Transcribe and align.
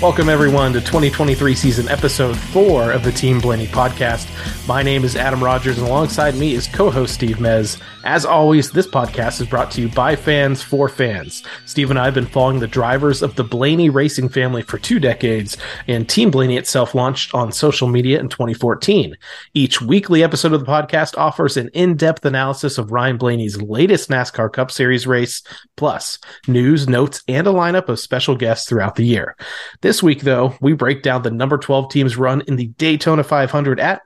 Welcome, 0.00 0.30
everyone, 0.30 0.72
to 0.72 0.80
2023 0.80 1.54
season 1.54 1.86
episode 1.90 2.34
four 2.34 2.90
of 2.90 3.04
the 3.04 3.12
Team 3.12 3.38
Blaney 3.38 3.66
podcast. 3.66 4.26
My 4.66 4.82
name 4.82 5.04
is 5.04 5.14
Adam 5.14 5.44
Rogers, 5.44 5.76
and 5.76 5.86
alongside 5.86 6.36
me 6.36 6.54
is 6.54 6.68
co 6.68 6.90
host 6.90 7.12
Steve 7.12 7.36
Mez. 7.36 7.78
As 8.02 8.24
always, 8.24 8.70
this 8.70 8.86
podcast 8.86 9.42
is 9.42 9.46
brought 9.46 9.70
to 9.72 9.82
you 9.82 9.90
by 9.90 10.16
fans 10.16 10.62
for 10.62 10.88
fans. 10.88 11.42
Steve 11.66 11.90
and 11.90 11.98
I 11.98 12.06
have 12.06 12.14
been 12.14 12.24
following 12.24 12.60
the 12.60 12.66
drivers 12.66 13.20
of 13.20 13.34
the 13.34 13.44
Blaney 13.44 13.90
racing 13.90 14.30
family 14.30 14.62
for 14.62 14.78
two 14.78 14.98
decades, 14.98 15.58
and 15.86 16.08
Team 16.08 16.30
Blaney 16.30 16.56
itself 16.56 16.94
launched 16.94 17.34
on 17.34 17.52
social 17.52 17.86
media 17.86 18.20
in 18.20 18.30
2014. 18.30 19.18
Each 19.52 19.82
weekly 19.82 20.22
episode 20.22 20.54
of 20.54 20.60
the 20.60 20.66
podcast 20.66 21.18
offers 21.18 21.58
an 21.58 21.68
in 21.74 21.94
depth 21.94 22.24
analysis 22.24 22.78
of 22.78 22.90
Ryan 22.90 23.18
Blaney's 23.18 23.60
latest 23.60 24.08
NASCAR 24.08 24.50
Cup 24.50 24.70
Series 24.70 25.06
race, 25.06 25.42
plus 25.76 26.18
news, 26.48 26.88
notes, 26.88 27.22
and 27.28 27.46
a 27.46 27.52
lineup 27.52 27.90
of 27.90 28.00
special 28.00 28.34
guests 28.34 28.66
throughout 28.66 28.94
the 28.94 29.04
year. 29.04 29.36
This 29.82 29.89
week, 30.02 30.20
though, 30.20 30.54
we 30.60 30.72
break 30.72 31.02
down 31.02 31.22
the 31.22 31.30
number 31.30 31.58
12 31.58 31.90
team's 31.90 32.16
run 32.16 32.42
in 32.42 32.56
the 32.56 32.68
Daytona 32.68 33.24
500 33.24 33.80
at 33.80 34.02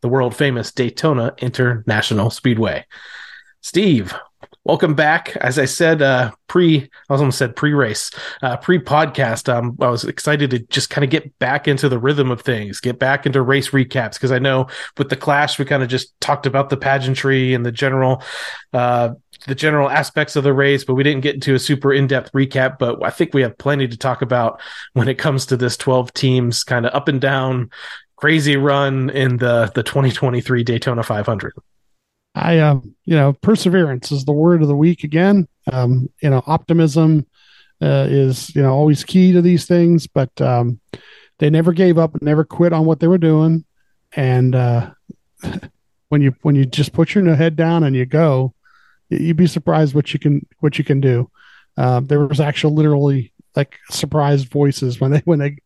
the 0.00 0.08
world 0.08 0.34
famous 0.34 0.72
Daytona 0.72 1.34
International 1.38 2.30
Speedway. 2.30 2.84
Steve, 3.62 4.14
welcome 4.64 4.94
back. 4.94 5.36
As 5.36 5.58
I 5.58 5.64
said, 5.64 6.02
uh, 6.02 6.30
pre, 6.46 6.88
I 7.08 7.14
almost 7.14 7.38
said 7.38 7.56
pre-race, 7.56 8.10
uh, 8.42 8.56
pre-podcast. 8.58 9.52
Um, 9.52 9.76
I 9.80 9.88
was 9.88 10.04
excited 10.04 10.50
to 10.50 10.58
just 10.58 10.90
kind 10.90 11.04
of 11.04 11.10
get 11.10 11.38
back 11.38 11.66
into 11.66 11.88
the 11.88 11.98
rhythm 11.98 12.30
of 12.30 12.42
things, 12.42 12.80
get 12.80 12.98
back 12.98 13.26
into 13.26 13.42
race 13.42 13.70
recaps 13.70 14.14
because 14.14 14.32
I 14.32 14.38
know 14.38 14.66
with 14.96 15.08
the 15.08 15.16
Clash 15.16 15.58
we 15.58 15.64
kind 15.64 15.82
of 15.82 15.88
just 15.88 16.18
talked 16.20 16.46
about 16.46 16.70
the 16.70 16.76
pageantry 16.76 17.54
and 17.54 17.64
the 17.64 17.72
general, 17.72 18.22
uh, 18.72 19.10
the 19.46 19.54
general 19.54 19.88
aspects 19.88 20.36
of 20.36 20.44
the 20.44 20.52
race, 20.52 20.84
but 20.84 20.94
we 20.94 21.02
didn't 21.02 21.22
get 21.22 21.34
into 21.34 21.54
a 21.54 21.58
super 21.58 21.92
in-depth 21.92 22.32
recap. 22.32 22.78
But 22.78 23.02
I 23.02 23.10
think 23.10 23.34
we 23.34 23.42
have 23.42 23.56
plenty 23.58 23.86
to 23.88 23.96
talk 23.96 24.22
about 24.22 24.60
when 24.94 25.08
it 25.08 25.18
comes 25.18 25.46
to 25.46 25.56
this 25.56 25.76
12 25.76 26.12
teams 26.14 26.64
kind 26.64 26.86
of 26.86 26.94
up 26.94 27.08
and 27.08 27.20
down 27.20 27.70
crazy 28.16 28.56
run 28.56 29.10
in 29.10 29.36
the 29.36 29.70
the 29.74 29.82
2023 29.82 30.64
Daytona 30.64 31.02
500. 31.02 31.52
I, 32.34 32.58
um, 32.58 32.94
you 33.04 33.16
know, 33.16 33.32
perseverance 33.32 34.12
is 34.12 34.24
the 34.24 34.32
word 34.32 34.62
of 34.62 34.68
the 34.68 34.76
week 34.76 35.02
again. 35.02 35.48
Um, 35.72 36.08
you 36.22 36.30
know, 36.30 36.42
optimism 36.46 37.26
uh, 37.82 38.06
is, 38.08 38.54
you 38.54 38.62
know, 38.62 38.72
always 38.72 39.02
key 39.04 39.32
to 39.32 39.42
these 39.42 39.66
things, 39.66 40.06
but 40.06 40.40
um, 40.40 40.80
they 41.38 41.50
never 41.50 41.72
gave 41.72 41.98
up, 41.98 42.20
never 42.22 42.44
quit 42.44 42.72
on 42.72 42.84
what 42.84 43.00
they 43.00 43.08
were 43.08 43.18
doing. 43.18 43.64
And 44.12 44.54
uh, 44.54 44.90
when 46.08 46.22
you 46.22 46.34
when 46.42 46.54
you 46.54 46.64
just 46.64 46.92
put 46.92 47.14
your 47.14 47.34
head 47.34 47.56
down 47.56 47.84
and 47.84 47.96
you 47.96 48.06
go, 48.06 48.54
you'd 49.08 49.36
be 49.36 49.46
surprised 49.46 49.94
what 49.94 50.12
you 50.12 50.20
can 50.20 50.46
what 50.60 50.78
you 50.78 50.84
can 50.84 51.00
do. 51.00 51.30
Uh, 51.76 52.00
there 52.00 52.26
was 52.26 52.40
actual 52.40 52.74
literally 52.74 53.32
like 53.54 53.78
surprised 53.90 54.50
voices 54.50 55.00
when 55.00 55.10
they 55.10 55.18
when 55.24 55.38
they 55.38 55.56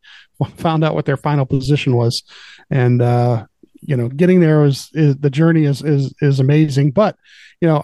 found 0.56 0.84
out 0.84 0.94
what 0.94 1.06
their 1.06 1.16
final 1.16 1.46
position 1.46 1.96
was, 1.96 2.22
and 2.70 3.02
uh, 3.02 3.46
you 3.82 3.96
know, 3.96 4.08
getting 4.08 4.40
there 4.40 4.60
was 4.60 4.90
is 4.94 5.16
the 5.16 5.30
journey 5.30 5.64
is 5.64 5.82
is 5.82 6.14
is 6.20 6.40
amazing. 6.40 6.92
But 6.92 7.16
you 7.60 7.68
know, 7.68 7.82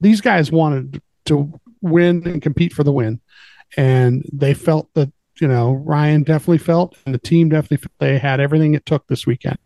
these 0.00 0.20
guys 0.20 0.52
wanted 0.52 1.02
to 1.26 1.60
win 1.80 2.26
and 2.26 2.42
compete 2.42 2.72
for 2.72 2.84
the 2.84 2.92
win, 2.92 3.20
and 3.76 4.24
they 4.32 4.54
felt 4.54 4.92
that 4.94 5.10
you 5.40 5.48
know 5.48 5.72
Ryan 5.72 6.22
definitely 6.22 6.58
felt, 6.58 6.96
and 7.06 7.14
the 7.14 7.18
team 7.18 7.48
definitely 7.48 7.88
they 7.98 8.18
had 8.18 8.40
everything 8.40 8.74
it 8.74 8.86
took 8.86 9.06
this 9.06 9.26
weekend. 9.26 9.58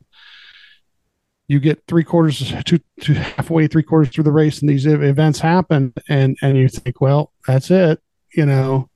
You 1.48 1.60
get 1.60 1.82
three 1.86 2.04
quarters 2.04 2.52
to, 2.66 2.80
to 3.00 3.14
halfway, 3.14 3.68
three 3.68 3.82
quarters 3.82 4.08
through 4.08 4.24
the 4.24 4.32
race, 4.32 4.60
and 4.60 4.68
these 4.68 4.86
events 4.86 5.38
happen, 5.38 5.92
and 6.08 6.36
and 6.42 6.56
you 6.56 6.68
think, 6.68 7.00
well, 7.00 7.32
that's 7.46 7.70
it, 7.70 8.00
you 8.34 8.46
know? 8.46 8.90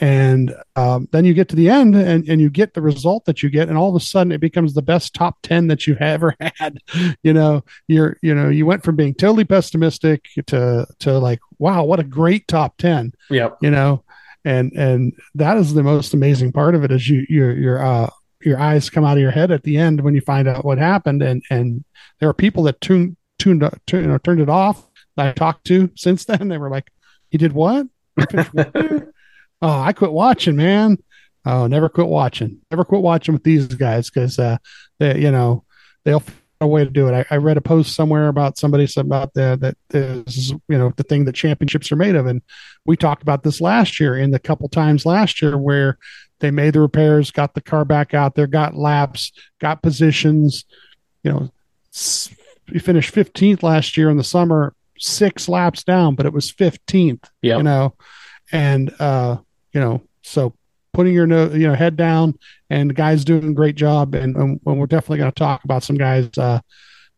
And 0.00 0.54
um, 0.76 1.08
then 1.10 1.24
you 1.24 1.34
get 1.34 1.48
to 1.48 1.56
the 1.56 1.68
end 1.68 1.96
and, 1.96 2.28
and 2.28 2.40
you 2.40 2.50
get 2.50 2.74
the 2.74 2.82
result 2.82 3.24
that 3.24 3.42
you 3.42 3.50
get 3.50 3.68
and 3.68 3.76
all 3.76 3.88
of 3.88 4.00
a 4.00 4.04
sudden 4.04 4.32
it 4.32 4.40
becomes 4.40 4.74
the 4.74 4.82
best 4.82 5.14
top 5.14 5.38
10 5.42 5.66
that 5.68 5.86
you've 5.86 6.00
ever 6.00 6.36
had 6.56 6.78
you 7.22 7.32
know? 7.32 7.64
You're 7.88 8.16
you 8.22 8.34
know 8.34 8.48
you 8.48 8.66
went 8.66 8.84
from 8.84 8.96
being 8.96 9.14
totally 9.14 9.44
pessimistic 9.44 10.28
to 10.46 10.86
to 11.00 11.18
like 11.18 11.40
wow 11.58 11.84
what 11.84 12.00
a 12.00 12.04
great 12.04 12.46
top 12.46 12.76
10 12.78 13.12
yeah 13.30 13.50
you 13.60 13.70
know? 13.70 14.04
And 14.44 14.72
and 14.74 15.12
that 15.34 15.56
is 15.56 15.74
the 15.74 15.82
most 15.82 16.14
amazing 16.14 16.52
part 16.52 16.74
of 16.74 16.84
it 16.84 16.92
is 16.92 17.08
you're 17.08 17.56
you're 17.56 17.84
uh 17.84 18.10
your 18.42 18.58
eyes 18.58 18.90
come 18.90 19.04
out 19.04 19.16
of 19.16 19.22
your 19.22 19.30
head 19.30 19.50
at 19.50 19.64
the 19.64 19.76
end 19.76 20.00
when 20.00 20.14
you 20.14 20.20
find 20.20 20.46
out 20.46 20.64
what 20.64 20.78
happened 20.78 21.22
and 21.22 21.42
and 21.50 21.84
there 22.20 22.28
are 22.28 22.34
people 22.34 22.62
that 22.62 22.80
tuned 22.80 23.16
tuned, 23.38 23.68
tuned 23.86 24.04
you 24.04 24.10
know, 24.10 24.18
turned 24.18 24.40
it 24.40 24.48
off 24.48 24.86
that 25.16 25.26
i 25.26 25.32
talked 25.32 25.64
to 25.66 25.90
since 25.96 26.24
then 26.24 26.48
they 26.48 26.58
were 26.58 26.70
like 26.70 26.88
you 27.30 27.38
did 27.38 27.52
what 27.52 27.86
oh, 29.62 29.80
I 29.80 29.92
quit 29.92 30.12
watching, 30.12 30.56
man. 30.56 30.98
Oh, 31.44 31.66
never 31.66 31.88
quit 31.88 32.08
watching. 32.08 32.60
Never 32.70 32.84
quit 32.84 33.02
watching 33.02 33.34
with 33.34 33.44
these 33.44 33.66
guys 33.66 34.10
because 34.10 34.38
uh, 34.38 34.58
they, 34.98 35.20
you 35.20 35.30
know, 35.30 35.64
they'll 36.04 36.20
find 36.20 36.38
a 36.60 36.66
way 36.66 36.84
to 36.84 36.90
do 36.90 37.08
it. 37.08 37.12
I, 37.30 37.34
I 37.34 37.38
read 37.38 37.56
a 37.56 37.62
post 37.62 37.94
somewhere 37.94 38.28
about 38.28 38.58
somebody 38.58 38.86
said 38.86 39.06
about 39.06 39.34
the 39.34 39.56
that 39.60 39.76
is 39.94 40.50
you 40.50 40.78
know 40.78 40.92
the 40.96 41.04
thing 41.04 41.24
that 41.24 41.34
championships 41.34 41.92
are 41.92 41.96
made 41.96 42.16
of, 42.16 42.26
and 42.26 42.42
we 42.84 42.96
talked 42.96 43.22
about 43.22 43.42
this 43.42 43.60
last 43.60 44.00
year 44.00 44.16
in 44.16 44.30
the 44.30 44.38
couple 44.38 44.68
times 44.68 45.06
last 45.06 45.40
year 45.40 45.56
where 45.56 45.98
they 46.40 46.50
made 46.50 46.74
the 46.74 46.80
repairs, 46.80 47.30
got 47.30 47.54
the 47.54 47.60
car 47.60 47.84
back 47.84 48.14
out 48.14 48.34
there, 48.34 48.46
got 48.46 48.76
laps, 48.76 49.32
got 49.60 49.82
positions. 49.82 50.64
You 51.22 51.32
know, 51.32 51.50
we 52.72 52.78
finished 52.78 53.14
15th 53.14 53.62
last 53.62 53.96
year 53.96 54.10
in 54.10 54.16
the 54.16 54.24
summer, 54.24 54.74
six 54.98 55.48
laps 55.48 55.82
down, 55.82 56.14
but 56.14 56.26
it 56.26 56.32
was 56.32 56.52
15th. 56.52 57.24
Yeah, 57.42 57.58
you 57.58 57.62
know, 57.62 57.94
and 58.52 58.94
uh, 59.00 59.38
you 59.72 59.80
know, 59.80 60.02
so 60.22 60.54
putting 60.92 61.14
your 61.14 61.26
no, 61.26 61.50
you 61.50 61.66
know 61.66 61.74
head 61.74 61.96
down, 61.96 62.38
and 62.70 62.90
the 62.90 62.94
guys 62.94 63.24
doing 63.24 63.48
a 63.48 63.54
great 63.54 63.76
job. 63.76 64.14
And, 64.14 64.36
and 64.36 64.60
we're 64.64 64.86
definitely 64.86 65.18
going 65.18 65.32
to 65.32 65.38
talk 65.38 65.64
about 65.64 65.82
some 65.82 65.96
guys 65.96 66.28
uh, 66.38 66.60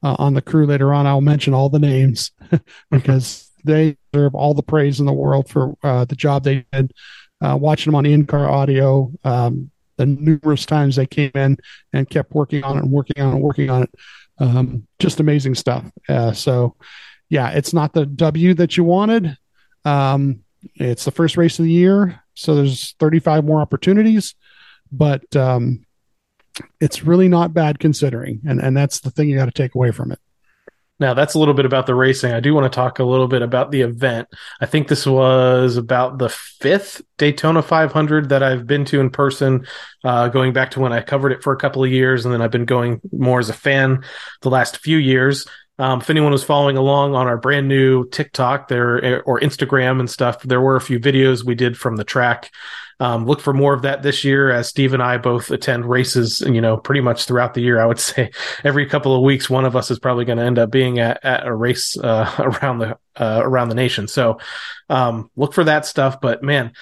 uh, 0.03 0.17
on 0.19 0.35
the 0.35 0.43
crew 0.43 0.67
later 0.67 0.93
on. 0.93 1.07
I'll 1.07 1.21
mention 1.21 1.55
all 1.55 1.69
the 1.69 1.79
names 1.79 2.33
because 2.91 3.51
they 3.65 3.97
deserve 4.13 4.35
all 4.35 4.55
the 4.55 4.63
praise 4.63 5.01
in 5.01 5.07
the 5.07 5.13
world 5.13 5.49
for 5.49 5.75
uh, 5.83 6.05
the 6.05 6.17
job 6.17 6.45
they 6.45 6.65
did. 6.73 6.93
Uh, 7.41 7.57
watching 7.57 7.91
them 7.91 7.97
on 7.97 8.07
in-car 8.07 8.49
audio, 8.49 9.11
um, 9.25 9.71
the 9.97 10.07
numerous 10.07 10.67
times 10.67 10.97
they 10.97 11.07
came 11.07 11.31
in 11.35 11.57
and 11.93 12.09
kept 12.09 12.33
working 12.33 12.65
on 12.65 12.77
it 12.77 12.83
and 12.83 12.91
working 12.91 13.23
on 13.23 13.31
it 13.31 13.35
and 13.35 13.43
working 13.43 13.71
on 13.71 13.83
it. 13.83 13.91
Um, 14.39 14.87
just 14.99 15.21
amazing 15.21 15.55
stuff. 15.55 15.85
Uh, 16.09 16.33
so, 16.33 16.77
yeah, 17.29 17.51
it's 17.51 17.73
not 17.73 17.93
the 17.93 18.07
W 18.07 18.55
that 18.55 18.77
you 18.77 18.85
wanted. 18.85 19.37
Um, 19.85 20.41
it's 20.75 21.05
the 21.05 21.11
first 21.11 21.37
race 21.37 21.59
of 21.59 21.65
the 21.65 21.73
year. 21.73 22.23
So 22.35 22.55
there's 22.55 22.95
35 22.99 23.45
more 23.45 23.61
opportunities, 23.61 24.35
but 24.91 25.37
um, 25.37 25.85
it's 26.81 27.03
really 27.03 27.29
not 27.29 27.55
bad 27.55 27.79
considering. 27.79 28.41
And, 28.47 28.61
and 28.61 28.77
that's 28.77 29.01
the 29.01 29.11
thing 29.11 29.29
you 29.29 29.37
got 29.37 29.47
to 29.47 29.51
take 29.51 29.75
away 29.75 29.91
from 29.91 30.13
it. 30.13 30.19
Now, 31.01 31.15
that's 31.15 31.35
a 31.35 31.39
little 31.39 31.55
bit 31.55 31.65
about 31.65 31.87
the 31.87 31.95
racing. 31.95 32.33
I 32.33 32.41
do 32.41 32.55
want 32.55 32.71
to 32.71 32.77
talk 32.77 32.99
a 32.99 33.05
little 33.05 33.27
bit 33.27 33.41
about 33.41 33.71
the 33.71 33.81
event. 33.81 34.29
I 34.61 34.67
think 34.67 34.87
this 34.87 35.07
was 35.07 35.79
about 35.79 36.19
the 36.19 36.29
fifth 36.29 37.01
Daytona 37.17 37.63
500 37.63 38.29
that 38.29 38.43
I've 38.43 38.67
been 38.67 38.85
to 38.87 39.01
in 39.01 39.09
person, 39.09 39.67
uh, 40.05 40.29
going 40.29 40.53
back 40.53 40.73
to 40.73 40.81
when 40.81 40.93
I 40.93 41.01
covered 41.01 41.33
it 41.33 41.43
for 41.43 41.55
a 41.55 41.57
couple 41.57 41.83
of 41.83 41.91
years. 41.91 42.27
And 42.27 42.35
then 42.35 42.43
I've 42.43 42.51
been 42.51 42.67
going 42.67 43.01
more 43.13 43.41
as 43.41 43.49
a 43.49 43.55
fan 43.55 44.05
the 44.43 44.51
last 44.51 44.79
few 44.79 44.99
years. 44.99 45.47
Um, 45.79 46.03
if 46.03 46.11
anyone 46.11 46.33
was 46.33 46.45
following 46.45 46.77
along 46.77 47.15
on 47.15 47.27
our 47.27 47.39
brand 47.39 47.67
new 47.67 48.07
TikTok 48.11 48.69
there 48.69 49.23
or 49.23 49.41
Instagram 49.41 49.99
and 49.99 50.11
stuff, 50.11 50.43
there 50.43 50.61
were 50.61 50.77
a 50.77 50.81
few 50.81 51.01
videos 51.01 51.43
we 51.43 51.55
did 51.55 51.79
from 51.79 51.97
the 51.97 52.05
track. 52.05 52.51
Um, 53.01 53.25
look 53.25 53.41
for 53.41 53.53
more 53.55 53.73
of 53.73 53.83
that 53.83 54.03
this 54.03 54.25
year 54.25 54.51
as 54.51 54.69
Steve 54.69 54.93
and 54.93 55.03
I 55.03 55.17
both 55.17 55.51
attend 55.51 55.87
races, 55.87 56.43
you 56.43 56.61
know, 56.61 56.77
pretty 56.77 57.01
much 57.01 57.25
throughout 57.25 57.55
the 57.55 57.63
year. 57.63 57.81
I 57.81 57.87
would 57.87 57.99
say 58.11 58.31
every 58.63 58.87
couple 58.87 59.17
of 59.17 59.23
weeks, 59.23 59.51
one 59.51 59.65
of 59.65 59.75
us 59.75 59.91
is 59.91 59.99
probably 59.99 60.27
going 60.27 60.39
to 60.39 60.45
end 60.45 60.59
up 60.59 60.71
being 60.71 60.99
at, 60.99 61.25
at 61.25 61.47
a 61.47 61.55
race, 61.55 61.99
uh, 61.99 62.31
around 62.63 62.79
the, 62.79 62.99
uh, 63.17 63.41
around 63.43 63.71
the 63.71 63.75
nation. 63.75 64.07
So, 64.07 64.39
um, 64.89 65.31
look 65.35 65.55
for 65.55 65.65
that 65.65 65.87
stuff. 65.87 66.21
But 66.21 66.43
man, 66.43 66.73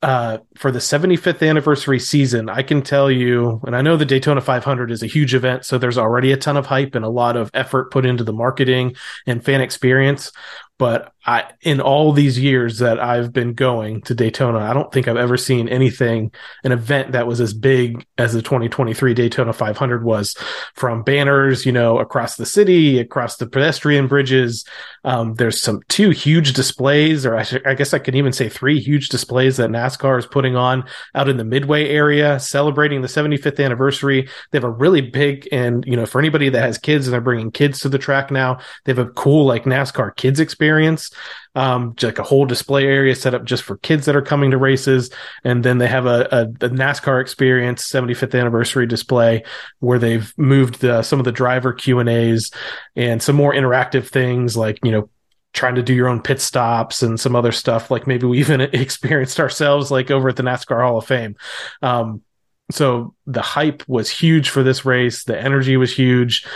uh, 0.00 0.38
for 0.56 0.70
the 0.70 0.78
75th 0.78 1.46
anniversary 1.46 1.98
season, 1.98 2.48
I 2.48 2.62
can 2.62 2.82
tell 2.82 3.10
you, 3.10 3.60
and 3.66 3.74
I 3.74 3.82
know 3.82 3.96
the 3.96 4.04
Daytona 4.04 4.40
500 4.40 4.92
is 4.92 5.02
a 5.02 5.08
huge 5.08 5.34
event, 5.34 5.64
so 5.64 5.76
there's 5.76 5.98
already 5.98 6.30
a 6.30 6.36
ton 6.36 6.56
of 6.56 6.66
hype 6.66 6.94
and 6.94 7.04
a 7.04 7.10
lot 7.10 7.36
of 7.36 7.50
effort 7.52 7.90
put 7.90 8.06
into 8.06 8.22
the 8.22 8.32
marketing 8.32 8.94
and 9.26 9.44
fan 9.44 9.60
experience. 9.60 10.30
but 10.78 11.12
I, 11.28 11.44
in 11.60 11.82
all 11.82 12.14
these 12.14 12.38
years 12.38 12.78
that 12.78 12.98
I've 12.98 13.34
been 13.34 13.52
going 13.52 14.00
to 14.02 14.14
Daytona, 14.14 14.60
I 14.60 14.72
don't 14.72 14.90
think 14.90 15.08
I've 15.08 15.18
ever 15.18 15.36
seen 15.36 15.68
anything, 15.68 16.32
an 16.64 16.72
event 16.72 17.12
that 17.12 17.26
was 17.26 17.38
as 17.38 17.52
big 17.52 18.06
as 18.16 18.32
the 18.32 18.40
2023 18.40 19.12
Daytona 19.12 19.52
500 19.52 20.04
was 20.04 20.34
from 20.74 21.02
banners, 21.02 21.66
you 21.66 21.72
know, 21.72 21.98
across 21.98 22.36
the 22.36 22.46
city, 22.46 22.98
across 22.98 23.36
the 23.36 23.46
pedestrian 23.46 24.06
bridges. 24.06 24.64
Um, 25.04 25.34
there's 25.34 25.60
some 25.60 25.82
two 25.88 26.08
huge 26.08 26.54
displays, 26.54 27.26
or 27.26 27.36
I, 27.36 27.44
I 27.66 27.74
guess 27.74 27.92
I 27.92 27.98
could 27.98 28.14
even 28.14 28.32
say 28.32 28.48
three 28.48 28.80
huge 28.80 29.10
displays 29.10 29.58
that 29.58 29.68
NASCAR 29.68 30.18
is 30.18 30.26
putting 30.26 30.56
on 30.56 30.82
out 31.14 31.28
in 31.28 31.36
the 31.36 31.44
Midway 31.44 31.90
area, 31.90 32.40
celebrating 32.40 33.02
the 33.02 33.06
75th 33.06 33.62
anniversary. 33.62 34.26
They 34.50 34.56
have 34.56 34.64
a 34.64 34.70
really 34.70 35.02
big, 35.02 35.46
and, 35.52 35.84
you 35.86 35.94
know, 35.94 36.06
for 36.06 36.20
anybody 36.20 36.48
that 36.48 36.62
has 36.62 36.78
kids 36.78 37.06
and 37.06 37.12
they're 37.12 37.20
bringing 37.20 37.50
kids 37.50 37.80
to 37.80 37.90
the 37.90 37.98
track 37.98 38.30
now, 38.30 38.60
they 38.86 38.92
have 38.92 38.98
a 38.98 39.10
cool, 39.10 39.44
like 39.44 39.64
NASCAR 39.64 40.16
kids 40.16 40.40
experience 40.40 41.10
um, 41.54 41.94
like 42.02 42.18
a 42.18 42.22
whole 42.22 42.46
display 42.46 42.84
area 42.84 43.14
set 43.16 43.34
up 43.34 43.44
just 43.44 43.62
for 43.62 43.78
kids 43.78 44.06
that 44.06 44.16
are 44.16 44.22
coming 44.22 44.52
to 44.52 44.58
races. 44.58 45.10
And 45.44 45.64
then 45.64 45.78
they 45.78 45.88
have 45.88 46.06
a, 46.06 46.28
a, 46.30 46.42
a 46.42 46.70
NASCAR 46.70 47.20
experience 47.20 47.90
75th 47.90 48.38
anniversary 48.38 48.86
display 48.86 49.44
where 49.80 49.98
they've 49.98 50.32
moved 50.36 50.80
the, 50.80 51.02
some 51.02 51.18
of 51.18 51.24
the 51.24 51.32
driver 51.32 51.72
Q 51.72 51.98
and 51.98 52.08
A's 52.08 52.50
and 52.94 53.22
some 53.22 53.36
more 53.36 53.52
interactive 53.52 54.08
things 54.08 54.56
like, 54.56 54.78
you 54.84 54.92
know, 54.92 55.10
trying 55.52 55.74
to 55.74 55.82
do 55.82 55.94
your 55.94 56.08
own 56.08 56.22
pit 56.22 56.40
stops 56.40 57.02
and 57.02 57.18
some 57.18 57.34
other 57.34 57.52
stuff 57.52 57.90
like 57.90 58.06
maybe 58.06 58.26
we 58.26 58.38
even 58.38 58.60
experienced 58.72 59.40
ourselves 59.40 59.90
like 59.90 60.10
over 60.10 60.28
at 60.28 60.36
the 60.36 60.42
NASCAR 60.42 60.82
Hall 60.82 60.98
of 60.98 61.06
Fame. 61.06 61.36
Um, 61.82 62.22
so 62.70 63.14
the 63.26 63.42
hype 63.42 63.82
was 63.88 64.10
huge 64.10 64.50
for 64.50 64.62
this 64.62 64.84
race. 64.84 65.24
The 65.24 65.40
energy 65.40 65.76
was 65.76 65.94
huge 65.94 66.46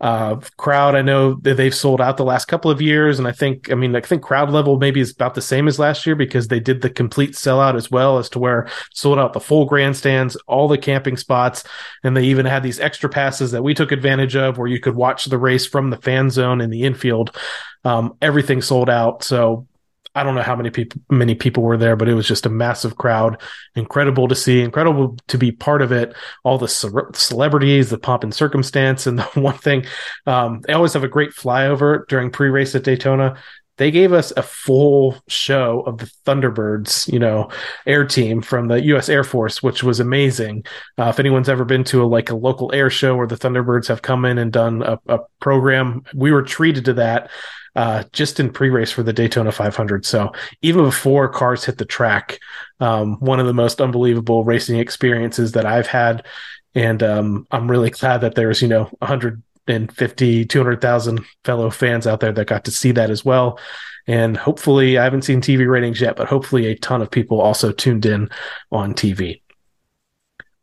uh, 0.00 0.36
crowd. 0.56 0.94
I 0.94 1.02
know 1.02 1.34
that 1.42 1.56
they've 1.56 1.74
sold 1.74 2.00
out 2.00 2.16
the 2.16 2.24
last 2.24 2.46
couple 2.46 2.70
of 2.70 2.80
years, 2.80 3.18
and 3.18 3.28
I 3.28 3.32
think, 3.32 3.70
I 3.70 3.74
mean, 3.74 3.94
I 3.94 4.00
think 4.00 4.22
crowd 4.22 4.50
level 4.50 4.78
maybe 4.78 5.00
is 5.00 5.12
about 5.12 5.34
the 5.34 5.42
same 5.42 5.68
as 5.68 5.78
last 5.78 6.06
year 6.06 6.16
because 6.16 6.48
they 6.48 6.60
did 6.60 6.80
the 6.80 6.88
complete 6.88 7.32
sellout 7.32 7.76
as 7.76 7.90
well 7.90 8.18
as 8.18 8.28
to 8.30 8.38
where 8.38 8.68
sold 8.94 9.18
out 9.18 9.34
the 9.34 9.40
full 9.40 9.66
grandstands, 9.66 10.36
all 10.46 10.68
the 10.68 10.78
camping 10.78 11.18
spots, 11.18 11.64
and 12.02 12.16
they 12.16 12.24
even 12.24 12.46
had 12.46 12.62
these 12.62 12.80
extra 12.80 13.10
passes 13.10 13.50
that 13.50 13.62
we 13.62 13.74
took 13.74 13.92
advantage 13.92 14.36
of 14.36 14.56
where 14.56 14.68
you 14.68 14.80
could 14.80 14.94
watch 14.94 15.26
the 15.26 15.38
race 15.38 15.66
from 15.66 15.90
the 15.90 15.98
fan 15.98 16.30
zone 16.30 16.60
in 16.60 16.70
the 16.70 16.84
infield. 16.84 17.36
Um, 17.84 18.14
everything 18.22 18.62
sold 18.62 18.88
out. 18.88 19.22
So 19.22 19.66
I 20.14 20.24
don't 20.24 20.34
know 20.34 20.42
how 20.42 20.56
many 20.56 20.70
people 20.70 21.00
many 21.08 21.34
people 21.34 21.62
were 21.62 21.76
there, 21.76 21.94
but 21.94 22.08
it 22.08 22.14
was 22.14 22.26
just 22.26 22.46
a 22.46 22.50
massive 22.50 22.96
crowd. 22.96 23.40
Incredible 23.76 24.26
to 24.28 24.34
see, 24.34 24.60
incredible 24.60 25.16
to 25.28 25.38
be 25.38 25.52
part 25.52 25.82
of 25.82 25.92
it. 25.92 26.14
All 26.42 26.58
the 26.58 26.68
ce- 26.68 26.86
celebrities, 27.14 27.90
the 27.90 27.98
pomp 27.98 28.24
and 28.24 28.34
circumstance, 28.34 29.06
and 29.06 29.18
the 29.34 29.40
one 29.40 29.58
thing 29.58 29.84
um, 30.26 30.62
they 30.66 30.72
always 30.72 30.94
have 30.94 31.04
a 31.04 31.08
great 31.08 31.30
flyover 31.30 32.06
during 32.08 32.30
pre-race 32.30 32.74
at 32.74 32.84
Daytona. 32.84 33.36
They 33.76 33.90
gave 33.90 34.12
us 34.12 34.30
a 34.36 34.42
full 34.42 35.16
show 35.26 35.80
of 35.86 35.96
the 35.96 36.10
Thunderbirds, 36.26 37.10
you 37.10 37.18
know, 37.18 37.48
air 37.86 38.04
team 38.04 38.42
from 38.42 38.68
the 38.68 38.84
U.S. 38.84 39.08
Air 39.08 39.24
Force, 39.24 39.62
which 39.62 39.82
was 39.82 40.00
amazing. 40.00 40.64
Uh, 40.98 41.04
if 41.04 41.18
anyone's 41.18 41.48
ever 41.48 41.64
been 41.64 41.84
to 41.84 42.02
a 42.02 42.04
like 42.04 42.28
a 42.28 42.36
local 42.36 42.70
air 42.74 42.90
show 42.90 43.16
where 43.16 43.26
the 43.26 43.38
Thunderbirds 43.38 43.88
have 43.88 44.02
come 44.02 44.26
in 44.26 44.36
and 44.36 44.52
done 44.52 44.82
a, 44.82 44.98
a 45.08 45.20
program, 45.40 46.02
we 46.14 46.30
were 46.30 46.42
treated 46.42 46.84
to 46.84 46.92
that 46.94 47.30
uh, 47.76 48.04
just 48.12 48.40
in 48.40 48.52
pre-race 48.52 48.90
for 48.90 49.02
the 49.02 49.12
Daytona 49.12 49.52
500. 49.52 50.04
So 50.04 50.32
even 50.62 50.84
before 50.84 51.28
cars 51.28 51.64
hit 51.64 51.78
the 51.78 51.84
track, 51.84 52.38
um, 52.80 53.18
one 53.20 53.40
of 53.40 53.46
the 53.46 53.54
most 53.54 53.80
unbelievable 53.80 54.44
racing 54.44 54.78
experiences 54.78 55.52
that 55.52 55.66
I've 55.66 55.86
had. 55.86 56.26
And 56.74 57.02
um, 57.02 57.46
I'm 57.50 57.70
really 57.70 57.90
glad 58.00 58.18
that 58.18 58.34
there's, 58.34 58.62
you 58.62 58.68
know, 58.68 58.84
150, 58.98 60.44
200,000 60.44 61.24
fellow 61.44 61.70
fans 61.70 62.06
out 62.06 62.20
there 62.20 62.32
that 62.32 62.46
got 62.46 62.64
to 62.64 62.70
see 62.70 62.92
that 62.92 63.10
as 63.10 63.24
well. 63.24 63.58
And 64.06 64.36
hopefully, 64.36 64.98
I 64.98 65.04
haven't 65.04 65.22
seen 65.22 65.40
TV 65.40 65.70
ratings 65.70 66.00
yet, 66.00 66.16
but 66.16 66.26
hopefully 66.26 66.66
a 66.66 66.74
ton 66.74 67.02
of 67.02 67.10
people 67.10 67.40
also 67.40 67.70
tuned 67.70 68.06
in 68.06 68.30
on 68.72 68.94
TV. 68.94 69.39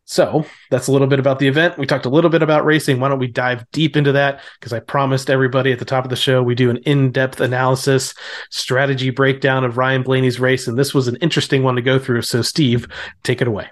So 0.09 0.45
that's 0.71 0.87
a 0.87 0.91
little 0.93 1.07
bit 1.07 1.19
about 1.19 1.39
the 1.39 1.49
event. 1.49 1.77
We 1.77 1.85
talked 1.85 2.05
a 2.05 2.09
little 2.09 2.29
bit 2.29 2.41
about 2.41 2.63
racing. 2.63 3.01
Why 3.01 3.09
don't 3.09 3.19
we 3.19 3.27
dive 3.27 3.69
deep 3.71 3.97
into 3.97 4.13
that? 4.13 4.39
Because 4.57 4.71
I 4.71 4.79
promised 4.79 5.29
everybody 5.29 5.73
at 5.73 5.79
the 5.79 5.85
top 5.85 6.05
of 6.05 6.09
the 6.09 6.15
show 6.15 6.41
we 6.41 6.55
do 6.55 6.69
an 6.69 6.77
in-depth 6.77 7.41
analysis, 7.41 8.13
strategy 8.49 9.09
breakdown 9.09 9.65
of 9.65 9.77
Ryan 9.77 10.03
Blaney's 10.03 10.39
race, 10.39 10.65
and 10.65 10.79
this 10.79 10.93
was 10.93 11.09
an 11.09 11.17
interesting 11.17 11.61
one 11.61 11.75
to 11.75 11.81
go 11.81 11.99
through. 11.99 12.21
So, 12.21 12.41
Steve, 12.41 12.87
take 13.23 13.41
it 13.41 13.49
away. 13.49 13.67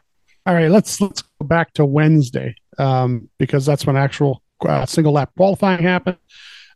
All 0.45 0.53
right, 0.53 0.69
let's 0.69 0.99
let's 0.99 1.21
go 1.21 1.47
back 1.47 1.71
to 1.75 1.85
Wednesday 1.85 2.55
um, 2.77 3.29
because 3.39 3.65
that's 3.65 3.85
when 3.85 3.95
actual 3.95 4.43
uh, 4.67 4.85
single 4.85 5.13
lap 5.13 5.31
qualifying 5.37 5.83
happened. 5.83 6.17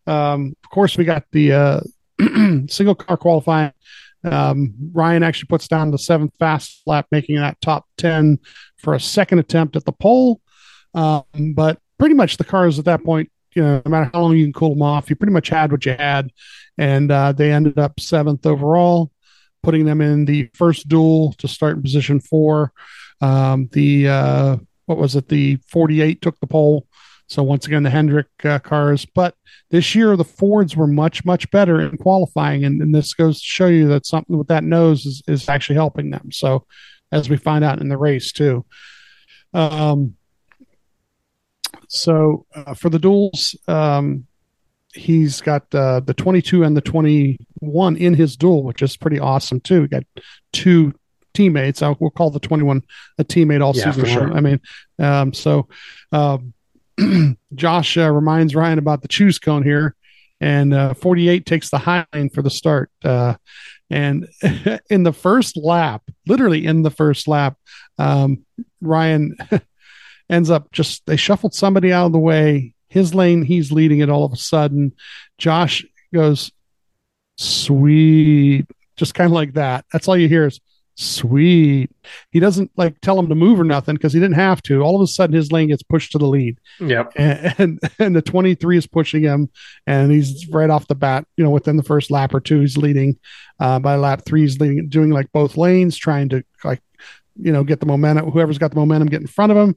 Um, 0.07 0.55
of 0.63 0.69
course, 0.69 0.97
we 0.97 1.03
got 1.03 1.25
the 1.33 1.51
uh, 1.51 1.81
single 2.69 2.95
car 2.95 3.17
qualifying 3.17 3.73
um, 4.23 4.73
Ryan 4.91 5.23
actually 5.23 5.47
puts 5.47 5.67
down 5.67 5.91
the 5.91 5.97
seventh 5.97 6.33
fast 6.39 6.81
lap, 6.85 7.07
making 7.11 7.37
that 7.37 7.59
top 7.61 7.85
10 7.97 8.39
for 8.79 8.93
a 8.93 8.99
second 8.99 9.39
attempt 9.39 9.75
at 9.75 9.85
the 9.85 9.91
pole. 9.91 10.41
Um, 10.93 11.23
but 11.53 11.79
pretty 11.97 12.15
much 12.15 12.37
the 12.37 12.43
cars 12.43 12.79
at 12.79 12.85
that 12.85 13.03
point, 13.03 13.31
you 13.55 13.61
know, 13.61 13.81
no 13.85 13.91
matter 13.91 14.09
how 14.13 14.21
long 14.21 14.37
you 14.37 14.45
can 14.45 14.53
cool 14.53 14.69
them 14.69 14.81
off, 14.81 15.09
you 15.09 15.15
pretty 15.15 15.33
much 15.33 15.49
had 15.49 15.71
what 15.71 15.85
you 15.85 15.93
had. 15.93 16.31
And 16.77 17.11
uh, 17.11 17.31
they 17.31 17.51
ended 17.51 17.77
up 17.77 17.99
seventh 17.99 18.45
overall, 18.45 19.11
putting 19.63 19.85
them 19.85 20.01
in 20.01 20.25
the 20.25 20.49
first 20.53 20.87
duel 20.87 21.33
to 21.39 21.47
start 21.47 21.75
in 21.75 21.81
position 21.81 22.19
four. 22.19 22.71
Um, 23.21 23.69
the, 23.73 24.07
uh, 24.07 24.57
what 24.85 24.97
was 24.97 25.15
it? 25.15 25.27
The 25.27 25.57
48 25.67 26.21
took 26.21 26.39
the 26.39 26.47
pole. 26.47 26.87
So 27.29 27.43
once 27.43 27.67
again, 27.67 27.83
the 27.83 27.91
Hendrick 27.91 28.27
uh, 28.43 28.57
cars, 28.57 29.05
but 29.05 29.35
this 29.69 29.93
year 29.93 30.17
the 30.17 30.23
Fords 30.23 30.75
were 30.75 30.87
much 30.87 31.23
much 31.25 31.49
better 31.51 31.79
in 31.79 31.95
qualifying, 31.97 32.65
and, 32.65 32.81
and 32.81 32.93
this 32.93 33.13
goes 33.13 33.39
to 33.39 33.45
show 33.45 33.67
you 33.67 33.87
that 33.89 34.07
something 34.07 34.35
with 34.35 34.47
that 34.47 34.63
nose 34.63 35.05
is 35.05 35.21
is 35.27 35.47
actually 35.47 35.75
helping 35.75 36.09
them. 36.09 36.31
So 36.31 36.65
as 37.11 37.29
we 37.29 37.37
find 37.37 37.63
out 37.63 37.79
in 37.81 37.89
the 37.89 37.97
race 37.97 38.31
too. 38.31 38.65
Um, 39.53 40.15
so 41.87 42.45
uh, 42.53 42.73
for 42.73 42.89
the 42.89 42.99
duels, 42.99 43.55
um, 43.67 44.25
he's 44.93 45.41
got 45.41 45.73
uh, 45.73 45.99
the 46.01 46.13
22 46.13 46.63
and 46.63 46.75
the 46.77 46.81
21 46.81 47.97
in 47.97 48.13
his 48.13 48.35
duel, 48.35 48.63
which 48.63 48.81
is 48.81 48.97
pretty 48.97 49.19
awesome 49.19 49.59
too. 49.59 49.81
We 49.81 49.87
got 49.87 50.03
two 50.53 50.93
teammates. 51.33 51.81
I 51.81 51.95
will 51.99 52.11
call 52.11 52.29
the 52.31 52.39
21 52.39 52.81
a 53.17 53.23
teammate 53.23 53.63
all 53.63 53.75
Yeah, 53.75 53.91
season. 53.91 54.05
sure. 54.05 54.33
I 54.33 54.41
mean, 54.41 54.59
um, 54.99 55.33
so 55.33 55.67
um, 56.11 56.53
Josh 57.55 57.97
uh, 57.97 58.11
reminds 58.11 58.55
Ryan 58.55 58.79
about 58.79 59.01
the 59.01 59.07
choose 59.07 59.39
cone 59.39 59.63
here, 59.63 59.95
and 60.41 60.73
uh, 60.73 60.93
48 60.93 61.45
takes 61.45 61.69
the 61.69 61.77
high 61.79 62.05
lane 62.13 62.29
for 62.29 62.41
the 62.41 62.49
start. 62.49 62.91
And 63.89 64.27
in 64.89 65.03
the 65.03 65.13
first 65.13 65.57
lap, 65.57 66.03
literally 66.27 66.65
in 66.65 66.83
the 66.83 66.91
first 66.91 67.27
lap, 67.27 67.57
um, 67.97 68.45
Ryan 68.81 69.35
ends 70.29 70.49
up 70.49 70.71
just 70.71 71.05
they 71.05 71.15
shuffled 71.15 71.53
somebody 71.53 71.91
out 71.91 72.07
of 72.07 72.11
the 72.11 72.19
way. 72.19 72.75
His 72.89 73.13
lane, 73.13 73.43
he's 73.43 73.71
leading 73.71 73.99
it 73.99 74.09
all 74.09 74.25
of 74.25 74.33
a 74.33 74.37
sudden. 74.37 74.93
Josh 75.37 75.85
goes, 76.13 76.51
sweet, 77.37 78.65
just 78.95 79.13
kind 79.13 79.27
of 79.27 79.33
like 79.33 79.53
that. 79.53 79.85
That's 79.93 80.07
all 80.07 80.17
you 80.17 80.27
hear 80.27 80.47
is 80.47 80.59
sweet. 80.99 81.89
He 82.31 82.39
doesn't 82.39 82.71
like 82.75 82.99
tell 83.01 83.17
him 83.17 83.29
to 83.29 83.35
move 83.35 83.59
or 83.59 83.63
nothing 83.63 83.95
because 83.95 84.13
he 84.13 84.19
didn't 84.19 84.35
have 84.35 84.61
to. 84.63 84.81
All 84.81 84.95
of 84.95 85.01
a 85.01 85.07
sudden, 85.07 85.35
his 85.35 85.51
lane 85.51 85.69
gets 85.69 85.81
pushed 85.83 86.11
to 86.11 86.17
the 86.17 86.27
lead 86.27 86.57
Yep. 86.79 87.13
and, 87.15 87.55
and 87.57 87.79
and 87.99 88.15
the 88.15 88.21
23 88.21 88.77
is 88.77 88.87
pushing 88.87 89.23
him 89.23 89.49
and 89.87 90.11
he's 90.11 90.47
right 90.49 90.69
off 90.69 90.87
the 90.87 90.95
bat 90.95 91.25
you 91.37 91.43
know 91.43 91.49
within 91.51 91.77
the 91.77 91.83
first 91.83 92.11
lap 92.11 92.33
or 92.33 92.39
two 92.39 92.59
he's 92.59 92.77
leading 92.77 93.17
uh, 93.59 93.79
by 93.79 93.95
lap 93.95 94.23
three 94.25 94.41
he's 94.41 94.59
leading 94.59 94.87
doing 94.89 95.09
like 95.09 95.31
both 95.31 95.57
lanes 95.57 95.97
trying 95.97 96.29
to 96.29 96.43
like 96.63 96.81
you 97.41 97.51
know 97.51 97.63
get 97.63 97.79
the 97.79 97.85
momentum 97.85 98.29
whoever's 98.31 98.57
got 98.57 98.71
the 98.71 98.77
momentum 98.79 99.07
get 99.07 99.21
in 99.21 99.27
front 99.27 99.51
of 99.51 99.57
him 99.57 99.75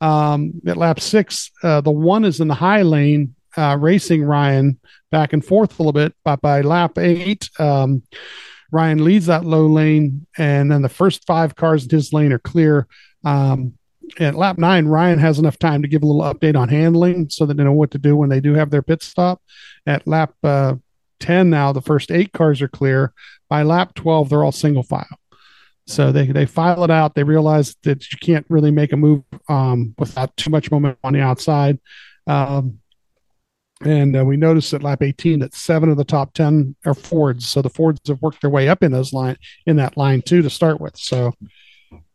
um, 0.00 0.52
at 0.66 0.76
lap 0.76 0.98
six 1.00 1.50
uh, 1.62 1.80
the 1.80 1.90
one 1.90 2.24
is 2.24 2.40
in 2.40 2.48
the 2.48 2.54
high 2.54 2.82
lane 2.82 3.34
uh, 3.56 3.76
racing 3.80 4.22
ryan 4.24 4.78
back 5.10 5.32
and 5.32 5.44
forth 5.44 5.78
a 5.78 5.82
little 5.82 5.92
bit 5.92 6.14
but 6.24 6.40
by 6.40 6.60
lap 6.60 6.98
eight 6.98 7.48
um, 7.58 8.02
ryan 8.74 9.02
leads 9.02 9.26
that 9.26 9.44
low 9.44 9.66
lane 9.66 10.26
and 10.36 10.70
then 10.70 10.82
the 10.82 10.88
first 10.88 11.26
five 11.26 11.54
cars 11.54 11.84
in 11.84 11.90
his 11.90 12.12
lane 12.12 12.32
are 12.32 12.38
clear 12.38 12.86
um, 13.24 13.74
at 14.18 14.34
lap 14.34 14.58
nine, 14.58 14.86
Ryan 14.86 15.18
has 15.18 15.38
enough 15.38 15.58
time 15.58 15.82
to 15.82 15.88
give 15.88 16.02
a 16.02 16.06
little 16.06 16.22
update 16.22 16.56
on 16.56 16.68
handling 16.68 17.30
so 17.30 17.46
that 17.46 17.56
they 17.56 17.64
know 17.64 17.72
what 17.72 17.90
to 17.92 17.98
do 17.98 18.16
when 18.16 18.28
they 18.28 18.40
do 18.40 18.54
have 18.54 18.70
their 18.70 18.82
pit 18.82 19.02
stop. 19.02 19.42
At 19.86 20.06
lap 20.06 20.34
uh, 20.42 20.74
10 21.20 21.50
now, 21.50 21.72
the 21.72 21.82
first 21.82 22.10
eight 22.10 22.32
cars 22.32 22.62
are 22.62 22.68
clear. 22.68 23.12
By 23.48 23.62
lap 23.62 23.94
12, 23.94 24.28
they're 24.28 24.44
all 24.44 24.52
single 24.52 24.82
file. 24.82 25.18
So 25.86 26.12
they, 26.12 26.26
they 26.26 26.46
file 26.46 26.84
it 26.84 26.90
out. 26.90 27.14
They 27.14 27.24
realize 27.24 27.76
that 27.82 28.10
you 28.10 28.18
can't 28.18 28.46
really 28.48 28.70
make 28.70 28.92
a 28.92 28.96
move 28.96 29.22
um, 29.48 29.94
without 29.98 30.36
too 30.36 30.50
much 30.50 30.70
momentum 30.70 30.98
on 31.04 31.12
the 31.12 31.20
outside. 31.20 31.78
Um, 32.26 32.80
and 33.84 34.16
uh, 34.16 34.24
we 34.24 34.36
noticed 34.36 34.72
at 34.72 34.82
lap 34.82 35.02
18 35.02 35.40
that 35.40 35.54
seven 35.54 35.88
of 35.88 35.96
the 35.96 36.04
top 36.04 36.32
10 36.32 36.74
are 36.86 36.94
Fords. 36.94 37.48
So 37.48 37.62
the 37.62 37.68
Fords 37.68 38.00
have 38.08 38.22
worked 38.22 38.40
their 38.40 38.50
way 38.50 38.68
up 38.68 38.82
in 38.82 38.92
those 38.92 39.12
line 39.12 39.36
in 39.66 39.76
that 39.76 39.96
line 39.96 40.22
too 40.22 40.42
to 40.42 40.50
start 40.50 40.80
with. 40.80 40.96
So 40.96 41.34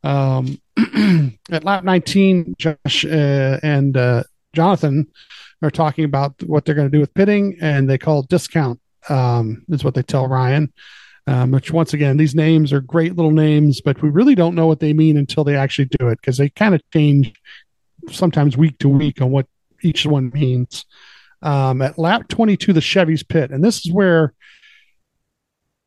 um, 0.03 0.59
at 1.51 1.63
lap 1.63 1.83
19, 1.83 2.55
Josh 2.57 3.05
uh, 3.05 3.59
and 3.61 3.95
uh, 3.95 4.23
Jonathan 4.53 5.07
are 5.61 5.71
talking 5.71 6.05
about 6.05 6.41
what 6.43 6.65
they're 6.65 6.75
going 6.75 6.89
to 6.89 6.95
do 6.95 7.01
with 7.01 7.13
pitting, 7.13 7.57
and 7.61 7.89
they 7.89 7.97
call 7.97 8.23
discount 8.23 8.79
um, 9.09 9.63
is 9.69 9.83
what 9.83 9.93
they 9.93 10.03
tell 10.03 10.27
Ryan. 10.27 10.73
Um, 11.27 11.51
which 11.51 11.71
once 11.71 11.93
again, 11.93 12.17
these 12.17 12.33
names 12.33 12.73
are 12.73 12.81
great 12.81 13.15
little 13.15 13.29
names, 13.29 13.81
but 13.81 14.01
we 14.01 14.09
really 14.09 14.33
don't 14.33 14.55
know 14.55 14.65
what 14.65 14.79
they 14.79 14.93
mean 14.93 15.15
until 15.15 15.43
they 15.43 15.55
actually 15.55 15.85
do 15.85 16.07
it 16.07 16.19
because 16.19 16.37
they 16.37 16.49
kind 16.49 16.73
of 16.73 16.81
change 16.91 17.33
sometimes 18.09 18.57
week 18.57 18.79
to 18.79 18.89
week 18.89 19.21
on 19.21 19.29
what 19.29 19.45
each 19.83 20.07
one 20.07 20.31
means. 20.33 20.85
Um, 21.41 21.81
at 21.81 21.97
lap 21.97 22.27
22, 22.27 22.73
the 22.73 22.81
Chevy's 22.81 23.23
pit, 23.23 23.51
and 23.51 23.63
this 23.63 23.85
is 23.85 23.91
where 23.91 24.33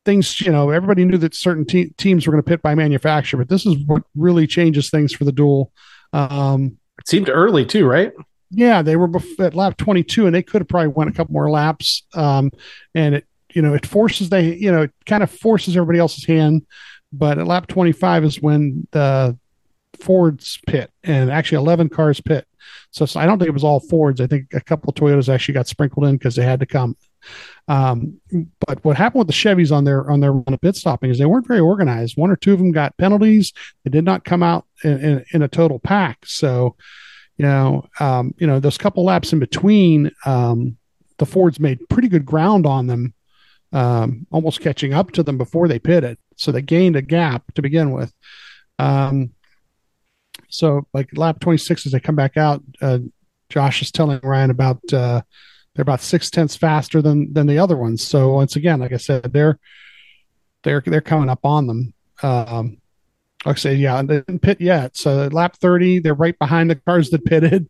things, 0.05 0.41
you 0.41 0.51
know, 0.51 0.71
everybody 0.71 1.05
knew 1.05 1.19
that 1.19 1.35
certain 1.35 1.65
te- 1.65 1.91
teams 1.97 2.27
were 2.27 2.33
going 2.33 2.43
to 2.43 2.49
pit 2.49 2.63
by 2.63 2.75
manufacturer, 2.75 3.39
but 3.39 3.49
this 3.49 3.67
is 3.67 3.77
what 3.87 4.03
really 4.17 4.47
changes 4.47 4.91
things 4.91 5.13
for 5.13 5.25
the 5.25 5.33
duel. 5.33 5.71
Um, 6.13 6.79
It 6.99 7.09
seemed 7.09 7.29
early 7.29 7.65
too, 7.65 7.87
right? 7.87 8.13
yeah, 8.55 8.83
they 8.83 8.97
were 8.97 9.09
at 9.39 9.55
lap 9.55 9.79
22 9.79 10.27
and 10.27 10.35
they 10.35 10.43
could 10.43 10.61
have 10.61 10.69
probably 10.69 10.89
went 10.89 11.09
a 11.09 11.13
couple 11.15 11.33
more 11.33 11.51
laps. 11.51 12.03
Um, 12.15 12.51
and 12.95 13.15
it, 13.15 13.27
you 13.55 13.63
know, 13.63 13.73
it 13.73 13.87
forces 13.87 14.29
they, 14.29 14.55
you 14.55 14.71
know, 14.71 14.83
it 14.83 14.93
kind 15.07 15.23
of 15.23 15.31
forces 15.31 15.75
everybody 15.75 15.99
else's 15.99 16.27
hand. 16.27 16.67
But 17.15 17.39
at 17.39 17.47
lap 17.47 17.67
25 17.67 18.25
is 18.25 18.43
when 18.43 18.87
the 18.91 19.39
Ford's 20.01 20.59
pit 20.67 20.91
and 21.03 21.31
actually 21.31 21.59
11 21.59 21.89
cars 21.91 22.21
pit. 22.21 22.47
So, 22.91 23.07
so 23.07 23.21
I 23.21 23.27
don't 23.27 23.39
think 23.39 23.49
it 23.49 23.55
was 23.55 23.65
all 23.65 23.81
Fords. 23.81 24.21
I 24.21 24.27
think 24.27 24.53
a 24.53 24.61
couple 24.61 24.91
of 24.91 24.95
Toyotas 24.95 25.33
actually 25.33 25.55
got 25.55 25.67
sprinkled 25.67 26.07
in 26.07 26.17
because 26.17 26.37
they 26.37 26.45
had 26.45 26.61
to 26.61 26.67
come. 26.67 26.97
Um, 27.69 28.21
but 28.67 28.85
what 28.85 28.97
happened 28.97 29.21
with 29.21 29.29
the 29.29 29.33
Chevys 29.33 29.75
on 29.75 29.85
their 29.85 30.11
on 30.11 30.21
their 30.21 30.35
pit 30.59 30.77
stopping 30.77 31.11
is 31.11 31.19
they 31.19 31.27
weren't 31.27 31.47
very 31.47 31.61
organized. 31.61 32.17
One 32.17 32.31
or 32.31 32.37
two 32.37 32.53
of 32.53 32.59
them 32.59 32.73
got 32.73 32.97
penalties. 32.97 33.53
They 33.85 33.91
did 33.91 34.05
not 34.05 34.25
come 34.25 34.43
out 34.43 34.67
in, 34.83 34.99
in, 35.01 35.25
in 35.33 35.43
a 35.43 35.49
total 35.49 35.79
pack. 35.79 36.27
So, 36.27 36.77
you 37.37 37.45
know, 37.45 37.87
um, 38.01 38.35
you 38.39 38.47
know, 38.47 38.61
those 38.61 38.79
couple 38.79 39.05
laps 39.05 39.33
in 39.33 39.39
between, 39.39 40.11
um, 40.27 40.77
the 41.19 41.27
Fords 41.27 41.61
made 41.61 41.89
pretty 41.89 42.09
good 42.09 42.27
ground 42.27 42.67
on 42.67 42.89
them, 42.89 43.15
um, 43.73 44.27
almost 44.33 44.61
catching 44.61 44.93
up 44.93 45.13
to 45.13 45.23
them 45.23 45.39
before 45.39 45.69
they 45.69 45.79
pitted. 45.79 46.19
So 46.37 46.51
they 46.51 46.63
gained 46.63 46.97
a 46.97 47.03
gap 47.03 47.55
to 47.55 47.63
begin 47.63 47.93
with. 47.93 48.13
Um, 48.79 49.31
so 50.53 50.87
like 50.93 51.09
lap 51.17 51.41
26, 51.41 51.87
as 51.87 51.93
they 51.93 52.01
come 52.01 52.15
back 52.15 52.37
out, 52.37 52.63
uh, 52.81 52.99
Josh 53.49 53.81
is 53.83 53.91
telling 53.91 54.21
Ryan 54.23 54.51
about, 54.51 54.81
uh, 54.93 55.23
they're 55.75 55.83
about 55.83 56.03
six 56.03 56.31
tenths 56.31 56.57
faster 56.57 57.01
than, 57.01 57.33
than 57.33 57.47
the 57.47 57.59
other 57.59 57.77
ones. 57.77 58.03
So 58.03 58.35
once 58.35 58.57
again, 58.57 58.81
like 58.81 58.93
I 58.93 58.99
said, 58.99 59.33
they're, 59.33 59.59
they're, 60.63 60.83
they're 60.85 61.01
coming 61.01 61.31
up 61.31 61.45
on 61.45 61.67
them. 61.67 61.95
Um, 62.23 62.79
like 63.47 63.57
I 63.57 63.59
said, 63.59 63.79
yeah, 63.79 64.03
they 64.03 64.21
didn't 64.21 64.41
pit 64.41 64.61
yet. 64.61 64.97
So 64.97 65.29
lap 65.33 65.57
30, 65.57 66.01
they're 66.01 66.15
right 66.15 66.39
behind 66.39 66.71
the 66.71 66.77
cars 66.77 67.11
that 67.11 67.25
pitted. 67.25 67.69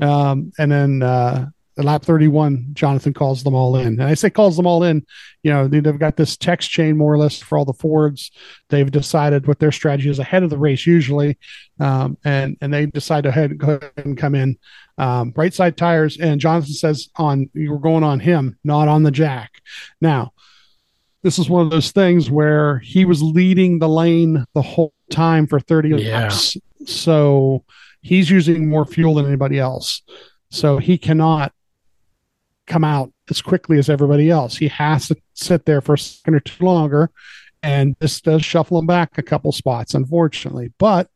Um, 0.00 0.52
and 0.58 0.72
then, 0.72 1.02
uh, 1.02 1.46
at 1.76 1.84
lap 1.84 2.02
31, 2.04 2.68
Jonathan 2.72 3.12
calls 3.12 3.42
them 3.42 3.54
all 3.54 3.76
in. 3.76 3.86
And 4.00 4.02
I 4.04 4.14
say 4.14 4.30
calls 4.30 4.56
them 4.56 4.66
all 4.66 4.84
in, 4.84 5.04
you 5.42 5.52
know, 5.52 5.66
they- 5.66 5.80
they've 5.80 5.98
got 5.98 6.16
this 6.16 6.36
text 6.36 6.70
chain 6.70 6.96
more 6.96 7.12
or 7.12 7.18
less 7.18 7.40
for 7.40 7.58
all 7.58 7.64
the 7.64 7.72
Fords. 7.72 8.30
They've 8.70 8.90
decided 8.90 9.46
what 9.48 9.58
their 9.58 9.72
strategy 9.72 10.08
is 10.08 10.18
ahead 10.20 10.42
of 10.44 10.50
the 10.50 10.58
race 10.58 10.86
usually. 10.86 11.36
Um, 11.80 12.16
and, 12.24 12.56
and 12.60 12.72
they 12.72 12.86
decide 12.86 13.24
to 13.24 13.32
head, 13.32 13.58
go 13.58 13.72
ahead 13.74 13.90
and 13.96 14.16
come 14.16 14.34
in, 14.36 14.56
um, 14.98 15.32
right 15.36 15.52
side 15.52 15.76
tires. 15.76 16.16
And 16.18 16.40
Jonathan 16.40 16.74
says 16.74 17.08
on, 17.16 17.50
you 17.54 17.72
were 17.72 17.78
going 17.80 18.04
on 18.04 18.20
him, 18.20 18.56
not 18.62 18.86
on 18.86 19.02
the 19.02 19.10
jack. 19.10 19.50
Now, 20.00 20.32
this 21.24 21.38
is 21.38 21.48
one 21.48 21.64
of 21.64 21.70
those 21.70 21.90
things 21.90 22.30
where 22.30 22.78
he 22.80 23.04
was 23.04 23.22
leading 23.22 23.78
the 23.78 23.88
lane 23.88 24.44
the 24.54 24.62
whole 24.62 24.92
time 25.10 25.46
for 25.46 25.58
30 25.58 25.88
Yeah. 25.88 26.24
laps. 26.24 26.56
So 26.86 27.64
he's 28.02 28.30
using 28.30 28.68
more 28.68 28.84
fuel 28.84 29.14
than 29.14 29.24
anybody 29.26 29.58
else. 29.58 30.02
So 30.50 30.76
he 30.76 30.98
cannot 30.98 31.52
come 32.66 32.84
out 32.84 33.12
as 33.30 33.42
quickly 33.42 33.78
as 33.78 33.88
everybody 33.88 34.30
else. 34.30 34.56
He 34.56 34.68
has 34.68 35.08
to 35.08 35.16
sit 35.34 35.64
there 35.64 35.80
for 35.80 35.94
a 35.94 35.98
second 35.98 36.34
or 36.34 36.40
two 36.40 36.64
longer. 36.64 37.10
And 37.62 37.96
this 37.98 38.20
does 38.20 38.44
shuffle 38.44 38.78
him 38.78 38.86
back 38.86 39.16
a 39.16 39.22
couple 39.22 39.50
spots, 39.52 39.94
unfortunately. 39.94 40.72
But 40.78 41.08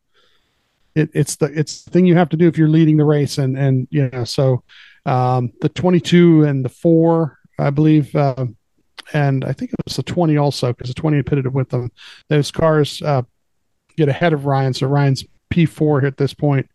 it, 0.95 1.11
it's 1.12 1.37
the 1.37 1.47
it's 1.47 1.83
the 1.83 1.90
thing 1.90 2.07
you 2.07 2.17
have 2.17 2.31
to 2.31 2.37
do 2.37 2.49
if 2.49 2.57
you're 2.57 2.69
leading 2.69 2.97
the 2.97 3.05
race. 3.05 3.38
And 3.38 3.57
and 3.59 3.87
you 3.90 4.09
know, 4.11 4.25
so 4.25 4.62
um, 5.05 5.52
the 5.61 5.69
22 5.69 6.45
and 6.45 6.64
the 6.64 6.71
four, 6.71 7.38
I 7.59 7.71
believe, 7.71 8.14
uh, 8.14 8.47
and 9.12 9.45
I 9.45 9.52
think 9.52 9.73
it 9.73 9.81
was 9.85 9.97
the 9.97 10.02
20 10.02 10.37
also 10.37 10.73
because 10.73 10.88
the 10.88 10.95
20 10.95 11.19
had 11.19 11.26
pitted 11.26 11.55
with 11.55 11.71
them. 11.71 11.90
Those 12.28 12.50
cars 12.50 13.00
uh, 13.02 13.23
get 13.97 14.09
ahead 14.09 14.33
of 14.33 14.47
Ryan, 14.47 14.75
so 14.75 14.87
Ryan's 14.87 15.25
P4 15.50 16.05
at 16.05 16.17
this 16.17 16.35
point. 16.35 16.69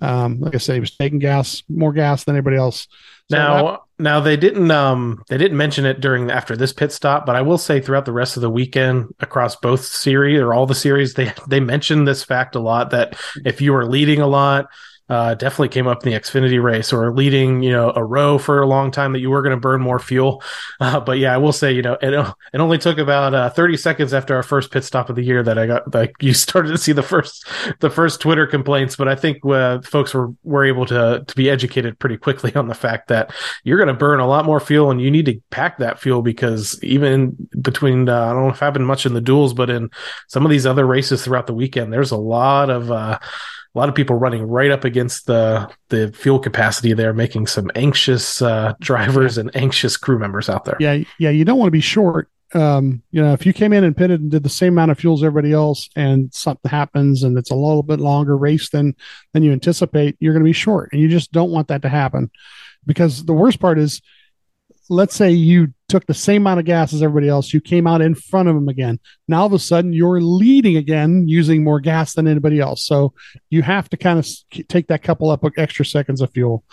Um, 0.00 0.40
like 0.40 0.54
I 0.54 0.58
said, 0.58 0.74
he 0.74 0.80
was 0.80 0.96
taking 0.96 1.18
gas, 1.18 1.62
more 1.68 1.92
gas 1.92 2.24
than 2.24 2.34
anybody 2.34 2.56
else. 2.56 2.88
So 3.30 3.36
now, 3.36 3.82
now 3.98 4.20
they 4.20 4.36
didn't 4.36 4.70
um 4.72 5.22
they 5.28 5.38
didn't 5.38 5.56
mention 5.56 5.84
it 5.84 6.00
during 6.00 6.30
after 6.30 6.56
this 6.56 6.72
pit 6.72 6.90
stop, 6.90 7.26
but 7.26 7.36
I 7.36 7.42
will 7.42 7.58
say 7.58 7.80
throughout 7.80 8.04
the 8.04 8.12
rest 8.12 8.36
of 8.36 8.40
the 8.40 8.50
weekend 8.50 9.14
across 9.20 9.54
both 9.54 9.84
series 9.84 10.40
or 10.40 10.52
all 10.52 10.66
the 10.66 10.74
series, 10.74 11.14
they 11.14 11.32
they 11.48 11.60
mentioned 11.60 12.08
this 12.08 12.24
fact 12.24 12.56
a 12.56 12.60
lot 12.60 12.90
that 12.90 13.16
if 13.44 13.60
you 13.60 13.72
were 13.72 13.86
leading 13.86 14.20
a 14.20 14.26
lot, 14.26 14.66
uh, 15.10 15.34
definitely 15.34 15.68
came 15.68 15.88
up 15.88 16.06
in 16.06 16.12
the 16.12 16.18
Xfinity 16.18 16.62
race 16.62 16.92
or 16.92 17.12
leading, 17.12 17.62
you 17.62 17.72
know, 17.72 17.92
a 17.94 18.02
row 18.02 18.38
for 18.38 18.62
a 18.62 18.66
long 18.66 18.92
time 18.92 19.12
that 19.12 19.18
you 19.18 19.28
were 19.28 19.42
going 19.42 19.54
to 19.54 19.60
burn 19.60 19.80
more 19.80 19.98
fuel. 19.98 20.42
Uh, 20.80 20.98
but 20.98 21.18
yeah, 21.18 21.34
I 21.34 21.36
will 21.36 21.52
say, 21.52 21.72
you 21.72 21.82
know, 21.82 21.98
it, 22.00 22.14
it 22.54 22.60
only 22.60 22.78
took 22.78 22.96
about 22.96 23.34
uh, 23.34 23.50
30 23.50 23.76
seconds 23.76 24.14
after 24.14 24.34
our 24.34 24.42
first 24.42 24.70
pit 24.70 24.82
stop 24.82 25.10
of 25.10 25.16
the 25.16 25.22
year 25.22 25.42
that 25.42 25.58
I 25.58 25.66
got 25.66 25.94
like 25.94 26.14
you 26.20 26.32
started 26.32 26.70
to 26.70 26.78
see 26.78 26.92
the 26.92 27.02
first 27.02 27.46
the 27.80 27.90
first 27.90 28.20
Twitter 28.20 28.46
complaints. 28.46 28.96
But 28.96 29.08
I 29.08 29.14
think 29.14 29.44
uh, 29.44 29.82
folks 29.82 30.14
were 30.14 30.32
were 30.42 30.64
able 30.64 30.86
to 30.86 31.22
to 31.26 31.36
be 31.36 31.50
educated 31.50 31.98
pretty 31.98 32.16
quickly 32.16 32.54
on 32.54 32.68
the 32.68 32.74
fact 32.74 33.08
that 33.08 33.34
you're 33.62 33.76
going 33.76 33.88
to 33.88 33.94
burn 33.94 34.20
a 34.20 34.26
lot 34.26 34.46
more 34.46 34.60
fuel 34.60 34.90
and 34.90 35.02
you 35.02 35.10
need 35.10 35.26
to 35.26 35.40
pack 35.50 35.78
that 35.78 36.00
fuel 36.00 36.22
because 36.22 36.82
even 36.82 37.36
between 37.60 38.08
uh, 38.08 38.24
I 38.24 38.32
don't 38.32 38.44
know 38.44 38.50
if 38.50 38.60
happened 38.60 38.86
much 38.86 39.04
in 39.04 39.12
the 39.12 39.20
duels, 39.20 39.52
but 39.52 39.68
in 39.68 39.90
some 40.28 40.46
of 40.46 40.50
these 40.50 40.66
other 40.66 40.86
races 40.86 41.24
throughout 41.24 41.46
the 41.46 41.54
weekend, 41.54 41.92
there's 41.92 42.12
a 42.12 42.16
lot 42.16 42.70
of 42.70 42.90
uh, 42.90 43.18
a 43.74 43.78
lot 43.78 43.88
of 43.88 43.94
people 43.94 44.16
running 44.16 44.42
right 44.42 44.70
up 44.70 44.84
against 44.84 45.26
the 45.26 45.70
the 45.88 46.12
fuel 46.12 46.38
capacity 46.38 46.92
there, 46.92 47.12
making 47.12 47.46
some 47.46 47.70
anxious 47.74 48.42
uh, 48.42 48.74
drivers 48.80 49.38
and 49.38 49.54
anxious 49.56 49.96
crew 49.96 50.18
members 50.18 50.48
out 50.48 50.64
there. 50.64 50.76
yeah, 50.80 50.98
yeah, 51.18 51.30
you 51.30 51.44
don't 51.44 51.58
want 51.58 51.68
to 51.68 51.72
be 51.72 51.80
short. 51.80 52.28
Um, 52.52 53.02
you 53.12 53.22
know, 53.22 53.32
if 53.32 53.46
you 53.46 53.52
came 53.52 53.72
in 53.72 53.84
and 53.84 53.96
pitted 53.96 54.20
and 54.20 54.30
did 54.30 54.42
the 54.42 54.48
same 54.48 54.72
amount 54.72 54.90
of 54.90 54.98
fuel 54.98 55.14
as 55.14 55.22
everybody 55.22 55.52
else, 55.52 55.88
and 55.94 56.34
something 56.34 56.68
happens 56.68 57.22
and 57.22 57.38
it's 57.38 57.52
a 57.52 57.54
little 57.54 57.84
bit 57.84 58.00
longer 58.00 58.36
race 58.36 58.70
than 58.70 58.96
than 59.32 59.44
you 59.44 59.52
anticipate, 59.52 60.16
you're 60.18 60.32
going 60.32 60.44
to 60.44 60.48
be 60.48 60.52
short, 60.52 60.90
and 60.92 61.00
you 61.00 61.08
just 61.08 61.30
don't 61.32 61.52
want 61.52 61.68
that 61.68 61.82
to 61.82 61.88
happen. 61.88 62.30
Because 62.86 63.24
the 63.24 63.34
worst 63.34 63.60
part 63.60 63.78
is, 63.78 64.00
let's 64.90 65.14
say 65.14 65.30
you 65.30 65.72
took 65.88 66.04
the 66.06 66.14
same 66.14 66.42
amount 66.42 66.58
of 66.58 66.66
gas 66.66 66.92
as 66.92 67.02
everybody 67.02 67.28
else, 67.28 67.54
you 67.54 67.60
came 67.60 67.86
out 67.86 68.00
in 68.00 68.14
front 68.14 68.48
of 68.48 68.56
them 68.56 68.68
again. 68.68 68.98
Now 69.28 69.40
all 69.40 69.46
of 69.46 69.52
a 69.52 69.58
sudden 69.58 69.92
you're 69.92 70.20
leading 70.20 70.76
again, 70.76 71.28
using 71.28 71.62
more 71.62 71.80
gas 71.80 72.14
than 72.14 72.26
anybody 72.26 72.60
else. 72.60 72.84
So 72.84 73.14
you 73.48 73.62
have 73.62 73.88
to 73.90 73.96
kind 73.96 74.18
of 74.18 74.28
take 74.68 74.88
that 74.88 75.02
couple 75.02 75.30
up 75.30 75.44
extra 75.56 75.84
seconds 75.84 76.20
of 76.20 76.32
fuel. 76.32 76.64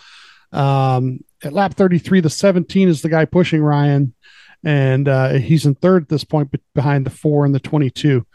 Um, 0.52 1.20
at 1.44 1.54
lap 1.54 1.76
33, 1.76 2.22
the 2.22 2.30
17 2.30 2.90
is 2.90 3.02
the 3.02 3.10
guy 3.10 3.26
pushing 3.26 3.62
Ryan, 3.62 4.16
and 4.64 5.08
uh, 5.08 5.34
he's 5.34 5.66
in 5.66 5.76
third 5.76 6.04
at 6.04 6.10
this 6.10 6.24
point 6.24 6.52
be- 6.52 6.60
behind 6.74 7.06
the 7.06 7.12
four 7.12 7.46
and 7.46 7.54
the 7.54 7.60
22. 7.60 8.26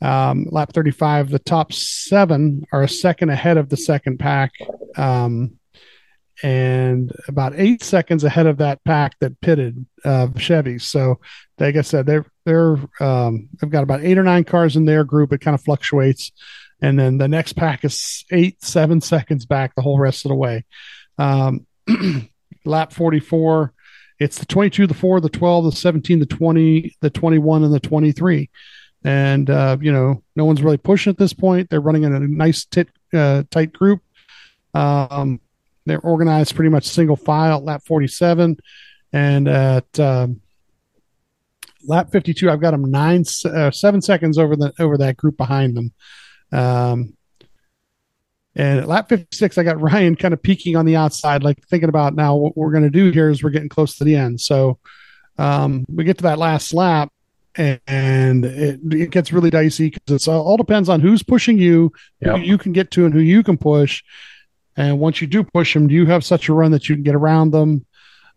Um, 0.00 0.46
lap 0.50 0.72
35, 0.72 1.30
the 1.30 1.40
top 1.40 1.72
seven 1.72 2.64
are 2.72 2.84
a 2.84 2.88
second 2.88 3.30
ahead 3.30 3.56
of 3.56 3.68
the 3.68 3.76
second 3.76 4.18
pack, 4.18 4.52
um, 4.96 5.57
and 6.42 7.12
about 7.26 7.54
eight 7.56 7.82
seconds 7.82 8.24
ahead 8.24 8.46
of 8.46 8.58
that 8.58 8.82
pack 8.84 9.18
that 9.20 9.40
pitted 9.40 9.86
uh, 10.04 10.28
Chevy. 10.36 10.78
So, 10.78 11.20
like 11.58 11.76
I 11.76 11.82
said, 11.82 12.06
they're 12.06 12.26
they're 12.44 12.76
um, 13.00 13.48
they've 13.60 13.70
got 13.70 13.82
about 13.82 14.02
eight 14.02 14.18
or 14.18 14.22
nine 14.22 14.44
cars 14.44 14.76
in 14.76 14.84
their 14.84 15.04
group. 15.04 15.32
It 15.32 15.40
kind 15.40 15.54
of 15.54 15.62
fluctuates, 15.62 16.32
and 16.80 16.98
then 16.98 17.18
the 17.18 17.28
next 17.28 17.54
pack 17.54 17.84
is 17.84 18.24
eight, 18.30 18.62
seven 18.62 19.00
seconds 19.00 19.46
back 19.46 19.74
the 19.74 19.82
whole 19.82 19.98
rest 19.98 20.24
of 20.24 20.30
the 20.30 20.36
way. 20.36 20.64
Um, 21.18 21.66
lap 22.64 22.92
44, 22.92 23.72
it's 24.20 24.38
the 24.38 24.46
22, 24.46 24.86
the 24.86 24.94
4, 24.94 25.20
the 25.20 25.28
12, 25.28 25.64
the 25.64 25.72
17, 25.72 26.18
the 26.20 26.26
20, 26.26 26.96
the 27.00 27.10
21, 27.10 27.64
and 27.64 27.74
the 27.74 27.80
23. 27.80 28.50
And, 29.04 29.48
uh, 29.48 29.76
you 29.80 29.92
know, 29.92 30.22
no 30.34 30.44
one's 30.44 30.62
really 30.62 30.76
pushing 30.76 31.10
at 31.10 31.18
this 31.18 31.32
point. 31.32 31.70
They're 31.70 31.80
running 31.80 32.04
in 32.04 32.14
a 32.14 32.20
nice, 32.20 32.64
tit, 32.64 32.88
uh, 33.14 33.44
tight 33.50 33.72
group. 33.72 34.02
Um, 34.74 35.40
they're 35.88 36.00
organized 36.00 36.54
pretty 36.54 36.70
much 36.70 36.86
single 36.86 37.16
file 37.16 37.58
at 37.58 37.64
lap 37.64 37.82
47. 37.86 38.58
And 39.12 39.48
at 39.48 39.98
um, 39.98 40.40
lap 41.86 42.10
52, 42.12 42.50
I've 42.50 42.60
got 42.60 42.72
them 42.72 42.90
nine, 42.90 43.24
uh, 43.44 43.70
seven 43.70 44.02
seconds 44.02 44.38
over 44.38 44.56
the 44.56 44.72
over 44.78 44.98
that 44.98 45.16
group 45.16 45.36
behind 45.36 45.76
them. 45.76 45.92
Um, 46.52 47.14
and 48.54 48.80
at 48.80 48.88
lap 48.88 49.08
56, 49.08 49.56
I 49.56 49.62
got 49.62 49.80
Ryan 49.80 50.16
kind 50.16 50.34
of 50.34 50.42
peeking 50.42 50.76
on 50.76 50.84
the 50.84 50.96
outside, 50.96 51.42
like 51.42 51.64
thinking 51.68 51.88
about 51.88 52.14
now 52.14 52.36
what 52.36 52.56
we're 52.56 52.72
going 52.72 52.82
to 52.84 52.90
do 52.90 53.10
here 53.10 53.30
is 53.30 53.42
we're 53.42 53.50
getting 53.50 53.68
close 53.68 53.96
to 53.96 54.04
the 54.04 54.16
end. 54.16 54.40
So 54.40 54.78
um, 55.38 55.86
we 55.88 56.04
get 56.04 56.18
to 56.18 56.24
that 56.24 56.38
last 56.38 56.74
lap 56.74 57.12
and, 57.54 57.80
and 57.86 58.44
it, 58.44 58.80
it 58.90 59.10
gets 59.10 59.32
really 59.32 59.50
dicey 59.50 59.90
because 59.90 60.14
it's 60.14 60.28
all, 60.28 60.44
all 60.44 60.56
depends 60.56 60.88
on 60.88 61.00
who's 61.00 61.22
pushing 61.22 61.58
you, 61.58 61.92
Yep. 62.20 62.36
who 62.36 62.42
you 62.42 62.58
can 62.58 62.72
get 62.72 62.90
to, 62.92 63.04
and 63.04 63.14
who 63.14 63.20
you 63.20 63.42
can 63.42 63.56
push. 63.56 64.02
And 64.78 65.00
once 65.00 65.20
you 65.20 65.26
do 65.26 65.42
push 65.42 65.74
them, 65.74 65.88
do 65.88 65.94
you 65.94 66.06
have 66.06 66.24
such 66.24 66.48
a 66.48 66.52
run 66.52 66.70
that 66.70 66.88
you 66.88 66.94
can 66.94 67.02
get 67.02 67.16
around 67.16 67.50
them? 67.50 67.84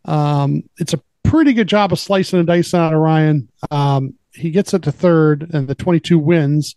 Um, 0.05 0.63
it's 0.79 0.93
a 0.93 1.01
pretty 1.23 1.53
good 1.53 1.67
job 1.67 1.93
of 1.93 1.99
slicing 1.99 2.39
and 2.39 2.47
dicing 2.47 2.79
out 2.79 2.93
of 2.93 2.99
Ryan. 2.99 3.47
Um, 3.69 4.15
he 4.33 4.49
gets 4.49 4.73
it 4.73 4.81
to 4.83 4.91
third, 4.91 5.51
and 5.53 5.67
the 5.67 5.75
22 5.75 6.17
wins. 6.17 6.75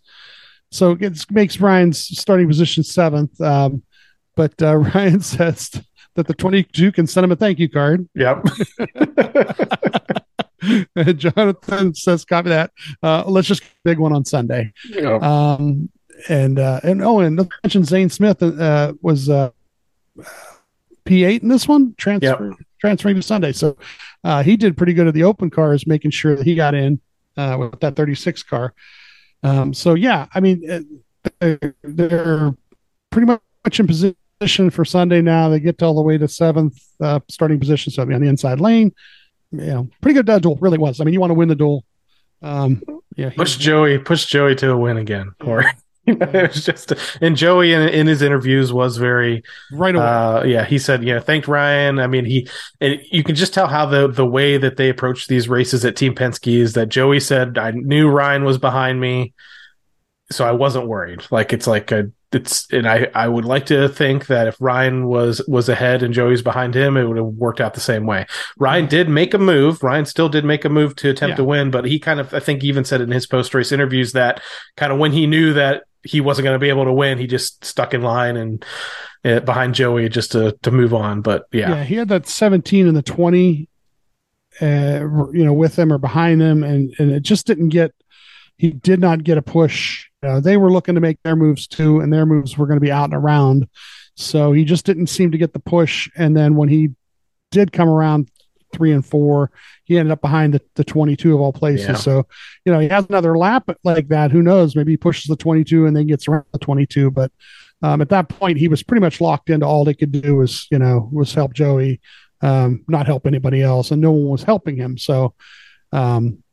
So 0.69 0.95
it 0.99 1.25
makes 1.31 1.59
Ryan's 1.59 1.99
starting 1.99 2.47
position 2.47 2.83
seventh. 2.83 3.41
Um, 3.41 3.81
but 4.35 4.53
uh, 4.61 4.75
Ryan 4.95 5.21
says 5.21 5.71
that 6.13 6.27
the 6.27 6.35
22 6.35 6.91
can 6.91 7.07
send 7.07 7.23
him 7.23 7.31
a 7.31 7.35
thank 7.35 7.57
you 7.57 7.67
card. 7.67 8.07
Yep. 8.13 8.45
Jonathan 11.17 11.95
says, 11.95 12.23
copy 12.23 12.49
that. 12.49 12.69
Uh, 13.01 13.23
let's 13.25 13.47
just 13.47 13.63
big 13.83 13.97
one 13.97 14.13
on 14.13 14.25
Sunday. 14.25 14.71
Yep. 14.89 15.23
Um, 15.23 15.89
and 16.29 16.59
uh, 16.59 16.79
and 16.83 17.01
oh, 17.03 17.19
and 17.19 17.49
mention 17.63 17.83
Zane 17.83 18.09
Smith 18.09 18.41
uh, 18.41 18.93
was 19.01 19.29
uh, 19.29 19.49
P8 21.05 21.43
in 21.43 21.49
this 21.49 21.67
one, 21.67 21.93
transfer 21.97 22.55
transferring 22.79 23.15
to 23.15 23.21
Sunday. 23.21 23.51
So 23.51 23.77
uh, 24.23 24.43
he 24.43 24.57
did 24.57 24.77
pretty 24.77 24.93
good 24.93 25.07
at 25.07 25.13
the 25.13 25.23
open 25.23 25.49
cars, 25.49 25.87
making 25.87 26.11
sure 26.11 26.35
that 26.35 26.45
he 26.45 26.55
got 26.55 26.75
in 26.75 26.99
uh, 27.37 27.57
with 27.59 27.79
that 27.79 27.95
36 27.95 28.43
car. 28.43 28.73
Um, 29.43 29.73
so 29.73 29.93
yeah, 29.93 30.27
I 30.33 30.39
mean, 30.39 31.01
uh, 31.41 31.55
they're 31.83 32.55
pretty 33.09 33.25
much 33.25 33.79
in 33.79 33.87
position 33.87 34.69
for 34.69 34.85
Sunday 34.85 35.21
now. 35.21 35.49
They 35.49 35.59
get 35.59 35.77
to 35.79 35.85
all 35.85 35.95
the 35.95 36.01
way 36.01 36.17
to 36.17 36.27
seventh 36.27 36.79
uh, 36.99 37.19
starting 37.29 37.59
position, 37.59 37.91
so 37.91 38.03
on 38.03 38.09
the 38.09 38.27
inside 38.27 38.59
lane. 38.59 38.93
You 39.51 39.65
know, 39.65 39.89
pretty 40.01 40.21
good 40.21 40.41
duel, 40.41 40.57
really 40.59 40.77
was. 40.77 40.99
I 40.99 41.03
mean, 41.03 41.13
you 41.13 41.19
want 41.19 41.31
to 41.31 41.35
win 41.35 41.47
the 41.47 41.55
duel. 41.55 41.83
Um, 42.41 42.81
yeah, 43.15 43.29
push 43.29 43.57
Joey, 43.57 43.97
push 43.99 44.25
Joey 44.25 44.55
to 44.55 44.71
a 44.71 44.77
win 44.77 44.97
again. 44.97 45.31
Or 45.43 45.63
it 46.07 46.49
was 46.53 46.63
just, 46.65 46.93
and 47.21 47.35
Joey 47.35 47.73
in, 47.73 47.81
in 47.89 48.07
his 48.07 48.21
interviews 48.21 48.71
was 48.71 48.97
very, 48.97 49.43
right 49.71 49.95
away. 49.95 50.05
uh, 50.05 50.43
yeah, 50.43 50.63
he 50.65 50.77
said, 50.77 51.03
yeah, 51.03 51.19
thanked 51.19 51.47
Ryan. 51.47 51.99
I 51.99 52.07
mean, 52.07 52.25
he, 52.25 52.47
and 52.79 52.99
you 53.11 53.23
can 53.23 53.35
just 53.35 53.53
tell 53.53 53.67
how 53.67 53.85
the 53.85 54.07
the 54.07 54.25
way 54.25 54.57
that 54.57 54.77
they 54.77 54.89
approach 54.89 55.27
these 55.27 55.49
races 55.49 55.83
at 55.83 55.95
Team 55.95 56.13
Penske 56.13 56.57
is 56.59 56.73
that 56.73 56.89
Joey 56.89 57.19
said, 57.19 57.57
I 57.57 57.71
knew 57.71 58.09
Ryan 58.09 58.43
was 58.43 58.57
behind 58.57 58.99
me, 59.01 59.33
so 60.31 60.45
I 60.47 60.51
wasn't 60.51 60.87
worried. 60.87 61.23
Like 61.31 61.53
it's 61.53 61.67
like 61.67 61.91
a, 61.91 62.11
it's, 62.31 62.67
and 62.71 62.85
I 62.85 63.07
I 63.15 63.29
would 63.29 63.45
like 63.45 63.67
to 63.67 63.87
think 63.87 64.27
that 64.27 64.47
if 64.47 64.57
Ryan 64.59 65.05
was 65.07 65.41
was 65.47 65.69
ahead 65.69 66.03
and 66.03 66.13
Joey's 66.13 66.41
behind 66.41 66.75
him, 66.75 66.97
it 66.97 67.05
would 67.07 67.15
have 67.15 67.25
worked 67.27 67.61
out 67.61 67.75
the 67.75 67.79
same 67.79 68.05
way. 68.05 68.25
Ryan 68.57 68.87
did 68.87 69.07
make 69.07 69.33
a 69.33 69.37
move. 69.37 69.81
Ryan 69.81 70.05
still 70.05 70.27
did 70.27 70.43
make 70.43 70.65
a 70.65 70.69
move 70.69 70.95
to 70.97 71.09
attempt 71.11 71.31
Yeah. 71.33 71.37
to 71.37 71.43
win, 71.45 71.71
but 71.71 71.85
he 71.85 71.97
kind 71.97 72.19
of, 72.19 72.33
I 72.33 72.39
think, 72.41 72.61
even 72.63 72.83
said 72.83 72.99
in 72.99 73.09
his 73.11 73.25
post 73.25 73.53
race 73.53 73.71
interviews 73.71 74.11
that 74.13 74.41
kind 74.75 74.91
of 74.91 74.99
when 74.99 75.13
he 75.13 75.27
knew 75.27 75.53
that 75.53 75.83
he 76.05 76.21
wasn't 76.21 76.45
going 76.45 76.55
to 76.55 76.59
be 76.59 76.69
able 76.69 76.85
to 76.85 76.93
win, 76.93 77.17
he 77.17 77.27
just 77.27 77.65
stuck 77.65 77.93
in 77.93 78.01
line 78.01 78.37
and 78.37 78.63
uh, 79.25 79.39
behind 79.41 79.75
Joey 79.75 80.07
just 80.07 80.31
to 80.33 80.57
to 80.61 80.71
move 80.71 80.93
on. 80.93 81.21
But 81.21 81.47
yeah, 81.51 81.69
yeah, 81.69 81.83
he 81.83 81.95
had 81.95 82.09
that 82.09 82.27
17 82.27 82.87
and 82.87 82.95
the 82.95 83.01
20, 83.01 83.67
uh, 84.61 84.65
you 85.33 85.43
know, 85.43 85.53
with 85.53 85.77
him 85.77 85.91
or 85.91 85.97
behind 85.97 86.41
him, 86.41 86.63
and 86.63 86.93
and 86.99 87.11
it 87.11 87.23
just 87.23 87.47
didn't 87.47 87.69
get. 87.69 87.93
He 88.57 88.71
did 88.71 89.01
not 89.01 89.25
get 89.25 89.37
a 89.37 89.41
push. 89.41 90.07
Uh, 90.23 90.39
they 90.39 90.55
were 90.55 90.71
looking 90.71 90.95
to 90.95 91.01
make 91.01 91.21
their 91.23 91.35
moves 91.35 91.67
too, 91.67 91.99
and 91.99 92.13
their 92.13 92.25
moves 92.25 92.57
were 92.57 92.67
going 92.67 92.79
to 92.79 92.85
be 92.85 92.91
out 92.91 93.05
and 93.05 93.13
around. 93.13 93.67
So 94.15 94.53
he 94.53 94.63
just 94.63 94.85
didn't 94.85 95.07
seem 95.07 95.31
to 95.31 95.37
get 95.37 95.51
the 95.51 95.59
push. 95.59 96.09
And 96.15 96.37
then 96.37 96.55
when 96.55 96.69
he 96.69 96.91
did 97.51 97.73
come 97.73 97.89
around 97.89 98.31
three 98.73 98.93
and 98.93 99.05
four, 99.05 99.51
he 99.85 99.97
ended 99.97 100.11
up 100.11 100.21
behind 100.21 100.53
the, 100.53 100.61
the 100.75 100.83
22 100.83 101.33
of 101.33 101.39
all 101.39 101.53
places. 101.53 101.87
Yeah. 101.87 101.93
So, 101.95 102.27
you 102.65 102.73
know, 102.73 102.79
he 102.79 102.89
has 102.89 103.05
another 103.07 103.37
lap 103.37 103.69
like 103.83 104.07
that. 104.09 104.31
Who 104.31 104.41
knows? 104.41 104.75
Maybe 104.75 104.93
he 104.93 104.97
pushes 104.97 105.25
the 105.25 105.35
22 105.35 105.85
and 105.85 105.95
then 105.95 106.07
gets 106.07 106.27
around 106.27 106.45
the 106.51 106.59
22. 106.59 107.11
But 107.11 107.31
um, 107.81 108.01
at 108.01 108.09
that 108.09 108.27
point, 108.27 108.57
he 108.57 108.67
was 108.67 108.83
pretty 108.83 109.01
much 109.01 109.21
locked 109.21 109.49
into 109.49 109.65
all 109.65 109.85
they 109.85 109.93
could 109.93 110.11
do 110.11 110.35
was, 110.35 110.67
you 110.71 110.79
know, 110.79 111.07
was 111.13 111.33
help 111.33 111.53
Joey, 111.53 112.01
um, 112.41 112.83
not 112.87 113.05
help 113.05 113.27
anybody 113.27 113.61
else. 113.61 113.91
And 113.91 114.01
no 114.01 114.11
one 114.11 114.29
was 114.29 114.43
helping 114.43 114.75
him. 114.75 114.97
So, 114.97 115.35
um, 115.91 116.43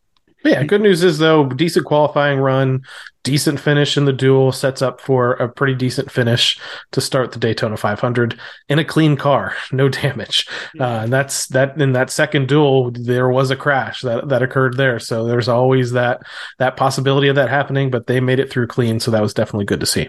yeah. 0.44 0.64
Good 0.64 0.80
news 0.80 1.02
is 1.02 1.18
though, 1.18 1.46
decent 1.46 1.86
qualifying 1.86 2.38
run, 2.38 2.82
decent 3.22 3.60
finish 3.60 3.96
in 3.96 4.04
the 4.04 4.12
duel 4.12 4.50
sets 4.52 4.82
up 4.82 5.00
for 5.00 5.32
a 5.34 5.48
pretty 5.48 5.74
decent 5.74 6.10
finish 6.10 6.58
to 6.90 7.00
start 7.00 7.32
the 7.32 7.38
Daytona 7.38 7.76
500 7.76 8.38
in 8.68 8.78
a 8.78 8.84
clean 8.84 9.16
car, 9.16 9.54
no 9.70 9.88
damage. 10.02 10.46
Uh, 10.78 11.02
and 11.04 11.12
that's 11.12 11.46
that 11.48 11.80
in 11.80 11.92
that 11.92 12.10
second 12.10 12.48
duel, 12.48 12.90
there 12.90 13.28
was 13.28 13.50
a 13.50 13.56
crash 13.56 14.00
that 14.02 14.28
that 14.28 14.42
occurred 14.42 14.76
there. 14.76 14.98
So 14.98 15.26
there's 15.26 15.48
always 15.48 15.92
that 15.92 16.22
that 16.58 16.76
possibility 16.76 17.28
of 17.28 17.36
that 17.36 17.48
happening, 17.48 17.90
but 17.90 18.06
they 18.06 18.20
made 18.20 18.38
it 18.40 18.50
through 18.50 18.66
clean, 18.66 19.00
so 19.00 19.10
that 19.10 19.22
was 19.22 19.34
definitely 19.34 19.66
good 19.66 19.80
to 19.80 19.86
see. 19.86 20.08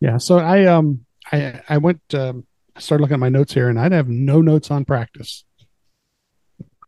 yeah. 0.00 0.16
So 0.18 0.38
I, 0.38 0.64
um, 0.66 1.04
I, 1.32 1.60
I 1.68 1.78
went, 1.78 2.00
um, 2.14 2.46
I 2.76 2.80
started 2.80 3.02
looking 3.02 3.14
at 3.14 3.20
my 3.20 3.28
notes 3.28 3.52
here 3.54 3.68
and 3.68 3.78
I'd 3.78 3.92
have 3.92 4.08
no 4.08 4.40
notes 4.40 4.70
on 4.70 4.84
practice. 4.84 5.44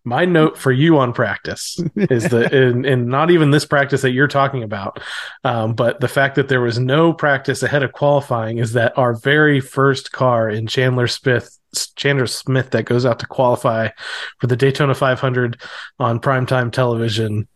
My 0.04 0.24
note 0.24 0.56
for 0.56 0.72
you 0.72 0.98
on 0.98 1.12
practice 1.12 1.78
is 1.96 2.24
that 2.30 2.52
in, 2.52 2.84
in 2.84 3.08
not 3.08 3.30
even 3.30 3.50
this 3.50 3.66
practice 3.66 4.02
that 4.02 4.12
you're 4.12 4.28
talking 4.28 4.62
about, 4.62 5.00
um, 5.44 5.74
but 5.74 6.00
the 6.00 6.08
fact 6.08 6.36
that 6.36 6.48
there 6.48 6.60
was 6.60 6.78
no 6.78 7.12
practice 7.12 7.62
ahead 7.62 7.82
of 7.82 7.92
qualifying 7.92 8.58
is 8.58 8.72
that 8.72 8.96
our 8.96 9.14
very 9.14 9.60
first 9.60 10.12
car 10.12 10.48
in 10.48 10.66
Chandler 10.66 11.06
Smith 11.06 11.56
Chandler 11.96 12.26
Smith 12.26 12.70
that 12.70 12.84
goes 12.84 13.06
out 13.06 13.20
to 13.20 13.26
qualify 13.26 13.88
for 14.40 14.46
the 14.46 14.56
Daytona 14.56 14.94
500 14.94 15.60
on 15.98 16.18
primetime 16.18 16.72
television 16.72 17.46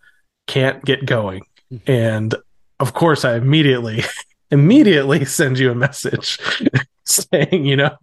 can't 0.47 0.85
get 0.85 1.07
going, 1.07 1.45
and 1.87 2.35
of 2.79 2.95
course 2.95 3.25
I 3.25 3.37
immediately 3.37 4.05
immediately 4.51 5.25
send 5.25 5.59
you 5.59 5.71
a 5.71 5.75
message 5.75 6.39
saying 7.05 7.65
you 7.65 7.77
know 7.77 7.97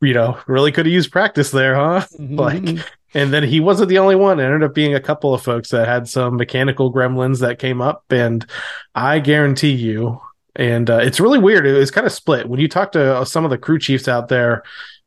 you 0.00 0.14
know 0.14 0.38
really 0.46 0.72
could 0.72 0.86
have 0.86 0.92
used 0.92 1.10
practice 1.10 1.50
there 1.50 1.74
huh? 1.74 2.06
Like 2.18 2.78
and 3.14 3.32
then 3.32 3.42
he 3.42 3.60
wasn't 3.60 3.88
the 3.88 3.98
only 3.98 4.16
one. 4.16 4.38
It 4.38 4.44
ended 4.44 4.62
up 4.62 4.74
being 4.74 4.94
a 4.94 5.00
couple 5.00 5.34
of 5.34 5.42
folks 5.42 5.70
that 5.70 5.88
had 5.88 6.08
some 6.08 6.36
mechanical 6.36 6.92
gremlins 6.92 7.40
that 7.40 7.58
came 7.58 7.80
up, 7.80 8.04
and 8.10 8.44
I 8.94 9.18
guarantee 9.18 9.72
you, 9.72 10.20
and 10.56 10.88
uh, 10.88 10.98
it's 10.98 11.20
really 11.20 11.38
weird. 11.38 11.66
It 11.66 11.78
was 11.78 11.90
kind 11.90 12.06
of 12.06 12.12
split 12.12 12.48
when 12.48 12.60
you 12.60 12.68
talk 12.68 12.92
to 12.92 13.16
uh, 13.16 13.24
some 13.24 13.44
of 13.44 13.50
the 13.50 13.58
crew 13.58 13.78
chiefs 13.78 14.08
out 14.08 14.28
there. 14.28 14.62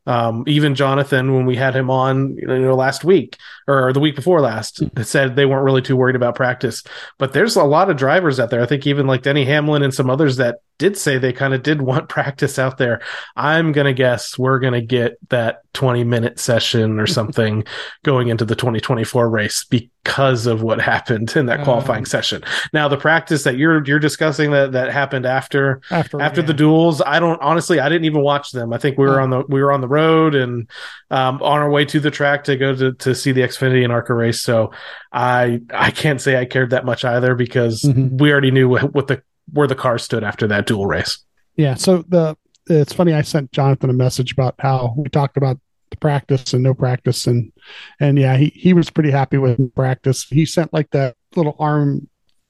Um, 0.06 0.44
even 0.48 0.76
Jonathan, 0.76 1.34
when 1.34 1.46
we 1.46 1.56
had 1.56 1.74
him 1.74 1.90
on, 1.90 2.36
you 2.36 2.46
know, 2.46 2.76
last 2.76 3.06
week 3.06 3.38
or 3.70 3.94
the 3.94 4.02
week 4.02 4.18
before 4.18 4.42
last, 4.42 4.84
said 5.02 5.36
they 5.38 5.46
weren't 5.46 5.64
really 5.64 5.82
too 5.82 5.96
worried 5.96 6.18
about 6.18 6.36
practice. 6.36 6.84
But 7.18 7.32
there's 7.32 7.56
a 7.56 7.64
lot 7.64 7.90
of 7.90 7.96
drivers 7.96 8.38
out 8.38 8.50
there. 8.50 8.62
I 8.62 8.66
think 8.66 8.86
even 8.86 9.08
like 9.08 9.22
Denny 9.22 9.46
Hamlin 9.46 9.82
and 9.82 9.94
some 9.94 10.10
others 10.10 10.36
that 10.38 10.58
did 10.78 10.98
say 10.98 11.18
they 11.18 11.34
kind 11.34 11.54
of 11.54 11.64
did 11.64 11.82
want 11.90 12.10
practice 12.10 12.58
out 12.60 12.78
there. 12.78 13.02
I'm 13.36 13.72
gonna 13.72 13.94
guess 13.94 14.38
we're 14.38 14.60
gonna 14.60 14.82
get 14.82 15.18
that 15.30 15.62
20 15.74 16.04
minute 16.04 16.40
session 16.40 17.00
or 17.00 17.08
something 17.20 17.64
going 18.04 18.28
into 18.28 18.46
the 18.46 18.56
2024 18.56 19.30
race 19.30 19.64
because 19.66 20.46
of 20.46 20.62
what 20.62 20.82
happened 20.82 21.36
in 21.36 21.46
that 21.48 21.64
qualifying 21.64 22.06
session. 22.06 22.44
Now 22.74 22.88
the 22.88 22.98
practice 22.98 23.44
that 23.44 23.58
you're 23.58 23.84
you're 23.86 24.00
discussing 24.00 24.52
that 24.52 24.74
that 24.74 24.92
happened 24.92 25.26
after 25.26 25.82
after, 25.92 26.22
after 26.22 26.42
yeah. 26.42 26.48
the 26.48 26.54
duels 26.54 27.02
i 27.06 27.20
don't 27.20 27.42
honestly 27.42 27.80
i 27.80 27.88
didn't 27.90 28.06
even 28.06 28.22
watch 28.22 28.52
them 28.52 28.74
i 28.74 28.78
think 28.78 28.98
we 28.98 29.06
were 29.06 29.20
on 29.20 29.30
the 29.30 29.44
we 29.48 29.62
were 29.62 29.72
on 29.72 29.82
the 29.82 29.88
road 29.88 30.36
and 30.36 30.70
um, 31.12 31.42
on 31.42 31.60
our 31.60 31.70
way 31.70 31.86
to 31.86 32.00
the 32.00 32.12
track 32.12 32.44
to 32.46 32.56
go 32.58 32.76
to, 32.76 32.94
to 32.94 33.16
see 33.16 33.32
the 33.32 33.42
xfinity 33.42 33.84
and 33.84 33.92
arca 33.92 34.14
race 34.14 34.42
so 34.42 34.72
i 35.12 35.60
i 35.74 35.92
can't 35.92 36.22
say 36.22 36.38
i 36.38 36.46
cared 36.46 36.72
that 36.72 36.86
much 36.86 37.06
either 37.06 37.36
because 37.36 37.82
Mhm. 37.84 38.20
we 38.20 38.32
already 38.32 38.52
knew 38.52 38.70
what, 38.70 38.94
what 38.94 39.08
the 39.08 39.22
where 39.54 39.68
the 39.68 39.76
car 39.76 39.98
stood 39.98 40.24
after 40.24 40.48
that 40.48 40.66
duel 40.68 40.86
race 40.86 41.20
Yeah. 41.56 41.76
So 41.76 42.04
the 42.10 42.36
it's 42.68 42.94
funny. 42.94 43.14
I 43.14 43.22
sent 43.24 43.52
Jonathan 43.52 43.90
a 43.90 43.94
message 43.94 44.32
about 44.32 44.56
how 44.60 44.94
we 44.98 45.10
talked 45.10 45.36
about 45.38 45.60
the 45.92 45.98
practice 45.98 46.54
and 46.54 46.64
no 46.64 46.74
practice, 46.74 47.28
and 47.28 47.52
and 48.00 48.18
yeah, 48.18 48.38
he 48.38 48.48
he 48.56 48.74
was 48.74 48.90
pretty 48.90 49.12
happy 49.12 49.38
with 49.38 49.76
practice. 49.76 50.24
He 50.24 50.46
sent 50.46 50.72
like 50.74 50.90
that 50.92 51.16
little 51.36 51.56
arm 51.60 52.08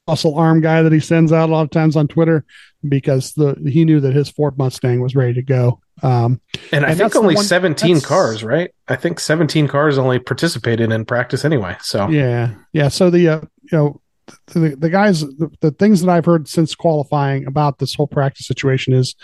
muscle 0.07 0.35
arm 0.37 0.61
guy 0.61 0.81
that 0.83 0.91
he 0.91 0.99
sends 0.99 1.31
out 1.31 1.49
a 1.49 1.51
lot 1.51 1.63
of 1.63 1.71
times 1.71 1.95
on 1.95 2.07
Twitter 2.07 2.45
because 2.87 3.33
the 3.33 3.55
he 3.67 3.85
knew 3.85 3.99
that 4.01 4.13
his 4.13 4.29
Ford 4.29 4.57
Mustang 4.57 5.01
was 5.01 5.15
ready 5.15 5.33
to 5.33 5.41
go. 5.41 5.79
Um, 6.01 6.41
and 6.71 6.85
i 6.85 6.89
And 6.89 6.97
think 6.97 7.15
only 7.15 7.35
one- 7.35 7.43
17 7.45 8.01
cars 8.01 8.43
right 8.43 8.71
i 8.87 8.95
think 8.95 9.19
17 9.19 9.67
cars 9.67 9.97
only 9.99 10.17
participated 10.19 10.91
in 10.91 11.05
practice 11.05 11.45
anyway 11.45 11.77
so 11.81 12.09
Yeah, 12.09 12.55
yeah. 12.73 12.87
So 12.89 13.09
the 13.11 13.27
uh, 13.29 13.41
you 13.63 13.77
know 13.77 14.01
the, 14.47 14.75
the 14.77 14.89
guys 14.89 15.21
the, 15.21 15.49
the 15.61 15.71
things 15.71 16.01
that 16.01 16.09
I've 16.09 16.25
heard 16.25 16.47
since 16.47 16.75
qualifying 16.75 17.45
about 17.45 17.79
this 17.79 17.93
whole 17.93 18.07
practice 18.07 18.47
situation 18.47 18.93
is 18.93 19.15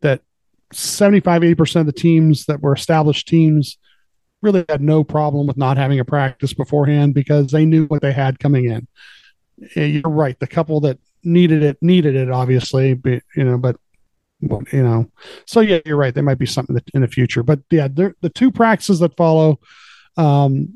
that 0.00 0.22
75 0.72 1.44
80 1.44 1.54
percent 1.54 1.88
of 1.88 1.94
the 1.94 2.00
teams 2.00 2.46
that 2.46 2.60
were 2.60 2.74
established 2.74 3.28
teams 3.28 3.78
really 4.42 4.64
had 4.68 4.82
no 4.82 5.04
problem 5.04 5.46
with 5.46 5.56
not 5.56 5.76
having 5.76 6.00
a 6.00 6.04
practice 6.04 6.52
beforehand 6.52 7.14
because 7.14 7.50
they 7.50 7.64
knew 7.64 7.86
what 7.86 8.02
they 8.02 8.12
had 8.12 8.38
coming 8.38 8.66
in. 8.66 8.86
You're 9.74 10.02
right. 10.10 10.38
The 10.38 10.46
couple 10.46 10.80
that 10.80 10.98
needed 11.24 11.62
it 11.62 11.78
needed 11.80 12.14
it 12.14 12.30
obviously, 12.30 12.94
but, 12.94 13.22
you 13.34 13.44
know, 13.44 13.58
but 13.58 13.76
you 14.40 14.82
know, 14.82 15.10
so 15.46 15.60
yeah, 15.60 15.78
you're 15.86 15.96
right. 15.96 16.14
There 16.14 16.22
might 16.22 16.38
be 16.38 16.46
something 16.46 16.74
that 16.74 16.88
in 16.92 17.00
the 17.00 17.08
future, 17.08 17.42
but 17.42 17.60
yeah, 17.70 17.88
the 17.88 18.30
two 18.34 18.50
practices 18.50 18.98
that 19.00 19.16
follow. 19.16 19.60
Um, 20.18 20.75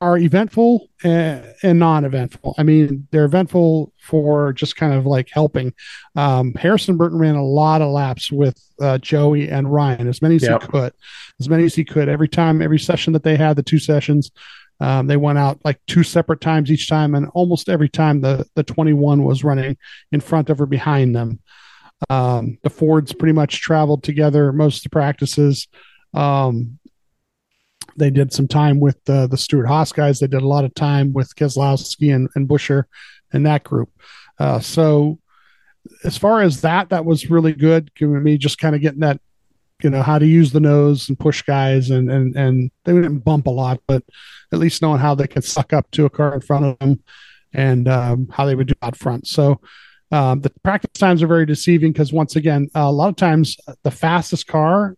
are 0.00 0.16
eventful 0.16 0.88
and, 1.04 1.44
and 1.62 1.78
non-eventful. 1.78 2.54
I 2.56 2.62
mean, 2.62 3.06
they're 3.10 3.26
eventful 3.26 3.92
for 4.00 4.52
just 4.54 4.76
kind 4.76 4.94
of 4.94 5.04
like 5.04 5.28
helping. 5.30 5.74
Um, 6.16 6.54
Harrison 6.54 6.96
Burton 6.96 7.18
ran 7.18 7.34
a 7.34 7.44
lot 7.44 7.82
of 7.82 7.90
laps 7.90 8.32
with 8.32 8.58
uh, 8.80 8.96
Joey 8.98 9.50
and 9.50 9.70
Ryan, 9.70 10.08
as 10.08 10.22
many 10.22 10.36
as 10.36 10.42
Yep. 10.42 10.62
he 10.62 10.68
could, 10.68 10.92
as 11.38 11.48
many 11.50 11.64
as 11.64 11.74
he 11.74 11.84
could. 11.84 12.08
Every 12.08 12.28
time, 12.28 12.62
every 12.62 12.78
session 12.78 13.12
that 13.12 13.24
they 13.24 13.36
had, 13.36 13.56
the 13.56 13.62
two 13.62 13.78
sessions, 13.78 14.30
um, 14.80 15.06
they 15.06 15.18
went 15.18 15.38
out 15.38 15.60
like 15.64 15.78
two 15.86 16.02
separate 16.02 16.40
times 16.40 16.70
each 16.70 16.88
time, 16.88 17.14
and 17.14 17.28
almost 17.34 17.68
every 17.68 17.88
time 17.90 18.22
the 18.22 18.46
the 18.54 18.62
21 18.62 19.22
was 19.22 19.44
running 19.44 19.76
in 20.12 20.20
front 20.20 20.48
of 20.48 20.60
or 20.60 20.66
behind 20.66 21.14
them. 21.14 21.40
Um, 22.08 22.56
the 22.62 22.70
Fords 22.70 23.12
pretty 23.12 23.34
much 23.34 23.60
traveled 23.60 24.02
together 24.02 24.52
most 24.52 24.78
of 24.78 24.82
the 24.84 24.88
practices. 24.90 25.68
Um, 26.14 26.78
they 28.00 28.10
did 28.10 28.32
some 28.32 28.48
time 28.48 28.80
with 28.80 28.98
uh, 29.08 29.28
the 29.28 29.36
Stewart-Haas 29.36 29.92
guys. 29.92 30.18
They 30.18 30.26
did 30.26 30.42
a 30.42 30.48
lot 30.48 30.64
of 30.64 30.74
time 30.74 31.12
with 31.12 31.36
Keselowski 31.36 32.12
and, 32.12 32.28
and 32.34 32.48
Buescher 32.48 32.84
and 33.32 33.46
that 33.46 33.62
group. 33.62 33.90
Uh, 34.40 34.58
so 34.58 35.20
as 36.02 36.16
far 36.16 36.42
as 36.42 36.62
that, 36.62 36.88
that 36.88 37.04
was 37.04 37.30
really 37.30 37.52
good. 37.52 37.94
Giving 37.94 38.22
me 38.22 38.38
just 38.38 38.58
kind 38.58 38.74
of 38.74 38.80
getting 38.80 39.00
that, 39.00 39.20
you 39.82 39.90
know, 39.90 40.02
how 40.02 40.18
to 40.18 40.26
use 40.26 40.50
the 40.50 40.60
nose 40.60 41.08
and 41.08 41.18
push 41.18 41.42
guys 41.42 41.90
and, 41.90 42.10
and, 42.10 42.34
and 42.34 42.70
they 42.84 42.92
didn't 42.92 43.20
bump 43.20 43.46
a 43.46 43.50
lot, 43.50 43.80
but 43.86 44.02
at 44.52 44.58
least 44.58 44.82
knowing 44.82 45.00
how 45.00 45.14
they 45.14 45.28
could 45.28 45.44
suck 45.44 45.72
up 45.72 45.90
to 45.92 46.06
a 46.06 46.10
car 46.10 46.34
in 46.34 46.40
front 46.40 46.64
of 46.64 46.78
them 46.80 47.02
and 47.52 47.86
um, 47.86 48.28
how 48.32 48.46
they 48.46 48.54
would 48.54 48.66
do 48.66 48.74
out 48.82 48.96
front. 48.96 49.26
So 49.26 49.60
um, 50.10 50.40
the 50.40 50.50
practice 50.64 50.98
times 50.98 51.22
are 51.22 51.28
very 51.28 51.46
deceiving 51.46 51.92
because 51.92 52.12
once 52.12 52.34
again, 52.34 52.68
a 52.74 52.90
lot 52.90 53.08
of 53.10 53.16
times 53.16 53.56
the 53.84 53.90
fastest 53.90 54.46
car 54.46 54.96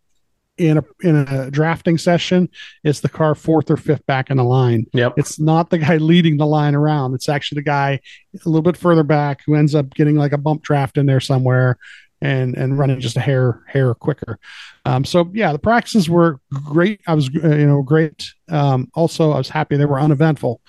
in 0.59 0.79
a 0.79 0.85
in 1.03 1.17
a 1.17 1.51
drafting 1.51 1.97
session 1.99 2.49
is 2.85 3.01
the 3.01 3.09
car 3.09 3.35
fourth 3.35 3.71
or 3.71 3.77
fifth 3.77 4.05
back 4.07 4.31
in 4.31 4.37
the 4.37 4.45
line. 4.45 4.85
Yep. 4.93 5.15
It's 5.17 5.41
not 5.41 5.71
the 5.71 5.79
guy 5.79 5.97
leading 5.99 6.37
the 6.37 6.47
line 6.47 6.75
around. 6.75 7.15
It's 7.15 7.29
actually 7.29 7.57
the 7.57 7.63
guy 7.65 8.01
a 8.35 8.49
little 8.49 8.63
bit 8.63 8.77
further 8.77 9.03
back 9.03 9.41
who 9.47 9.55
ends 9.55 9.75
up 9.75 9.91
getting 9.95 10.17
like 10.17 10.33
a 10.33 10.39
bump 10.39 10.63
draft 10.63 10.99
in 10.99 11.07
there 11.07 11.21
somewhere 11.21 11.79
and 12.21 12.55
and 12.57 12.79
running 12.79 13.01
just 13.01 13.17
a 13.17 13.21
hair 13.21 13.63
hair 13.67 13.95
quicker. 13.95 14.39
Um, 14.85 15.05
so 15.05 15.31
yeah, 15.33 15.53
the 15.53 15.59
practices 15.59 16.09
were 16.11 16.39
great. 16.65 17.01
I 17.07 17.15
was 17.15 17.29
uh, 17.43 17.57
you 17.57 17.67
know 17.67 17.83
great. 17.83 18.25
Um, 18.49 18.91
also, 18.95 19.33
I 19.33 19.39
was 19.39 19.49
happy 19.49 19.77
they 19.77 19.87
were 19.87 20.01
uneventful 20.01 20.61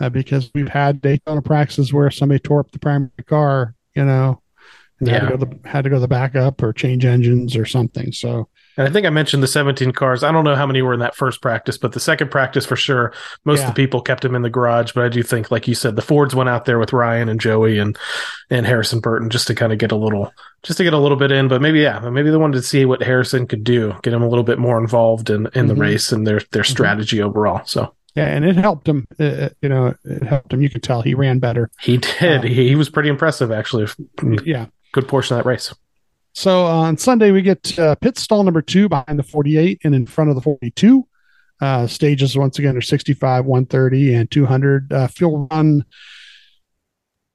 uh, 0.00 0.10
because 0.10 0.50
we've 0.54 0.68
had 0.68 1.00
Daytona 1.00 1.42
practices 1.42 1.92
where 1.92 2.10
somebody 2.10 2.38
tore 2.40 2.60
up 2.60 2.70
the 2.72 2.78
primary 2.78 3.10
car, 3.26 3.74
you 3.94 4.04
know, 4.04 4.42
and 5.00 5.08
had 5.08 5.22
Yeah. 5.22 5.28
to 5.30 5.36
go 5.36 5.44
the 5.46 5.68
had 5.68 5.84
to 5.84 5.90
go 5.90 5.98
the 5.98 6.06
backup 6.08 6.62
or 6.62 6.72
change 6.74 7.04
engines 7.04 7.56
or 7.56 7.64
something. 7.64 8.12
So 8.12 8.48
And 8.80 8.88
I 8.88 8.90
think 8.90 9.06
I 9.06 9.10
mentioned 9.10 9.42
the 9.42 9.46
17 9.46 9.92
cars. 9.92 10.24
I 10.24 10.32
don't 10.32 10.44
know 10.44 10.56
how 10.56 10.66
many 10.66 10.80
were 10.80 10.94
in 10.94 11.00
that 11.00 11.14
first 11.14 11.42
practice, 11.42 11.76
but 11.76 11.92
the 11.92 12.00
second 12.00 12.30
practice 12.30 12.64
for 12.64 12.76
sure, 12.76 13.12
most 13.44 13.58
Yeah. 13.60 13.68
of 13.68 13.74
the 13.74 13.82
people 13.82 14.00
kept 14.00 14.24
him 14.24 14.34
in 14.34 14.40
the 14.40 14.48
garage. 14.48 14.92
But 14.92 15.04
I 15.04 15.08
do 15.10 15.22
think, 15.22 15.50
like 15.50 15.68
you 15.68 15.74
said, 15.74 15.96
the 15.96 16.02
Fords 16.02 16.34
went 16.34 16.48
out 16.48 16.64
there 16.64 16.78
with 16.78 16.94
Ryan 16.94 17.28
and 17.28 17.38
Joey 17.38 17.78
and 17.78 17.98
and 18.48 18.64
Harrison 18.64 19.00
Burton 19.00 19.28
just 19.28 19.46
to 19.48 19.54
kind 19.54 19.70
of 19.72 19.78
get 19.78 19.92
a 19.92 19.96
little, 19.96 20.32
just 20.62 20.78
to 20.78 20.84
get 20.84 20.94
a 20.94 20.98
little 20.98 21.18
bit 21.18 21.30
in. 21.30 21.46
But 21.48 21.60
maybe 21.60 21.80
yeah, 21.80 21.98
maybe 22.08 22.30
they 22.30 22.36
wanted 22.38 22.56
to 22.56 22.62
see 22.62 22.86
what 22.86 23.02
Harrison 23.02 23.46
could 23.46 23.64
do, 23.64 23.94
get 24.02 24.14
him 24.14 24.22
a 24.22 24.28
little 24.28 24.44
bit 24.44 24.58
more 24.58 24.78
involved 24.78 25.28
in 25.28 25.46
in 25.54 25.66
the 25.66 25.74
Mhm. 25.74 25.80
race 25.80 26.10
and 26.10 26.26
their 26.26 26.40
their 26.52 26.64
strategy 26.64 27.20
overall. 27.20 27.60
So 27.66 27.94
yeah, 28.14 28.28
and 28.28 28.44
it 28.46 28.56
helped 28.56 28.88
him. 28.88 29.06
Uh, 29.20 29.50
you 29.60 29.68
know, 29.68 29.94
it 30.04 30.22
helped 30.24 30.52
him. 30.54 30.62
You 30.62 30.70
could 30.70 30.82
tell 30.82 31.02
he 31.02 31.14
ran 31.14 31.38
better. 31.38 31.70
he 31.80 31.98
did. 31.98 32.40
Um, 32.40 32.46
he, 32.46 32.68
he 32.70 32.74
was 32.76 32.88
pretty 32.88 33.10
impressive 33.10 33.52
actually. 33.52 33.88
Yeah. 34.44 34.66
Good 34.92 35.06
portion 35.06 35.36
of 35.36 35.44
that 35.44 35.48
race. 35.48 35.72
So 36.32 36.64
on 36.64 36.96
Sunday, 36.96 37.30
we 37.32 37.42
get 37.42 37.78
uh, 37.78 37.94
pit 37.96 38.18
stall 38.18 38.42
number 38.44 38.62
two 38.62 38.88
behind 38.88 39.18
the 39.18 39.22
48 39.22 39.80
and 39.84 39.94
in 39.94 40.06
front 40.06 40.30
of 40.30 40.36
the 40.36 40.42
42. 40.42 41.06
Uh, 41.60 41.86
stages, 41.86 42.38
once 42.38 42.58
again, 42.58 42.76
are 42.76 42.80
65, 42.80 43.44
130, 43.44 44.14
and 44.14 44.30
200. 44.30 44.92
Uh, 44.92 45.06
fuel 45.08 45.46
run. 45.50 45.84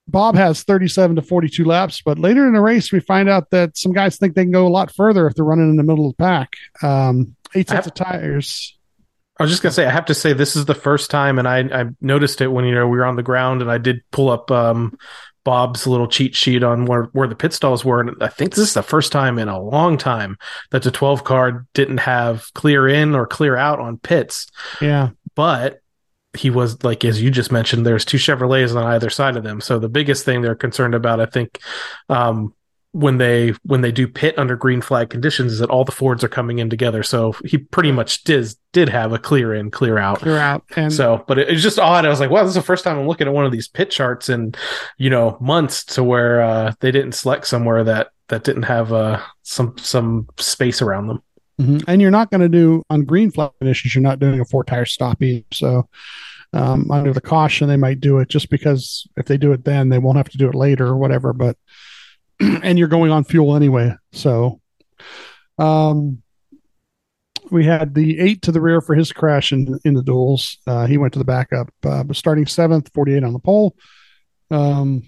Bob 0.08 0.36
has 0.36 0.64
37 0.64 1.16
to 1.18 1.22
42 1.22 1.66
laps, 1.66 2.02
but 2.04 2.20
later 2.20 2.48
in 2.48 2.54
the 2.54 2.62
race, 2.62 2.92
we 2.92 3.00
find 3.00 3.28
out 3.28 3.50
that 3.52 3.78
some 3.78 3.92
guys 3.92 4.18
think 4.18 4.36
they 4.36 4.44
can 4.44 4.52
go 4.52 4.68
a 4.68 4.70
lot 4.70 4.94
further 4.94 5.28
if 5.28 5.36
they're 5.36 5.46
running 5.46 5.70
in 5.70 5.78
the 5.78 5.84
middle 5.84 6.10
of 6.10 6.16
the 6.16 6.24
pack. 6.24 6.54
Um, 6.82 7.36
eight 7.56 7.70
sets 7.70 7.88
of 7.88 7.94
tires. 7.94 8.78
I 9.40 9.44
was 9.44 9.52
just 9.52 9.62
gonna 9.62 9.74
say, 9.74 9.86
I 9.86 9.92
have 9.92 10.06
to 10.06 10.14
say, 10.14 10.34
this 10.34 10.56
is 10.56 10.66
the 10.66 10.76
first 10.76 11.12
time, 11.12 11.40
and 11.40 11.48
I 11.48 11.60
I 11.60 11.86
noticed 12.02 12.40
it 12.40 12.48
when 12.48 12.66
you 12.66 12.74
know 12.74 12.88
we 12.88 12.98
were 12.98 13.06
on 13.06 13.16
the 13.16 13.24
ground, 13.24 13.62
and 13.62 13.70
I 13.70 13.78
did 13.78 14.04
pull 14.12 14.30
up 14.30 14.50
um, 14.50 14.98
Bob's 15.46 15.88
little 15.88 16.08
cheat 16.08 16.36
sheet 16.36 16.64
on 16.64 16.86
where 16.86 17.04
where 17.14 17.28
the 17.30 17.36
pit 17.36 17.54
stalls 17.54 17.86
were, 17.86 18.02
and 18.02 18.22
I 18.22 18.28
think 18.28 18.52
this 18.52 18.68
is 18.68 18.74
the 18.74 18.84
first 18.84 19.14
time 19.14 19.40
in 19.40 19.48
a 19.48 19.58
long 19.62 19.98
time 19.98 20.38
that 20.72 20.84
the 20.84 20.92
12 20.92 21.24
car 21.24 21.66
didn't 21.74 22.00
have 22.00 22.52
clear 22.56 22.88
in 22.90 23.16
or 23.16 23.26
clear 23.26 23.56
out 23.56 23.80
on 23.80 23.98
pits, 24.00 24.48
Yeah. 24.82 25.12
but 25.36 25.80
he 26.34 26.50
was 26.50 26.84
like 26.84 27.06
as 27.06 27.22
you 27.22 27.32
just 27.32 27.52
mentioned, 27.52 27.86
there's 27.86 28.04
two 28.04 28.18
Chevrolets 28.18 28.76
on 28.76 28.84
either 28.84 29.10
side 29.10 29.38
of 29.38 29.44
them, 29.44 29.62
so 29.62 29.80
the 29.80 29.88
biggest 29.88 30.26
thing 30.26 30.42
they're 30.42 30.54
concerned 30.56 30.94
about, 30.96 31.22
I 31.22 31.28
think. 31.28 31.60
Um, 32.10 32.54
when 32.96 33.18
they 33.18 33.54
when 33.64 33.82
they 33.82 33.92
do 33.92 34.08
pit 34.08 34.34
under 34.38 34.56
green 34.56 34.80
flag 34.80 35.10
conditions 35.10 35.52
is 35.52 35.60
that 35.60 35.70
all 35.70 35.84
the 35.84 35.92
Fords 35.92 36.24
are 36.24 36.30
coming 36.30 36.60
in 36.60 36.70
together. 36.70 37.04
So 37.04 37.34
he 37.44 37.58
pretty 37.58 37.92
much 37.92 38.24
did 38.24 38.48
did 38.72 38.88
have 38.88 39.12
a 39.12 39.20
clear 39.20 39.54
in, 39.54 39.70
clear 39.70 39.98
out. 39.98 40.20
Clear 40.20 40.38
out. 40.38 40.64
And 40.78 40.94
So, 40.94 41.26
but 41.28 41.38
it, 41.38 41.50
it's 41.50 41.62
just 41.62 41.78
odd. 41.78 42.06
I 42.06 42.10
was 42.10 42.22
like, 42.22 42.30
wow, 42.30 42.44
this 42.44 42.52
is 42.52 42.56
the 42.56 42.62
first 42.62 42.86
time 42.86 42.98
I'm 42.98 43.06
looking 43.06 43.28
at 43.28 43.34
one 43.34 43.46
of 43.46 43.52
these 43.52 43.68
pit 43.68 43.92
charts 43.92 44.30
in, 44.30 44.56
you 44.98 45.10
know, 45.10 45.38
months 45.42 45.84
to 45.96 46.06
where 46.06 46.42
uh, 46.42 46.72
they 46.80 46.90
didn't 46.90 47.12
select 47.12 47.48
somewhere 47.48 47.84
that 47.84 48.12
that 48.30 48.46
didn't 48.46 48.64
have 48.64 48.94
uh, 48.94 49.20
some 49.44 49.78
some 49.78 50.30
space 50.38 50.82
around 50.82 51.08
them. 51.08 51.22
Mhm. 51.60 51.84
And 51.90 52.02
you're 52.02 52.12
not 52.12 52.32
going 52.32 52.42
to 52.42 52.50
do 52.50 52.82
on 52.90 53.04
green 53.04 53.30
flag 53.30 53.52
conditions. 53.60 53.94
You're 53.94 54.04
not 54.04 54.20
doing 54.20 54.40
a 54.40 54.46
four 54.46 54.64
tire 54.64 54.86
stop 54.86 55.22
either. 55.22 55.44
So 55.52 55.90
um, 56.54 56.90
under 56.90 57.12
the 57.12 57.20
caution, 57.20 57.68
they 57.68 57.76
might 57.76 58.00
do 58.00 58.20
it 58.20 58.30
just 58.30 58.50
because 58.50 59.06
if 59.18 59.26
they 59.26 59.36
do 59.36 59.52
it 59.52 59.66
then, 59.66 59.90
they 59.90 60.00
won't 60.00 60.16
have 60.16 60.30
to 60.30 60.38
do 60.38 60.48
it 60.48 60.56
later 60.56 60.88
or 60.88 60.96
whatever. 60.96 61.34
But 61.34 61.58
and 62.39 62.78
you're 62.78 62.88
going 62.88 63.12
on 63.12 63.24
fuel 63.24 63.56
anyway. 63.56 63.93
So 64.12 64.60
um, 65.58 66.21
we 67.52 67.65
had 67.65 67.93
the 67.95 68.19
eight 68.19 68.41
to 68.43 68.52
the 68.52 68.62
rear 68.62 68.82
for 68.82 68.95
his 68.95 69.12
crash 69.12 69.52
in 69.52 69.80
in 69.86 69.93
the 69.93 70.04
duels. 70.04 70.58
Uh, 70.67 70.86
he 70.86 70.98
went 70.98 71.13
to 71.13 71.19
the 71.19 71.26
backup, 71.26 71.69
uh, 71.84 72.04
but 72.04 72.15
starting 72.15 72.45
seventh, 72.45 72.91
48 72.93 73.24
on 73.24 73.34
the 73.34 73.39
pole. 73.39 73.76
Um, 74.52 75.04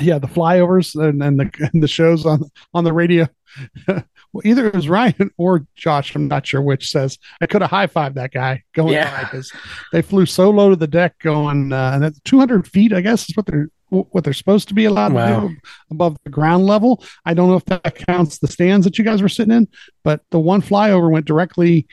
yeah, 0.00 0.18
the 0.18 0.26
flyovers 0.26 1.00
and, 1.00 1.22
and 1.22 1.38
the 1.38 1.68
and 1.72 1.82
the 1.82 1.88
shows 1.88 2.26
on 2.26 2.50
on 2.72 2.84
the 2.84 2.92
radio. 2.92 3.28
well, 3.88 4.02
either 4.44 4.66
it 4.66 4.74
was 4.74 4.88
Ryan 4.88 5.30
or 5.38 5.66
Josh. 5.76 6.14
I'm 6.14 6.26
not 6.26 6.46
sure 6.46 6.60
which 6.60 6.90
says 6.90 7.18
I 7.40 7.46
could 7.46 7.62
have 7.62 7.70
high 7.70 7.86
fived 7.86 8.14
that 8.14 8.32
guy 8.32 8.64
going 8.74 8.94
Yeah. 8.94 9.22
because 9.24 9.52
they 9.92 10.02
flew 10.02 10.26
so 10.26 10.50
low 10.50 10.70
to 10.70 10.76
the 10.76 10.88
deck 10.88 11.18
going 11.20 11.72
uh, 11.72 11.92
and 11.94 12.04
at 12.04 12.24
200 12.24 12.66
feet. 12.66 12.92
I 12.92 13.00
guess 13.00 13.28
is 13.28 13.36
what 13.36 13.46
they're 13.46 13.68
what 14.02 14.24
they're 14.24 14.32
supposed 14.32 14.68
to 14.68 14.74
be 14.74 14.84
allowed 14.84 15.12
Wow. 15.12 15.40
to 15.40 15.48
do 15.48 15.56
above 15.90 16.16
the 16.24 16.30
ground 16.30 16.66
level. 16.66 17.02
I 17.24 17.34
don't 17.34 17.48
know 17.48 17.56
if 17.56 17.64
that 17.66 17.94
counts 18.06 18.38
the 18.38 18.48
stands 18.48 18.84
that 18.84 18.98
you 18.98 19.04
guys 19.04 19.22
were 19.22 19.28
sitting 19.28 19.54
in, 19.54 19.68
but 20.02 20.20
the 20.30 20.38
one 20.38 20.62
flyover 20.62 21.10
went 21.10 21.26
directly 21.26 21.86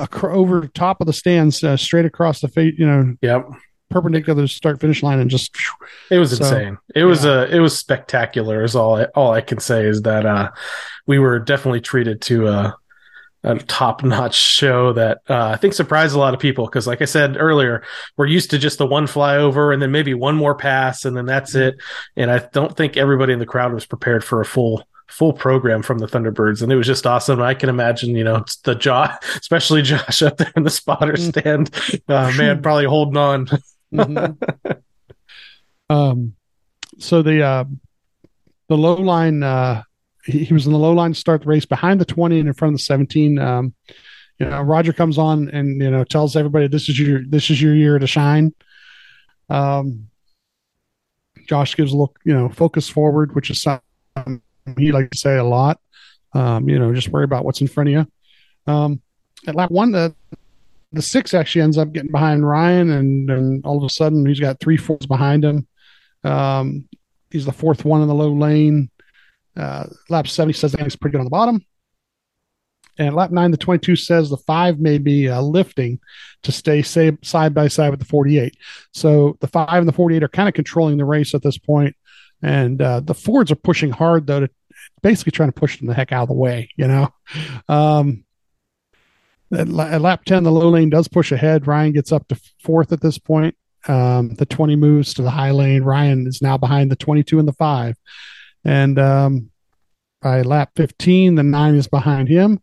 acro- 0.00 0.34
over 0.34 0.66
top 0.68 1.00
of 1.00 1.06
the 1.06 1.12
stands, 1.12 1.62
uh, 1.64 1.76
straight 1.76 2.04
across 2.04 2.40
the 2.40 2.48
face. 2.48 2.74
You 2.78 2.86
know, 2.86 3.16
Yep, 3.22 3.48
perpendicular 3.90 4.36
to 4.36 4.42
the 4.42 4.48
start 4.48 4.80
finish 4.80 5.02
line, 5.02 5.18
and 5.18 5.30
just 5.30 5.56
it 6.10 6.18
was 6.18 6.36
So, 6.36 6.44
insane. 6.44 6.78
It 6.94 7.04
was 7.04 7.24
yeah. 7.24 7.30
uh, 7.32 7.46
it 7.50 7.60
was 7.60 7.76
spectacular. 7.78 8.62
Is 8.64 8.76
all 8.76 8.96
I, 8.96 9.04
all 9.14 9.32
I 9.32 9.40
can 9.40 9.58
say 9.60 9.86
is 9.86 10.02
that 10.02 10.26
uh, 10.26 10.50
we 11.06 11.18
were 11.18 11.38
definitely 11.38 11.80
treated 11.80 12.20
to 12.22 12.48
a 12.48 12.76
a 13.44 13.56
top 13.56 14.02
notch 14.02 14.34
show 14.34 14.92
that 14.94 15.18
uh, 15.28 15.46
I 15.48 15.56
think 15.56 15.74
surprised 15.74 16.14
a 16.14 16.18
lot 16.18 16.34
of 16.34 16.40
people 16.40 16.66
because, 16.66 16.86
like 16.86 17.00
I 17.00 17.06
said 17.06 17.36
earlier, 17.38 17.84
we're 18.16 18.26
used 18.26 18.50
to 18.50 18.58
just 18.58 18.78
the 18.78 18.86
one 18.86 19.06
flyover 19.06 19.72
and 19.72 19.80
then 19.80 19.92
maybe 19.92 20.12
one 20.14 20.34
more 20.34 20.54
pass 20.54 21.04
and 21.04 21.16
then 21.16 21.26
that's 21.26 21.54
it. 21.54 21.76
And 22.16 22.30
I 22.30 22.38
don't 22.52 22.76
think 22.76 22.96
everybody 22.96 23.32
in 23.32 23.38
the 23.38 23.46
crowd 23.46 23.72
was 23.72 23.86
prepared 23.86 24.24
for 24.24 24.40
a 24.40 24.44
full 24.44 24.86
full 25.08 25.32
program 25.32 25.82
from 25.82 25.98
the 25.98 26.06
Thunderbirds, 26.06 26.62
and 26.62 26.70
it 26.70 26.76
was 26.76 26.86
just 26.86 27.06
awesome. 27.06 27.40
I 27.40 27.54
can 27.54 27.70
imagine, 27.70 28.14
you 28.14 28.24
know, 28.24 28.36
it's 28.36 28.56
the 28.56 28.74
jaw, 28.74 29.16
especially 29.36 29.82
Josh 29.82 30.22
up 30.22 30.36
there 30.36 30.52
in 30.54 30.64
the 30.64 30.70
spotter 30.70 31.16
stand, 31.16 31.70
uh, 32.08 32.32
man, 32.36 32.62
probably 32.62 32.84
holding 32.84 33.16
on. 33.16 33.48
Mhm. 33.92 34.36
um, 35.90 36.34
so 36.98 37.22
the 37.22 37.42
uh, 37.42 37.64
the 38.68 38.76
low 38.76 38.94
line, 38.94 39.42
uh, 39.42 39.82
he, 40.28 40.52
was 40.52 40.66
in 40.66 40.72
the 40.72 40.78
low 40.78 40.92
line 40.92 41.12
to 41.12 41.18
start 41.18 41.42
the 41.42 41.48
race 41.48 41.64
behind 41.64 42.00
the 42.00 42.04
twenty 42.04 42.38
and 42.38 42.48
in 42.48 42.54
front 42.54 42.74
of 42.74 42.78
the 42.78 42.84
seventeen. 42.84 43.38
Um, 43.38 43.74
you 44.38 44.46
know, 44.46 44.62
Roger 44.62 44.92
comes 44.92 45.18
on 45.18 45.48
and 45.50 45.80
you 45.82 45.90
know 45.90 46.04
tells 46.04 46.36
everybody 46.36 46.68
this 46.68 46.88
is 46.88 46.98
your 46.98 47.22
this 47.24 47.50
is 47.50 47.60
your 47.60 47.74
year 47.74 47.98
to 47.98 48.06
shine. 48.06 48.54
Um, 49.48 50.08
Josh 51.48 51.74
gives 51.74 51.92
a 51.92 51.96
look, 51.96 52.18
you 52.24 52.34
know, 52.34 52.48
focus 52.48 52.88
forward, 52.88 53.34
which 53.34 53.50
is 53.50 53.62
something 53.62 54.42
he 54.76 54.92
likes 54.92 55.10
to 55.10 55.18
say 55.18 55.38
a 55.38 55.44
lot. 55.44 55.80
Um, 56.34 56.68
you 56.68 56.78
know, 56.78 56.94
just 56.94 57.08
worry 57.08 57.24
about 57.24 57.44
what's 57.44 57.62
in 57.62 57.68
front 57.68 57.88
of 57.88 57.92
you. 57.94 58.72
Um, 58.72 59.00
at 59.46 59.54
lap 59.54 59.70
one, 59.70 59.92
the 59.92 60.14
the 60.92 61.02
six 61.02 61.34
actually 61.34 61.62
ends 61.62 61.78
up 61.78 61.92
getting 61.92 62.12
behind 62.12 62.46
Ryan, 62.46 62.90
and 62.90 63.30
and 63.30 63.64
all 63.64 63.78
of 63.78 63.84
a 63.84 63.90
sudden 63.90 64.26
he's 64.26 64.40
got 64.40 64.60
three 64.60 64.76
fours 64.76 65.06
behind 65.06 65.44
him. 65.44 65.66
Um, 66.22 66.88
he's 67.30 67.46
the 67.46 67.52
fourth 67.52 67.84
one 67.84 68.02
in 68.02 68.08
the 68.08 68.14
low 68.14 68.32
lane. 68.32 68.90
Uh, 69.58 69.86
lap 70.08 70.28
seven, 70.28 70.50
he 70.50 70.52
says 70.52 70.72
he's 70.72 70.96
pretty 70.96 71.12
good 71.12 71.20
on 71.20 71.24
the 71.24 71.30
bottom. 71.30 71.64
And 72.98 73.14
lap 73.14 73.30
nine, 73.30 73.50
the 73.50 73.56
22 73.56 73.96
says 73.96 74.28
the 74.28 74.36
five 74.36 74.80
may 74.80 74.98
be 74.98 75.28
uh, 75.28 75.40
lifting 75.40 76.00
to 76.42 76.52
stay 76.52 76.82
side 76.82 77.54
by 77.54 77.68
side 77.68 77.90
with 77.90 78.00
the 78.00 78.06
48. 78.06 78.56
So 78.92 79.36
the 79.40 79.46
five 79.46 79.68
and 79.78 79.88
the 79.88 79.92
48 79.92 80.22
are 80.22 80.28
kind 80.28 80.48
of 80.48 80.54
controlling 80.54 80.96
the 80.96 81.04
race 81.04 81.34
at 81.34 81.42
this 81.42 81.58
point. 81.58 81.94
And 82.42 82.80
uh, 82.82 83.00
the 83.00 83.14
Fords 83.14 83.50
are 83.50 83.56
pushing 83.56 83.90
hard, 83.90 84.26
though, 84.26 84.40
to 84.40 84.50
basically 85.02 85.32
trying 85.32 85.48
to 85.48 85.60
push 85.60 85.78
them 85.78 85.88
the 85.88 85.94
heck 85.94 86.12
out 86.12 86.22
of 86.22 86.28
the 86.28 86.34
way, 86.34 86.70
you 86.76 86.86
know? 86.86 87.12
Um, 87.68 88.24
at, 89.52 89.68
lap 89.68 90.24
10, 90.24 90.42
the 90.42 90.52
low 90.52 90.68
lane 90.68 90.90
does 90.90 91.08
push 91.08 91.32
ahead. 91.32 91.66
Ryan 91.66 91.92
gets 91.92 92.12
up 92.12 92.28
to 92.28 92.40
fourth 92.62 92.92
at 92.92 93.00
this 93.00 93.18
point. 93.18 93.56
Um, 93.86 94.34
the 94.34 94.46
20 94.46 94.76
moves 94.76 95.14
to 95.14 95.22
the 95.22 95.30
high 95.30 95.52
lane. 95.52 95.82
Ryan 95.82 96.26
is 96.26 96.42
now 96.42 96.58
behind 96.58 96.90
the 96.90 96.96
22 96.96 97.38
and 97.38 97.48
the 97.48 97.52
five. 97.52 97.96
And 98.68 98.98
um, 98.98 99.50
by 100.20 100.42
lap 100.42 100.72
15, 100.76 101.36
the 101.36 101.42
nine 101.42 101.74
is 101.74 101.88
behind 101.88 102.28
him 102.28 102.60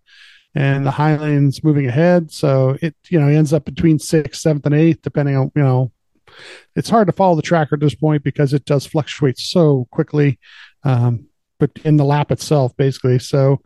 and 0.53 0.85
the 0.85 0.91
high 0.91 1.17
lane's 1.17 1.63
moving 1.63 1.87
ahead. 1.87 2.31
So 2.31 2.77
it, 2.79 2.95
you 3.09 3.19
know, 3.19 3.27
ends 3.27 3.53
up 3.53 3.65
between 3.65 3.97
sixth, 3.97 4.41
seventh, 4.41 4.67
and 4.67 4.75
eighth, 4.75 5.01
depending 5.01 5.35
on, 5.35 5.51
you 5.55 5.63
know, 5.63 5.91
it's 6.75 6.91
hard 6.91 7.07
to 7.07 7.13
follow 7.13 7.35
the 7.35 7.41
tracker 7.41 7.73
at 7.73 7.81
this 7.81 7.95
point 7.95 8.23
because 8.23 8.53
it 8.53 8.65
does 8.65 8.85
fluctuate 8.85 9.39
so 9.39 9.87
quickly. 9.89 10.37
Um, 10.83 11.25
but 11.57 11.71
in 11.83 11.97
the 11.97 12.05
lap 12.05 12.31
itself, 12.31 12.77
basically. 12.77 13.17
So, 13.17 13.61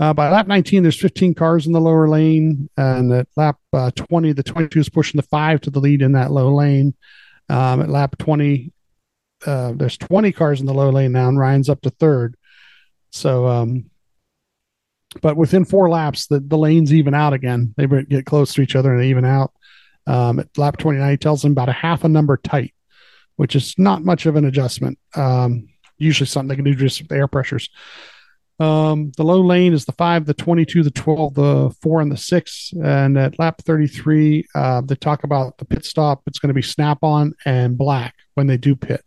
uh, 0.00 0.12
by 0.12 0.30
lap 0.30 0.48
19, 0.48 0.82
there's 0.82 1.00
15 1.00 1.34
cars 1.34 1.66
in 1.66 1.72
the 1.72 1.80
lower 1.80 2.08
lane, 2.08 2.68
and 2.76 3.12
at 3.12 3.28
lap 3.36 3.58
uh, 3.72 3.92
20, 3.92 4.32
the 4.32 4.42
22 4.42 4.80
is 4.80 4.88
pushing 4.88 5.18
the 5.18 5.26
five 5.26 5.60
to 5.60 5.70
the 5.70 5.80
lead 5.80 6.02
in 6.02 6.12
that 6.12 6.32
low 6.32 6.52
lane. 6.52 6.94
Um, 7.48 7.82
at 7.82 7.88
lap 7.88 8.16
20, 8.18 8.72
uh, 9.46 9.72
there's 9.74 9.96
20 9.96 10.32
cars 10.32 10.60
in 10.60 10.66
the 10.66 10.74
low 10.74 10.90
lane 10.90 11.12
now, 11.12 11.28
and 11.28 11.38
Ryan's 11.38 11.68
up 11.68 11.80
to 11.82 11.90
third. 11.90 12.36
So, 13.10 13.46
um, 13.46 13.90
but 15.22 15.36
within 15.36 15.64
four 15.64 15.88
laps, 15.88 16.26
the, 16.26 16.40
the 16.40 16.58
lanes 16.58 16.92
even 16.92 17.14
out 17.14 17.32
again. 17.32 17.74
They 17.76 17.86
get 17.86 18.26
close 18.26 18.52
to 18.54 18.62
each 18.62 18.76
other 18.76 18.92
and 18.92 19.02
they 19.02 19.08
even 19.08 19.24
out. 19.24 19.52
Um, 20.06 20.40
at 20.40 20.56
lap 20.56 20.76
29, 20.78 21.10
he 21.10 21.16
tells 21.16 21.42
them 21.42 21.52
about 21.52 21.68
a 21.68 21.72
half 21.72 22.04
a 22.04 22.08
number 22.08 22.36
tight, 22.36 22.74
which 23.36 23.54
is 23.56 23.74
not 23.78 24.04
much 24.04 24.26
of 24.26 24.36
an 24.36 24.44
adjustment. 24.44 24.98
Um, 25.14 25.68
usually 25.98 26.26
something 26.26 26.48
they 26.48 26.56
can 26.56 26.64
do 26.64 26.74
just 26.74 27.00
with 27.00 27.08
the 27.08 27.16
air 27.16 27.28
pressures. 27.28 27.68
Um, 28.60 29.12
the 29.16 29.22
low 29.22 29.40
lane 29.40 29.72
is 29.72 29.84
the 29.84 29.92
five, 29.92 30.26
the 30.26 30.34
22, 30.34 30.82
the 30.82 30.90
12, 30.90 31.34
the 31.34 31.70
four, 31.80 32.00
and 32.00 32.10
the 32.10 32.16
six. 32.16 32.72
And 32.82 33.16
at 33.16 33.38
lap 33.38 33.62
33, 33.62 34.46
uh, 34.54 34.80
they 34.80 34.96
talk 34.96 35.24
about 35.24 35.58
the 35.58 35.64
pit 35.64 35.84
stop. 35.84 36.22
It's 36.26 36.38
going 36.38 36.48
to 36.48 36.54
be 36.54 36.62
snap 36.62 36.98
on 37.02 37.34
and 37.44 37.78
black 37.78 38.14
when 38.34 38.46
they 38.46 38.56
do 38.56 38.74
pit. 38.74 39.04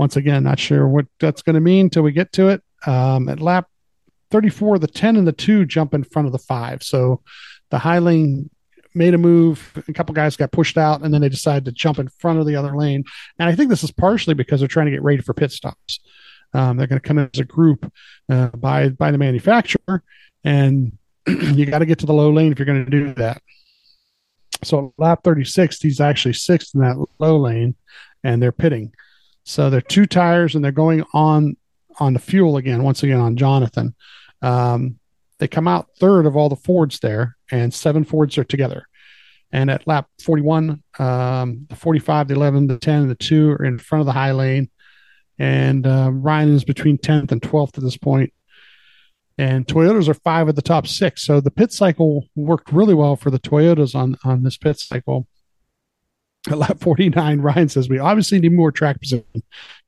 Once 0.00 0.16
again, 0.16 0.44
not 0.44 0.58
sure 0.58 0.88
what 0.88 1.04
that's 1.18 1.42
going 1.42 1.52
to 1.52 1.60
mean 1.60 1.84
until 1.84 2.02
we 2.02 2.10
get 2.10 2.32
to 2.32 2.48
it. 2.48 2.62
Um, 2.86 3.28
at 3.28 3.38
lap 3.38 3.68
34, 4.30 4.78
the 4.78 4.86
10 4.86 5.16
and 5.16 5.28
the 5.28 5.32
2 5.32 5.66
jump 5.66 5.92
in 5.92 6.04
front 6.04 6.24
of 6.24 6.32
the 6.32 6.38
5. 6.38 6.82
So 6.82 7.20
the 7.68 7.78
high 7.78 7.98
lane 7.98 8.48
made 8.94 9.12
a 9.12 9.18
move. 9.18 9.74
A 9.86 9.92
couple 9.92 10.14
guys 10.14 10.38
got 10.38 10.52
pushed 10.52 10.78
out, 10.78 11.02
and 11.02 11.12
then 11.12 11.20
they 11.20 11.28
decided 11.28 11.66
to 11.66 11.72
jump 11.72 11.98
in 11.98 12.08
front 12.08 12.38
of 12.38 12.46
the 12.46 12.56
other 12.56 12.74
lane. 12.74 13.04
And 13.38 13.50
I 13.50 13.54
think 13.54 13.68
this 13.68 13.84
is 13.84 13.90
partially 13.90 14.32
because 14.32 14.60
they're 14.60 14.68
trying 14.68 14.86
to 14.86 14.92
get 14.92 15.02
ready 15.02 15.20
for 15.20 15.34
pit 15.34 15.52
stops. 15.52 16.00
Um, 16.54 16.78
they're 16.78 16.86
going 16.86 16.98
to 16.98 17.06
come 17.06 17.18
in 17.18 17.28
as 17.34 17.40
a 17.40 17.44
group 17.44 17.92
uh, 18.30 18.48
by 18.56 18.88
by 18.88 19.10
the 19.10 19.18
manufacturer, 19.18 20.02
and 20.44 20.96
you 21.26 21.66
got 21.66 21.80
to 21.80 21.86
get 21.86 21.98
to 21.98 22.06
the 22.06 22.14
low 22.14 22.32
lane 22.32 22.52
if 22.52 22.58
you're 22.58 22.64
going 22.64 22.86
to 22.86 22.90
do 22.90 23.12
that. 23.14 23.42
So 24.64 24.94
lap 24.96 25.20
36, 25.24 25.78
he's 25.82 26.00
actually 26.00 26.32
sixth 26.32 26.74
in 26.74 26.80
that 26.80 26.96
low 27.18 27.36
lane, 27.36 27.74
and 28.24 28.42
they're 28.42 28.50
pitting. 28.50 28.94
So 29.44 29.70
they're 29.70 29.80
two 29.80 30.06
tires, 30.06 30.54
and 30.54 30.64
they're 30.64 30.72
going 30.72 31.04
on 31.12 31.56
on 31.98 32.12
the 32.12 32.18
fuel 32.18 32.56
again. 32.56 32.82
Once 32.82 33.02
again 33.02 33.20
on 33.20 33.36
Jonathan. 33.36 33.94
Um, 34.42 34.98
they 35.38 35.48
come 35.48 35.66
out 35.66 35.88
third 35.98 36.26
of 36.26 36.36
all 36.36 36.48
the 36.48 36.56
Fords 36.56 37.00
there, 37.00 37.36
and 37.50 37.72
seven 37.72 38.04
Fords 38.04 38.38
are 38.38 38.44
together. 38.44 38.86
And 39.52 39.70
at 39.70 39.86
lap 39.86 40.06
41, 40.22 40.82
um, 40.98 41.66
the 41.68 41.76
45, 41.76 42.28
the 42.28 42.34
11, 42.34 42.68
the 42.68 42.78
10, 42.78 43.02
and 43.02 43.10
the 43.10 43.16
2 43.16 43.50
are 43.52 43.64
in 43.64 43.78
front 43.78 44.00
of 44.00 44.06
the 44.06 44.12
high 44.12 44.32
lane. 44.32 44.70
And 45.38 45.86
uh, 45.86 46.10
Ryan 46.12 46.54
is 46.54 46.64
between 46.64 46.98
10th 46.98 47.32
and 47.32 47.40
12th 47.40 47.78
at 47.78 47.82
this 47.82 47.96
point. 47.96 48.32
And 49.38 49.66
Toyotas 49.66 50.06
are 50.06 50.14
five 50.14 50.48
of 50.48 50.54
the 50.54 50.62
top 50.62 50.86
six. 50.86 51.22
So 51.22 51.40
the 51.40 51.50
pit 51.50 51.72
cycle 51.72 52.26
worked 52.36 52.70
really 52.72 52.94
well 52.94 53.16
for 53.16 53.30
the 53.30 53.38
Toyotas 53.38 53.94
on, 53.94 54.16
on 54.22 54.42
this 54.42 54.58
pit 54.58 54.78
cycle. 54.78 55.26
Lap 56.50 56.78
49, 56.80 57.40
Ryan 57.40 57.68
says, 57.68 57.88
We 57.88 57.98
obviously 57.98 58.40
need 58.40 58.52
more 58.52 58.72
track 58.72 59.00
position, 59.00 59.24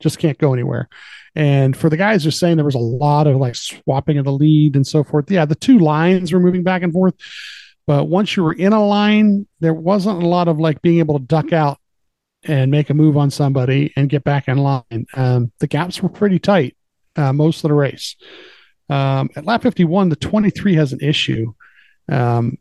just 0.00 0.18
can't 0.18 0.38
go 0.38 0.52
anywhere. 0.52 0.88
And 1.34 1.74
for 1.76 1.88
the 1.88 1.96
guys 1.96 2.22
who 2.22 2.28
are 2.28 2.32
saying 2.32 2.56
there 2.56 2.64
was 2.64 2.74
a 2.74 2.78
lot 2.78 3.26
of 3.26 3.36
like 3.36 3.54
swapping 3.56 4.18
of 4.18 4.26
the 4.26 4.32
lead 4.32 4.76
and 4.76 4.86
so 4.86 5.02
forth, 5.02 5.30
yeah, 5.30 5.46
the 5.46 5.54
two 5.54 5.78
lines 5.78 6.32
were 6.32 6.40
moving 6.40 6.62
back 6.62 6.82
and 6.82 6.92
forth. 6.92 7.14
But 7.86 8.04
once 8.04 8.36
you 8.36 8.44
were 8.44 8.52
in 8.52 8.72
a 8.72 8.84
line, 8.84 9.46
there 9.60 9.74
wasn't 9.74 10.22
a 10.22 10.28
lot 10.28 10.48
of 10.48 10.58
like 10.58 10.82
being 10.82 10.98
able 10.98 11.18
to 11.18 11.24
duck 11.24 11.52
out 11.52 11.78
and 12.44 12.70
make 12.70 12.90
a 12.90 12.94
move 12.94 13.16
on 13.16 13.30
somebody 13.30 13.92
and 13.96 14.10
get 14.10 14.24
back 14.24 14.46
in 14.48 14.58
line. 14.58 15.06
Um, 15.14 15.52
the 15.58 15.66
gaps 15.66 16.02
were 16.02 16.08
pretty 16.08 16.38
tight 16.38 16.76
uh, 17.16 17.32
most 17.32 17.64
of 17.64 17.68
the 17.68 17.74
race. 17.74 18.16
Um, 18.88 19.30
at 19.36 19.46
lap 19.46 19.62
51, 19.62 20.10
the 20.10 20.16
23 20.16 20.74
has 20.74 20.92
an 20.92 21.00
issue. 21.00 21.54
Um, 22.10 22.58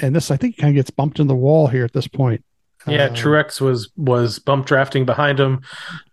and 0.00 0.14
this, 0.14 0.30
I 0.30 0.36
think, 0.36 0.58
kind 0.58 0.70
of 0.70 0.76
gets 0.76 0.90
bumped 0.90 1.18
in 1.18 1.26
the 1.26 1.34
wall 1.34 1.66
here 1.66 1.84
at 1.84 1.92
this 1.92 2.08
point. 2.08 2.44
Yeah, 2.86 3.04
Um, 3.06 3.14
Truex 3.14 3.60
was 3.60 3.90
was 3.96 4.38
bump 4.38 4.66
drafting 4.66 5.04
behind 5.04 5.38
him. 5.38 5.60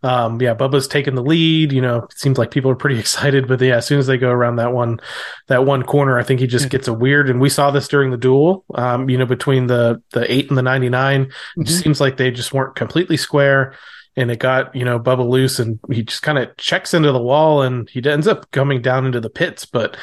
Um, 0.04 0.42
yeah, 0.42 0.54
Bubba's 0.54 0.88
taking 0.88 1.16
the 1.16 1.24
lead. 1.24 1.72
You 1.72 1.82
know, 1.82 1.98
it 2.04 2.18
seems 2.18 2.38
like 2.38 2.52
people 2.52 2.70
are 2.72 2.76
pretty 2.76 3.00
excited, 3.06 3.48
but 3.48 3.60
yeah, 3.62 3.78
as 3.78 3.88
soon 3.88 4.00
as 4.00 4.08
they 4.08 4.18
go 4.18 4.30
around 4.30 4.58
that 4.58 4.74
one 4.74 5.00
that 5.48 5.66
one 5.66 5.84
corner, 5.84 6.20
I 6.20 6.24
think 6.24 6.40
he 6.40 6.48
just 6.48 6.66
Yeah. 6.66 6.70
gets 6.70 6.88
a 6.88 6.94
weird. 6.94 7.30
And 7.30 7.42
we 7.42 7.50
saw 7.50 7.72
this 7.72 7.88
during 7.88 8.12
the 8.12 8.18
duel. 8.18 8.66
Um, 8.76 9.10
you 9.10 9.18
know, 9.18 9.26
between 9.26 9.68
the 9.68 10.02
the 10.14 10.32
eight 10.32 10.50
and 10.50 10.58
the 10.58 10.62
ninety 10.62 10.88
It 10.88 11.30
just 11.66 11.80
Mhm. 11.80 11.84
seems 11.84 12.02
like 12.02 12.18
they 12.18 12.32
just 12.32 12.54
weren't 12.54 12.76
completely 12.76 13.18
square. 13.18 13.74
And 14.20 14.30
it 14.30 14.40
got 14.40 14.76
you 14.76 14.84
know 14.84 15.00
Bubba 15.00 15.28
loose, 15.28 15.60
and 15.60 15.80
he 15.90 16.04
just 16.04 16.22
kind 16.22 16.38
of 16.38 16.56
checks 16.58 16.94
into 16.94 17.12
the 17.12 17.22
wall, 17.22 17.62
and 17.62 17.90
he 17.90 18.04
ends 18.08 18.28
up 18.28 18.52
coming 18.52 18.82
down 18.82 19.06
into 19.06 19.22
the 19.22 19.30
pits. 19.30 19.66
But 19.66 19.96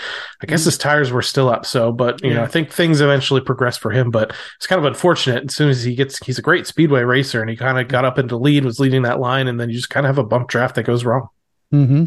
I 0.43 0.47
guess 0.47 0.65
his 0.65 0.79
tires 0.79 1.13
were 1.13 1.23
still 1.23 1.51
up. 1.51 1.67
So, 1.67 1.93
but 1.93 2.23
you 2.23 2.31
know, 2.31 2.37
Mm-hmm. 2.37 2.45
I 2.45 2.49
think 2.49 2.73
things 2.73 3.01
eventually 3.01 3.41
progressed 3.41 3.81
for 3.81 3.91
him. 3.91 4.11
But 4.11 4.33
it's 4.57 4.67
kind 4.67 4.79
of 4.79 4.85
unfortunate. 4.85 5.45
As 5.45 5.55
soon 5.55 5.69
as 5.69 5.83
he 5.83 5.95
gets, 5.95 6.19
he's 6.25 6.39
a 6.39 6.43
great 6.43 6.67
speedway 6.67 7.03
racer, 7.03 7.41
and 7.41 7.51
he 7.51 7.57
kind 7.57 7.79
of 7.79 7.89
got 7.89 8.05
up 8.05 8.19
into 8.19 8.37
lead, 8.37 8.65
was 8.65 8.81
leading 8.81 9.03
that 9.03 9.21
line, 9.21 9.49
and 9.49 9.61
then 9.61 9.69
you 9.69 9.77
just 9.77 9.91
kind 9.91 10.07
of 10.07 10.09
have 10.09 10.19
a 10.19 10.27
bump 10.27 10.49
draft 10.49 10.77
that 10.77 10.85
goes 10.85 11.05
wrong. 11.05 11.29
Mm-hmm. 11.73 12.05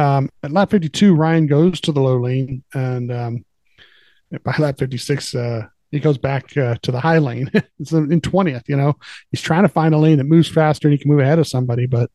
Um, 0.00 0.30
at 0.42 0.52
lap 0.52 0.70
52, 0.70 1.14
Ryan 1.14 1.46
goes 1.46 1.80
to 1.82 1.92
the 1.92 2.00
low 2.00 2.18
lane, 2.18 2.64
and 2.74 3.12
um, 3.12 3.44
by 4.42 4.54
lap 4.58 4.78
56, 4.78 5.34
uh, 5.34 5.66
he 5.90 6.00
goes 6.00 6.18
back 6.18 6.56
uh, 6.56 6.76
to 6.82 6.92
the 6.92 7.00
high 7.00 7.18
lane. 7.18 7.50
it's 7.78 7.92
in 7.92 8.20
20th, 8.20 8.68
you 8.68 8.76
know. 8.76 8.94
He's 9.30 9.40
trying 9.40 9.62
to 9.62 9.68
find 9.68 9.94
a 9.94 9.98
lane 9.98 10.18
that 10.18 10.24
moves 10.24 10.48
faster 10.48 10.88
and 10.88 10.92
he 10.92 10.98
can 10.98 11.10
move 11.10 11.20
ahead 11.20 11.38
of 11.38 11.46
somebody. 11.46 11.86
But 11.86 12.10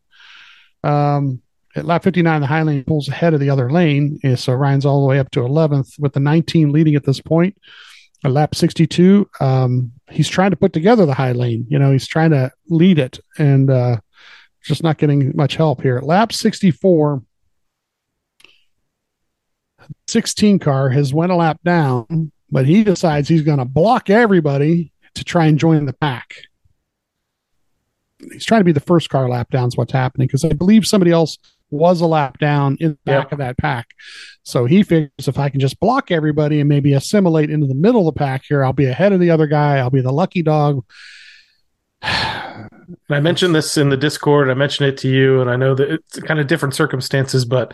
um, 0.83 1.41
at 1.75 1.85
lap 1.85 2.03
59, 2.03 2.41
the 2.41 2.47
high 2.47 2.63
lane 2.63 2.83
pulls 2.83 3.07
ahead 3.07 3.33
of 3.33 3.39
the 3.39 3.49
other 3.49 3.71
lane. 3.71 4.19
And 4.23 4.37
so 4.37 4.53
Ryan's 4.53 4.85
all 4.85 5.01
the 5.01 5.07
way 5.07 5.19
up 5.19 5.31
to 5.31 5.39
11th 5.39 5.99
with 5.99 6.13
the 6.13 6.19
19 6.19 6.71
leading 6.71 6.95
at 6.95 7.05
this 7.05 7.21
point. 7.21 7.57
At 8.23 8.31
lap 8.31 8.53
62, 8.53 9.29
um, 9.39 9.93
he's 10.11 10.29
trying 10.29 10.51
to 10.51 10.57
put 10.57 10.73
together 10.73 11.05
the 11.05 11.13
high 11.13 11.31
lane. 11.31 11.65
You 11.69 11.79
know, 11.79 11.91
he's 11.91 12.07
trying 12.07 12.31
to 12.31 12.51
lead 12.67 12.99
it 12.99 13.19
and 13.39 13.69
uh, 13.69 13.97
just 14.63 14.83
not 14.83 14.97
getting 14.97 15.35
much 15.35 15.55
help 15.55 15.81
here. 15.81 15.97
At 15.97 16.03
lap 16.03 16.31
64, 16.31 17.23
16 20.07 20.59
car 20.59 20.89
has 20.89 21.13
went 21.13 21.31
a 21.31 21.35
lap 21.35 21.59
down, 21.63 22.31
but 22.51 22.65
he 22.65 22.83
decides 22.83 23.27
he's 23.27 23.41
going 23.41 23.59
to 23.59 23.65
block 23.65 24.09
everybody 24.09 24.91
to 25.15 25.23
try 25.23 25.45
and 25.45 25.57
join 25.59 25.85
the 25.85 25.93
pack. 25.93 26.35
He's 28.31 28.45
trying 28.45 28.61
to 28.61 28.65
be 28.65 28.71
the 28.71 28.79
first 28.79 29.09
car 29.09 29.27
lap 29.27 29.49
down 29.49 29.67
is 29.67 29.77
what's 29.77 29.93
happening 29.93 30.27
because 30.27 30.45
I 30.45 30.49
believe 30.53 30.85
somebody 30.85 31.11
else 31.11 31.37
was 31.71 32.01
a 32.01 32.05
lap 32.05 32.37
down 32.37 32.77
in 32.79 32.91
the 32.91 32.97
back 33.05 33.25
Yep. 33.25 33.31
of 33.31 33.37
that 33.39 33.57
pack. 33.57 33.87
So 34.43 34.65
he 34.65 34.83
figures 34.83 35.09
if 35.27 35.39
I 35.39 35.49
can 35.49 35.59
just 35.59 35.79
block 35.79 36.11
everybody 36.11 36.59
and 36.59 36.67
maybe 36.69 36.93
assimilate 36.93 37.49
into 37.49 37.65
the 37.65 37.73
middle 37.73 38.07
of 38.07 38.13
the 38.13 38.19
pack 38.19 38.43
here, 38.47 38.63
I'll 38.63 38.73
be 38.73 38.85
ahead 38.85 39.13
of 39.13 39.19
the 39.19 39.31
other 39.31 39.47
guy. 39.47 39.77
I'll 39.77 39.89
be 39.89 40.01
the 40.01 40.11
lucky 40.11 40.43
dog. 40.43 40.83
And 42.55 43.15
I 43.17 43.19
mentioned 43.19 43.55
this 43.55 43.77
in 43.77 43.89
the 43.89 43.97
Discord. 43.97 44.49
I 44.49 44.53
mentioned 44.53 44.89
it 44.89 44.97
to 44.99 45.07
you, 45.09 45.41
and 45.41 45.49
I 45.49 45.55
know 45.55 45.75
that 45.75 45.89
it's 45.91 46.19
kind 46.19 46.39
of 46.39 46.47
different 46.47 46.75
circumstances, 46.75 47.45
but 47.45 47.73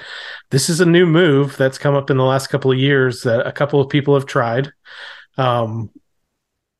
this 0.52 0.70
is 0.70 0.80
a 0.82 0.86
new 0.86 1.06
move 1.06 1.58
that's 1.58 1.78
come 1.78 1.96
up 1.96 2.10
in 2.10 2.18
the 2.18 2.24
last 2.24 2.48
couple 2.48 2.72
of 2.72 2.78
years 2.78 3.22
that 3.22 3.46
a 3.46 3.52
couple 3.52 3.82
of 3.82 3.90
people 3.90 4.14
have 4.14 4.26
tried. 4.26 4.72
Um, 5.38 5.90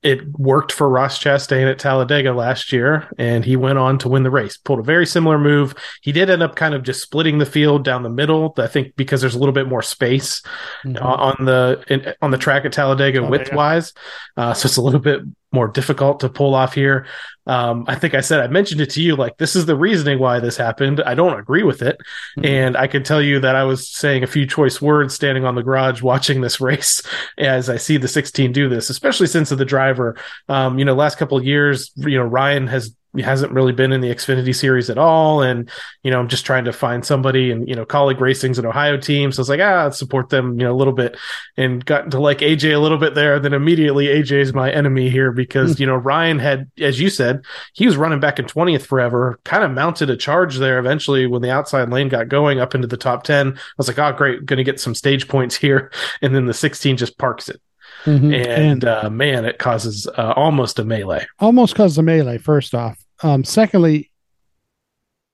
it 0.04 0.22
worked 0.38 0.72
for 0.72 0.88
Ross 0.88 1.20
Chastain 1.22 1.70
at 1.70 1.80
Talladega 1.80 2.32
last 2.32 2.72
year, 2.72 3.12
and 3.18 3.44
he 3.44 3.56
went 3.56 3.80
on 3.80 3.98
to 4.00 4.08
win 4.10 4.22
the 4.24 4.30
race. 4.30 4.56
Pulled 4.56 4.80
a 4.80 4.84
very 4.84 5.08
similar 5.08 5.40
move. 5.40 5.74
He 6.02 6.12
did 6.12 6.30
end 6.30 6.44
up 6.44 6.56
kind 6.56 6.76
of 6.76 6.84
just 6.84 7.02
splitting 7.02 7.40
the 7.40 7.48
field 7.48 7.84
down 7.84 8.04
the 8.04 8.10
middle. 8.10 8.54
I 8.58 8.68
think 8.68 8.96
because 8.96 9.22
there's 9.22 9.34
a 9.34 9.40
little 9.40 9.54
bit 9.54 9.68
more 9.68 9.82
space 9.82 10.44
Mhm. 10.86 11.02
on 11.04 11.46
the 11.46 11.84
in, 11.90 12.14
on 12.22 12.30
the 12.30 12.38
track 12.38 12.64
at 12.64 12.74
Talladega 12.74 13.20
Oh, 13.22 13.28
width 13.30 13.52
wise, 13.52 13.92
uh, 14.38 14.54
so 14.54 14.68
it's 14.68 14.78
a 14.78 14.82
little 14.82 15.00
bit 15.00 15.22
more 15.52 15.68
difficult 15.68 16.20
to 16.20 16.30
pull 16.30 16.54
off 16.54 16.74
here. 16.74 17.08
Um, 17.48 17.86
I 17.88 17.96
think 17.96 18.14
I 18.14 18.22
said 18.22 18.42
I 18.42 18.48
mentioned 18.48 18.82
it 18.82 18.90
to 18.92 19.02
you 19.02 19.16
like 19.16 19.38
this 19.38 19.56
is 19.56 19.66
the 19.66 19.76
reasoning 19.76 20.20
why 20.20 20.40
this 20.40 20.58
happened. 20.58 21.02
I 21.06 21.16
don't 21.16 21.40
agree 21.40 21.64
with 21.64 21.82
it, 21.82 21.98
Mhm. 22.38 22.46
and 22.46 22.78
I 22.78 22.88
can 22.88 23.04
tell 23.04 23.22
you 23.22 23.40
that 23.40 23.56
I 23.56 23.64
was 23.64 23.88
saying 23.88 24.24
a 24.24 24.28
few 24.28 24.46
choice 24.46 24.82
words 24.82 25.16
standing 25.16 25.46
on 25.46 25.56
the 25.56 25.64
garage 25.64 26.02
watching 26.02 26.42
this 26.42 26.60
race 26.70 27.02
as 27.38 27.70
I 27.70 27.78
see 27.78 27.98
the 27.98 28.08
16 28.08 28.52
do 28.52 28.68
this, 28.70 28.90
especially 28.90 29.28
since 29.28 29.52
of 29.52 29.58
the 29.58 29.66
driver. 29.66 30.16
Um, 30.50 30.78
you 30.78 30.86
know, 30.86 30.94
last 30.94 31.18
couple 31.18 31.38
of 31.38 31.46
years, 31.46 31.92
you 31.96 32.18
know, 32.18 32.24
Ryan 32.26 32.68
has 32.68 32.94
hasn't 33.24 33.52
really 33.52 33.74
been 33.74 33.92
in 33.92 34.02
the 34.02 34.10
Xfinity 34.10 34.56
series 34.56 34.90
at 34.90 34.98
all, 34.98 35.42
and 35.42 35.70
you 36.04 36.12
know, 36.12 36.20
I'm 36.20 36.28
just 36.28 36.46
trying 36.46 36.66
to 36.66 36.74
find 36.74 37.06
somebody, 37.06 37.52
and 37.52 37.68
you 37.68 37.76
know, 37.76 37.86
Kaulig 37.86 38.20
racing's 38.20 38.60
an 38.60 38.66
Ohio 38.66 38.98
team, 38.98 39.32
so 39.32 39.40
I 39.40 39.42
was 39.42 39.50
like, 39.50 39.60
ah, 39.60 39.90
support 39.90 40.30
them, 40.30 40.60
you 40.60 40.66
know, 40.66 40.74
a 40.74 40.78
little 40.78 40.94
bit, 40.94 41.18
and 41.56 41.84
got 41.86 42.12
to 42.12 42.20
like 42.20 42.40
AJ 42.40 42.76
a 42.76 42.80
little 42.80 42.98
bit 42.98 43.16
there. 43.16 43.40
Then 43.40 43.54
immediately 43.54 44.08
AJ 44.08 44.32
is 44.42 44.54
my 44.54 44.72
enemy 44.72 45.10
here 45.10 45.32
because 45.32 45.80
you 45.80 45.86
know 45.86 45.96
Ryan 45.96 46.40
had, 46.40 46.70
as 46.80 47.00
you 47.00 47.10
said, 47.10 47.44
he 47.74 47.86
was 47.86 47.98
running 47.98 48.20
back 48.20 48.40
in 48.40 48.46
20th 48.46 48.86
forever, 48.86 49.40
kind 49.44 49.64
of 49.64 49.72
mounted 49.72 50.10
a 50.10 50.18
charge 50.18 50.58
there 50.58 50.80
eventually 50.80 51.28
when 51.28 51.42
the 51.42 51.52
outside 51.52 51.90
lane 51.90 52.10
got 52.10 52.30
going 52.30 52.60
up 52.60 52.76
into 52.76 52.88
the 52.88 52.98
top 52.98 53.24
10. 53.24 53.58
I 53.58 53.60
was 53.78 53.88
like, 53.88 54.00
oh, 54.00 54.12
great, 54.12 54.46
going 54.46 54.58
to 54.58 54.64
get 54.64 54.80
some 54.80 54.96
stage 54.96 55.28
points 55.28 55.56
here. 55.56 55.92
And 56.22 56.34
then 56.34 56.46
the 56.46 56.54
16 56.54 56.98
just 56.98 57.18
parks 57.18 57.48
it. 57.50 57.62
Mhm. 58.06 58.34
And, 58.34 58.86
uh, 58.86 59.10
man, 59.10 59.46
it 59.46 59.60
causes 59.60 60.08
uh, 60.08 60.34
almost 60.36 60.80
a 60.80 60.86
melee. 60.86 61.26
almost 61.40 61.76
caused 61.76 61.98
a 61.98 62.02
melee 62.02 62.38
first 62.38 62.74
off 62.74 62.98
um 63.24 63.44
secondly 63.44 64.12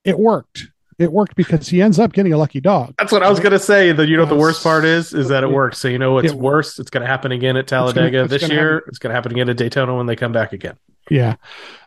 it 0.04 0.18
worked 0.18 0.66
it 0.98 1.10
worked 1.10 1.34
because 1.34 1.68
he 1.68 1.82
ends 1.82 1.98
up 1.98 2.12
getting 2.12 2.32
a 2.32 2.36
lucky 2.38 2.60
dog 2.60 2.94
That's 2.98 3.10
what 3.10 3.22
I 3.24 3.28
was 3.28 3.40
going 3.40 3.50
to 3.50 3.58
say. 3.58 3.90
That 3.90 4.06
you 4.06 4.16
know, 4.16 4.26
the 4.26 4.36
worst 4.36 4.62
part 4.62 4.84
is, 4.84 5.12
is 5.12 5.26
that 5.28 5.42
it 5.42 5.50
works. 5.50 5.78
So 5.78 5.88
you 5.88 5.98
know, 5.98 6.12
what's 6.12 6.30
it- 6.30 6.38
worse. 6.38 6.78
It's 6.78 6.88
going 6.88 7.00
to 7.00 7.06
happen 7.08 7.32
again 7.32 7.56
at 7.56 7.66
gonna- 7.66 7.92
Talladega 7.92 8.20
it's 8.22 8.30
this 8.30 8.42
gonna 8.42 8.54
year. 8.54 8.74
happen. 8.74 8.88
It's 8.90 8.98
going 9.00 9.10
to 9.10 9.14
happen 9.16 9.32
again 9.32 9.48
at 9.48 9.56
Daytona 9.56 9.96
when 9.96 10.06
they 10.06 10.14
come 10.14 10.30
back 10.32 10.52
again. 10.52 10.76
yeah 11.10 11.34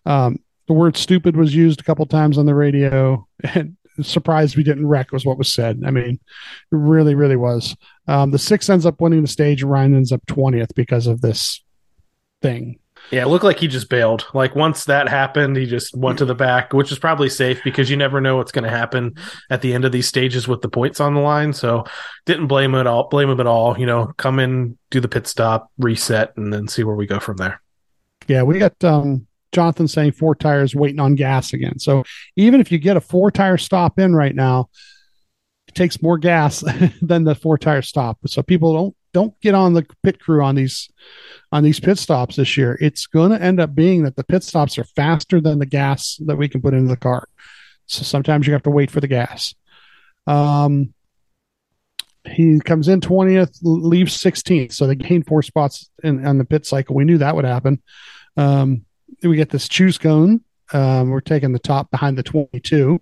um 0.05 0.38
the 0.67 0.73
word 0.73 0.97
stupid 0.97 1.38
was 1.38 1.55
used 1.55 1.79
a 1.79 1.83
couple 1.83 2.05
times 2.05 2.38
on 2.38 2.45
the 2.45 2.53
radio 2.53 3.25
and 3.45 3.77
surprised 4.01 4.57
we 4.57 4.63
didn't 4.63 4.86
wreck 4.86 5.12
was 5.13 5.25
what 5.25 5.38
was 5.39 5.51
said 5.51 5.81
i 5.86 5.89
mean 5.89 6.19
it 6.71 6.75
really 6.75 7.15
really 7.15 7.36
was 7.38 7.75
um 8.07 8.29
the 8.29 8.38
six 8.38 8.69
ends 8.69 8.86
up 8.86 9.01
winning 9.01 9.23
the 9.23 9.27
stage 9.27 9.63
and 9.63 9.71
ryan 9.71 9.95
ends 9.95 10.12
up 10.12 10.21
20th 10.27 10.75
because 10.75 11.07
of 11.07 11.21
this 11.21 11.63
thing 12.43 12.77
Yeah, 13.12 13.24
it 13.24 13.28
looked 13.28 13.46
like 13.46 13.60
he 13.60 13.67
just 13.67 13.89
bailed. 13.89 14.26
Like 14.34 14.56
once 14.56 14.86
that 14.86 15.08
happened, 15.08 15.56
he 15.56 15.65
just 15.65 15.96
went 15.96 16.17
to 16.20 16.26
the 16.26 16.36
back, 16.36 16.74
which 16.74 16.91
is 16.91 17.00
probably 17.00 17.30
safe 17.30 17.62
because 17.63 17.89
you 17.89 17.96
never 17.96 18.20
know 18.20 18.36
what's 18.36 18.52
going 18.52 18.65
to 18.65 18.70
happen 18.70 19.15
at 19.50 19.62
the 19.62 19.74
end 19.74 19.86
of 19.86 19.91
these 19.91 20.08
stages 20.08 20.48
with 20.48 20.62
the 20.62 20.70
points 20.70 21.00
on 21.00 21.13
the 21.13 21.22
line. 21.22 21.54
So 21.54 21.86
didn't 22.26 22.48
blame 22.48 22.74
him 22.74 22.82
at 22.82 22.88
all. 22.88 23.08
Blame 23.08 23.30
him 23.30 23.39
at 23.39 23.48
all. 23.48 23.80
You 23.80 23.86
know, 23.86 24.12
come 24.17 24.39
in, 24.39 24.78
do 24.89 25.00
the 25.00 25.08
pit 25.08 25.26
stop, 25.28 25.72
reset, 25.78 26.34
and 26.36 26.52
then 26.52 26.67
see 26.67 26.84
where 26.84 26.96
we 26.96 27.06
go 27.06 27.20
from 27.20 27.38
there. 27.38 27.62
Yeah, 28.28 28.43
we 28.43 28.60
got 28.60 28.84
um, 28.84 29.26
Jonathan 29.54 29.88
saying 29.88 30.12
four 30.12 30.36
tires 30.36 30.76
waiting 30.76 31.00
on 31.00 31.15
gas 31.15 31.54
again. 31.54 31.80
So 31.80 32.04
even 32.36 32.60
if 32.60 32.72
you 32.72 32.78
get 32.78 32.98
a 32.98 33.02
four 33.02 33.32
tire 33.32 33.58
stop 33.58 34.00
in 34.00 34.15
right 34.15 34.36
now, 34.36 34.70
it 35.67 35.76
takes 35.76 36.02
more 36.02 36.17
gas 36.17 36.60
than 37.02 37.24
the 37.24 37.36
four 37.36 37.58
tire 37.58 37.82
stop. 37.82 38.20
So 38.28 38.43
people 38.43 38.74
don't 38.74 38.96
don't 39.17 39.39
get 39.41 39.56
on 39.56 39.73
the 39.73 39.84
pit 40.03 40.19
crew 40.19 40.43
on 40.43 40.53
these 40.53 40.91
on 41.51 41.63
these 41.63 41.80
pit 41.80 41.97
stops 41.97 42.36
this 42.36 42.56
year. 42.56 42.77
It's 42.80 43.08
going 43.08 43.32
to 43.32 43.41
end 43.41 43.60
up 43.60 43.73
being 43.73 44.03
that 44.03 44.15
the 44.15 44.23
pit 44.23 44.43
stops 44.43 44.77
are 44.77 44.84
faster 44.84 45.41
than 45.41 45.58
the 45.58 45.65
gas 45.65 46.19
that 46.27 46.36
we 46.36 46.47
can 46.47 46.62
put 46.62 46.75
into 46.75 46.89
the 46.89 46.97
car. 46.97 47.27
So 47.88 48.03
sometimes 48.03 48.45
you 48.45 48.53
have 48.53 48.62
to 48.63 48.69
wait 48.69 48.91
for 48.91 48.99
the 48.99 49.08
gas. 49.08 49.56
Um, 50.27 50.93
he 52.27 52.60
comes 52.60 52.88
in 52.89 53.01
20th, 53.01 53.58
leaves 53.63 54.15
16th. 54.21 54.73
So 54.73 54.86
they 54.86 54.93
gain 54.93 55.23
four 55.23 55.41
spots 55.41 55.89
in 56.03 56.23
on 56.23 56.38
the 56.38 56.45
pit 56.45 56.67
cycle. 56.67 56.95
We 56.95 57.06
knew 57.06 57.17
that 57.17 57.36
would 57.36 57.45
happen. 57.45 57.82
Um, 58.36 58.86
we 59.23 59.36
get 59.36 59.49
this 59.49 59.67
choose 59.67 59.97
cone. 59.97 60.41
Um, 60.73 61.10
we're 61.10 61.21
taking 61.21 61.53
the 61.53 61.60
top 61.60 61.89
behind 61.89 62.19
the 62.19 62.23
22. 62.23 63.01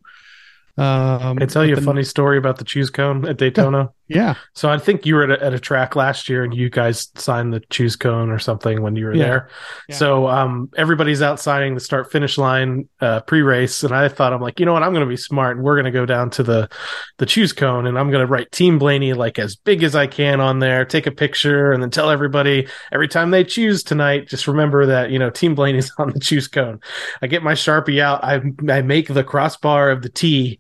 Um, 0.78 1.40
I 1.42 1.46
tell 1.46 1.66
you 1.66 1.76
a 1.76 1.82
funny 1.82 2.04
story 2.04 2.38
about 2.38 2.58
the 2.58 2.64
choose 2.64 2.90
cone 2.90 3.26
at 3.28 3.38
Daytona? 3.38 3.92
Yeah. 4.08 4.36
So 4.54 4.70
I 4.70 4.78
think 4.78 5.06
you 5.06 5.16
were 5.16 5.24
at 5.24 5.42
a, 5.42 5.44
at 5.46 5.54
a 5.54 5.60
track 5.60 5.96
last 5.96 6.30
year 6.30 6.44
and 6.44 6.54
you 6.54 6.70
guys 6.70 7.10
signed 7.16 7.52
the 7.52 7.60
choose 7.72 7.96
cone 7.96 8.30
or 8.30 8.38
something 8.38 8.84
when 8.84 8.96
you 8.96 9.06
were 9.06 9.16
Yeah. 9.16 9.24
there. 9.24 9.50
Yeah. 9.90 9.96
So 9.96 10.28
um, 10.28 10.70
everybody's 10.78 11.24
out 11.24 11.40
signing 11.40 11.74
the 11.74 11.80
start 11.80 12.12
finish 12.12 12.38
line 12.38 12.88
uh, 13.02 13.22
pre 13.22 13.42
race, 13.42 13.84
and 13.84 13.96
I 13.96 14.08
thought 14.10 14.32
I'm 14.32 14.42
like, 14.42 14.60
you 14.60 14.66
know 14.68 14.74
what, 14.74 14.84
I'm 14.84 14.92
going 14.94 15.06
to 15.06 15.10
be 15.10 15.18
smart 15.18 15.58
and 15.58 15.66
we're 15.66 15.76
going 15.76 15.86
to 15.86 15.92
go 15.92 16.06
down 16.06 16.30
to 16.32 16.44
the 16.44 16.70
the 17.18 17.26
choose 17.26 17.52
cone 17.52 17.88
and 17.88 17.98
I'm 17.98 18.12
going 18.12 18.22
to 18.26 18.32
write 18.32 18.52
Team 18.52 18.78
Blaney 18.78 19.14
like 19.14 19.40
as 19.40 19.56
big 19.56 19.82
as 19.82 19.96
I 19.96 20.06
can 20.06 20.40
on 20.40 20.60
there, 20.60 20.86
take 20.86 21.08
a 21.08 21.12
picture, 21.12 21.72
and 21.72 21.82
then 21.82 21.90
tell 21.90 22.12
everybody 22.12 22.68
every 22.92 23.08
time 23.08 23.32
they 23.32 23.44
choose 23.44 23.82
tonight, 23.82 24.28
just 24.28 24.48
remember 24.48 24.86
that 24.86 25.10
you 25.10 25.18
know 25.18 25.32
Team 25.32 25.56
Blaney's 25.56 25.92
on 25.98 26.12
the 26.12 26.20
choose 26.20 26.48
cone. 26.48 26.80
I 27.24 27.28
get 27.28 27.42
my 27.42 27.54
sharpie 27.54 28.02
out, 28.02 28.24
I 28.24 28.42
I 28.72 28.82
make 28.84 29.08
the 29.08 29.24
crossbar 29.24 29.90
of 29.90 30.04
the 30.04 30.10
T, 30.10 30.60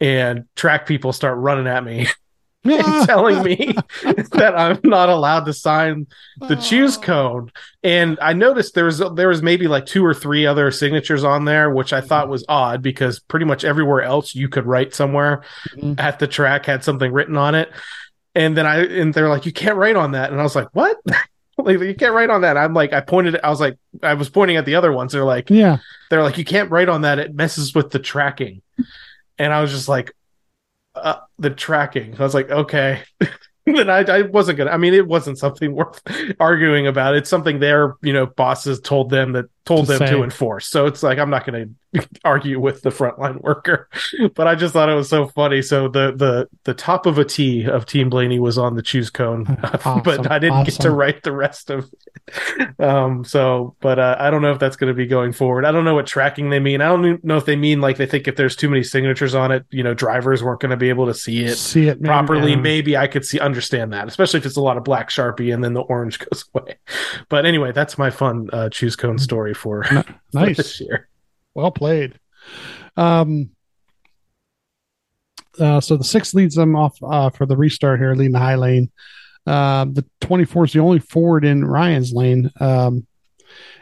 and 0.00 0.44
track 0.56 0.86
people 0.86 1.12
start 1.12 1.36
running 1.38 1.66
at 1.66 1.84
me 1.84 2.06
telling 3.06 3.42
me 3.42 3.72
that 4.32 4.54
I'm 4.56 4.80
not 4.84 5.08
allowed 5.08 5.44
to 5.46 5.52
sign 5.52 6.06
the 6.48 6.56
choose 6.56 6.96
cone. 6.96 7.50
And 7.82 8.18
I 8.20 8.32
noticed 8.32 8.74
there 8.74 8.84
was 8.86 9.02
there 9.14 9.28
was 9.28 9.42
maybe 9.42 9.68
like 9.68 9.86
two 9.86 10.04
or 10.04 10.14
three 10.14 10.46
other 10.46 10.70
signatures 10.70 11.24
on 11.24 11.44
there, 11.44 11.70
which 11.70 11.92
I 11.92 12.00
thought 12.00 12.28
was 12.28 12.44
odd 12.48 12.82
because 12.82 13.20
pretty 13.20 13.46
much 13.46 13.64
everywhere 13.64 14.02
else 14.02 14.34
you 14.34 14.48
could 14.48 14.66
write 14.66 14.94
somewhere 14.94 15.42
Mhm. 15.76 15.98
at 16.00 16.18
the 16.18 16.26
track 16.26 16.66
had 16.66 16.82
something 16.84 17.12
written 17.12 17.36
on 17.36 17.54
it. 17.54 17.70
And 18.34 18.56
then 18.56 18.66
I 18.66 18.84
and 18.84 19.14
they're 19.14 19.28
like, 19.28 19.46
you 19.46 19.52
can't 19.52 19.76
write 19.76 19.96
on 19.96 20.12
that. 20.12 20.30
And 20.30 20.40
I 20.40 20.42
was 20.42 20.56
like, 20.56 20.68
what? 20.72 20.96
like 21.58 21.80
you 21.80 21.94
can't 21.94 22.12
write 22.12 22.28
on 22.28 22.42
that. 22.42 22.56
I'm 22.58 22.74
like, 22.74 22.92
I 22.92 23.00
pointed. 23.00 23.38
I 23.42 23.48
was 23.48 23.60
like, 23.60 23.78
I 24.02 24.12
was 24.14 24.28
pointing 24.28 24.56
at 24.58 24.66
the 24.66 24.74
other 24.74 24.92
ones. 24.92 25.12
They're 25.12 25.24
like, 25.24 25.48
Yeah. 25.48 25.78
they're 26.10 26.22
like, 26.22 26.36
you 26.36 26.44
can't 26.44 26.70
write 26.70 26.88
on 26.90 27.02
that. 27.02 27.18
It 27.18 27.34
messes 27.34 27.74
with 27.74 27.90
the 27.90 27.98
tracking. 27.98 28.60
And 29.38 29.52
I 29.52 29.60
was 29.62 29.70
just 29.70 29.88
like, 29.88 30.12
uh, 30.96 31.20
the 31.38 31.50
tracking. 31.50 32.14
I 32.18 32.22
was 32.22 32.34
like, 32.34 32.50
okay. 32.50 33.02
then 33.66 33.90
I, 33.90 34.00
I 34.00 34.22
wasn't 34.22 34.58
gonna. 34.58 34.70
I 34.70 34.76
mean, 34.76 34.94
it 34.94 35.06
wasn't 35.06 35.38
something 35.38 35.72
worth 35.74 36.00
arguing 36.40 36.86
about. 36.86 37.16
It's 37.16 37.30
something 37.30 37.58
their 37.58 37.96
you 38.02 38.12
know 38.12 38.26
bosses 38.26 38.80
told 38.80 39.10
them 39.10 39.32
that 39.32 39.46
told 39.66 39.86
To 39.86 39.92
them 39.92 39.98
say. 39.98 40.10
to 40.14 40.22
enforce. 40.22 40.66
So 40.68 40.86
it's 40.86 41.02
like 41.02 41.18
I'm 41.18 41.28
not 41.30 41.44
gonna 41.44 41.66
argue 42.24 42.58
with 42.58 42.80
the 42.82 42.90
frontline 42.90 43.40
worker. 43.42 43.88
But 44.34 44.46
I 44.46 44.54
just 44.54 44.72
thought 44.72 44.88
it 44.88 44.94
was 44.94 45.08
so 45.08 45.26
funny. 45.28 45.60
So 45.62 45.88
the 45.88 46.12
the 46.12 46.48
the 46.64 46.72
top 46.74 47.04
of 47.06 47.18
a 47.18 47.24
T 47.24 47.64
of 47.66 47.84
Team 47.86 48.08
Blaney 48.10 48.38
was 48.38 48.56
on 48.58 48.74
the 48.76 48.82
choose 48.82 49.10
cone, 49.10 49.46
Awesome. 49.84 50.02
but 50.02 50.30
I 50.30 50.38
didn't 50.38 50.64
get 50.64 50.74
to 50.80 50.90
write 50.90 51.22
the 51.22 51.32
rest 51.32 51.70
of. 51.70 51.90
It. 52.58 52.80
Um. 52.80 53.24
So, 53.24 53.76
but 53.80 53.98
uh, 53.98 54.16
I 54.18 54.30
don't 54.30 54.42
know 54.42 54.52
if 54.52 54.58
that's 54.58 54.76
going 54.76 54.88
to 54.88 54.94
be 54.94 55.06
going 55.06 55.32
forward. 55.32 55.64
I 55.64 55.72
don't 55.72 55.84
know 55.84 55.94
what 55.94 56.06
tracking 56.06 56.50
they 56.50 56.58
mean. 56.60 56.80
I 56.80 56.88
don't 56.88 57.22
know 57.24 57.36
if 57.36 57.44
they 57.44 57.56
mean 57.56 57.80
like 57.80 57.96
they 57.98 58.06
think 58.06 58.26
if 58.28 58.36
there's 58.36 58.56
too 58.56 58.68
many 58.68 58.82
signatures 58.82 59.34
on 59.34 59.52
it, 59.52 59.64
you 59.70 59.82
know, 59.82 59.94
drivers 59.94 60.42
weren't 60.42 60.60
going 60.60 60.70
to 60.70 60.76
be 60.76 60.88
able 60.88 61.06
to 61.06 61.14
see 61.14 61.44
it 61.44 61.56
See 61.56 61.88
it 61.88 62.02
properly. 62.02 62.54
um, 62.54 62.62
Maybe 62.62 62.96
I 62.96 63.06
could 63.06 63.24
see 63.24 63.38
understand 63.40 63.92
that, 63.92 64.08
especially 64.08 64.38
if 64.38 64.46
it's 64.46 64.56
a 64.56 64.60
lot 64.62 64.76
of 64.76 64.84
black 64.84 65.08
sharpie 65.10 65.52
and 65.54 65.62
then 65.62 65.72
the 65.74 65.82
orange 65.82 66.18
goes 66.18 66.44
away. 66.54 66.76
But 67.28 67.46
anyway, 67.46 67.72
that's 67.72 67.96
my 67.98 68.10
fun 68.10 68.48
uh, 68.52 68.68
choose 68.70 68.96
cone 68.96 69.18
story 69.18 69.54
for, 69.56 69.82
for 69.84 70.04
Nice. 70.32 70.56
this 70.56 70.80
year. 70.80 71.08
Well 71.54 71.70
played. 71.70 72.18
Um, 72.96 73.50
uh, 75.58 75.80
so 75.80 75.96
the 75.96 76.04
six 76.04 76.34
leads 76.34 76.54
them 76.54 76.76
off 76.76 76.98
uh, 77.02 77.30
for 77.30 77.46
the 77.46 77.56
restart 77.56 77.98
here, 77.98 78.14
leading 78.14 78.32
the 78.32 78.38
high 78.38 78.56
lane. 78.56 78.90
Um, 79.46 79.94
the 79.94 80.04
24 80.20 80.64
is 80.66 80.72
the 80.72 80.80
only 80.80 80.98
forward 80.98 81.44
in 81.44 81.64
Ryan's 81.64 82.12
lane. 82.12 82.50
Um, 82.60 83.06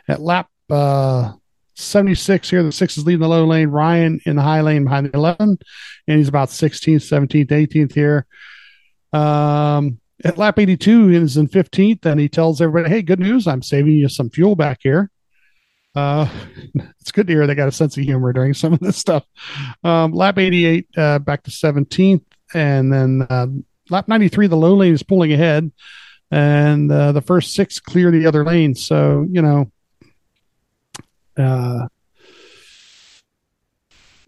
at 0.07 0.21
lap 0.21 0.49
uh, 0.71 1.33
76 1.75 2.51
here, 2.51 2.63
the 2.63 2.71
six 2.71 2.97
is 2.97 3.05
leading 3.07 3.23
the 3.23 3.29
low 3.29 3.45
lane. 3.45 3.69
Ryan 3.69 4.21
in 4.27 4.37
the 4.37 4.43
high 4.43 4.61
lane 4.61 4.85
behind 4.85 5.07
the 5.07 5.17
11, 5.17 5.59
and 6.07 6.19
he's 6.19 6.29
about 6.29 6.49
16th, 6.51 6.97
17th, 6.97 7.49
18th 7.49 7.93
here. 7.93 8.27
Um, 9.13 9.99
at 10.25 10.39
lap 10.39 10.59
82, 10.59 11.09
he 11.09 11.17
is 11.17 11.37
in 11.37 11.49
15th, 11.49 12.05
and 12.07 12.21
he 12.21 12.29
tells 12.29 12.61
everybody, 12.61 12.95
Hey, 12.95 13.03
good 13.03 13.21
news. 13.21 13.47
I'm 13.47 13.63
saving 13.63 13.95
you 13.95 14.09
some 14.09 14.31
fuel 14.31 14.55
back 14.55 14.79
here. 14.83 15.11
Uh, 15.95 16.29
it's 17.01 17.13
good 17.13 17.27
to 17.27 17.33
hear 17.33 17.47
they 17.47 17.55
got 17.55 17.69
a 17.69 17.73
sense 17.73 17.97
of 17.97 18.05
humor 18.05 18.33
during 18.33 18.55
some 18.55 18.73
of 18.73 18.81
this 18.81 18.97
stuff. 18.97 19.25
Um, 19.83 20.13
lap 20.13 20.39
88, 20.39 20.87
uh, 20.97 21.19
back 21.21 21.43
to 21.45 21.51
17th, 21.51 22.23
and 22.53 22.93
then 22.93 23.27
uh, 23.31 23.47
lap 23.91 24.09
93, 24.09 24.47
the 24.49 24.57
low 24.57 24.75
lane 24.75 24.95
is 24.95 25.03
pulling 25.03 25.33
ahead, 25.33 25.71
and 26.31 26.91
uh, 26.91 27.13
the 27.13 27.21
first 27.21 27.55
six 27.55 27.79
clear 27.79 28.11
the 28.11 28.27
other 28.27 28.45
lane. 28.45 28.75
So 28.75 29.27
you 29.31 29.43
know, 29.43 29.71
uh, 31.37 31.87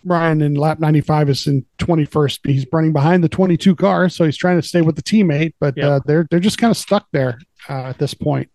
Ryan 0.04 0.40
in 0.42 0.54
lap 0.54 0.78
95 0.78 1.30
is 1.30 1.46
in 1.48 1.66
21st. 1.78 2.38
He's 2.44 2.66
running 2.72 2.92
behind 2.92 3.24
the 3.24 3.28
22 3.28 3.74
car, 3.74 4.08
so 4.08 4.24
he's 4.24 4.36
trying 4.36 4.60
to 4.60 4.66
stay 4.66 4.80
with 4.82 4.94
the 4.94 5.02
teammate, 5.02 5.54
but 5.58 5.76
Yeah. 5.76 5.88
uh, 5.94 6.00
they're 6.06 6.26
they're 6.30 6.38
just 6.38 6.58
kind 6.58 6.70
of 6.70 6.76
stuck 6.76 7.08
there 7.12 7.38
uh, 7.68 7.86
at 7.86 7.98
this 7.98 8.14
point. 8.14 8.48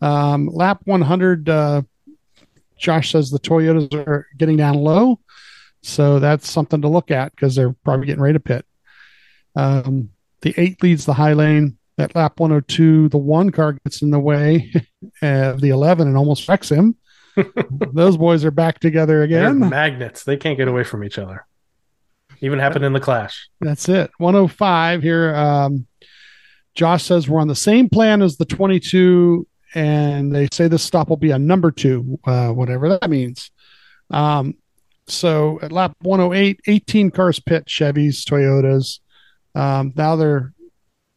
Um, 0.00 0.48
lap 0.48 0.80
100, 0.84 1.48
uh, 1.48 1.82
Josh 2.78 3.12
says 3.12 3.30
the 3.30 3.38
Toyotas 3.38 3.92
are 3.94 4.26
getting 4.36 4.56
down 4.56 4.74
low. 4.74 5.20
So 5.82 6.18
that's 6.18 6.48
something 6.50 6.82
to 6.82 6.88
look 6.88 7.10
at 7.10 7.32
because 7.32 7.54
they're 7.54 7.74
probably 7.84 8.06
getting 8.06 8.22
ready 8.22 8.34
to 8.34 8.40
pit. 8.40 8.66
Um, 9.54 10.10
the 10.42 10.52
eight 10.56 10.82
leads 10.82 11.04
the 11.06 11.14
high 11.14 11.32
lane. 11.32 11.78
At 11.98 12.14
lap 12.14 12.40
102, 12.40 13.08
the 13.08 13.16
one 13.16 13.48
car 13.50 13.72
gets 13.84 14.02
in 14.02 14.10
the 14.10 14.20
way 14.20 14.70
of 15.22 15.60
the 15.62 15.70
11 15.70 16.06
and 16.06 16.16
almost 16.16 16.46
wrecks 16.46 16.68
him. 16.68 16.96
Those 17.70 18.16
boys 18.18 18.44
are 18.44 18.50
back 18.50 18.80
together 18.80 19.26
They're 19.26 19.46
again. 19.48 19.68
magnets. 19.70 20.24
They 20.24 20.36
can't 20.36 20.58
get 20.58 20.68
away 20.68 20.84
from 20.84 21.04
each 21.04 21.18
other. 21.18 21.46
Even 22.42 22.58
happened 22.58 22.84
in 22.84 22.92
the 22.92 23.00
clash. 23.00 23.48
That's 23.62 23.88
it. 23.88 24.10
105 24.18 25.02
here. 25.02 25.34
Um, 25.34 25.86
Josh 26.74 27.04
says 27.04 27.28
we're 27.28 27.40
on 27.40 27.48
the 27.48 27.54
same 27.54 27.88
plan 27.88 28.20
as 28.20 28.36
the 28.36 28.44
22, 28.44 29.46
and 29.76 30.34
they 30.34 30.48
say 30.50 30.68
this 30.68 30.82
stop 30.82 31.10
will 31.10 31.18
be 31.18 31.32
a 31.32 31.38
number 31.38 31.70
two, 31.70 32.18
uh, 32.24 32.48
whatever 32.48 32.88
that 32.88 33.10
means. 33.10 33.50
Um, 34.10 34.54
so 35.06 35.60
at 35.60 35.70
lap 35.70 35.94
108, 36.00 36.60
18 36.66 37.10
cars 37.10 37.40
pit 37.40 37.66
Chevys, 37.66 38.24
Toyotas. 38.24 39.00
Um, 39.54 39.92
now 39.94 40.16
they're 40.16 40.54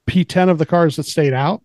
P10 0.09 0.49
of 0.49 0.57
the 0.57 0.65
cars 0.65 0.97
that 0.97 1.03
stayed 1.03 1.31
out. 1.31 1.63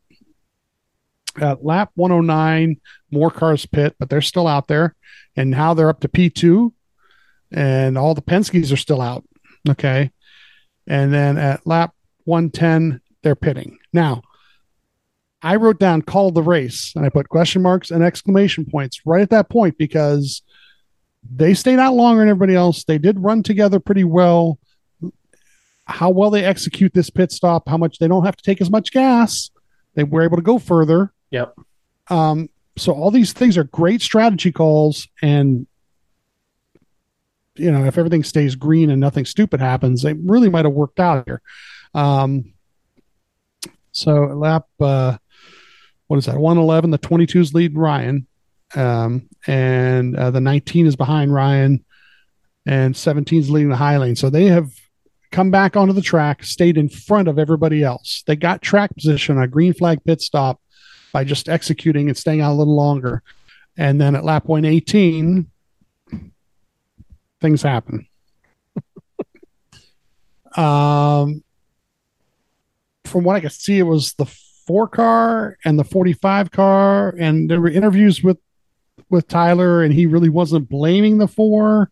At 1.40 1.64
lap 1.64 1.90
109, 1.96 2.80
more 3.10 3.30
cars 3.32 3.66
pit, 3.66 3.96
but 3.98 4.08
they're 4.08 4.22
still 4.22 4.46
out 4.46 4.68
there. 4.68 4.94
And 5.34 5.50
now 5.50 5.74
they're 5.74 5.88
up 5.88 5.98
to 6.00 6.08
P2, 6.08 6.72
and 7.50 7.98
all 7.98 8.14
the 8.14 8.22
Penske's 8.22 8.70
are 8.70 8.76
still 8.76 9.00
out. 9.00 9.24
Okay. 9.68 10.12
And 10.86 11.12
then 11.12 11.38
at 11.38 11.66
lap 11.66 11.92
110, 12.22 13.00
they're 13.24 13.34
pitting. 13.34 13.78
Now, 13.92 14.22
I 15.44 15.56
wrote 15.56 15.78
down 15.78 16.00
call 16.00 16.30
the 16.30 16.42
race 16.42 16.92
and 16.96 17.04
I 17.04 17.10
put 17.10 17.28
question 17.28 17.60
marks 17.60 17.90
and 17.90 18.02
exclamation 18.02 18.64
points 18.64 19.02
right 19.04 19.20
at 19.20 19.30
that 19.30 19.50
point 19.50 19.76
because 19.76 20.42
they 21.30 21.52
stayed 21.52 21.78
out 21.78 21.92
longer 21.94 22.20
than 22.20 22.30
everybody 22.30 22.54
else. 22.54 22.84
They 22.84 22.96
did 22.96 23.20
run 23.20 23.42
together 23.42 23.78
pretty 23.78 24.04
well. 24.04 24.58
How 25.86 26.08
well 26.08 26.30
they 26.30 26.44
execute 26.44 26.94
this 26.94 27.10
pit 27.10 27.30
stop, 27.30 27.68
how 27.68 27.76
much 27.76 27.98
they 27.98 28.08
don't 28.08 28.24
have 28.24 28.36
to 28.36 28.42
take 28.42 28.62
as 28.62 28.70
much 28.70 28.90
gas, 28.90 29.50
they 29.94 30.02
were 30.02 30.22
able 30.22 30.38
to 30.38 30.42
go 30.42 30.58
further. 30.58 31.12
Yep. 31.30 31.54
Um, 32.08 32.48
so 32.76 32.92
all 32.92 33.10
these 33.10 33.34
things 33.34 33.58
are 33.58 33.64
great 33.64 34.00
strategy 34.00 34.50
calls, 34.50 35.08
and 35.20 35.66
you 37.54 37.70
know 37.70 37.84
if 37.84 37.98
everything 37.98 38.24
stays 38.24 38.56
green 38.56 38.90
and 38.90 39.00
nothing 39.00 39.26
stupid 39.26 39.60
happens, 39.60 40.06
it 40.06 40.16
really 40.24 40.48
might 40.48 40.64
have 40.64 40.74
worked 40.74 41.00
out 41.00 41.24
here. 41.26 41.42
Um, 41.92 42.54
so 43.92 44.14
lap, 44.24 44.66
uh, 44.80 45.18
what 46.06 46.18
is 46.18 46.26
that? 46.26 46.38
One 46.38 46.58
eleven. 46.58 46.90
The 46.90 46.98
twenty 46.98 47.26
two 47.26 47.40
is 47.40 47.54
leading 47.54 47.78
Ryan, 47.78 48.26
um, 48.74 49.28
and 49.46 50.16
uh, 50.16 50.30
the 50.30 50.40
nineteen 50.40 50.86
is 50.86 50.96
behind 50.96 51.32
Ryan, 51.32 51.84
and 52.66 52.96
seventeen 52.96 53.40
is 53.40 53.50
leading 53.50 53.70
the 53.70 53.76
high 53.76 53.96
lane. 53.96 54.16
So 54.16 54.30
they 54.30 54.46
have 54.46 54.70
come 55.34 55.50
back 55.50 55.76
onto 55.76 55.92
the 55.92 56.00
track, 56.00 56.44
stayed 56.44 56.78
in 56.78 56.88
front 56.88 57.26
of 57.28 57.38
everybody 57.38 57.82
else. 57.82 58.22
They 58.26 58.36
got 58.36 58.62
track 58.62 58.94
position 58.94 59.36
on 59.36 59.42
a 59.42 59.48
green 59.48 59.74
flag 59.74 60.04
pit 60.04 60.20
stop 60.20 60.60
by 61.12 61.24
just 61.24 61.48
executing 61.48 62.08
and 62.08 62.16
staying 62.16 62.40
out 62.40 62.52
a 62.52 62.54
little 62.54 62.76
longer. 62.76 63.22
And 63.76 64.00
then 64.00 64.14
at 64.14 64.24
lap 64.24 64.46
118, 64.46 65.50
things 67.40 67.62
happen. 67.62 68.06
um, 70.56 71.42
from 73.04 73.24
what 73.24 73.36
I 73.36 73.40
could 73.40 73.52
see, 73.52 73.78
it 73.78 73.82
was 73.82 74.14
the 74.14 74.26
four 74.66 74.88
car 74.88 75.56
and 75.64 75.78
the 75.78 75.84
45 75.84 76.50
car, 76.50 77.14
and 77.18 77.50
there 77.50 77.60
were 77.60 77.68
interviews 77.70 78.22
with 78.22 78.38
with 79.10 79.28
Tyler, 79.28 79.82
and 79.82 79.92
he 79.92 80.06
really 80.06 80.28
wasn't 80.28 80.68
blaming 80.68 81.18
the 81.18 81.28
four. 81.28 81.90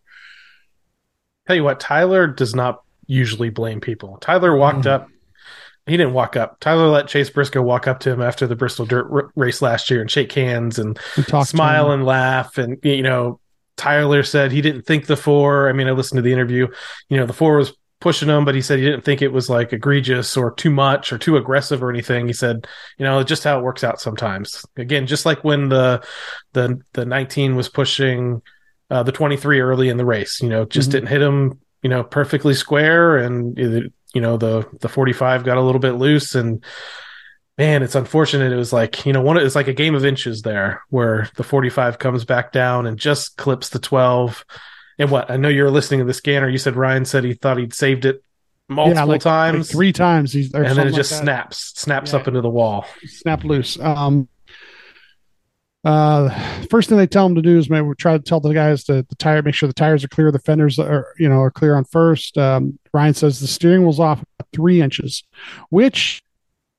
Tell 1.47 1.55
you 1.55 1.63
what, 1.63 1.79
Tyler 1.79 2.27
does 2.27 2.55
not 2.55 2.81
usually 3.07 3.49
blame 3.49 3.81
people. 3.81 4.17
Tyler 4.21 4.55
walked 4.55 4.85
Mm. 4.85 4.91
up. 4.91 5.09
He 5.85 5.97
didn't 5.97 6.13
walk 6.13 6.37
up. 6.37 6.59
Tyler 6.61 6.87
let 6.87 7.07
Chase 7.09 7.29
Briscoe 7.29 7.61
walk 7.61 7.87
up 7.87 7.99
to 8.01 8.11
him 8.11 8.21
after 8.21 8.47
the 8.47 8.55
Bristol 8.55 8.85
Dirt 8.85 9.07
r- 9.11 9.29
race 9.35 9.61
last 9.61 9.91
year 9.91 9.99
and 9.99 10.09
shake 10.09 10.31
hands 10.31 10.79
and 10.79 10.97
And 11.17 11.45
smile 11.45 11.91
and 11.91 12.05
laugh. 12.05 12.57
And, 12.57 12.77
you 12.83 13.03
know, 13.03 13.41
Tyler 13.75 14.23
said 14.23 14.53
he 14.53 14.61
didn't 14.61 14.83
think 14.83 15.07
the 15.07 15.17
four. 15.17 15.67
I 15.67 15.73
mean, 15.73 15.87
I 15.87 15.91
listened 15.91 16.17
to 16.19 16.21
the 16.21 16.31
interview. 16.31 16.67
You 17.09 17.17
know, 17.17 17.25
the 17.25 17.33
four 17.33 17.57
was 17.57 17.73
pushing 18.03 18.29
him, 18.29 18.45
but 18.45 18.53
he 18.53 18.61
said 18.61 18.77
he 18.77 18.85
didn't 18.85 19.03
think 19.03 19.21
it 19.23 19.33
was 19.33 19.49
like 19.49 19.73
egregious 19.73 20.37
or 20.37 20.53
too 20.53 20.69
much 20.69 21.11
or 21.11 21.17
too 21.17 21.37
aggressive 21.37 21.81
or 21.81 21.89
anything. 21.89 22.27
He 22.27 22.33
said, 22.33 22.67
you 22.99 23.05
know, 23.05 23.23
just 23.23 23.43
how 23.43 23.57
it 23.57 23.63
works 23.63 23.83
out 23.83 23.99
sometimes. 23.99 24.63
Again, 24.77 25.07
just 25.07 25.25
like 25.25 25.43
when 25.43 25.69
the 25.69 26.05
the 26.51 26.79
the 26.93 27.05
19 27.05 27.55
was 27.55 27.69
pushing 27.69 28.41
uh, 28.91 29.01
the 29.01 29.11
23 29.11 29.59
early 29.61 29.89
in 29.89 29.97
the 29.97 30.05
race, 30.05 30.39
you 30.41 30.49
know, 30.49 30.65
just 30.65 30.89
Mhm. 30.89 30.91
didn't 30.91 31.09
hit 31.09 31.21
him, 31.21 31.59
you 31.81 31.89
know, 31.89 32.03
perfectly 32.03 32.53
square, 32.53 33.17
and 33.17 33.57
you 33.57 34.21
know 34.21 34.37
the 34.37 34.67
the 34.81 34.89
45 34.89 35.43
got 35.43 35.57
a 35.57 35.61
little 35.61 35.81
bit 35.81 35.93
loose 35.93 36.35
and. 36.35 36.63
Man, 37.55 37.83
it's 37.83 37.93
unfortunate. 37.93 38.51
It 38.51 38.55
was 38.55 38.73
like 38.73 39.05
you 39.05 39.13
know, 39.13 39.21
one. 39.21 39.37
It's 39.37 39.53
like 39.53 39.67
a 39.67 39.73
game 39.73 39.93
of 39.93 40.03
inches 40.03 40.41
there, 40.41 40.81
where 40.89 41.29
the 41.35 41.43
forty-five 41.43 41.99
comes 41.99 42.25
back 42.25 42.51
down 42.51 42.87
and 42.87 42.97
just 42.97 43.37
clips 43.37 43.69
the 43.69 43.77
twelve. 43.77 44.43
And 44.99 45.09
what 45.11 45.29
I 45.31 45.37
know 45.37 45.49
you're 45.49 45.71
listening 45.71 45.99
to 46.01 46.05
the 46.05 46.13
scanner. 46.13 46.47
You 46.49 46.57
said 46.57 46.75
Ryan 46.75 47.05
said 47.05 47.23
he 47.23 47.33
thought 47.33 47.57
he'd 47.57 47.73
saved 47.73 48.05
it 48.05 48.23
multiple 48.69 49.07
like- 49.07 49.21
times, 49.21 49.69
like 49.69 49.75
three 49.75 49.91
times. 49.93 50.35
And 50.35 50.51
then 50.53 50.87
it 50.87 50.93
just 50.93 51.11
that. 51.11 51.21
snaps, 51.23 51.73
snaps 51.75 52.13
Yeah. 52.13 52.19
up 52.19 52.27
into 52.27 52.41
the 52.41 52.49
wall. 52.49 52.85
snap 53.05 53.43
loose. 53.43 53.79
Um, 53.79 54.27
uh, 55.83 56.29
first 56.69 56.87
thing 56.87 56.97
they 56.97 57.07
tell 57.07 57.27
them 57.27 57.35
to 57.35 57.41
do 57.41 57.57
is 57.57 57.69
maybe 57.69 57.85
we 57.85 57.93
try 57.95 58.17
to 58.17 58.23
tell 58.23 58.39
the 58.39 58.53
guys 58.53 58.85
to 58.85 59.03
the 59.03 59.15
tire, 59.15 59.41
make 59.41 59.53
sure 59.53 59.67
the 59.67 59.73
tires 59.73 60.03
are 60.03 60.07
clear, 60.07 60.31
the 60.31 60.39
fenders 60.39 60.79
are 60.79 61.07
you 61.19 61.27
know 61.27 61.41
are 61.41 61.51
clear 61.51 61.75
on 61.75 61.83
first. 61.83 62.37
Um, 62.37 62.79
Ryan 62.93 63.13
says 63.13 63.39
the 63.41 63.47
steering 63.47 63.81
wheel's 63.81 63.99
off 63.99 64.23
three 64.53 64.79
inches, 64.81 65.23
which 65.69 66.23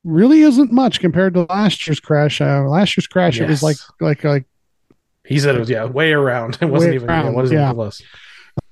really 0.05 0.41
isn't 0.41 0.73
much 0.73 1.01
compared 1.01 1.35
to 1.35 1.43
last 1.51 1.87
year's 1.87 2.01
crash. 2.01 2.41
Uh, 2.41 2.63
last 2.63 2.97
year's 2.97 3.07
crash, 3.07 3.39
it 3.41 3.49
was 3.49 3.63
like 3.63 3.77
like 4.01 4.25
like 4.25 4.47
He 5.27 5.39
said 5.39 5.55
it 5.55 5.59
was 5.59 5.71
yeah, 5.71 5.85
way 5.85 6.13
around. 6.13 6.59
It 6.63 6.67
wasn't 6.67 6.91
Way 6.91 6.97
even 6.97 7.11
around, 7.11 7.25
yeah, 7.27 7.31
wasn't 7.33 7.61
yeah. 7.61 7.65
even 7.67 7.77
close. 7.77 8.03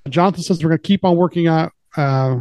Jonathan 0.09 0.43
says 0.43 0.63
we're 0.63 0.69
going 0.69 0.79
to 0.79 0.87
keep 0.87 1.03
on 1.03 1.15
working 1.15 1.47
out, 1.47 1.71
uh, 1.97 2.39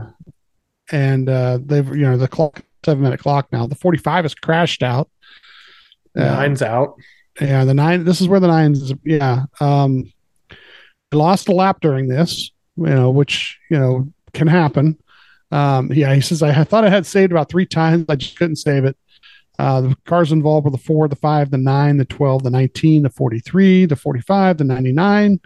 and 0.90 1.28
uh, 1.28 1.58
they've 1.64 1.88
you 1.88 2.02
know 2.02 2.16
the 2.16 2.28
clock 2.28 2.62
seven 2.84 3.02
minute 3.02 3.20
clock 3.20 3.48
now. 3.52 3.66
The 3.66 3.74
forty 3.74 3.98
five 3.98 4.24
is 4.24 4.34
crashed 4.34 4.82
out. 4.82 5.10
Uh, 6.16 6.24
Nine's 6.24 6.62
out. 6.62 6.96
Yeah, 7.40 7.64
the 7.64 7.74
nine. 7.74 8.04
This 8.04 8.20
is 8.20 8.28
where 8.28 8.40
the 8.40 8.48
nines. 8.48 8.92
Yeah, 9.04 9.44
um, 9.60 10.12
I 10.50 11.16
lost 11.16 11.48
a 11.48 11.54
lap 11.54 11.80
during 11.80 12.08
this. 12.08 12.50
You 12.76 12.86
know, 12.86 13.10
which 13.10 13.58
you 13.70 13.78
know 13.78 14.12
can 14.34 14.48
happen. 14.48 14.98
Um, 15.50 15.92
yeah, 15.92 16.14
he 16.14 16.22
says 16.22 16.42
I, 16.42 16.64
thought 16.64 16.84
I 16.84 16.88
had 16.88 17.06
saved 17.06 17.30
about 17.30 17.50
three 17.50 17.66
times. 17.66 18.06
I 18.08 18.16
just 18.16 18.38
couldn't 18.38 18.56
save 18.56 18.86
it. 18.86 18.96
Uh, 19.58 19.82
the 19.82 19.96
cars 20.06 20.32
involved 20.32 20.64
were 20.64 20.70
the 20.70 20.78
four, 20.78 21.08
the 21.08 21.16
five, 21.16 21.50
the 21.50 21.58
nine, 21.58 21.98
the 21.98 22.04
twelve, 22.04 22.42
the 22.42 22.50
nineteen, 22.50 23.02
the 23.02 23.10
forty-three, 23.10 23.86
the 23.86 23.96
forty-five, 23.96 24.58
the 24.58 24.64
ninety-nine. 24.64 25.40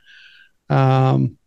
Um, 0.69 1.39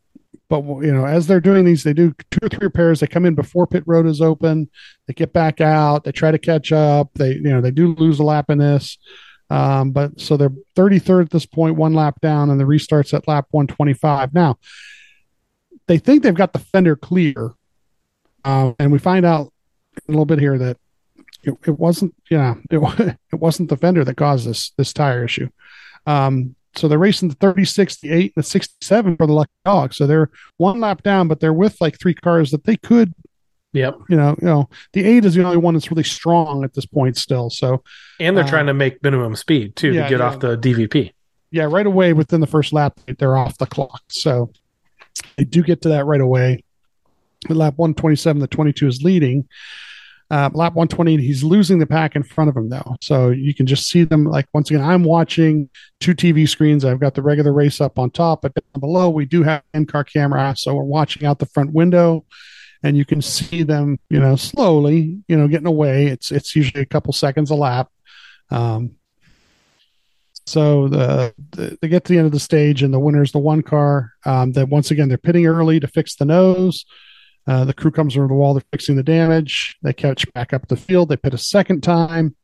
but 0.49 0.63
you 0.63 0.91
know, 0.91 1.05
as 1.05 1.27
they're 1.27 1.39
doing 1.39 1.63
these, 1.63 1.83
they 1.83 1.93
do 1.93 2.13
two 2.31 2.39
or 2.41 2.49
three 2.49 2.65
repairs. 2.65 2.99
They 2.99 3.07
come 3.07 3.25
in 3.25 3.35
before 3.35 3.67
pit 3.67 3.83
road 3.85 4.07
is 4.07 4.21
open. 4.21 4.69
They 5.07 5.13
get 5.13 5.31
back 5.31 5.61
out. 5.61 6.03
They 6.03 6.11
try 6.11 6.31
to 6.31 6.39
catch 6.39 6.71
up. 6.71 7.11
They 7.15 7.33
you 7.33 7.43
know 7.43 7.61
they 7.61 7.71
do 7.71 7.95
lose 7.95 8.19
a 8.19 8.23
lap 8.23 8.49
in 8.49 8.57
this. 8.57 8.97
Um, 9.51 9.91
but 9.91 10.19
so 10.19 10.37
they're 10.37 10.51
33rd 10.75 11.23
at 11.25 11.29
this 11.31 11.45
point, 11.45 11.75
one 11.75 11.93
lap 11.93 12.21
down, 12.21 12.49
and 12.49 12.59
the 12.59 12.65
restarts 12.65 13.13
at 13.13 13.27
lap 13.27 13.47
125. 13.51 14.33
Now, 14.33 14.57
they 15.87 15.97
think 15.97 16.21
they've 16.21 16.33
got 16.33 16.53
the 16.53 16.59
fender 16.59 16.95
clear. 16.95 17.53
Uh, 18.45 18.73
and 18.79 18.91
we 18.91 18.99
find 18.99 19.25
out 19.25 19.51
a 20.07 20.11
little 20.11 20.25
bit 20.25 20.39
here 20.39 20.57
that 20.59 20.77
it, 21.43 21.55
it 21.67 21.79
wasn't, 21.79 22.13
yeah, 22.29 22.55
it, 22.71 23.17
it 23.31 23.35
wasn't 23.39 23.69
the 23.69 23.77
fender 23.77 24.03
that 24.03 24.15
caused 24.17 24.47
this, 24.47 24.71
this 24.77 24.93
tire 24.93 25.23
issue. 25.23 25.49
Um, 26.05 26.55
so 26.75 26.87
they're 26.87 26.99
racing 26.99 27.29
the 27.29 27.35
30, 27.35 27.65
68, 27.65 28.33
and 28.35 28.43
the 28.43 28.47
67 28.47 29.17
for 29.17 29.25
the 29.27 29.33
lucky 29.33 29.51
dog. 29.65 29.93
So 29.93 30.05
they're 30.05 30.29
one 30.57 30.79
lap 30.79 31.01
down, 31.03 31.27
but 31.27 31.39
they're 31.39 31.53
with 31.53 31.79
like 31.81 31.99
three 31.99 32.13
cars 32.13 32.51
that 32.51 32.63
they 32.63 32.77
could, 32.77 33.13
Yep. 33.73 33.97
you 34.09 34.17
know, 34.17 34.35
you 34.41 34.45
know, 34.47 34.69
the 34.93 35.03
eight 35.05 35.25
is 35.25 35.35
the 35.35 35.43
only 35.43 35.57
one 35.57 35.75
that's 35.75 35.91
really 35.91 36.03
strong 36.03 36.63
at 36.63 36.73
this 36.73 36.85
point 36.87 37.17
still. 37.17 37.49
So 37.51 37.83
And 38.19 38.35
they're 38.35 38.43
Uh, 38.45 38.49
trying 38.49 38.65
to 38.67 38.73
make 38.73 39.01
minimum 39.03 39.35
speed 39.35 39.75
too 39.75 39.93
yeah, 39.93 40.03
to 40.03 40.09
get 40.09 40.19
yeah. 40.19 40.25
off 40.25 40.39
the 40.39 40.57
DVP. 40.57 41.11
yeah, 41.51 41.65
right 41.65 41.85
away 41.85 42.13
within 42.13 42.41
the 42.41 42.47
first 42.47 42.73
lap, 42.73 42.99
they're 43.19 43.37
off 43.37 43.57
the 43.59 43.67
clock. 43.67 44.01
So 44.09 44.51
they 45.37 45.43
do 45.43 45.61
get 45.63 45.81
to 45.83 45.89
that 45.89 46.05
right 46.05 46.21
away. 46.21 46.63
At 47.49 47.55
lap 47.55 47.75
127, 47.77 48.39
the 48.39 48.47
22 48.47 48.87
is 48.87 49.03
leading. 49.03 49.47
Uh, 50.31 50.49
lap 50.53 50.75
120, 50.75 51.17
he's 51.17 51.43
losing 51.43 51.79
the 51.79 51.87
pack 51.87 52.15
in 52.15 52.21
front 52.21 52.49
of 52.49 52.55
him, 52.57 52.69
though. 52.69 52.95
So 53.01 53.29
you 53.29 53.55
can 53.55 53.65
just 53.65 53.87
see 53.87 54.03
them. 54.03 54.25
Like, 54.25 54.47
once 54.53 54.69
again, 54.69 54.83
I'm 54.83 55.03
watching 55.03 55.69
two 55.99 56.13
TV 56.13 56.47
screens. 56.47 56.85
I've 56.85 56.99
got 56.99 57.15
the 57.15 57.23
regular 57.23 57.51
race 57.51 57.81
up 57.81 57.97
on 57.97 58.11
top, 58.11 58.43
but 58.43 58.53
down 58.53 58.79
below, 58.79 59.09
we 59.09 59.25
do 59.25 59.41
have 59.43 59.63
in 59.73 59.87
car 59.87 60.03
camera. 60.03 60.53
So 60.55 60.75
we're 60.75 60.83
watching 60.83 61.25
out 61.25 61.39
the 61.39 61.47
front 61.47 61.73
window. 61.73 62.25
And 62.83 62.95
you 62.95 63.05
can 63.05 63.21
see 63.21 63.63
them, 63.63 63.99
you 64.09 64.19
know, 64.19 64.35
slowly, 64.35 65.19
you 65.27 65.35
know, 65.37 65.47
getting 65.47 65.67
away. 65.67 66.07
It's 66.07 66.31
it's 66.31 66.55
usually 66.55 66.81
a 66.83 66.85
couple 66.85 67.11
seconds 67.11 67.49
a 67.49 67.55
lap. 67.55 67.89
Um, 68.51 68.95
So 70.45 70.87
the, 70.87 71.33
the, 71.51 71.77
they 71.81 71.87
get 71.87 72.05
to 72.05 72.13
the 72.13 72.17
end 72.17 72.25
of 72.25 72.31
the 72.31 72.39
stage, 72.39 72.81
and 72.81 72.93
the 72.93 72.99
winner's 72.99 73.31
the 73.31 73.39
one 73.39 73.61
car. 73.61 74.13
Um, 74.25 74.53
that 74.53 74.69
once 74.69 74.89
again 74.91 75.07
they're 75.09 75.17
pitting 75.17 75.45
early 75.45 75.79
to 75.79 75.87
fix 75.87 76.15
the 76.15 76.25
nose. 76.25 76.85
Uh, 77.47 77.65
the 77.65 77.73
crew 77.73 77.91
comes 77.91 78.15
over 78.15 78.27
the 78.27 78.33
wall, 78.33 78.53
they're 78.53 78.63
fixing 78.71 78.95
the 78.95 79.03
damage. 79.03 79.77
They 79.81 79.93
catch 79.93 80.31
back 80.33 80.53
up 80.53 80.67
the 80.67 80.77
field. 80.77 81.09
They 81.09 81.17
pit 81.17 81.33
a 81.33 81.37
second 81.37 81.81
time, 81.81 82.35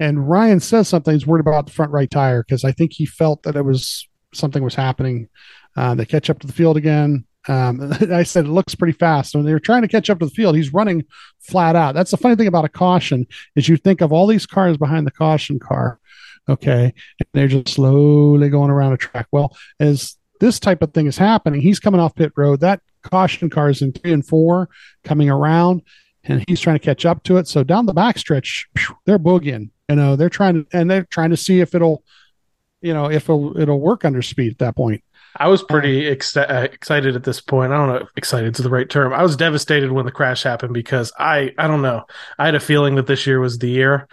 and 0.00 0.28
Ryan 0.28 0.60
says 0.60 0.88
something. 0.88 1.12
He's 1.12 1.26
worried 1.26 1.46
about 1.46 1.66
the 1.66 1.72
front 1.72 1.92
right 1.92 2.10
tire 2.10 2.42
because 2.42 2.64
I 2.64 2.72
think 2.72 2.92
he 2.92 3.06
felt 3.06 3.44
that 3.44 3.56
it 3.56 3.64
was 3.64 4.08
something 4.34 4.62
was 4.62 4.74
happening. 4.74 5.28
Uh, 5.76 5.94
they 5.94 6.04
catch 6.04 6.28
up 6.30 6.38
to 6.40 6.46
the 6.46 6.52
field 6.52 6.76
again. 6.76 7.24
Um, 7.48 7.92
I 8.12 8.22
said 8.22 8.44
it 8.46 8.50
looks 8.50 8.74
pretty 8.74 8.96
fast. 8.96 9.34
When 9.34 9.44
they 9.44 9.52
were 9.52 9.60
trying 9.60 9.82
to 9.82 9.88
catch 9.88 10.10
up 10.10 10.18
to 10.20 10.26
the 10.26 10.32
field, 10.32 10.56
he's 10.56 10.72
running 10.72 11.04
flat 11.40 11.76
out. 11.76 11.94
That's 11.94 12.10
the 12.10 12.16
funny 12.16 12.36
thing 12.36 12.46
about 12.46 12.64
a 12.64 12.68
caution 12.68 13.26
is 13.56 13.68
you 13.68 13.76
think 13.76 14.00
of 14.00 14.12
all 14.12 14.26
these 14.26 14.46
cars 14.46 14.76
behind 14.76 15.06
the 15.06 15.12
caution 15.12 15.58
car, 15.58 15.98
okay, 16.48 16.84
and 16.84 17.28
they're 17.32 17.48
just 17.48 17.68
slowly 17.68 18.48
going 18.48 18.70
around 18.70 18.92
a 18.92 18.96
track. 18.96 19.26
Well, 19.32 19.56
as 19.80 20.16
this 20.40 20.58
type 20.58 20.82
of 20.82 20.92
thing 20.92 21.06
is 21.06 21.18
happening, 21.18 21.60
he's 21.60 21.80
coming 21.80 22.00
off 22.00 22.14
pit 22.14 22.32
road. 22.36 22.60
That 22.60 22.80
caution 23.02 23.50
cars 23.50 23.82
in 23.82 23.92
three 23.92 24.12
and 24.12 24.26
four 24.26 24.68
coming 25.04 25.30
around, 25.30 25.82
and 26.24 26.44
he's 26.48 26.60
trying 26.60 26.78
to 26.78 26.84
catch 26.84 27.04
up 27.04 27.22
to 27.24 27.36
it. 27.36 27.48
So 27.48 27.62
down 27.62 27.86
the 27.86 27.94
backstretch, 27.94 28.64
they're 29.06 29.18
boogieing. 29.18 29.70
You 29.88 29.96
know, 29.96 30.16
they're 30.16 30.30
trying 30.30 30.54
to 30.54 30.66
and 30.72 30.90
they're 30.90 31.04
trying 31.04 31.30
to 31.30 31.36
see 31.36 31.60
if 31.60 31.74
it'll, 31.74 32.02
you 32.80 32.94
know, 32.94 33.10
if 33.10 33.24
it'll, 33.24 33.58
it'll 33.58 33.80
work 33.80 34.04
under 34.04 34.22
speed 34.22 34.52
at 34.52 34.58
that 34.58 34.76
point. 34.76 35.02
I 35.36 35.48
was 35.48 35.62
pretty 35.62 36.06
ex- 36.08 36.36
uh, 36.36 36.68
excited 36.72 37.16
at 37.16 37.24
this 37.24 37.40
point. 37.40 37.72
I 37.72 37.76
don't 37.76 37.88
know 37.88 37.96
if 37.96 38.08
excited 38.16 38.54
is 38.56 38.62
the 38.62 38.70
right 38.70 38.88
term. 38.88 39.12
I 39.12 39.22
was 39.22 39.36
devastated 39.36 39.90
when 39.90 40.04
the 40.04 40.12
crash 40.12 40.42
happened 40.42 40.74
because 40.74 41.12
I 41.18 41.52
I 41.58 41.66
don't 41.66 41.82
know. 41.82 42.04
I 42.38 42.46
had 42.46 42.54
a 42.54 42.60
feeling 42.60 42.96
that 42.96 43.06
this 43.06 43.26
year 43.26 43.40
was 43.40 43.58
the 43.58 43.70
year 43.70 44.08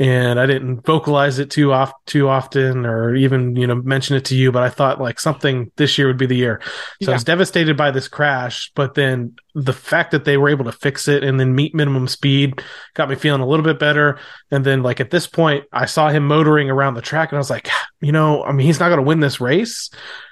and 0.00 0.38
I 0.38 0.46
didn't 0.46 0.86
vocalize 0.86 1.38
it 1.40 1.50
too 1.50 1.72
off 1.72 1.92
too 2.06 2.28
often 2.28 2.86
or 2.86 3.14
even 3.16 3.56
you 3.56 3.66
know 3.66 3.74
mention 3.76 4.16
it 4.16 4.24
to 4.26 4.36
you. 4.36 4.52
But 4.52 4.62
I 4.62 4.68
thought 4.70 5.00
like 5.00 5.18
something 5.18 5.72
this 5.76 5.98
year 5.98 6.06
would 6.06 6.18
be 6.18 6.26
the 6.26 6.36
year. 6.36 6.60
So 7.02 7.10
Yeah. 7.10 7.10
I 7.10 7.14
was 7.14 7.24
devastated 7.24 7.76
by 7.76 7.90
this 7.90 8.06
crash, 8.08 8.70
but 8.74 8.94
then 8.94 9.34
the 9.54 9.72
fact 9.72 10.12
that 10.12 10.24
they 10.24 10.36
were 10.36 10.48
able 10.48 10.64
to 10.66 10.72
fix 10.72 11.08
it 11.08 11.24
and 11.24 11.40
then 11.40 11.54
meet 11.54 11.74
minimum 11.74 12.06
speed 12.06 12.62
got 12.94 13.08
me 13.08 13.16
feeling 13.16 13.40
a 13.40 13.46
little 13.46 13.64
bit 13.64 13.80
better. 13.80 14.18
And 14.52 14.64
then 14.64 14.82
like 14.82 15.00
at 15.00 15.10
this 15.10 15.26
point, 15.26 15.64
I 15.72 15.86
saw 15.86 16.10
him 16.10 16.26
motoring 16.26 16.70
around 16.70 16.94
the 16.94 17.02
track, 17.02 17.32
and 17.32 17.36
I 17.36 17.40
was 17.40 17.50
like, 17.50 17.68
you 18.00 18.12
know, 18.12 18.44
I 18.44 18.52
mean, 18.52 18.66
he's 18.66 18.80
not 18.80 18.88
going 18.88 18.98
to 18.98 19.06
win 19.06 19.20
this 19.20 19.40
race. 19.40 19.90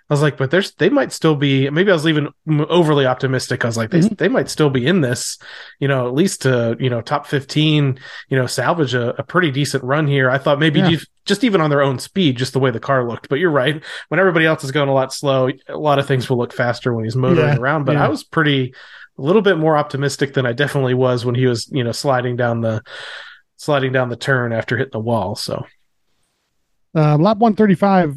I 0.08 0.14
was 0.14 0.22
like, 0.22 0.36
but 0.36 0.52
there's 0.52 0.72
they 0.74 0.88
might 0.88 1.10
still 1.10 1.34
be. 1.34 1.68
Maybe 1.68 1.90
I 1.90 1.94
was 1.94 2.06
even 2.06 2.28
overly 2.48 3.06
optimistic. 3.06 3.64
I 3.64 3.66
was 3.66 3.76
like, 3.76 3.90
they 3.90 3.98
mm-hmm. 4.00 4.14
they 4.14 4.28
might 4.28 4.48
still 4.48 4.70
be 4.70 4.86
in 4.86 5.00
this, 5.00 5.36
you 5.80 5.88
know, 5.88 6.06
at 6.06 6.14
least 6.14 6.42
to 6.42 6.76
you 6.78 6.88
know 6.88 7.00
top 7.00 7.26
fifteen, 7.26 7.98
you 8.28 8.38
know, 8.38 8.46
salvage 8.46 8.94
a, 8.94 9.20
a 9.20 9.24
pretty 9.24 9.50
decent 9.50 9.82
run 9.82 10.06
here. 10.06 10.30
I 10.30 10.38
thought 10.38 10.60
maybe 10.60 10.80
Yeah. 10.80 10.90
just- 10.90 11.10
just 11.26 11.42
even 11.42 11.60
on 11.60 11.70
their 11.70 11.82
own 11.82 11.98
speed, 11.98 12.36
just 12.36 12.52
the 12.52 12.60
way 12.60 12.70
the 12.70 12.78
car 12.78 13.04
looked. 13.04 13.28
But 13.28 13.40
you're 13.40 13.50
right. 13.50 13.82
When 14.10 14.20
everybody 14.20 14.46
else 14.46 14.62
is 14.62 14.70
going 14.70 14.88
a 14.88 14.94
lot 14.94 15.12
slow, 15.12 15.50
a 15.66 15.76
lot 15.76 15.98
of 15.98 16.06
things 16.06 16.30
will 16.30 16.38
look 16.38 16.52
faster 16.52 16.94
when 16.94 17.02
he's 17.02 17.16
motoring 17.16 17.48
Yeah, 17.54 17.56
around. 17.56 17.82
But 17.82 17.96
yeah. 17.96 18.04
I 18.04 18.08
was 18.08 18.22
pretty 18.22 18.72
a 19.18 19.22
little 19.22 19.42
bit 19.42 19.58
more 19.58 19.76
optimistic 19.76 20.34
than 20.34 20.46
I 20.46 20.52
definitely 20.52 20.94
was 20.94 21.24
when 21.24 21.34
he 21.34 21.46
was, 21.46 21.68
you 21.72 21.82
know, 21.82 21.90
sliding 21.90 22.36
down 22.36 22.60
the 22.60 22.80
sliding 23.56 23.90
down 23.90 24.08
the 24.08 24.16
turn 24.16 24.52
after 24.52 24.76
hitting 24.76 24.92
the 24.92 25.00
wall. 25.00 25.34
So 25.34 25.66
Uh, 26.96 27.18
lap 27.18 27.36
135, 27.36 28.16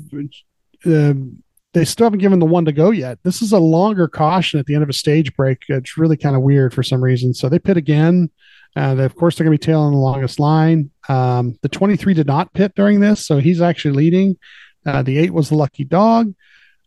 um, 0.85 1.43
they 1.73 1.85
still 1.85 2.05
haven't 2.05 2.19
given 2.19 2.39
the 2.39 2.45
one 2.45 2.65
to 2.65 2.71
go 2.71 2.91
yet. 2.91 3.19
This 3.23 3.41
is 3.41 3.51
a 3.51 3.59
longer 3.59 4.07
caution 4.07 4.59
at 4.59 4.65
the 4.65 4.73
end 4.73 4.83
of 4.83 4.89
a 4.89 4.93
stage 4.93 5.35
break. 5.35 5.63
It's 5.67 5.97
really 5.97 6.17
kind 6.17 6.35
of 6.35 6.41
weird 6.41 6.73
for 6.73 6.81
some 6.81 7.03
reason. 7.03 7.33
So 7.33 7.49
they 7.49 7.59
pit 7.59 7.77
again. 7.77 8.31
Uh, 8.75 8.95
they, 8.95 9.03
of 9.03 9.15
course, 9.15 9.35
they're 9.35 9.45
going 9.45 9.57
to 9.57 9.61
be 9.61 9.71
tailing 9.71 9.91
the 9.91 9.97
longest 9.97 10.39
line. 10.39 10.91
Um, 11.09 11.57
the 11.61 11.69
23 11.69 12.13
did 12.13 12.27
not 12.27 12.53
pit 12.53 12.73
during 12.75 13.01
this, 13.01 13.25
so 13.25 13.39
he's 13.39 13.61
actually 13.61 13.95
leading. 13.95 14.37
Uh, 14.85 15.03
the 15.03 15.17
eight 15.17 15.33
was 15.33 15.49
the 15.49 15.55
lucky 15.55 15.83
dog. 15.83 16.33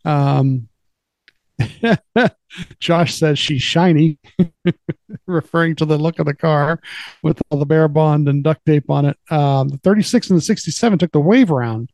Um, 0.03 0.67
Josh 2.79 3.15
says 3.15 3.39
she's 3.39 3.61
shiny, 3.61 4.19
referring 5.27 5.75
to 5.77 5.85
the 5.85 5.97
look 5.97 6.19
of 6.19 6.25
the 6.25 6.35
car 6.35 6.79
with 7.21 7.41
all 7.49 7.59
the 7.59 7.65
bear 7.65 7.87
bond 7.87 8.27
and 8.27 8.43
duct 8.43 8.65
tape 8.65 8.89
on 8.89 9.05
it. 9.05 9.17
Um, 9.31 9.69
the 9.69 9.77
36 9.77 10.29
and 10.29 10.37
the 10.37 10.41
67 10.41 10.99
took 10.99 11.11
the 11.11 11.19
wave 11.19 11.49
round. 11.49 11.91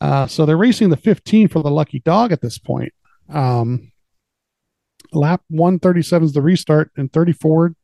Uh, 0.00 0.26
so 0.26 0.44
they're 0.44 0.56
racing 0.56 0.90
the 0.90 0.96
15 0.96 1.48
for 1.48 1.62
the 1.62 1.70
lucky 1.70 2.00
dog 2.00 2.32
at 2.32 2.40
this 2.40 2.58
point. 2.58 2.92
Um, 3.28 3.90
lap 5.12 5.42
137 5.48 6.26
is 6.26 6.32
the 6.32 6.42
restart 6.42 6.90
and 6.96 7.12
34. 7.12 7.74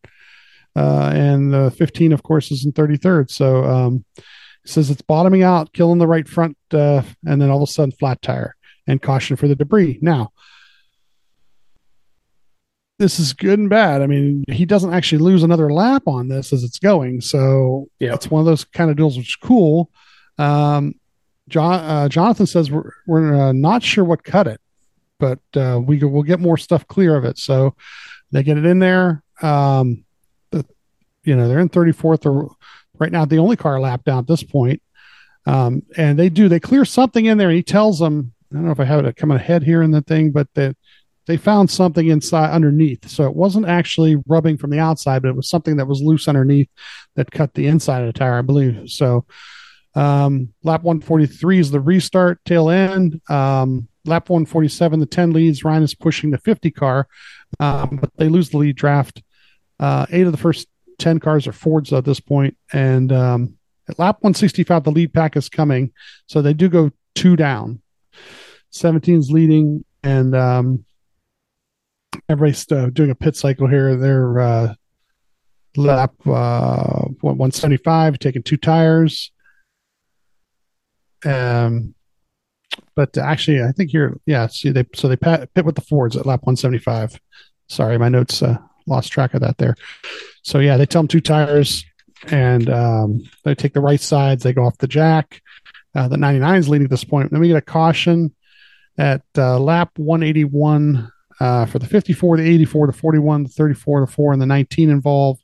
Uh, 0.76 1.10
and 1.12 1.52
the 1.52 1.70
15, 1.72 2.12
of 2.12 2.22
course, 2.22 2.50
is 2.50 2.64
in 2.64 2.72
33rd. 2.72 3.30
So 3.30 3.64
um, 3.64 4.04
it 4.16 4.24
says 4.66 4.90
it's 4.90 5.02
bottoming 5.02 5.42
out, 5.42 5.72
killing 5.72 5.98
the 5.98 6.06
right 6.06 6.28
front, 6.28 6.56
uh, 6.72 7.02
and 7.26 7.40
then 7.40 7.50
all 7.50 7.62
of 7.62 7.68
a 7.68 7.72
sudden 7.72 7.92
flat 7.92 8.22
tire 8.22 8.54
and 8.86 9.00
caution 9.02 9.36
for 9.36 9.48
the 9.48 9.54
debris. 9.56 9.98
Now, 10.02 10.32
this 12.98 13.18
is 13.18 13.32
good 13.32 13.58
and 13.58 13.70
bad. 13.70 14.02
I 14.02 14.06
mean, 14.06 14.44
he 14.48 14.66
doesn't 14.66 14.92
actually 14.92 15.22
lose 15.22 15.42
another 15.42 15.72
lap 15.72 16.02
on 16.06 16.28
this 16.28 16.52
as 16.52 16.62
it's 16.62 16.78
going. 16.78 17.20
So 17.22 17.88
Yeah. 17.98 18.12
it's 18.14 18.30
one 18.30 18.40
of 18.40 18.46
those 18.46 18.64
kind 18.64 18.90
of 18.90 18.96
deals 18.96 19.16
which 19.16 19.28
is 19.28 19.36
cool. 19.36 19.90
Um, 20.38 20.94
John, 21.48 21.80
uh, 21.80 22.08
Jonathan 22.08 22.46
says 22.46 22.70
we're, 22.70 22.90
we're 23.06 23.34
uh, 23.34 23.52
not 23.52 23.82
sure 23.82 24.04
what 24.04 24.22
cut 24.22 24.46
it, 24.46 24.60
but 25.18 25.38
uh, 25.56 25.80
we 25.82 25.98
will 26.04 26.22
get 26.22 26.40
more 26.40 26.58
stuff 26.58 26.86
clear 26.88 27.16
of 27.16 27.24
it. 27.24 27.38
So 27.38 27.74
they 28.32 28.42
get 28.42 28.58
it 28.58 28.66
in 28.66 28.78
there. 28.80 29.22
Um, 29.40 30.04
the, 30.50 30.64
you 31.24 31.34
know, 31.34 31.48
they're 31.48 31.58
in 31.58 31.70
34th 31.70 32.26
or 32.26 32.54
right 32.98 33.10
now, 33.10 33.24
the 33.24 33.38
only 33.38 33.56
car 33.56 33.80
lap 33.80 34.04
down 34.04 34.18
at 34.18 34.26
this 34.26 34.42
point. 34.42 34.82
Um, 35.46 35.82
and 35.96 36.18
they 36.18 36.28
do, 36.28 36.50
they 36.50 36.60
clear 36.60 36.84
something 36.84 37.24
in 37.24 37.38
there 37.38 37.48
and 37.48 37.56
he 37.56 37.62
tells 37.62 37.98
them, 37.98 38.34
I 38.50 38.56
don't 38.56 38.64
know 38.64 38.72
if 38.72 38.80
I 38.80 38.84
have 38.84 39.04
it 39.04 39.16
coming 39.16 39.36
ahead 39.36 39.62
here 39.62 39.82
in 39.82 39.90
the 39.90 40.02
thing, 40.02 40.32
but 40.32 40.48
that 40.54 40.76
they 41.26 41.36
found 41.36 41.70
something 41.70 42.08
inside 42.08 42.50
underneath. 42.50 43.08
So 43.08 43.24
it 43.24 43.36
wasn't 43.36 43.68
actually 43.68 44.16
rubbing 44.26 44.56
from 44.56 44.70
the 44.70 44.80
outside, 44.80 45.22
but 45.22 45.28
it 45.28 45.36
was 45.36 45.48
something 45.48 45.76
that 45.76 45.86
was 45.86 46.02
loose 46.02 46.26
underneath 46.26 46.68
that 47.14 47.30
cut 47.30 47.54
the 47.54 47.66
inside 47.66 48.00
of 48.00 48.06
the 48.12 48.18
tire, 48.18 48.38
I 48.38 48.42
believe. 48.42 48.90
So 48.90 49.26
um, 49.94 50.52
lap 50.62 50.82
143 50.82 51.58
is 51.58 51.70
the 51.70 51.80
restart 51.80 52.44
tail 52.44 52.70
end. 52.70 53.20
Um, 53.28 53.88
lap 54.04 54.28
147, 54.28 55.00
the 55.00 55.06
10 55.06 55.32
leads. 55.32 55.64
Ryan 55.64 55.82
is 55.82 55.94
pushing 55.94 56.30
the 56.30 56.38
50 56.38 56.70
car, 56.70 57.06
um, 57.60 57.98
but 58.00 58.10
they 58.16 58.28
lose 58.28 58.50
the 58.50 58.58
lead 58.58 58.76
draft. 58.76 59.22
Uh, 59.78 60.06
eight 60.10 60.26
of 60.26 60.32
the 60.32 60.38
first 60.38 60.68
10 60.98 61.20
cars 61.20 61.46
are 61.46 61.52
Fords 61.52 61.92
at 61.92 62.04
this 62.04 62.20
point, 62.20 62.56
And 62.72 63.12
um, 63.12 63.54
at 63.88 63.98
lap 63.98 64.18
165, 64.20 64.84
the 64.84 64.90
lead 64.90 65.12
pack 65.12 65.36
is 65.36 65.48
coming. 65.48 65.92
So 66.26 66.42
they 66.42 66.54
do 66.54 66.68
go 66.68 66.90
two 67.14 67.36
down. 67.36 67.82
17's 68.72 69.30
leading, 69.30 69.84
and 70.02 70.34
um, 70.34 70.84
everybody's 72.28 72.70
uh, 72.70 72.90
doing 72.92 73.10
a 73.10 73.14
pit 73.14 73.36
cycle 73.36 73.66
here. 73.66 73.96
They're 73.96 74.40
uh, 74.40 74.74
lap 75.76 76.14
uh, 76.26 77.04
175, 77.20 78.18
taking 78.18 78.42
two 78.42 78.56
tires. 78.56 79.32
Um, 81.24 81.94
but 82.94 83.16
actually, 83.18 83.62
I 83.62 83.72
think 83.72 83.92
you're 83.92 84.18
yeah. 84.26 84.46
See, 84.46 84.70
they 84.70 84.84
so 84.94 85.08
they 85.08 85.16
pat, 85.16 85.52
pit 85.54 85.64
with 85.64 85.74
the 85.74 85.80
Fords 85.80 86.16
at 86.16 86.26
lap 86.26 86.40
175. 86.42 87.20
Sorry, 87.68 87.98
my 87.98 88.08
notes 88.08 88.42
uh, 88.42 88.58
lost 88.86 89.12
track 89.12 89.34
of 89.34 89.40
that 89.40 89.58
there. 89.58 89.74
So 90.42 90.58
yeah, 90.58 90.76
they 90.76 90.86
tell 90.86 91.02
them 91.02 91.08
two 91.08 91.20
tires, 91.20 91.84
and 92.28 92.68
um, 92.70 93.20
they 93.44 93.54
take 93.54 93.74
the 93.74 93.80
right 93.80 94.00
sides. 94.00 94.42
They 94.42 94.52
go 94.52 94.64
off 94.64 94.78
the 94.78 94.88
jack. 94.88 95.42
Uh, 95.94 96.06
the 96.06 96.16
99 96.16 96.58
is 96.58 96.68
leading 96.68 96.84
at 96.84 96.90
this 96.90 97.04
point. 97.04 97.30
Then 97.30 97.40
we 97.40 97.48
get 97.48 97.56
a 97.56 97.62
caution 97.62 98.32
at 99.00 99.22
uh, 99.38 99.58
lap 99.58 99.92
181 99.96 101.10
uh, 101.40 101.64
for 101.64 101.78
the 101.78 101.86
54, 101.86 102.36
the 102.36 102.42
84, 102.42 102.88
the 102.88 102.92
41, 102.92 103.44
the 103.44 103.48
34, 103.48 104.00
the 104.02 104.12
4, 104.12 104.32
and 104.34 104.42
the 104.42 104.46
19 104.46 104.90
involved. 104.90 105.42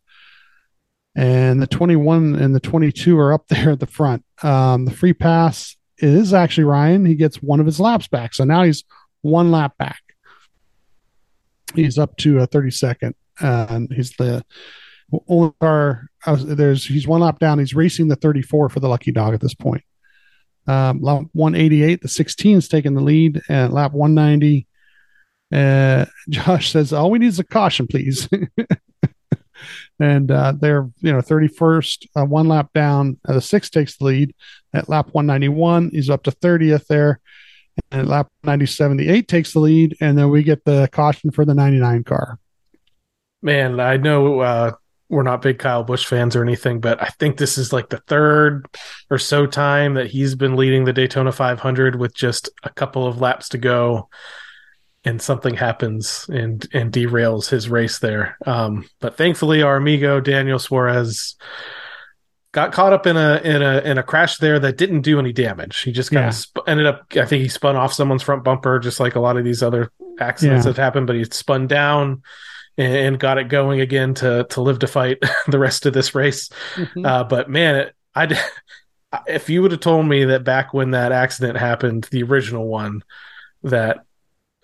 And 1.17 1.63
the 1.63 1.67
21 1.67 2.35
and 2.35 2.55
the 2.55 2.61
22 2.61 3.19
are 3.19 3.33
up 3.33 3.47
there 3.49 3.71
at 3.71 3.81
the 3.81 3.87
front. 3.87 4.25
Um, 4.43 4.85
the 4.85 4.91
free 4.91 5.15
pass 5.15 5.75
is 5.97 6.35
actually 6.35 6.65
Ryan. 6.65 7.07
He 7.07 7.15
gets 7.15 7.43
one 7.43 7.59
of 7.59 7.65
his 7.65 7.81
laps 7.81 8.09
back. 8.09 8.35
So 8.35 8.45
now 8.45 8.63
he's 8.63 8.85
one 9.23 9.51
lap 9.51 9.79
back. 9.79 10.03
He's 11.75 11.99
up 11.99 12.15
to 12.19 12.41
a 12.41 12.47
32nd. 12.47 13.15
Uh, 13.41 13.67
and 13.71 13.91
he's 13.91 14.13
the 14.19 14.45
only 15.29 15.53
car. 15.63 16.09
Uh, 16.27 16.37
there's 16.39 16.85
he's 16.85 17.09
one 17.09 17.23
lap 17.23 17.39
down. 17.39 17.59
He's 17.59 17.75
racing 17.75 18.09
the 18.09 18.17
34 18.17 18.69
for 18.69 18.81
the 18.81 18.89
lucky 18.89 19.13
dog 19.13 19.33
at 19.33 19.41
this 19.41 19.55
point. 19.55 19.83
Um, 20.67 21.01
lap 21.01 21.27
188, 21.33 22.03
the 22.03 22.09
16 22.09 22.57
is 22.57 22.69
taking 22.69 22.95
the 22.95 23.03
lead, 23.03 23.41
and 23.49 23.73
lap 23.73 23.93
190. 23.93 24.67
Uh, 25.53 26.07
Josh 26.29 26.73
says, 26.73 26.93
"All 26.93 27.11
we 27.11 27.19
need 27.19 27.29
is 27.29 27.39
a 27.39 27.45
caution, 27.45 27.87
please." 27.87 28.29
and 30.01 30.31
uh, 30.31 30.53
they're 30.59 30.89
you 31.01 31.13
know 31.13 31.21
31st, 31.21 32.07
uh, 32.17 32.25
one 32.25 32.49
lap 32.49 32.71
down. 32.75 33.19
Uh, 33.27 33.35
the 33.35 33.41
six 33.41 33.71
takes 33.71 33.97
the 33.97 34.05
lead 34.05 34.35
at 34.75 34.89
lap 34.89 35.09
191. 35.13 35.91
He's 35.93 36.11
up 36.11 36.25
to 36.25 36.33
30th 36.33 36.87
there, 36.87 37.21
and 37.91 38.03
at 38.03 38.09
lap 38.09 38.29
97, 38.43 38.97
the 38.97 39.09
eight 39.09 39.29
takes 39.29 39.53
the 39.53 39.61
lead, 39.61 39.97
and 40.01 40.19
then 40.19 40.31
we 40.31 40.43
get 40.43 40.65
the 40.65 40.89
caution 40.93 41.31
for 41.31 41.45
the 41.45 41.55
99 41.55 42.05
car. 42.05 42.39
man, 43.43 43.79
I 43.79 43.97
know 43.97 44.41
uh, 44.41 44.73
we're 45.09 45.23
not 45.23 45.43
big 45.43 45.59
Kyle 45.59 45.85
Busch 45.85 46.05
fans 46.07 46.35
or 46.35 46.43
anything, 46.43 46.81
but 46.81 47.01
I 47.01 47.07
think 47.19 47.37
this 47.37 47.59
is 47.59 47.73
like 47.73 47.89
the 47.91 47.99
third 48.09 48.67
or 49.11 49.19
so 49.19 49.47
time 49.47 49.95
that 49.95 50.09
he's 50.09 50.35
been 50.35 50.57
leading 50.57 50.85
the 50.85 50.93
Daytona 50.93 51.31
500 51.33 51.97
with 51.97 52.15
just 52.15 52.49
a 52.65 52.71
couple 52.71 53.07
of 53.07 53.21
laps 53.21 53.51
to 53.51 53.59
go, 53.59 54.09
and 55.05 55.23
something 55.23 55.55
happens 55.55 56.27
and 56.29 56.67
and 56.73 56.93
derails 56.93 57.49
his 57.49 57.69
race 57.69 58.01
there. 58.01 58.37
Um, 58.47 58.89
but 59.01 59.17
thankfully, 59.17 59.63
our 59.63 59.77
amigo 59.77 60.19
Daniel 60.21 60.59
Suarez 60.59 61.37
got 62.53 62.73
caught 62.73 62.93
up 62.93 63.07
in 63.07 63.17
a 63.17 63.41
in 63.45 63.63
a 63.63 63.79
in 63.81 63.99
a 63.99 64.03
crash 64.03 64.39
there 64.39 64.59
that 64.59 64.77
didn't 64.77 65.03
do 65.03 65.19
any 65.19 65.33
damage. 65.33 65.81
He 65.83 65.93
just 65.93 66.11
kind 66.11 66.25
Yeah. 66.25 66.29
of 66.31 66.35
sp- 66.35 66.67
ended 66.67 66.87
up. 66.87 67.05
I 67.17 67.27
think 67.27 67.43
he 67.43 67.49
spun 67.49 67.77
off 67.77 67.93
someone's 67.93 68.23
front 68.23 68.43
bumper, 68.45 68.79
just 68.81 68.99
like 68.99 69.15
a 69.15 69.21
lot 69.21 69.37
of 69.37 69.45
these 69.45 69.63
other 69.63 69.93
accidents 70.19 70.65
Yeah. 70.67 70.73
that 70.73 70.81
happened. 70.81 71.07
But 71.07 71.17
he 71.17 71.25
spun 71.25 71.67
down 71.69 72.23
and, 72.79 73.19
got 73.19 73.39
it 73.39 73.49
going 73.49 73.81
again 73.81 74.15
to 74.15 74.47
to 74.51 74.61
live 74.61 74.79
to 74.81 74.87
fight 74.87 75.19
the 75.49 75.59
rest 75.59 75.87
of 75.87 75.95
this 75.95 76.15
race. 76.15 76.51
Uh, 77.05 77.25
but 77.25 77.49
man, 77.49 77.77
it, 77.77 77.95
I 78.15 78.39
if 79.27 79.49
you 79.49 79.63
would 79.63 79.71
have 79.71 79.81
told 79.81 80.07
me 80.07 80.25
that 80.27 80.45
back 80.45 80.75
when 80.75 80.91
that 80.93 81.13
accident 81.13 81.59
happened, 81.59 82.09
the 82.11 82.23
original 82.23 82.67
one, 82.67 83.03
that 83.63 84.01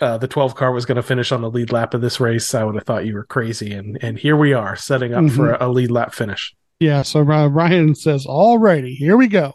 uh, 0.01 0.19
the 0.19 0.29
12 0.29 0.55
car 0.55 0.73
was 0.73 0.85
going 0.85 0.97
to 0.97 1.03
finish 1.03 1.33
on 1.33 1.43
the 1.43 1.51
lead 1.51 1.71
lap 1.71 1.95
of 1.95 2.01
this 2.01 2.19
race, 2.19 2.55
I 2.55 2.65
would 2.65 2.75
have 2.75 2.85
thought 2.85 3.07
you 3.07 3.15
were 3.15 3.25
crazy. 3.25 3.73
And 3.73 3.99
and 4.03 4.19
here 4.19 4.37
we 4.37 4.53
are 4.53 4.77
setting 4.77 5.15
up 5.15 5.31
for 5.31 5.53
a, 5.53 5.69
a 5.69 5.69
lead 5.69 5.91
lap 5.91 6.15
finish. 6.15 6.55
Yeah, 6.81 7.03
so 7.03 7.21
uh, 7.21 7.47
Ryan 7.47 7.95
says, 7.95 8.27
"Alrighty, 8.27 8.97
here 8.97 9.17
we 9.17 9.29
go." 9.29 9.55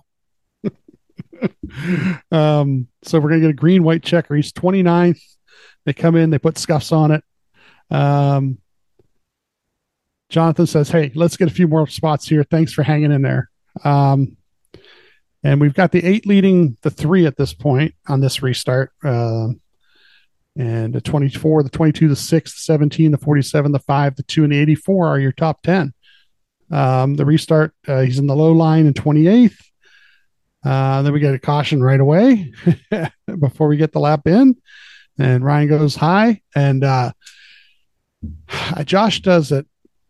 um, 2.32 2.88
so 3.03 3.20
we're 3.20 3.30
gonna 3.30 3.41
get 3.41 3.49
a 3.49 3.53
green 3.53 3.84
white 3.84 4.03
checker. 4.03 4.36
He's 4.36 4.53
29th. 4.53 5.22
They 5.86 5.93
come 5.93 6.16
in, 6.16 6.30
they 6.30 6.39
put 6.39 6.58
scuffs 6.58 6.91
on 6.91 7.12
it. 7.12 7.24
Um, 7.90 8.60
Jonathan 10.30 10.68
says, 10.68 10.90
"Hey, 10.90 11.12
let's 11.16 11.38
get 11.38 11.48
a 11.48 11.54
few 11.54 11.68
more 11.68 11.88
spots 11.88 12.28
here. 12.28 12.44
Thanks 12.44 12.74
for 12.74 12.84
hanging 12.84 13.12
in 13.12 13.22
there." 13.22 13.50
Um, 13.84 14.38
and 15.44 15.62
we've 15.62 15.74
got 15.74 15.92
the 15.92 16.04
eight 16.04 16.26
leading 16.26 16.78
the 16.82 16.90
three 16.90 17.26
at 17.26 17.38
this 17.38 17.54
point 17.54 17.94
on 18.08 18.20
this 18.20 18.42
restart. 18.42 18.92
Um, 19.04 19.62
and 20.58 20.94
the 20.94 21.02
24, 21.02 21.64
the 21.64 21.70
22, 21.70 22.08
the 22.08 22.16
6, 22.16 22.54
the 22.54 22.60
17, 22.60 23.12
the 23.12 23.18
47, 23.18 23.72
the 23.72 23.80
5, 23.80 24.16
the 24.16 24.24
2, 24.24 24.44
and 24.44 24.52
the 24.52 24.58
84 24.58 25.08
are 25.08 25.20
your 25.20 25.32
top 25.32 25.62
10. 25.62 25.94
Um, 26.72 27.16
the 27.16 27.26
restart, 27.26 27.74
uh, 27.88 28.02
he's 28.02 28.18
in 28.18 28.28
the 28.28 28.36
low 28.36 28.52
line 28.52 28.88
in 28.88 28.94
28th. 28.94 29.56
Uh, 30.66 31.04
then 31.04 31.14
we 31.14 31.20
get 31.20 31.36
a 31.36 31.40
caution 31.40 31.82
right 31.82 32.00
away 32.00 32.52
before 33.40 33.68
we 33.68 33.78
get 33.78 33.92
the 33.92 34.00
lap 34.00 34.26
in. 34.26 34.56
And 35.20 35.46
Ryan 35.46 35.68
goes 35.70 35.96
high. 35.96 36.42
And 36.56 36.84
uh, 36.84 37.12
Josh 38.86 39.22
does 39.22 39.51
it 39.51 39.68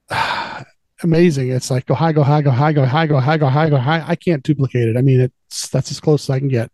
amazing. 1.04 1.52
It's 1.52 1.70
like 1.70 1.86
go 1.86 1.94
high, 1.94 2.12
go 2.12 2.24
high, 2.24 2.42
go 2.42 2.52
high, 2.52 2.74
go 2.74 2.86
high, 2.86 3.08
go 3.08 3.20
high, 3.20 3.38
go 3.38 3.48
high, 3.48 3.70
go 3.70 3.78
high. 3.78 4.04
I 4.06 4.16
can't 4.16 4.44
duplicate 4.44 4.88
it. 4.88 4.98
I 4.98 5.02
mean, 5.02 5.20
it's 5.22 5.70
that's 5.70 5.92
as 5.92 6.00
close 6.00 6.26
as 6.26 6.30
I 6.30 6.40
can 6.40 6.48
get. 6.48 6.72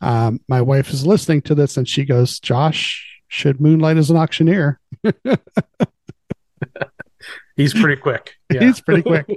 Um, 0.00 0.40
my 0.48 0.60
wife 0.60 0.90
is 0.90 1.06
listening 1.06 1.42
to 1.42 1.54
this 1.54 1.76
and 1.76 1.88
she 1.88 2.04
goes, 2.04 2.38
Josh 2.38 3.20
should 3.28 3.60
moonlight 3.60 3.96
as 3.96 4.10
an 4.10 4.16
auctioneer. 4.16 4.80
He's 7.56 7.74
pretty 7.74 8.00
quick. 8.00 8.34
Yeah. 8.50 8.60
He's 8.60 8.80
pretty 8.80 9.02
quick. 9.02 9.28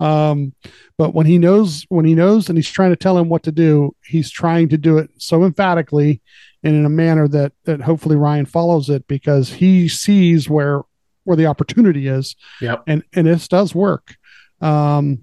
Um, 0.00 0.52
but 0.98 1.14
when 1.14 1.24
he 1.24 1.38
knows, 1.38 1.86
when 1.88 2.04
he 2.04 2.16
knows, 2.16 2.48
and 2.48 2.58
he's 2.58 2.68
trying 2.68 2.90
to 2.90 2.96
tell 2.96 3.16
him 3.16 3.28
what 3.28 3.44
to 3.44 3.52
do, 3.52 3.94
he's 4.04 4.28
trying 4.28 4.70
to 4.70 4.76
do 4.76 4.98
it 4.98 5.08
so 5.18 5.44
emphatically 5.44 6.20
and 6.66 6.76
in 6.76 6.84
a 6.84 6.90
manner 6.90 7.26
that 7.28 7.52
that 7.64 7.80
hopefully 7.80 8.16
Ryan 8.16 8.44
follows 8.46 8.90
it 8.90 9.06
because 9.08 9.50
he 9.54 9.88
sees 9.88 10.50
where 10.50 10.82
where 11.24 11.36
the 11.36 11.46
opportunity 11.46 12.06
is, 12.08 12.36
Yep. 12.60 12.84
and 12.86 13.02
and 13.14 13.26
this 13.26 13.48
does 13.48 13.74
work. 13.74 14.16
Um, 14.60 15.22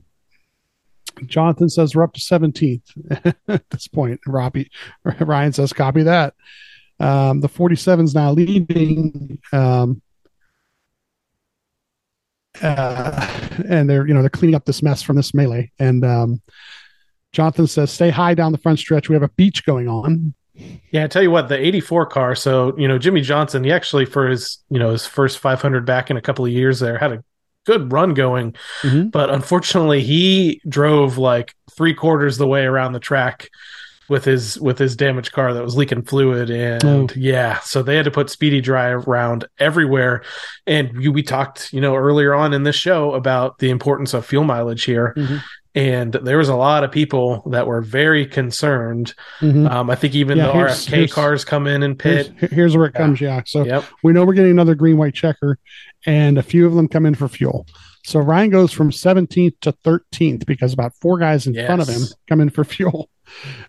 Jonathan 1.28 1.70
says 1.70 1.96
we're 1.96 2.04
up 2.04 2.14
to 2.14 2.20
17th 2.20 3.36
at 3.48 3.70
this 3.70 3.88
point. 3.88 4.20
Robbie 4.26 4.72
Ryan 5.20 5.54
says 5.54 5.72
copy 5.74 6.04
that. 6.04 6.34
Um, 7.00 7.41
the 7.41 7.48
47 7.50 8.06
is 8.06 8.16
now 8.16 8.32
leading. 8.32 9.39
Um, 9.52 10.02
uh, 12.62 13.28
and 13.68 13.89
they're 13.89 14.08
you 14.08 14.14
know 14.14 14.22
they're 14.22 14.30
cleaning 14.30 14.56
up 14.56 14.66
this 14.66 14.84
mess 14.84 15.02
from 15.02 15.16
this 15.16 15.34
melee. 15.34 15.72
And 15.80 16.06
um, 16.06 16.41
Jonathan 17.32 17.68
says, 17.68 17.91
"Stay 17.91 18.10
high 18.10 18.34
down 18.36 18.52
the 18.52 18.58
front 18.60 18.80
stretch. 18.80 19.10
We 19.10 19.16
have 19.16 19.24
a 19.24 19.30
beach 19.30 19.66
going 19.66 19.88
on." 19.88 20.34
Yeah, 20.91 21.03
I 21.03 21.07
tell 21.07 21.24
you 21.24 21.32
what, 21.32 21.49
the 21.49 21.57
84 21.57 22.05
car. 22.07 22.36
So, 22.36 22.78
you 22.78 22.88
know, 22.88 22.97
Jimmie 22.97 23.22
Johnson, 23.22 23.64
he 23.64 23.72
actually, 23.72 24.05
for 24.05 24.28
his, 24.30 24.59
you 24.70 24.80
know, 24.80 24.91
his 24.91 25.05
first 25.05 25.39
500 25.39 25.86
back 25.86 26.09
in 26.11 26.18
a 26.18 26.22
couple 26.22 26.45
of 26.45 26.51
years 26.51 26.80
there, 26.80 26.97
had 26.97 27.11
a 27.14 27.24
good 27.66 27.91
run 27.91 28.14
going. 28.14 28.55
Mhm. 28.82 29.11
But 29.11 29.30
unfortunately, 29.30 30.01
he 30.01 30.61
drove 30.68 31.18
like 31.18 31.55
three 31.76 31.93
quarters 31.93 32.38
the 32.38 32.47
way 32.47 32.64
around 32.66 32.93
the 32.93 32.99
track 32.99 33.49
with 34.09 34.26
his 34.26 34.59
with 34.59 34.78
his 34.78 34.97
damaged 34.97 35.32
car 35.32 35.53
that 35.53 35.64
was 35.64 35.78
leaking 35.78 36.01
fluid 36.03 36.49
and 36.49 36.84
Oh. 36.84 37.07
yeah 37.16 37.59
so 37.61 37.82
they 37.82 37.95
had 37.95 38.03
to 38.03 38.11
put 38.11 38.30
speedy 38.30 38.59
dry 38.59 38.89
around 38.89 39.45
everywhere 39.59 40.24
and 40.68 40.91
we, 40.91 41.07
we 41.07 41.24
talked 41.24 41.72
you 41.72 41.80
know 41.80 41.95
earlier 41.95 42.34
on 42.36 42.53
in 42.53 42.64
this 42.64 42.76
show 42.76 43.14
about 43.14 43.59
the 43.59 43.70
importance 43.70 44.14
of 44.14 44.26
fuel 44.26 44.43
mileage 44.43 44.84
here 44.84 45.14
Mhm. 45.16 45.41
And 45.76 46.13
there 46.13 46.38
was 46.38 46.49
a 46.49 46.55
lot 46.55 46.84
of 46.84 46.91
people 46.91 47.41
that 47.51 47.65
were 47.65 47.82
very 47.82 48.26
concerned 48.26 49.13
Mhm. 49.41 49.69
um, 49.71 49.89
I 49.89 49.95
think 49.95 50.13
even 50.15 50.38
Yeah, 50.38 50.47
the 50.47 50.53
here's- 50.53 50.86
RFK 50.88 50.95
here's- 50.95 51.13
cars 51.13 51.45
come 51.45 51.65
in 51.67 51.82
and 51.84 51.99
Here's, 52.01 52.30
pit. 52.30 52.51
here's 52.51 52.78
where 52.78 52.86
it 52.86 52.91
Yeah. 52.95 53.01
comes. 53.01 53.21
Yeah. 53.21 53.41
So 53.45 53.65
Yep. 53.65 53.84
we 54.03 54.13
know 54.13 54.24
we're 54.26 54.34
getting 54.34 54.51
another 54.51 54.76
green 54.76 54.97
white 54.97 55.13
checker, 55.15 55.57
and 56.05 56.38
a 56.38 56.43
few 56.43 56.65
of 56.67 56.76
them 56.76 56.88
come 56.88 57.05
in 57.05 57.15
for 57.15 57.28
fuel. 57.28 57.65
So 58.05 58.19
Ryan 58.19 58.49
goes 58.49 58.71
from 58.71 58.91
17th 58.91 59.59
to 59.61 59.71
13th 59.71 60.45
because 60.45 60.74
about 60.74 60.93
four 61.01 61.17
guys 61.17 61.47
in 61.47 61.53
front 61.55 61.82
of 61.82 61.88
him 61.88 62.01
Yes. 62.01 62.13
come 62.30 62.41
in 62.41 62.49
for 62.49 62.63
fuel. 62.63 63.09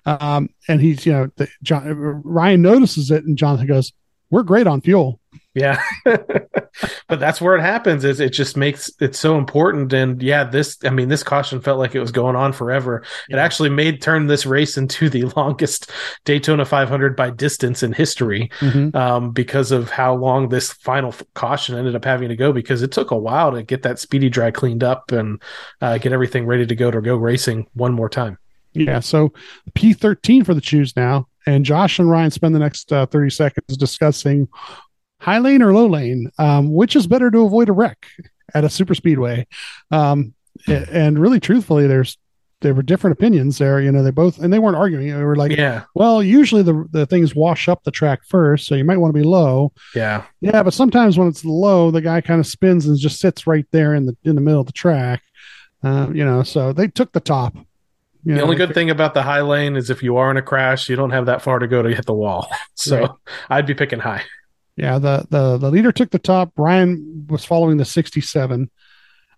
Um, 0.04 0.50
and 0.68 0.80
he's, 0.80 1.06
you 1.06 1.12
know, 1.12 1.28
the, 1.36 1.48
John, 1.62 1.86
Ryan 2.24 2.60
notices 2.62 3.10
it, 3.10 3.24
and 3.24 3.38
Jonathan 3.38 3.66
goes, 3.68 3.92
"We're 4.30 4.42
great 4.42 4.66
on 4.66 4.80
fuel." 4.80 5.20
Yeah. 5.54 5.80
but 6.04 7.20
that's 7.20 7.40
where 7.40 7.56
it 7.56 7.60
happens 7.60 8.04
is 8.04 8.18
it 8.18 8.30
just 8.30 8.56
makes 8.56 8.90
it 9.00 9.14
so 9.14 9.38
important. 9.38 9.92
And 9.92 10.20
yeah, 10.20 10.42
this, 10.42 10.76
I 10.84 10.90
mean, 10.90 11.08
this 11.08 11.22
caution 11.22 11.60
felt 11.60 11.78
like 11.78 11.94
it 11.94 12.00
was 12.00 12.10
going 12.10 12.34
on 12.34 12.52
forever. 12.52 13.04
It 13.28 13.36
actually 13.36 13.68
made 13.68 14.02
turn 14.02 14.26
this 14.26 14.46
race 14.46 14.76
into 14.76 15.08
the 15.08 15.22
longest 15.36 15.90
Daytona 16.24 16.64
500 16.64 17.14
by 17.14 17.30
distance 17.30 17.82
in 17.82 17.92
history. 17.92 18.50
Um, 18.94 19.30
because 19.30 19.70
of 19.70 19.90
how 19.90 20.14
long 20.14 20.48
this 20.48 20.72
final 20.72 21.10
f- 21.10 21.22
caution 21.34 21.76
ended 21.76 21.94
up 21.94 22.04
having 22.04 22.28
to 22.28 22.36
go, 22.36 22.52
because 22.52 22.82
it 22.82 22.90
took 22.90 23.12
a 23.12 23.16
while 23.18 23.52
to 23.52 23.62
get 23.62 23.82
that 23.82 24.00
speedy 24.00 24.28
dry 24.28 24.50
cleaned 24.50 24.82
up 24.82 25.12
and 25.12 25.40
uh, 25.80 25.98
get 25.98 26.12
everything 26.12 26.46
ready 26.46 26.66
to 26.66 26.74
go 26.74 26.90
to 26.90 27.00
go 27.00 27.16
racing 27.16 27.68
one 27.74 27.92
more 27.92 28.08
time. 28.08 28.38
Yeah. 28.72 29.00
So 29.00 29.32
P13 29.72 30.44
for 30.44 30.52
the 30.52 30.60
choose 30.60 30.96
now. 30.96 31.28
And 31.46 31.64
Josh 31.64 31.98
and 31.98 32.10
Ryan 32.10 32.30
spend 32.30 32.54
the 32.54 32.58
next 32.58 32.92
uh, 32.92 33.06
30 33.06 33.30
seconds 33.30 33.76
discussing 33.76 34.48
high 35.24 35.38
lane 35.38 35.62
or 35.62 35.72
low 35.72 35.86
lane, 35.86 36.30
um, 36.38 36.72
which 36.72 36.94
is 36.96 37.06
better 37.06 37.30
to 37.30 37.40
avoid 37.46 37.68
a 37.68 37.72
wreck 37.72 38.06
at 38.54 38.64
a 38.64 38.68
super 38.68 38.94
speedway. 38.94 39.46
Um, 39.90 40.34
and 40.68 41.18
really, 41.18 41.40
truthfully, 41.40 41.86
there's 41.86 42.16
there 42.60 42.72
were 42.74 42.82
different 42.82 43.12
opinions 43.18 43.58
there. 43.58 43.80
You 43.80 43.90
know, 43.92 44.02
they 44.02 44.10
both 44.10 44.38
and 44.38 44.52
they 44.52 44.58
weren't 44.58 44.76
arguing. 44.76 45.08
They 45.08 45.22
were 45.22 45.36
like, 45.36 45.52
Yeah. 45.52 45.84
well, 45.94 46.22
usually 46.22 46.62
the 46.62 46.86
the 46.90 47.06
things 47.06 47.34
wash 47.34 47.68
up 47.68 47.82
the 47.84 47.90
track 47.90 48.20
first, 48.28 48.66
so 48.66 48.74
you 48.74 48.84
might 48.84 48.98
want 48.98 49.14
to 49.14 49.18
be 49.20 49.26
low. 49.26 49.72
Yeah. 49.94 50.24
Yeah, 50.40 50.62
but 50.62 50.72
sometimes 50.74 51.18
when 51.18 51.28
it's 51.28 51.44
low, 51.44 51.90
the 51.90 52.00
guy 52.00 52.20
kind 52.20 52.40
of 52.40 52.46
spins 52.46 52.86
and 52.86 52.96
just 52.98 53.18
sits 53.20 53.46
right 53.46 53.66
there 53.72 53.94
in 53.94 54.06
the 54.06 54.16
in 54.24 54.34
the 54.34 54.40
middle 54.40 54.60
of 54.60 54.66
the 54.66 54.72
track. 54.72 55.22
Uh, 55.82 56.08
you 56.14 56.24
know, 56.24 56.42
so 56.42 56.72
they 56.72 56.88
took 56.88 57.12
the 57.12 57.20
top. 57.20 57.54
You 57.56 58.32
The 58.32 58.34
know, 58.36 58.42
only 58.44 58.56
good 58.56 58.72
thing 58.72 58.88
about 58.88 59.12
the 59.12 59.22
high 59.22 59.42
lane 59.42 59.76
is 59.76 59.90
if 59.90 60.02
you 60.02 60.16
are 60.16 60.30
in 60.30 60.38
a 60.38 60.42
crash, 60.42 60.88
you 60.88 60.96
don't 60.96 61.10
have 61.10 61.26
that 61.26 61.42
far 61.42 61.58
to 61.58 61.66
go 61.66 61.82
to 61.82 61.94
hit 61.94 62.06
the 62.06 62.14
wall. 62.14 62.48
So 62.76 63.00
Right. 63.00 63.10
I'd 63.50 63.66
be 63.66 63.74
picking 63.74 63.98
high. 64.00 64.22
Yeah, 64.76 64.98
the 64.98 65.26
the 65.30 65.56
the 65.58 65.70
leader 65.70 65.92
took 65.92 66.10
the 66.10 66.18
top. 66.18 66.52
Ryan 66.56 67.26
was 67.28 67.44
following 67.44 67.76
the 67.76 67.84
67. 67.84 68.70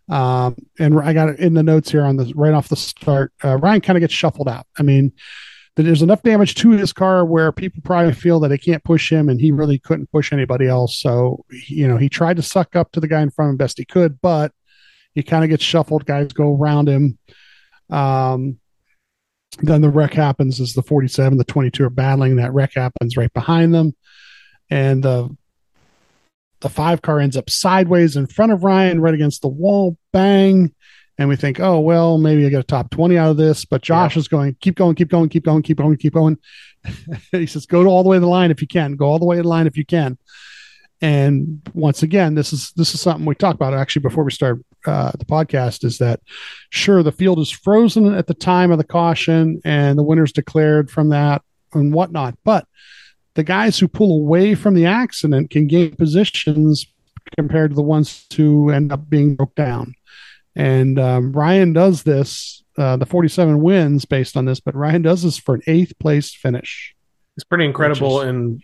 Um, 0.08 0.56
and 0.78 1.00
I 1.00 1.12
got 1.12 1.30
it 1.30 1.40
in 1.40 1.54
the 1.54 1.62
notes 1.62 1.90
here 1.90 2.04
on 2.04 2.16
the 2.16 2.32
right 2.34 2.54
off 2.54 2.68
the 2.68 2.76
start. 2.76 3.32
Uh, 3.44 3.56
Ryan 3.56 3.80
kind 3.80 3.96
of 3.96 4.00
gets 4.00 4.14
shuffled 4.14 4.48
out. 4.48 4.66
I 4.78 4.82
mean, 4.82 5.12
there's 5.74 6.02
enough 6.02 6.22
damage 6.22 6.54
to 6.56 6.70
his 6.70 6.92
car 6.92 7.24
where 7.24 7.52
people 7.52 7.82
probably 7.84 8.14
feel 8.14 8.40
that 8.40 8.48
they 8.48 8.58
can't 8.58 8.82
push 8.82 9.12
him, 9.12 9.28
and 9.28 9.40
he 9.40 9.52
really 9.52 9.78
couldn't 9.78 10.10
push 10.10 10.32
anybody 10.32 10.66
else. 10.66 10.98
So, 10.98 11.44
you 11.68 11.86
know, 11.86 11.98
he 11.98 12.08
tried 12.08 12.36
to 12.36 12.42
suck 12.42 12.76
up 12.76 12.92
to 12.92 13.00
the 13.00 13.08
guy 13.08 13.20
in 13.20 13.30
front 13.30 13.50
of 13.50 13.52
him 13.52 13.56
best 13.58 13.78
he 13.78 13.84
could, 13.84 14.20
but 14.20 14.52
he 15.12 15.22
kind 15.22 15.44
of 15.44 15.50
gets 15.50 15.62
shuffled. 15.62 16.06
Guys 16.06 16.32
go 16.32 16.54
around 16.56 16.88
him. 16.88 17.18
Um, 17.90 18.58
then 19.60 19.80
the 19.80 19.90
wreck 19.90 20.14
happens 20.14 20.60
as 20.60 20.72
the 20.72 20.82
47, 20.82 21.36
the 21.36 21.44
22 21.44 21.84
are 21.84 21.90
battling. 21.90 22.36
That 22.36 22.54
wreck 22.54 22.72
happens 22.74 23.16
right 23.16 23.32
behind 23.32 23.74
them, 23.74 23.94
and 24.70 25.02
the 25.02 25.36
the 26.60 26.68
five 26.68 27.02
car 27.02 27.20
ends 27.20 27.36
up 27.36 27.50
sideways 27.50 28.16
in 28.16 28.26
front 28.26 28.52
of 28.52 28.64
Ryan, 28.64 29.00
right 29.00 29.14
against 29.14 29.42
the 29.42 29.48
wall. 29.48 29.96
Bang. 30.12 30.74
And 31.18 31.28
we 31.28 31.36
think, 31.36 31.60
oh, 31.60 31.80
well, 31.80 32.18
maybe 32.18 32.44
I 32.44 32.50
get 32.50 32.60
a 32.60 32.64
top 32.64 32.90
20 32.90 33.16
out 33.16 33.30
of 33.30 33.36
this. 33.36 33.64
But 33.64 33.82
Josh 33.82 34.16
is 34.16 34.28
going, 34.28 34.56
keep 34.60 34.74
going, 34.74 34.94
keep 34.94 35.08
going, 35.08 35.28
keep 35.28 35.44
going, 35.44 35.62
keep 35.62 35.78
going, 35.78 35.96
keep 35.96 36.12
going. 36.12 36.38
he 37.32 37.46
says, 37.46 37.66
go 37.66 37.82
to 37.82 37.88
all 37.88 38.02
the 38.02 38.08
way 38.08 38.16
to 38.16 38.20
the 38.20 38.26
line 38.26 38.50
if 38.50 38.60
you 38.60 38.66
can. 38.66 38.96
Go 38.96 39.06
all 39.06 39.18
the 39.18 39.24
way 39.24 39.36
to 39.36 39.42
the 39.42 39.48
line 39.48 39.66
if 39.66 39.76
you 39.76 39.84
can. 39.84 40.18
And 41.00 41.60
once 41.74 42.02
again, 42.02 42.34
this 42.34 42.54
is 42.54 42.72
this 42.74 42.94
is 42.94 43.02
something 43.02 43.26
we 43.26 43.34
talked 43.34 43.56
about 43.56 43.74
actually 43.74 44.00
before 44.00 44.24
we 44.24 44.30
start 44.30 44.64
uh, 44.86 45.12
the 45.18 45.26
podcast 45.26 45.84
is 45.84 45.98
that 45.98 46.20
sure 46.70 47.02
the 47.02 47.12
field 47.12 47.38
is 47.38 47.50
frozen 47.50 48.14
at 48.14 48.26
the 48.26 48.34
time 48.34 48.70
of 48.70 48.78
the 48.78 48.84
caution 48.84 49.60
and 49.64 49.98
the 49.98 50.02
winner's 50.02 50.32
declared 50.32 50.90
from 50.90 51.10
that 51.10 51.42
and 51.74 51.92
whatnot, 51.92 52.38
but 52.44 52.66
the 53.36 53.44
guys 53.44 53.78
who 53.78 53.86
pull 53.86 54.18
away 54.20 54.54
from 54.54 54.74
the 54.74 54.86
accident 54.86 55.50
can 55.50 55.66
gain 55.66 55.94
positions 55.94 56.86
compared 57.36 57.70
to 57.70 57.74
the 57.76 57.82
ones 57.82 58.26
who 58.34 58.70
end 58.70 58.92
up 58.92 59.08
being 59.08 59.36
broke 59.36 59.54
down. 59.54 59.94
And 60.56 60.98
um, 60.98 61.32
Ryan 61.32 61.72
does 61.72 62.02
this. 62.02 62.62
Uh, 62.78 62.96
the 62.96 63.06
47 63.06 63.62
wins 63.62 64.04
based 64.04 64.36
on 64.36 64.44
this, 64.44 64.60
but 64.60 64.74
Ryan 64.74 65.02
does 65.02 65.22
this 65.22 65.38
for 65.38 65.54
an 65.54 65.62
eighth 65.66 65.98
place 65.98 66.34
finish. 66.34 66.94
It's 67.36 67.44
pretty 67.44 67.64
incredible, 67.64 68.20
is- 68.20 68.28
and 68.28 68.62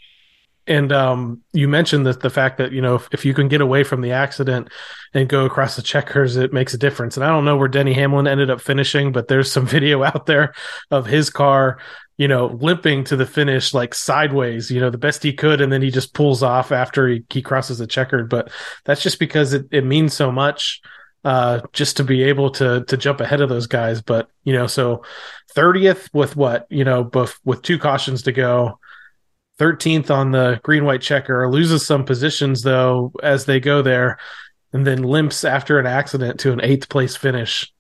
and 0.67 0.93
um, 0.93 1.43
you 1.53 1.67
mentioned 1.69 2.07
that 2.07 2.21
the 2.21 2.31
fact 2.31 2.59
that 2.59 2.73
you 2.73 2.81
know 2.81 2.95
if, 2.95 3.09
if 3.13 3.25
you 3.25 3.35
can 3.35 3.49
get 3.49 3.61
away 3.61 3.85
from 3.85 4.01
the 4.01 4.13
accident 4.13 4.69
and 5.15 5.29
go 5.29 5.45
across 5.45 5.77
the 5.77 5.83
checkers, 5.83 6.37
it 6.37 6.53
makes 6.53 6.75
a 6.75 6.79
difference. 6.79 7.17
And 7.17 7.25
I 7.25 7.29
don't 7.29 7.45
know 7.45 7.57
where 7.57 7.69
Denny 7.69 7.93
Hamlin 7.93 8.27
ended 8.27 8.51
up 8.51 8.61
finishing, 8.61 9.13
but 9.13 9.29
there's 9.29 9.51
some 9.51 9.67
video 9.77 10.03
out 10.03 10.27
there 10.27 10.55
of 10.91 11.07
his 11.07 11.31
car, 11.31 11.79
you 12.17 12.29
know, 12.29 12.47
limping 12.47 13.05
to 13.05 13.17
the 13.17 13.27
finish 13.27 13.75
like 13.75 13.95
sideways, 13.95 14.71
you 14.71 14.81
know, 14.81 14.91
the 14.91 14.99
best 14.99 15.23
he 15.23 15.33
could, 15.33 15.61
and 15.61 15.73
then 15.73 15.83
he 15.83 15.91
just 15.91 16.15
pulls 16.15 16.43
off 16.43 16.73
after 16.73 17.09
he, 17.09 17.25
he 17.31 17.43
crosses 17.43 17.79
the 17.79 17.87
checkered. 17.87 18.29
But 18.29 18.51
that's 18.85 19.03
just 19.03 19.19
because 19.19 19.53
it, 19.53 19.67
it 19.71 19.85
means 19.85 20.15
so 20.15 20.31
much 20.31 20.81
uh, 21.25 21.61
just 21.73 21.97
to 21.99 22.05
be 22.05 22.25
able 22.25 22.51
to 22.51 22.85
to 22.85 22.97
jump 22.97 23.21
ahead 23.21 23.41
of 23.41 23.49
those 23.49 23.67
guys. 23.67 24.03
But 24.03 24.29
you 24.45 24.53
know, 24.53 24.67
so 24.67 25.05
thirtieth 25.55 26.09
with 26.13 26.37
what 26.37 26.67
you 26.71 26.85
know, 26.85 27.05
both 27.05 27.39
with 27.45 27.63
two 27.63 27.79
cautions 27.79 28.23
to 28.23 28.33
go. 28.33 28.79
13th 29.59 30.11
on 30.11 30.31
the 30.31 30.61
green 30.63 30.85
white 30.85 31.03
checker 31.03 31.49
loses 31.51 31.87
some 31.87 32.05
positions 32.05 32.63
though 32.63 33.13
as 33.23 33.45
they 33.45 33.61
go 33.61 33.83
there 33.83 34.19
and 34.73 34.87
then 34.87 35.03
limps 35.03 35.45
after 35.45 35.79
an 35.79 35.87
accident 35.87 36.41
to 36.41 36.53
an 36.53 36.61
eighth 36.63 36.89
place 36.89 37.15
finish. 37.15 37.73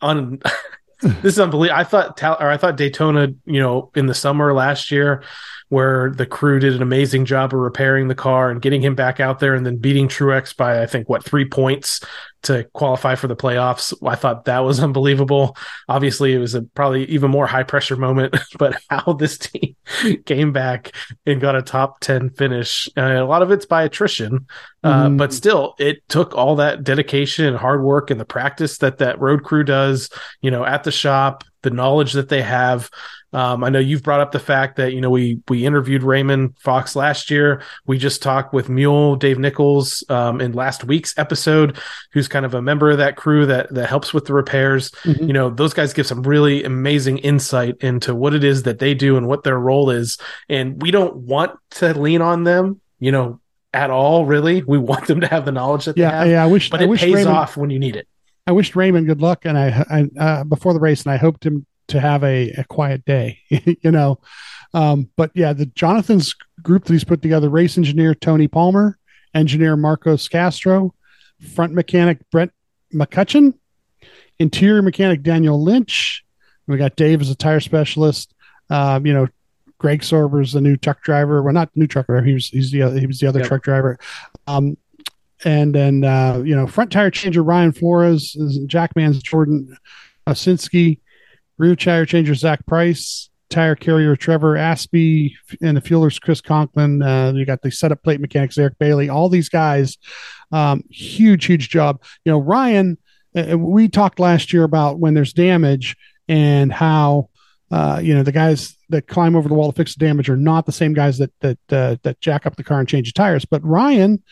On 0.00 0.40
this 1.00 1.34
is 1.34 1.40
unbelievable 1.40 1.78
i 1.78 1.84
thought 1.84 2.22
or 2.22 2.48
i 2.48 2.56
thought 2.56 2.76
daytona 2.76 3.28
you 3.44 3.60
know 3.60 3.90
in 3.94 4.06
the 4.06 4.14
summer 4.14 4.54
last 4.54 4.90
year 4.90 5.22
where 5.68 6.12
the 6.16 6.26
crew 6.26 6.60
did 6.60 6.74
an 6.74 6.82
amazing 6.82 7.24
job 7.24 7.52
of 7.52 7.58
repairing 7.58 8.08
the 8.08 8.14
car 8.14 8.50
and 8.50 8.62
getting 8.62 8.80
him 8.80 8.94
back 8.94 9.18
out 9.18 9.40
there 9.40 9.54
and 9.54 9.66
then 9.66 9.76
beating 9.76 10.08
Truex 10.08 10.56
by 10.56 10.82
I 10.82 10.86
think 10.86 11.08
what 11.08 11.24
three 11.24 11.46
points 11.48 12.00
to 12.44 12.64
qualify 12.72 13.14
for 13.14 13.26
the 13.28 13.36
playoffs. 13.36 13.92
I 14.06 14.14
thought 14.14 14.44
that 14.46 14.60
was 14.60 14.80
unbelievable. 14.82 15.56
Obviously, 15.88 16.32
it 16.32 16.38
was 16.38 16.54
a 16.54 16.62
probably 16.62 17.04
even 17.06 17.30
more 17.30 17.46
high 17.46 17.62
pressure 17.62 17.96
moment, 17.96 18.36
but 18.58 18.80
how 18.88 19.12
this 19.14 19.38
team 19.38 19.76
came 20.26 20.52
back 20.52 20.92
and 21.26 21.40
got 21.40 21.56
a 21.56 21.62
top 21.62 22.00
10 22.00 22.30
finish, 22.30 22.88
uh, 22.96 23.02
a 23.02 23.24
lot 23.24 23.42
of 23.42 23.50
it's 23.50 23.66
by 23.66 23.82
attrition, 23.82 24.46
uh, 24.82 25.06
Mhm. 25.08 25.18
but 25.18 25.32
still, 25.32 25.74
it 25.78 26.06
took 26.08 26.34
all 26.34 26.56
that 26.56 26.84
dedication 26.84 27.44
and 27.46 27.56
hard 27.56 27.82
work 27.82 28.10
and 28.10 28.20
the 28.20 28.24
practice 28.24 28.78
that 28.78 28.98
that 28.98 29.20
road 29.20 29.42
crew 29.42 29.64
does, 29.64 30.10
you 30.40 30.50
know, 30.50 30.64
at 30.64 30.84
the 30.84 30.92
shop, 30.92 31.44
the 31.62 31.70
knowledge 31.70 32.12
that 32.12 32.28
they 32.28 32.42
have. 32.42 32.90
Um, 33.34 33.64
I 33.64 33.68
know 33.68 33.80
you've 33.80 34.02
brought 34.04 34.20
up 34.20 34.30
the 34.32 34.38
fact 34.38 34.76
that 34.76 34.92
you 34.94 35.00
know 35.00 35.10
we 35.10 35.40
we 35.48 35.66
interviewed 35.66 36.02
Raymond 36.04 36.54
Fox 36.58 36.94
last 36.94 37.30
year. 37.30 37.62
We 37.86 37.98
just 37.98 38.22
talked 38.22 38.54
with 38.54 38.68
Mule 38.68 39.16
Dave 39.16 39.38
Nichols 39.38 40.04
um, 40.08 40.40
in 40.40 40.52
last 40.52 40.84
week's 40.84 41.12
episode, 41.18 41.76
who's 42.12 42.28
kind 42.28 42.46
of 42.46 42.54
a 42.54 42.62
member 42.62 42.90
of 42.90 42.98
that 42.98 43.16
crew 43.16 43.44
that 43.46 43.74
that 43.74 43.88
helps 43.88 44.14
with 44.14 44.24
the 44.26 44.32
repairs. 44.34 44.90
Mhm. 45.02 45.26
You 45.26 45.32
know, 45.32 45.50
those 45.50 45.74
guys 45.74 45.92
give 45.92 46.06
some 46.06 46.22
really 46.22 46.62
amazing 46.64 47.18
insight 47.18 47.74
into 47.80 48.14
what 48.14 48.34
it 48.34 48.44
is 48.44 48.62
that 48.62 48.78
they 48.78 48.94
do 48.94 49.16
and 49.16 49.26
what 49.26 49.42
their 49.42 49.58
role 49.58 49.90
is. 49.90 50.16
And 50.48 50.80
we 50.80 50.90
don't 50.92 51.16
want 51.16 51.58
to 51.72 51.92
lean 51.98 52.22
on 52.22 52.44
them, 52.44 52.80
you 53.00 53.10
know, 53.12 53.40
at 53.72 53.90
all. 53.90 54.24
Really, 54.26 54.62
we 54.62 54.78
want 54.78 55.08
them 55.08 55.20
to 55.20 55.26
have 55.26 55.44
the 55.44 55.52
knowledge 55.52 55.86
that 55.86 55.96
they 55.96 56.02
Yeah, 56.02 56.18
have. 56.20 56.28
yeah. 56.28 56.44
I 56.44 56.46
wish, 56.46 56.70
But 56.70 56.80
I 56.80 56.84
it 56.84 56.88
wish 56.88 57.00
pays 57.00 57.14
Raymond, 57.14 57.36
off 57.36 57.56
when 57.56 57.70
you 57.70 57.80
need 57.80 57.96
it. 57.96 58.06
I 58.46 58.52
wished 58.52 58.76
Raymond 58.76 59.06
good 59.08 59.20
luck, 59.20 59.44
and 59.44 59.58
I, 59.58 59.84
I 59.90 60.22
uh, 60.22 60.44
before 60.44 60.72
the 60.72 60.78
race, 60.80 61.02
and 61.02 61.10
I 61.12 61.16
hoped 61.16 61.44
him 61.44 61.66
to 61.88 62.00
have 62.00 62.24
a, 62.24 62.50
a 62.52 62.64
quiet 62.64 63.04
day, 63.04 63.40
you 63.48 63.90
know. 63.90 64.18
Um, 64.72 65.08
but 65.16 65.30
yeah, 65.34 65.52
the 65.52 65.66
Jonathan's 65.66 66.34
group 66.62 66.84
that 66.84 66.92
he's 66.92 67.04
put 67.04 67.22
together: 67.22 67.48
race 67.48 67.76
engineer 67.78 68.14
Tony 68.14 68.48
Palmer, 68.48 68.98
engineer 69.34 69.76
Marcos 69.76 70.28
Castro, 70.28 70.94
front 71.54 71.72
mechanic 71.72 72.18
Brent 72.30 72.52
McCutcheon, 72.92 73.54
interior 74.38 74.82
mechanic 74.82 75.22
Daniel 75.22 75.62
Lynch. 75.62 76.24
We 76.66 76.76
got 76.78 76.96
Dave 76.96 77.20
as 77.20 77.30
a 77.30 77.34
tire 77.34 77.60
specialist. 77.60 78.34
Um, 78.70 79.04
you 79.06 79.12
know, 79.12 79.28
Greg 79.78 80.02
Sorber's 80.02 80.52
the 80.52 80.60
new 80.60 80.76
truck 80.76 81.02
driver. 81.02 81.42
Well, 81.42 81.52
not 81.52 81.70
new 81.74 81.86
truck 81.86 82.06
driver. 82.06 82.24
He 82.24 82.34
was 82.34 82.48
he's 82.48 82.70
the 82.70 82.82
other, 82.82 82.98
he 82.98 83.06
was 83.06 83.18
the 83.18 83.26
other 83.26 83.40
Yep. 83.40 83.48
truck 83.48 83.62
driver. 83.62 83.98
Um, 84.46 84.76
and 85.44 85.74
then 85.74 86.04
uh, 86.04 86.42
you 86.44 86.56
know, 86.56 86.66
front 86.66 86.90
tire 86.90 87.10
changer 87.10 87.42
Ryan 87.42 87.72
Flores, 87.72 88.32
Jackman's 88.66 89.22
Jordan 89.22 89.76
Osinski, 90.26 91.00
rear 91.58 91.76
tire 91.76 92.06
changer 92.06 92.34
Zach 92.34 92.64
Price, 92.66 93.30
tire 93.50 93.74
carrier 93.74 94.16
Trevor 94.16 94.54
Aspey, 94.54 95.32
and 95.62 95.76
the 95.76 95.80
fuelers 95.80 96.20
Chris 96.20 96.40
Conklin. 96.40 97.02
Uh, 97.02 97.32
you 97.34 97.44
got 97.44 97.62
the 97.62 97.70
setup 97.70 98.02
plate 98.02 98.20
mechanics 98.20 98.58
Eric 98.58 98.78
Bailey. 98.78 99.08
All 99.08 99.28
these 99.28 99.48
guys, 99.48 99.98
um, 100.52 100.82
huge, 100.90 101.46
huge 101.46 101.68
job. 101.68 102.02
You 102.24 102.32
know, 102.32 102.38
Ryan. 102.38 102.98
Uh, 103.36 103.58
we 103.58 103.88
talked 103.88 104.20
last 104.20 104.52
year 104.52 104.62
about 104.62 105.00
when 105.00 105.14
there's 105.14 105.32
damage 105.32 105.96
and 106.28 106.72
how 106.72 107.28
uh, 107.70 108.00
you 108.02 108.14
know 108.14 108.22
the 108.22 108.32
guys 108.32 108.76
that 108.90 109.08
climb 109.08 109.34
over 109.34 109.48
the 109.48 109.54
wall 109.54 109.72
to 109.72 109.76
fix 109.76 109.94
the 109.94 110.04
damage 110.04 110.30
are 110.30 110.36
not 110.36 110.66
the 110.66 110.72
same 110.72 110.94
guys 110.94 111.18
that 111.18 111.32
that 111.40 111.58
uh, 111.70 111.96
that 112.02 112.20
jack 112.20 112.46
up 112.46 112.56
the 112.56 112.64
car 112.64 112.78
and 112.78 112.88
change 112.88 113.12
the 113.12 113.16
tires. 113.16 113.44
But 113.44 113.64
Ryan 113.64 114.22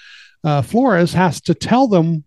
uh, 0.44 0.62
Flores 0.62 1.12
has 1.14 1.40
to 1.42 1.54
tell 1.54 1.88
them 1.88 2.24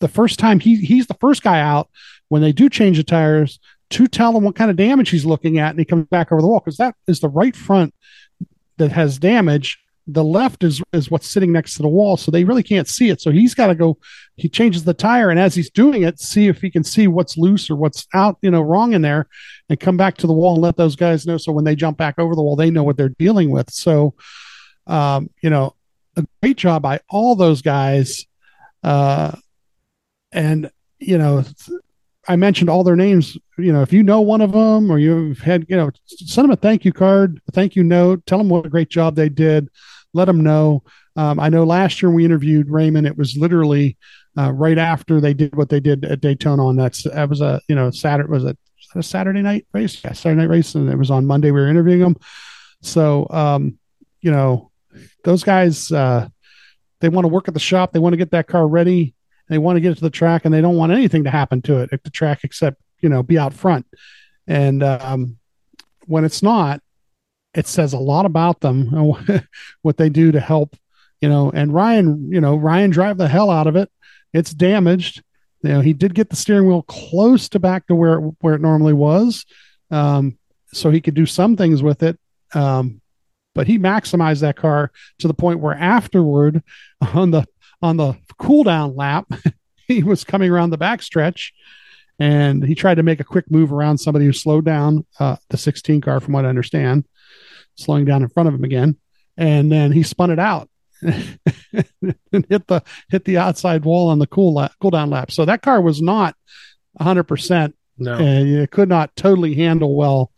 the 0.00 0.08
first 0.08 0.38
time 0.38 0.60
he 0.60 0.76
he's 0.76 1.06
the 1.06 1.14
first 1.14 1.42
guy 1.42 1.60
out 1.60 1.88
when 2.28 2.42
they 2.42 2.52
do 2.52 2.68
change 2.68 2.96
the 2.96 3.04
tires 3.04 3.60
to 3.90 4.06
tell 4.06 4.36
him 4.36 4.44
what 4.44 4.56
kind 4.56 4.70
of 4.70 4.76
damage 4.76 5.10
he's 5.10 5.24
looking 5.24 5.58
at, 5.58 5.70
and 5.70 5.78
he 5.78 5.84
comes 5.84 6.06
back 6.08 6.32
over 6.32 6.40
the 6.40 6.48
wall 6.48 6.60
because 6.60 6.78
that 6.78 6.94
is 7.06 7.20
the 7.20 7.28
right 7.28 7.54
front 7.54 7.94
that 8.78 8.92
has 8.92 9.18
damage. 9.18 9.78
The 10.08 10.24
left 10.24 10.62
is 10.62 10.80
is 10.92 11.10
what's 11.10 11.28
sitting 11.28 11.50
next 11.50 11.74
to 11.76 11.82
the 11.82 11.88
wall, 11.88 12.16
so 12.16 12.30
they 12.30 12.44
really 12.44 12.62
can't 12.62 12.86
see 12.86 13.10
it. 13.10 13.20
So 13.20 13.32
he's 13.32 13.54
got 13.54 13.68
to 13.68 13.74
go. 13.74 13.98
He 14.36 14.48
changes 14.48 14.84
the 14.84 14.94
tire, 14.94 15.30
and 15.30 15.40
as 15.40 15.54
he's 15.54 15.70
doing 15.70 16.02
it, 16.02 16.20
see 16.20 16.46
if 16.46 16.60
he 16.60 16.70
can 16.70 16.84
see 16.84 17.08
what's 17.08 17.36
loose 17.36 17.68
or 17.70 17.76
what's 17.76 18.06
out, 18.14 18.38
you 18.40 18.50
know, 18.50 18.62
wrong 18.62 18.92
in 18.92 19.02
there, 19.02 19.26
and 19.68 19.80
come 19.80 19.96
back 19.96 20.16
to 20.18 20.28
the 20.28 20.32
wall 20.32 20.54
and 20.54 20.62
let 20.62 20.76
those 20.76 20.94
guys 20.94 21.26
know. 21.26 21.38
So 21.38 21.50
when 21.50 21.64
they 21.64 21.74
jump 21.74 21.98
back 21.98 22.18
over 22.18 22.36
the 22.36 22.42
wall, 22.42 22.54
they 22.54 22.70
know 22.70 22.84
what 22.84 22.96
they're 22.96 23.08
dealing 23.08 23.50
with. 23.50 23.70
So, 23.70 24.14
um, 24.86 25.28
you 25.42 25.50
know, 25.50 25.74
a 26.16 26.24
great 26.40 26.56
job 26.56 26.82
by 26.82 27.00
all 27.08 27.34
those 27.34 27.62
guys. 27.62 28.26
Uh, 28.84 29.32
and 30.30 30.70
you 30.98 31.18
know, 31.18 31.44
I 32.28 32.36
mentioned 32.36 32.70
all 32.70 32.84
their 32.84 32.96
names. 32.96 33.36
You 33.58 33.72
know, 33.72 33.82
if 33.82 33.92
you 33.92 34.02
know 34.02 34.20
one 34.20 34.40
of 34.40 34.52
them 34.52 34.90
or 34.90 34.98
you've 34.98 35.40
had, 35.40 35.66
you 35.68 35.76
know, 35.76 35.90
send 36.06 36.44
them 36.44 36.52
a 36.52 36.56
thank 36.56 36.84
you 36.84 36.92
card, 36.92 37.40
a 37.48 37.52
thank 37.52 37.76
you 37.76 37.84
note, 37.84 38.24
tell 38.26 38.38
them 38.38 38.48
what 38.48 38.66
a 38.66 38.70
great 38.70 38.88
job 38.88 39.14
they 39.14 39.28
did, 39.28 39.68
let 40.12 40.26
them 40.26 40.42
know. 40.42 40.82
Um, 41.16 41.40
I 41.40 41.48
know 41.48 41.64
last 41.64 42.02
year 42.02 42.10
we 42.10 42.24
interviewed 42.24 42.70
Raymond, 42.70 43.06
it 43.06 43.16
was 43.16 43.36
literally 43.36 43.96
uh, 44.36 44.52
right 44.52 44.78
after 44.78 45.20
they 45.20 45.34
did 45.34 45.56
what 45.56 45.70
they 45.70 45.80
did 45.80 46.04
at 46.04 46.20
Daytona 46.20 46.66
on 46.66 46.76
that's 46.76 47.04
that 47.04 47.28
was 47.28 47.40
a 47.40 47.60
you 47.68 47.74
know 47.74 47.90
Saturday 47.90 48.28
was 48.28 48.44
it 48.44 48.58
a 48.94 49.02
Saturday 49.02 49.42
night 49.42 49.66
race? 49.72 50.02
Yeah, 50.04 50.12
Saturday 50.12 50.42
night 50.42 50.50
race, 50.50 50.74
and 50.74 50.90
it 50.90 50.98
was 50.98 51.10
on 51.10 51.26
Monday. 51.26 51.50
We 51.50 51.60
were 51.60 51.68
interviewing 51.68 52.00
them, 52.00 52.16
so 52.82 53.26
um, 53.30 53.78
you 54.20 54.30
know 54.30 54.70
those 55.24 55.42
guys 55.42 55.90
uh, 55.90 56.28
they 57.00 57.08
want 57.08 57.24
to 57.24 57.28
work 57.28 57.48
at 57.48 57.54
the 57.54 57.60
shop, 57.60 57.92
they 57.92 57.98
want 57.98 58.12
to 58.12 58.18
get 58.18 58.30
that 58.32 58.46
car 58.46 58.66
ready, 58.66 59.14
they 59.48 59.58
want 59.58 59.76
to 59.76 59.80
get 59.80 59.92
it 59.92 59.94
to 59.96 60.00
the 60.02 60.10
track, 60.10 60.44
and 60.44 60.52
they 60.52 60.60
don't 60.60 60.76
want 60.76 60.92
anything 60.92 61.24
to 61.24 61.30
happen 61.30 61.62
to 61.62 61.78
it 61.78 61.90
at 61.92 62.02
the 62.04 62.10
track 62.10 62.40
except 62.42 62.80
you 63.00 63.08
know 63.08 63.22
be 63.22 63.38
out 63.38 63.54
front. 63.54 63.86
And 64.46 64.82
um, 64.82 65.38
when 66.06 66.24
it's 66.24 66.42
not, 66.42 66.80
it 67.54 67.66
says 67.66 67.92
a 67.92 67.98
lot 67.98 68.26
about 68.26 68.60
them, 68.60 68.90
what 69.82 69.96
they 69.96 70.08
do 70.08 70.32
to 70.32 70.40
help. 70.40 70.76
You 71.20 71.28
know, 71.28 71.50
and 71.50 71.72
Ryan, 71.72 72.30
you 72.30 72.40
know, 72.40 72.56
Ryan 72.56 72.90
drive 72.90 73.16
the 73.16 73.28
hell 73.28 73.50
out 73.50 73.66
of 73.66 73.76
it. 73.76 73.90
It's 74.32 74.52
damaged. 74.52 75.22
You 75.62 75.70
know, 75.70 75.80
he 75.80 75.94
did 75.94 76.14
get 76.14 76.28
the 76.28 76.36
steering 76.36 76.66
wheel 76.66 76.82
close 76.82 77.48
to 77.50 77.58
back 77.58 77.86
to 77.86 77.94
where 77.94 78.18
it, 78.18 78.34
where 78.40 78.54
it 78.54 78.60
normally 78.60 78.92
was, 78.92 79.46
um, 79.90 80.38
so 80.72 80.90
he 80.90 81.00
could 81.00 81.14
do 81.14 81.26
some 81.26 81.56
things 81.56 81.82
with 81.82 82.02
it. 82.02 82.18
Um, 82.54 83.00
but 83.54 83.66
he 83.66 83.78
maximized 83.78 84.40
that 84.40 84.56
car 84.56 84.92
to 85.18 85.26
the 85.26 85.34
point 85.34 85.60
where 85.60 85.74
afterward, 85.74 86.62
on 87.14 87.30
the 87.30 87.46
on 87.82 87.96
the 87.96 88.16
cool 88.38 88.64
down 88.64 88.94
lap, 88.96 89.26
he 89.86 90.02
was 90.02 90.24
coming 90.24 90.50
around 90.50 90.70
the 90.70 90.78
backstretch, 90.78 91.50
and 92.18 92.64
he 92.64 92.74
tried 92.74 92.96
to 92.96 93.02
make 93.02 93.20
a 93.20 93.24
quick 93.24 93.50
move 93.50 93.72
around 93.72 93.98
somebody 93.98 94.24
who 94.24 94.32
slowed 94.32 94.64
down 94.64 95.06
uh, 95.20 95.36
the 95.50 95.56
16 95.56 96.00
car, 96.00 96.20
from 96.20 96.34
what 96.34 96.44
I 96.44 96.48
understand, 96.48 97.06
slowing 97.74 98.04
down 98.04 98.22
in 98.22 98.28
front 98.28 98.48
of 98.48 98.54
him 98.54 98.64
again, 98.64 98.96
and 99.36 99.70
then 99.70 99.92
he 99.92 100.02
spun 100.02 100.30
it 100.30 100.38
out 100.38 100.68
and 101.02 102.46
hit 102.48 102.66
the 102.66 102.82
hit 103.10 103.24
the 103.24 103.38
outside 103.38 103.84
wall 103.84 104.08
on 104.08 104.18
the 104.18 104.26
cool 104.26 104.54
lap, 104.54 104.72
cool 104.80 104.90
down 104.90 105.10
lap. 105.10 105.30
So 105.30 105.44
that 105.44 105.62
car 105.62 105.80
was 105.80 106.00
not 106.00 106.34
100 106.94 107.24
percent. 107.24 107.76
No, 107.98 108.14
and 108.14 108.48
It 108.48 108.70
could 108.70 108.88
not 108.88 109.14
totally 109.16 109.54
handle 109.54 109.94
well, 109.94 110.30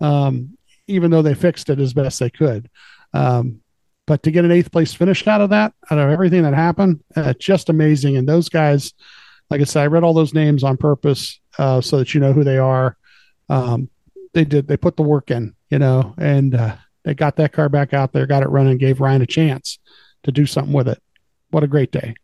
um, 0.00 0.56
even 0.86 1.10
though 1.10 1.22
they 1.22 1.34
fixed 1.34 1.68
it 1.68 1.78
as 1.78 1.92
best 1.92 2.20
they 2.20 2.30
could. 2.30 2.70
Um, 3.12 3.60
but 4.06 4.22
to 4.22 4.30
get 4.30 4.44
an 4.44 4.52
eighth 4.52 4.70
place 4.70 4.92
finish 4.92 5.26
out 5.26 5.40
of 5.40 5.50
that, 5.50 5.72
out 5.90 5.98
of 5.98 6.10
everything 6.10 6.42
that 6.42 6.54
happened, 6.54 7.02
uh, 7.16 7.32
just 7.34 7.68
amazing. 7.68 8.16
And 8.16 8.28
those 8.28 8.48
guys, 8.48 8.92
like 9.50 9.60
I 9.60 9.64
said, 9.64 9.82
I 9.82 9.86
read 9.86 10.04
all 10.04 10.14
those 10.14 10.34
names 10.34 10.62
on 10.62 10.76
purpose 10.76 11.40
uh, 11.58 11.80
so 11.80 11.98
that 11.98 12.14
you 12.14 12.20
know 12.20 12.32
who 12.32 12.44
they 12.44 12.58
are. 12.58 12.96
Um, 13.48 13.88
they 14.32 14.44
did. 14.44 14.68
They 14.68 14.76
put 14.76 14.96
the 14.96 15.02
work 15.02 15.30
in, 15.30 15.54
you 15.70 15.78
know, 15.78 16.14
and 16.18 16.54
uh, 16.54 16.76
they 17.04 17.14
got 17.14 17.36
that 17.36 17.52
car 17.52 17.68
back 17.68 17.94
out 17.94 18.12
there, 18.12 18.26
got 18.26 18.42
it 18.42 18.48
running, 18.48 18.78
gave 18.78 19.00
Ryan 19.00 19.22
a 19.22 19.26
chance 19.26 19.78
to 20.24 20.32
do 20.32 20.44
something 20.44 20.72
with 20.72 20.88
it. 20.88 21.00
What 21.50 21.62
a 21.62 21.68
great 21.68 21.92
day! 21.92 22.14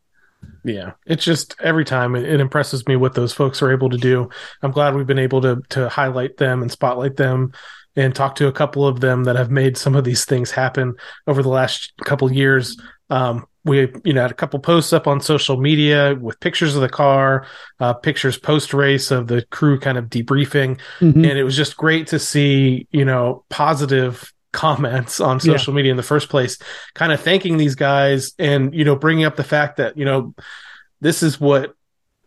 Yeah, 0.64 0.92
it's 1.06 1.24
just 1.24 1.54
every 1.60 1.84
time 1.84 2.16
it, 2.16 2.24
it, 2.24 2.40
impresses 2.40 2.86
me 2.86 2.96
what 2.96 3.14
those 3.14 3.32
folks 3.32 3.62
are 3.62 3.70
able 3.70 3.90
to 3.90 3.96
do. 3.96 4.28
I'm 4.62 4.72
glad 4.72 4.94
we've 4.94 5.06
been 5.06 5.18
able 5.18 5.40
to 5.42 5.62
to 5.70 5.88
highlight 5.88 6.36
them 6.36 6.62
and 6.62 6.70
spotlight 6.70 7.16
them 7.16 7.52
and 7.96 8.14
talk 8.14 8.36
to 8.36 8.46
a 8.46 8.52
couple 8.52 8.86
of 8.86 9.00
them 9.00 9.24
that 9.24 9.36
have 9.36 9.50
made 9.50 9.76
some 9.76 9.94
of 9.94 10.04
these 10.04 10.24
things 10.24 10.50
happen 10.50 10.94
over 11.26 11.42
the 11.42 11.48
last 11.48 11.92
couple 12.04 12.32
years. 12.32 12.80
Um, 13.10 13.46
we 13.64 13.92
you 14.04 14.14
know 14.14 14.22
had 14.22 14.30
a 14.30 14.34
couple 14.34 14.58
posts 14.58 14.92
up 14.92 15.06
on 15.06 15.20
social 15.20 15.60
media 15.60 16.14
with 16.14 16.40
pictures 16.40 16.74
of 16.74 16.80
the 16.80 16.88
car, 16.88 17.46
uh, 17.78 17.92
pictures 17.92 18.38
post 18.38 18.72
race 18.72 19.10
of 19.10 19.26
the 19.26 19.44
crew 19.50 19.78
kind 19.78 19.98
of 19.98 20.06
debriefing, 20.06 20.78
mm-hmm. 21.00 21.24
and 21.24 21.38
it 21.38 21.44
was 21.44 21.56
just 21.56 21.76
great 21.76 22.06
to 22.08 22.18
see 22.18 22.86
you 22.90 23.04
know 23.04 23.44
positive 23.50 24.32
comments 24.52 25.20
on 25.20 25.38
social 25.40 25.72
yeah. 25.72 25.76
media 25.76 25.90
in 25.92 25.96
the 25.96 26.02
first 26.02 26.28
place, 26.28 26.58
kind 26.94 27.12
of 27.12 27.20
thanking 27.20 27.56
these 27.56 27.74
guys 27.74 28.32
and, 28.38 28.74
you 28.74 28.84
know, 28.84 28.96
bringing 28.96 29.24
up 29.24 29.36
the 29.36 29.44
fact 29.44 29.76
that, 29.76 29.96
you 29.96 30.04
know, 30.04 30.34
this 31.00 31.22
is 31.22 31.40
what, 31.40 31.74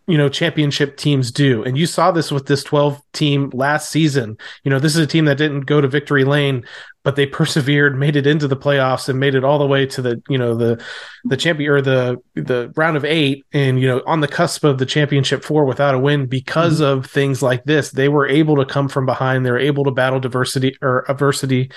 you 0.08 0.18
know, 0.18 0.28
championship 0.28 0.98
teams 0.98 1.32
do. 1.32 1.64
And 1.64 1.78
you 1.78 1.86
saw 1.86 2.12
this 2.12 2.32
with 2.32 2.46
this 2.46 2.64
12 2.64 3.02
team 3.14 3.50
last 3.54 3.90
season. 3.90 4.38
You 4.64 4.72
know, 4.72 4.80
this 4.80 4.96
is 4.96 5.02
a 5.02 5.08
team 5.08 5.26
that 5.26 5.38
didn't 5.38 5.62
go 5.62 5.80
to 5.80 5.88
victory 5.88 6.26
lane, 6.26 6.66
but 7.04 7.16
they 7.16 7.26
persevered, 7.40 7.98
made 7.98 8.18
it 8.18 8.28
into 8.28 8.48
the 8.48 8.58
playoffs 8.58 9.08
and 9.08 9.20
made 9.20 9.34
it 9.34 9.46
all 9.46 9.60
the 9.60 9.66
way 9.66 9.86
to 9.86 10.02
the, 10.02 10.22
you 10.28 10.38
know, 10.38 10.56
the, 10.56 10.84
the 11.24 11.38
champion 11.38 11.72
or 11.72 11.82
the, 11.82 12.18
the 12.36 12.74
round 12.76 12.98
of 12.98 13.06
eight 13.06 13.46
and, 13.54 13.80
you 13.80 13.88
know, 13.88 14.02
on 14.06 14.20
the 14.20 14.28
cusp 14.28 14.66
of 14.66 14.78
the 14.78 14.86
championship 14.86 15.42
four 15.44 15.64
without 15.64 15.96
a 15.96 16.00
win 16.00 16.26
because 16.26 16.82
mm-hmm. 16.82 17.00
of 17.00 17.06
things 17.06 17.42
like 17.42 17.64
this. 17.64 17.92
They 17.92 18.10
were 18.10 18.28
able 18.28 18.58
to 18.58 18.66
come 18.66 18.90
from 18.90 19.06
behind. 19.06 19.46
They 19.46 19.52
were 19.52 19.60
able 19.60 19.86
to 19.86 19.92
battle 19.92 20.20
diversity 20.20 20.76
or 20.82 21.10
adversity. 21.10 21.72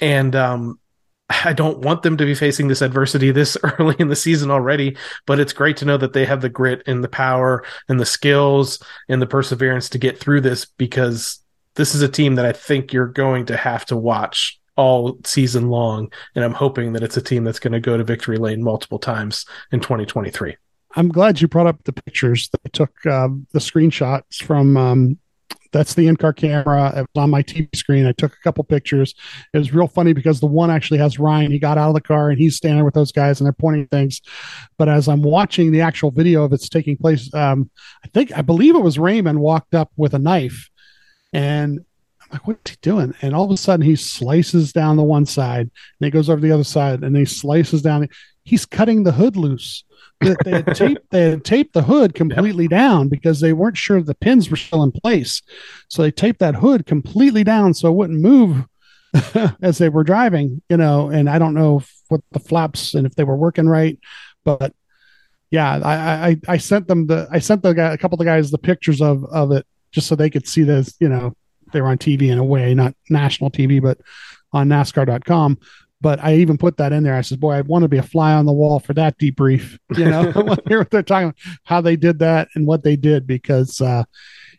And, 0.00 0.36
um, 0.36 0.78
I 1.30 1.54
don't 1.54 1.78
want 1.78 2.02
them 2.02 2.16
to 2.18 2.24
be 2.24 2.34
facing 2.34 2.68
this 2.68 2.82
adversity 2.82 3.30
this 3.30 3.56
early 3.78 3.96
in 3.98 4.08
the 4.08 4.16
season 4.16 4.50
already, 4.50 4.96
but 5.26 5.40
it's 5.40 5.52
great 5.52 5.76
to 5.78 5.84
know 5.84 5.96
that 5.96 6.12
they 6.12 6.26
have 6.26 6.42
the 6.42 6.48
grit 6.48 6.82
and 6.86 7.02
the 7.02 7.08
power 7.08 7.64
and 7.88 7.98
the 7.98 8.06
skills 8.06 8.82
and 9.08 9.22
the 9.22 9.26
perseverance 9.26 9.88
to 9.90 9.98
get 9.98 10.18
through 10.18 10.42
this 10.42 10.64
because 10.64 11.38
this 11.76 11.94
is 11.94 12.02
a 12.02 12.08
team 12.08 12.34
that 12.34 12.46
I 12.46 12.52
think 12.52 12.92
you're 12.92 13.06
going 13.06 13.46
to 13.46 13.56
have 13.56 13.86
to 13.86 13.96
watch 13.96 14.60
all 14.76 15.18
season 15.24 15.70
long. 15.70 16.12
And 16.34 16.44
I'm 16.44 16.52
hoping 16.52 16.92
that 16.92 17.02
it's 17.02 17.16
a 17.16 17.22
team 17.22 17.44
that's 17.44 17.58
going 17.58 17.72
to 17.72 17.80
go 17.80 17.96
to 17.96 18.04
victory 18.04 18.36
lane 18.36 18.62
multiple 18.62 18.98
times 18.98 19.46
in 19.72 19.80
2023. 19.80 20.56
I'm 20.96 21.08
glad 21.08 21.40
you 21.40 21.48
brought 21.48 21.66
up 21.66 21.82
the 21.84 21.92
pictures 21.92 22.48
that 22.50 22.72
took 22.72 23.04
um, 23.06 23.46
the 23.52 23.58
screenshots 23.58 24.42
from. 24.42 24.76
Um, 24.76 25.18
that's 25.74 25.94
the 25.94 26.06
in-car 26.06 26.32
camera. 26.32 26.92
It 26.96 27.00
was 27.00 27.22
on 27.22 27.30
my 27.30 27.42
TV 27.42 27.68
screen. 27.74 28.06
I 28.06 28.12
took 28.12 28.32
a 28.32 28.40
couple 28.44 28.62
pictures. 28.64 29.14
It 29.52 29.58
was 29.58 29.74
real 29.74 29.88
funny 29.88 30.12
because 30.12 30.40
the 30.40 30.46
one 30.46 30.70
actually 30.70 30.98
has 30.98 31.18
Ryan. 31.18 31.50
He 31.50 31.58
got 31.58 31.76
out 31.78 31.88
of 31.88 31.94
the 31.94 32.00
car 32.00 32.30
and 32.30 32.38
he's 32.38 32.56
standing 32.56 32.84
with 32.84 32.94
those 32.94 33.12
guys 33.12 33.40
and 33.40 33.46
they're 33.46 33.52
pointing 33.52 33.88
things. 33.88 34.20
But 34.78 34.88
as 34.88 35.08
I'm 35.08 35.22
watching 35.22 35.72
the 35.72 35.80
actual 35.80 36.12
video 36.12 36.44
of 36.44 36.52
it's 36.52 36.68
taking 36.68 36.96
place, 36.96 37.32
um, 37.34 37.70
I 38.04 38.08
think 38.08 38.32
I 38.36 38.42
believe 38.42 38.76
it 38.76 38.82
was 38.82 38.98
Raymond 38.98 39.40
walked 39.40 39.74
up 39.74 39.90
with 39.96 40.14
a 40.14 40.18
knife 40.18 40.70
and 41.32 41.84
I'm 42.22 42.28
like, 42.32 42.46
what's 42.46 42.70
he 42.70 42.76
doing? 42.80 43.12
And 43.20 43.34
all 43.34 43.44
of 43.44 43.50
a 43.50 43.56
sudden 43.56 43.84
he 43.84 43.96
slices 43.96 44.72
down 44.72 44.96
the 44.96 45.02
one 45.02 45.26
side 45.26 45.62
and 45.62 46.04
he 46.06 46.10
goes 46.10 46.30
over 46.30 46.40
the 46.40 46.52
other 46.52 46.64
side 46.64 47.02
and 47.02 47.16
he 47.16 47.24
slices 47.24 47.82
down. 47.82 48.08
He's 48.44 48.66
cutting 48.66 49.04
the 49.04 49.12
hood 49.12 49.36
loose. 49.36 49.84
They, 50.20 50.36
they 50.44 50.50
had 50.50 50.66
taped 50.76 51.10
they 51.10 51.30
had 51.30 51.44
taped 51.44 51.72
the 51.74 51.82
hood 51.82 52.14
completely 52.14 52.64
yep. 52.64 52.70
down 52.70 53.08
because 53.08 53.40
they 53.40 53.52
weren't 53.52 53.76
sure 53.76 54.02
the 54.02 54.14
pins 54.14 54.50
were 54.50 54.56
still 54.56 54.82
in 54.82 54.92
place. 54.92 55.42
So 55.88 56.02
they 56.02 56.10
taped 56.10 56.40
that 56.40 56.56
hood 56.56 56.86
completely 56.86 57.44
down 57.44 57.74
so 57.74 57.88
it 57.88 57.96
wouldn't 57.96 58.20
move 58.20 58.66
as 59.62 59.78
they 59.78 59.88
were 59.88 60.04
driving, 60.04 60.62
you 60.68 60.76
know, 60.76 61.08
and 61.08 61.28
I 61.28 61.38
don't 61.38 61.54
know 61.54 61.82
what 62.08 62.20
the 62.32 62.40
flaps 62.40 62.94
and 62.94 63.06
if 63.06 63.14
they 63.14 63.24
were 63.24 63.36
working 63.36 63.68
right, 63.68 63.98
but 64.44 64.74
yeah, 65.50 65.78
I, 65.84 66.28
I, 66.28 66.36
I 66.48 66.56
sent 66.56 66.88
them 66.88 67.06
the 67.06 67.28
I 67.30 67.38
sent 67.38 67.62
the 67.62 67.72
guy 67.72 67.92
a 67.92 67.98
couple 67.98 68.16
of 68.16 68.18
the 68.18 68.24
guys 68.24 68.50
the 68.50 68.58
pictures 68.58 69.00
of 69.00 69.24
of 69.26 69.52
it 69.52 69.66
just 69.92 70.08
so 70.08 70.16
they 70.16 70.30
could 70.30 70.48
see 70.48 70.64
this, 70.64 70.96
you 70.98 71.08
know, 71.08 71.36
they 71.72 71.80
were 71.80 71.88
on 71.88 71.98
TV 71.98 72.30
in 72.30 72.38
a 72.38 72.44
way, 72.44 72.74
not 72.74 72.94
national 73.08 73.50
TV, 73.50 73.80
but 73.80 73.98
on 74.52 74.68
NASCAR.com. 74.68 75.58
But 76.00 76.22
I 76.22 76.36
even 76.36 76.58
put 76.58 76.76
that 76.76 76.92
in 76.92 77.02
there. 77.02 77.14
I 77.14 77.22
said, 77.22 77.40
boy, 77.40 77.52
I 77.52 77.60
want 77.62 77.82
to 77.82 77.88
be 77.88 77.98
a 77.98 78.02
fly 78.02 78.34
on 78.34 78.46
the 78.46 78.52
wall 78.52 78.78
for 78.78 78.92
that 78.94 79.18
debrief. 79.18 79.78
You 79.96 80.06
know, 80.06 80.32
hear 80.68 80.80
what 80.80 80.90
they're 80.90 81.02
talking 81.02 81.28
about, 81.28 81.36
how 81.64 81.80
they 81.80 81.96
did 81.96 82.18
that 82.18 82.48
and 82.54 82.66
what 82.66 82.82
they 82.82 82.96
did, 82.96 83.26
because 83.26 83.80
uh, 83.80 84.04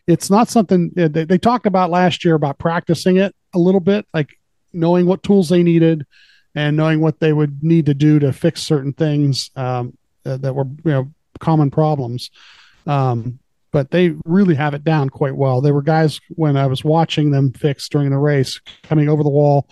it's 0.06 0.30
not 0.30 0.48
something 0.48 0.90
they, 0.94 1.24
they 1.24 1.38
talked 1.38 1.66
about 1.66 1.90
last 1.90 2.24
year 2.24 2.34
about 2.34 2.58
practicing 2.58 3.16
it 3.16 3.34
a 3.54 3.58
little 3.58 3.80
bit, 3.80 4.06
like 4.14 4.38
knowing 4.72 5.06
what 5.06 5.22
tools 5.22 5.48
they 5.48 5.62
needed 5.62 6.06
and 6.54 6.76
knowing 6.76 7.00
what 7.00 7.20
they 7.20 7.32
would 7.32 7.62
need 7.62 7.86
to 7.86 7.94
do 7.94 8.18
to 8.18 8.32
fix 8.32 8.62
certain 8.62 8.92
things 8.92 9.50
um, 9.56 9.96
that 10.24 10.54
were, 10.54 10.64
you 10.84 10.90
know, 10.90 11.12
common 11.38 11.70
problems. 11.70 12.30
Um, 12.86 13.38
but 13.72 13.90
they 13.90 14.14
really 14.24 14.54
have 14.54 14.72
it 14.72 14.84
down 14.84 15.10
quite 15.10 15.36
well. 15.36 15.60
There 15.60 15.74
were 15.74 15.82
guys 15.82 16.18
when 16.30 16.56
I 16.56 16.66
was 16.66 16.82
watching 16.82 17.30
them 17.30 17.52
fix 17.52 17.88
during 17.90 18.10
the 18.10 18.18
race 18.18 18.60
coming 18.82 19.08
over 19.08 19.22
the 19.22 19.28
wall, 19.28 19.68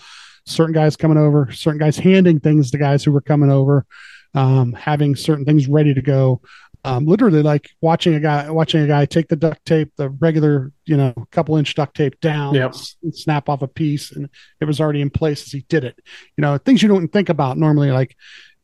certain 0.46 0.74
guys 0.74 0.96
coming 0.96 1.18
over, 1.18 1.50
certain 1.52 1.78
guys 1.78 1.96
handing 1.96 2.40
things 2.40 2.70
to 2.70 2.78
guys 2.78 3.04
who 3.04 3.12
were 3.12 3.20
coming 3.20 3.50
over, 3.50 3.86
um, 4.34 4.72
having 4.72 5.16
certain 5.16 5.44
things 5.44 5.68
ready 5.68 5.94
to 5.94 6.02
go. 6.02 6.40
Um, 6.86 7.06
literally 7.06 7.42
like 7.42 7.70
watching 7.80 8.14
a 8.14 8.20
guy 8.20 8.50
watching 8.50 8.82
a 8.82 8.86
guy 8.86 9.06
take 9.06 9.28
the 9.28 9.36
duct 9.36 9.64
tape, 9.64 9.90
the 9.96 10.10
regular, 10.10 10.70
you 10.84 10.98
know, 10.98 11.14
couple 11.30 11.56
inch 11.56 11.74
duct 11.74 11.96
tape 11.96 12.20
down, 12.20 12.54
yep. 12.54 12.74
snap 12.74 13.48
off 13.48 13.62
a 13.62 13.68
piece, 13.68 14.12
and 14.12 14.28
it 14.60 14.66
was 14.66 14.82
already 14.82 15.00
in 15.00 15.08
place 15.08 15.44
as 15.44 15.52
he 15.52 15.64
did 15.70 15.84
it. 15.84 15.98
You 16.36 16.42
know, 16.42 16.58
things 16.58 16.82
you 16.82 16.88
don't 16.88 17.08
think 17.08 17.30
about 17.30 17.56
normally, 17.56 17.90
like, 17.90 18.14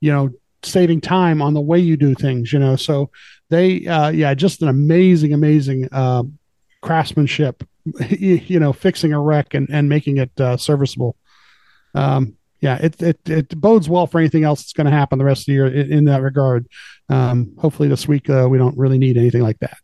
you 0.00 0.12
know, 0.12 0.30
saving 0.62 1.00
time 1.00 1.40
on 1.40 1.54
the 1.54 1.62
way 1.62 1.78
you 1.78 1.96
do 1.96 2.14
things. 2.14 2.52
You 2.52 2.58
know, 2.58 2.76
so 2.76 3.10
they 3.50 3.86
uh, 3.86 4.10
yeah 4.10 4.32
just 4.32 4.62
an 4.62 4.68
amazing 4.68 5.32
amazing 5.32 5.88
uh, 5.92 6.22
craftsmanship 6.80 7.62
you 8.08 8.58
know 8.58 8.72
fixing 8.72 9.12
a 9.12 9.20
wreck 9.20 9.54
and, 9.54 9.68
and 9.70 9.88
making 9.88 10.16
it 10.16 10.30
uh, 10.40 10.56
serviceable 10.56 11.16
um, 11.94 12.36
yeah 12.60 12.76
it, 12.76 13.00
it 13.02 13.20
it 13.26 13.60
bodes 13.60 13.88
well 13.88 14.06
for 14.06 14.18
anything 14.18 14.44
else 14.44 14.60
that's 14.60 14.72
going 14.72 14.86
to 14.86 14.90
happen 14.90 15.18
the 15.18 15.24
rest 15.24 15.42
of 15.42 15.46
the 15.46 15.52
year 15.52 15.66
in, 15.66 15.92
in 15.92 16.04
that 16.04 16.22
regard 16.22 16.66
um, 17.08 17.52
hopefully 17.58 17.88
this 17.88 18.06
week 18.06 18.28
uh, 18.30 18.46
we 18.48 18.58
don't 18.58 18.76
really 18.76 18.98
need 18.98 19.16
anything 19.16 19.42
like 19.42 19.58
that 19.60 19.78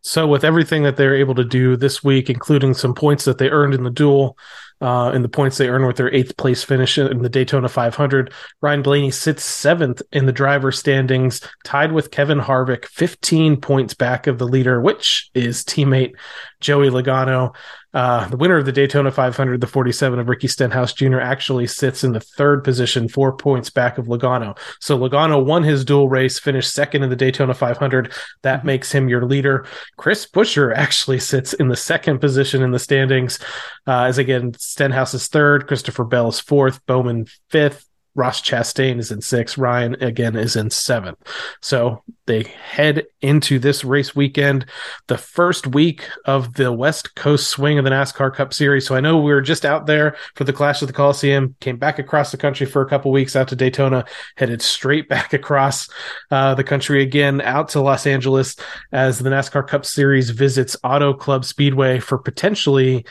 so 0.00 0.26
with 0.26 0.44
everything 0.44 0.82
that 0.82 0.96
they're 0.96 1.16
able 1.16 1.34
to 1.34 1.44
do 1.44 1.76
this 1.76 2.02
week 2.02 2.30
including 2.30 2.74
some 2.74 2.94
points 2.94 3.24
that 3.24 3.38
they 3.38 3.50
earned 3.50 3.74
in 3.74 3.84
the 3.84 3.90
duel 3.90 4.36
uh, 4.80 5.10
and 5.10 5.22
the 5.22 5.28
points 5.28 5.58
they 5.58 5.68
earned 5.68 5.86
with 5.86 5.96
their 5.96 6.12
eighth 6.14 6.36
place 6.36 6.62
finish 6.62 6.96
in 6.96 7.22
the 7.22 7.28
Daytona 7.28 7.68
500. 7.68 8.32
Ryan 8.62 8.82
Blaney 8.82 9.10
sits 9.10 9.44
seventh 9.44 10.00
in 10.12 10.26
the 10.26 10.32
driver 10.32 10.72
standings, 10.72 11.42
tied 11.64 11.92
with 11.92 12.10
Kevin 12.10 12.40
Harvick, 12.40 12.86
15 12.86 13.60
points 13.60 13.94
back 13.94 14.26
of 14.26 14.38
the 14.38 14.48
leader, 14.48 14.80
which 14.80 15.30
is 15.34 15.64
teammate 15.64 16.12
Joey 16.60 16.88
Logano. 16.88 17.54
Uh, 17.92 18.28
the 18.28 18.36
winner 18.36 18.56
of 18.56 18.66
the 18.66 18.72
Daytona 18.72 19.10
500, 19.10 19.60
the 19.60 19.66
47 19.66 20.18
of 20.18 20.28
Ricky 20.28 20.48
Stenhouse 20.48 20.92
Jr., 20.92 21.18
actually 21.18 21.66
sits 21.66 22.04
in 22.04 22.12
the 22.12 22.20
third 22.20 22.62
position, 22.62 23.08
four 23.08 23.36
points 23.36 23.70
back 23.70 23.98
of 23.98 24.06
Logano. 24.06 24.56
So 24.80 24.98
Logano 24.98 25.44
won 25.44 25.64
his 25.64 25.84
duel 25.84 26.08
race, 26.08 26.38
finished 26.38 26.72
second 26.72 27.02
in 27.02 27.10
the 27.10 27.16
Daytona 27.16 27.54
500. 27.54 28.12
That 28.42 28.58
mm-hmm. 28.58 28.66
makes 28.66 28.92
him 28.92 29.08
your 29.08 29.24
leader. 29.24 29.66
Chris 29.96 30.26
Buescher 30.26 30.74
actually 30.74 31.18
sits 31.18 31.52
in 31.52 31.68
the 31.68 31.76
second 31.76 32.20
position 32.20 32.62
in 32.62 32.70
the 32.70 32.78
standings, 32.78 33.38
uh, 33.86 34.04
as 34.04 34.18
again, 34.18 34.54
Stenhouse 34.58 35.14
is 35.14 35.28
third, 35.28 35.66
Christopher 35.66 36.04
Bell 36.04 36.28
is 36.28 36.38
fourth, 36.38 36.84
Bowman 36.86 37.26
fifth, 37.48 37.89
Ross 38.20 38.42
Chastain 38.42 38.98
is 38.98 39.10
in 39.10 39.22
sixth. 39.22 39.56
Ryan 39.56 39.94
again 40.02 40.36
is 40.36 40.54
in 40.54 40.68
seventh. 40.68 41.16
So 41.62 42.02
they 42.26 42.42
head 42.42 43.06
into 43.22 43.58
this 43.58 43.82
race 43.82 44.14
weekend, 44.14 44.66
the 45.06 45.16
first 45.16 45.66
week 45.66 46.06
of 46.26 46.52
the 46.52 46.70
West 46.70 47.14
Coast 47.14 47.48
swing 47.48 47.78
of 47.78 47.84
the 47.84 47.90
NASCAR 47.90 48.34
Cup 48.34 48.52
Series. 48.52 48.86
So 48.86 48.94
I 48.94 49.00
know 49.00 49.16
we 49.16 49.32
were 49.32 49.40
just 49.40 49.64
out 49.64 49.86
there 49.86 50.18
for 50.34 50.44
the 50.44 50.52
Clash 50.52 50.82
of 50.82 50.88
the 50.88 50.92
Coliseum, 50.92 51.56
came 51.60 51.78
back 51.78 51.98
across 51.98 52.30
the 52.30 52.36
country 52.36 52.66
for 52.66 52.82
a 52.82 52.88
couple 52.90 53.10
weeks 53.10 53.34
out 53.34 53.48
to 53.48 53.56
Daytona, 53.56 54.04
headed 54.36 54.60
straight 54.60 55.08
back 55.08 55.32
across 55.32 55.88
uh, 56.30 56.54
the 56.54 56.64
country 56.64 57.02
again 57.02 57.40
out 57.40 57.70
to 57.70 57.80
Los 57.80 58.06
Angeles 58.06 58.54
as 58.92 59.18
the 59.18 59.30
NASCAR 59.30 59.66
Cup 59.66 59.86
Series 59.86 60.28
visits 60.28 60.76
Auto 60.84 61.14
Club 61.14 61.46
Speedway 61.46 62.00
for 62.00 62.18
potentially 62.18 63.06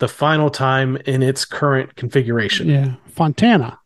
the 0.00 0.08
final 0.08 0.50
time 0.50 0.98
in 1.06 1.22
its 1.22 1.46
current 1.46 1.96
configuration. 1.96 2.68
Yeah, 2.68 2.94
Fontana. 3.08 3.79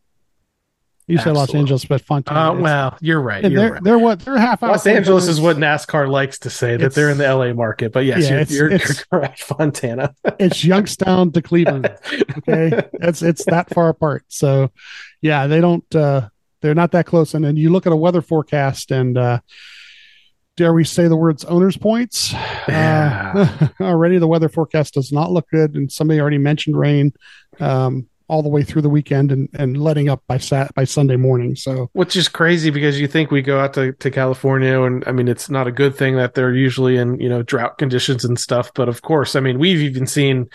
You 1.07 1.19
said 1.19 1.33
Los 1.33 1.53
Angeles, 1.53 1.85
but 1.85 2.01
Fontana. 2.01 2.51
Uh, 2.51 2.61
well, 2.61 2.97
you're 2.99 3.21
right. 3.21 3.43
You're 3.43 3.61
they're, 3.61 3.73
right. 3.73 3.83
they're 3.83 3.99
what 3.99 4.21
they're 4.21 4.39
half. 4.39 4.63
Los 4.63 4.87
Angeles 4.87 5.27
is 5.27 5.39
what 5.39 5.57
NASCAR 5.57 6.09
likes 6.09 6.39
to 6.39 6.49
say 6.49 6.77
that 6.77 6.95
they're 6.95 7.11
in 7.11 7.19
the 7.19 7.31
LA 7.31 7.53
market, 7.53 7.91
but 7.91 8.05
yes, 8.05 8.23
yeah, 8.23 8.29
you're, 8.29 8.39
it's, 8.39 8.51
you're, 8.51 8.71
it's, 8.71 8.87
you're, 8.87 9.05
correct. 9.11 9.43
Fontana. 9.43 10.15
it's 10.39 10.65
Youngstown 10.65 11.31
to 11.33 11.43
Cleveland. 11.43 11.95
Okay, 12.39 12.81
it's 12.93 13.21
it's 13.21 13.45
that 13.45 13.71
far 13.71 13.89
apart. 13.89 14.25
So, 14.29 14.71
yeah, 15.21 15.45
they 15.45 15.61
don't. 15.61 15.95
uh 15.95 16.29
They're 16.61 16.73
not 16.73 16.91
that 16.93 17.05
close. 17.05 17.35
And 17.35 17.45
then 17.45 17.55
you 17.55 17.69
look 17.71 17.85
at 17.85 17.93
a 17.93 17.97
weather 17.97 18.23
forecast, 18.23 18.89
and 18.89 19.15
uh 19.15 19.39
dare 20.57 20.73
we 20.73 20.85
say 20.85 21.07
the 21.07 21.17
words 21.17 21.43
owners 21.45 21.77
points 21.77 22.31
Yeah. 22.67 23.33
uh, 23.35 23.67
already 23.83 24.17
the 24.17 24.27
weather 24.27 24.47
forecast 24.47 24.93
does 24.93 25.11
not 25.11 25.29
look 25.29 25.49
good 25.49 25.75
and 25.75 25.91
somebody 25.91 26.19
already 26.21 26.37
mentioned 26.37 26.77
rain 26.77 27.11
um, 27.59 28.07
all 28.27 28.41
the 28.41 28.49
way 28.49 28.63
through 28.63 28.81
the 28.81 28.89
weekend 28.89 29.31
and, 29.31 29.49
and 29.53 29.77
letting 29.81 30.09
up 30.09 30.23
by 30.27 30.37
sat 30.37 30.73
by 30.75 30.83
sunday 30.83 31.15
morning 31.15 31.55
so 31.55 31.89
Which 31.93 32.15
is 32.15 32.27
crazy 32.27 32.69
because 32.69 32.99
you 32.99 33.07
think 33.07 33.31
we 33.31 33.41
go 33.41 33.59
out 33.59 33.73
to, 33.73 33.93
to 33.93 34.11
California 34.11 34.81
and 34.81 35.03
I 35.07 35.11
mean 35.11 35.27
it's 35.27 35.49
not 35.49 35.67
a 35.67 35.71
good 35.71 35.95
thing 35.95 36.15
that 36.17 36.33
they're 36.33 36.53
usually 36.53 36.97
in, 36.97 37.19
you 37.19 37.29
know, 37.29 37.41
drought 37.43 37.77
conditions 37.77 38.25
and 38.25 38.39
stuff. 38.39 38.71
But 38.73 38.89
of 38.89 39.01
course, 39.01 39.35
I 39.35 39.39
mean 39.39 39.59
we've 39.59 39.81
even 39.81 40.07
seen 40.07 40.49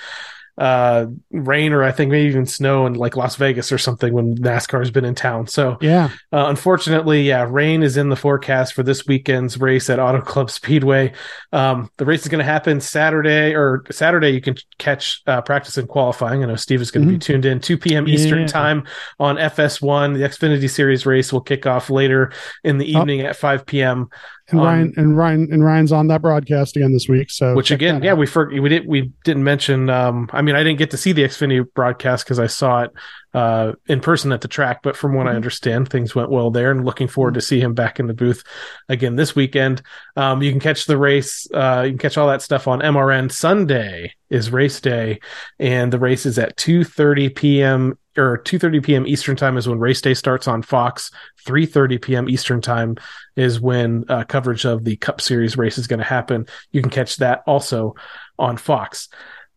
uh 0.61 1.07
rain 1.33 1.73
or 1.73 1.83
I 1.83 1.91
think 1.91 2.11
maybe 2.13 2.29
even 2.29 2.45
snow 2.47 2.87
in 2.87 2.93
like 2.95 3.17
Las 3.17 3.35
Vegas 3.37 3.73
or 3.73 3.79
something 3.79 4.13
when 4.13 4.37
NASCAR's 4.37 4.91
been 4.91 5.05
in 5.07 5.15
town. 5.15 5.47
So 5.47 5.79
yeah 5.81 6.11
uh, 6.33 6.47
unfortunately, 6.49 7.23
yeah, 7.23 7.47
rain 7.49 7.83
is 7.83 7.97
in 7.97 8.11
the 8.11 8.17
forecast 8.17 8.75
for 8.75 8.83
this 8.83 9.07
weekend's 9.07 9.59
race 9.59 9.89
at 9.91 9.99
Auto 9.99 10.21
Club 10.21 10.51
Speedway. 10.51 11.13
Um, 11.53 11.91
the 11.97 12.05
race 12.05 12.23
is 12.23 12.29
going 12.29 12.39
to 12.41 12.45
happen 12.45 12.81
Saturday 12.81 13.55
or 13.55 13.85
Saturday. 13.91 14.31
You 14.31 14.41
can 14.41 14.55
catch 14.79 15.23
uh, 15.27 15.41
practice 15.41 15.77
and 15.79 15.89
qualifying. 15.89 16.43
I 16.45 16.47
know 16.47 16.57
Steve 16.57 16.81
is 16.83 16.91
going 16.91 17.07
to 17.07 17.13
be 17.13 17.19
tuned 17.19 17.45
in 17.47 17.59
2 17.61 17.79
p.m. 17.79 18.07
Eastern 18.07 18.47
time 18.47 18.87
on 19.19 19.37
FS1. 19.37 20.15
The 20.19 20.29
Xfinity 20.29 20.69
Series 20.71 21.07
race 21.07 21.33
will 21.33 21.41
kick 21.41 21.67
off 21.67 21.89
later 21.91 22.33
in 22.65 22.77
the 22.79 22.95
Oh. 22.95 23.01
evening 23.01 23.21
at 23.23 23.35
5 23.37 23.65
p.m. 23.67 24.09
and 24.51 24.61
Um, 24.61 24.67
ryan 24.67 24.93
and 24.97 25.17
ryan 25.17 25.49
and 25.53 25.65
ryan's 25.65 25.93
on 25.93 26.09
that 26.09 26.23
broadcast 26.23 26.77
again 26.77 26.93
this 26.93 27.09
week 27.09 27.31
so 27.31 27.55
Which 27.55 27.71
again, 27.71 28.03
yeah, 28.03 28.13
out. 28.13 28.19
we 28.19 28.27
for, 28.27 28.49
we 28.51 28.69
did 28.69 28.87
we 28.87 29.13
didn't 29.25 29.45
mention. 29.45 29.89
Um, 29.91 30.29
I 30.33 30.43
mean, 30.43 30.55
I 30.57 30.63
didn't 30.63 30.79
get 30.79 30.91
to 30.93 30.97
see 30.97 31.13
the 31.13 31.23
Xfinity 31.23 31.65
broadcast 31.75 32.25
because 32.25 32.39
I 32.39 32.47
saw 32.47 32.83
it 32.83 32.91
uh, 33.33 33.73
in 33.87 34.01
person 34.01 34.33
at 34.33 34.41
the 34.41 34.49
track. 34.49 34.81
But 34.83 34.97
from 34.97 35.15
what 35.15 35.27
I 35.27 35.33
Mhm. 35.33 35.37
understand, 35.37 35.89
things 35.89 36.15
went 36.15 36.31
well 36.31 36.51
there, 36.51 36.71
and 36.71 36.85
looking 36.85 37.09
forward 37.09 37.35
to 37.35 37.41
see 37.41 37.61
him 37.61 37.75
back 37.75 38.01
in 38.01 38.07
the 38.07 38.15
booth 38.15 38.43
again 38.89 39.17
this 39.17 39.37
weekend. 39.37 39.83
Um, 40.17 40.43
you 40.43 40.51
can 40.51 40.61
catch 40.61 40.87
the 40.87 40.99
race. 40.99 41.47
Uh, 41.53 41.83
you 41.85 41.91
can 41.93 41.99
catch 41.99 42.19
all 42.19 42.29
that 42.29 42.43
stuff 42.43 42.67
on 42.67 42.83
MRN. 42.83 43.29
Sunday 43.29 44.15
is 44.31 44.51
race 44.51 44.81
day, 44.81 45.21
and 45.59 45.93
the 45.93 45.99
race 45.99 46.27
is 46.27 46.39
at 46.39 46.57
two 46.57 46.85
thirty 46.85 47.29
p.m. 47.29 47.97
or 48.17 48.39
two 48.39 48.59
thirty 48.59 48.81
p.m. 48.81 49.07
Eastern 49.07 49.37
time 49.37 49.57
is 49.57 49.69
when 49.69 49.79
race 49.79 50.01
day 50.01 50.15
starts 50.15 50.49
on 50.49 50.63
Fox. 50.63 51.11
Three 51.47 51.67
thirty 51.67 51.99
p.m. 51.99 52.29
Eastern 52.29 52.61
time 52.61 52.97
is 53.37 53.61
when 53.61 54.05
uh, 54.09 54.25
coverage 54.25 54.65
of 54.65 54.85
the 54.85 54.97
Cup 54.97 55.21
Series 55.21 55.57
race 55.57 55.79
is 55.79 55.87
going 55.87 56.01
to 56.01 56.05
happen. 56.05 56.47
You 56.73 56.83
can 56.83 56.91
catch 56.91 57.17
that 57.17 57.43
also 57.47 57.95
on 58.39 58.57
Fox. 58.57 59.09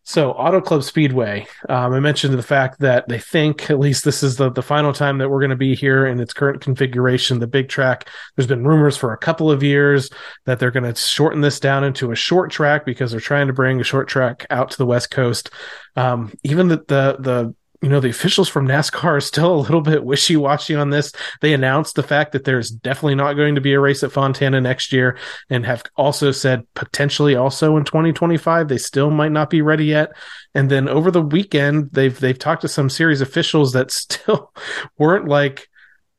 So, 0.06 0.32
Auto 0.32 0.60
Club 0.60 0.82
Speedway, 0.82 1.46
um, 1.70 1.94
I 1.94 2.00
mentioned 2.00 2.34
the 2.34 2.42
fact 2.42 2.80
that 2.80 3.08
they 3.08 3.18
think, 3.18 3.70
at 3.70 3.78
least 3.78 4.04
this 4.04 4.22
is 4.22 4.36
the, 4.36 4.50
the 4.50 4.62
final 4.62 4.92
time 4.92 5.16
that 5.16 5.30
we're 5.30 5.40
going 5.40 5.48
to 5.48 5.56
be 5.56 5.74
here 5.74 6.04
in 6.04 6.20
its 6.20 6.34
current 6.34 6.60
configuration, 6.60 7.38
the 7.38 7.46
big 7.46 7.70
track. 7.70 8.10
There's 8.36 8.46
been 8.46 8.66
rumors 8.66 8.98
for 8.98 9.14
a 9.14 9.18
couple 9.18 9.50
of 9.50 9.62
years 9.62 10.10
that 10.44 10.58
they're 10.58 10.70
going 10.70 10.92
to 10.92 11.00
shorten 11.00 11.40
this 11.40 11.58
down 11.58 11.84
into 11.84 12.12
a 12.12 12.16
short 12.16 12.50
track 12.50 12.84
because 12.84 13.12
they're 13.12 13.20
trying 13.20 13.46
to 13.46 13.54
bring 13.54 13.80
a 13.80 13.84
short 13.84 14.06
track 14.06 14.44
out 14.50 14.70
to 14.72 14.76
the 14.76 14.86
West 14.86 15.10
Coast. 15.10 15.48
Um, 15.96 16.34
even 16.42 16.68
the, 16.68 16.84
the, 16.86 17.16
the, 17.18 17.54
you 17.84 17.90
know, 17.90 18.00
the 18.00 18.08
officials 18.08 18.48
from 18.48 18.66
NASCAR 18.66 19.04
are 19.04 19.20
still 19.20 19.54
a 19.54 19.60
little 19.60 19.82
bit 19.82 20.02
wishy 20.02 20.36
washy 20.36 20.74
on 20.74 20.88
this. 20.88 21.12
They 21.42 21.52
announced 21.52 21.96
the 21.96 22.02
fact 22.02 22.32
that 22.32 22.44
there's 22.44 22.70
definitely 22.70 23.16
not 23.16 23.34
going 23.34 23.56
to 23.56 23.60
be 23.60 23.74
a 23.74 23.78
race 23.78 24.02
at 24.02 24.10
Fontana 24.10 24.58
next 24.58 24.90
year 24.90 25.18
and 25.50 25.66
have 25.66 25.82
also 25.94 26.30
said 26.30 26.66
potentially 26.72 27.36
also 27.36 27.76
in 27.76 27.84
2025 27.84 28.68
they 28.68 28.78
still 28.78 29.10
might 29.10 29.32
not 29.32 29.50
be 29.50 29.60
ready 29.60 29.84
yet. 29.84 30.12
And 30.54 30.70
then 30.70 30.88
over 30.88 31.10
the 31.10 31.20
weekend 31.20 31.90
they've 31.92 32.18
they've 32.18 32.38
talked 32.38 32.62
to 32.62 32.68
some 32.68 32.88
series 32.88 33.20
officials 33.20 33.74
that 33.74 33.90
still 33.90 34.50
weren't 34.96 35.28
like 35.28 35.68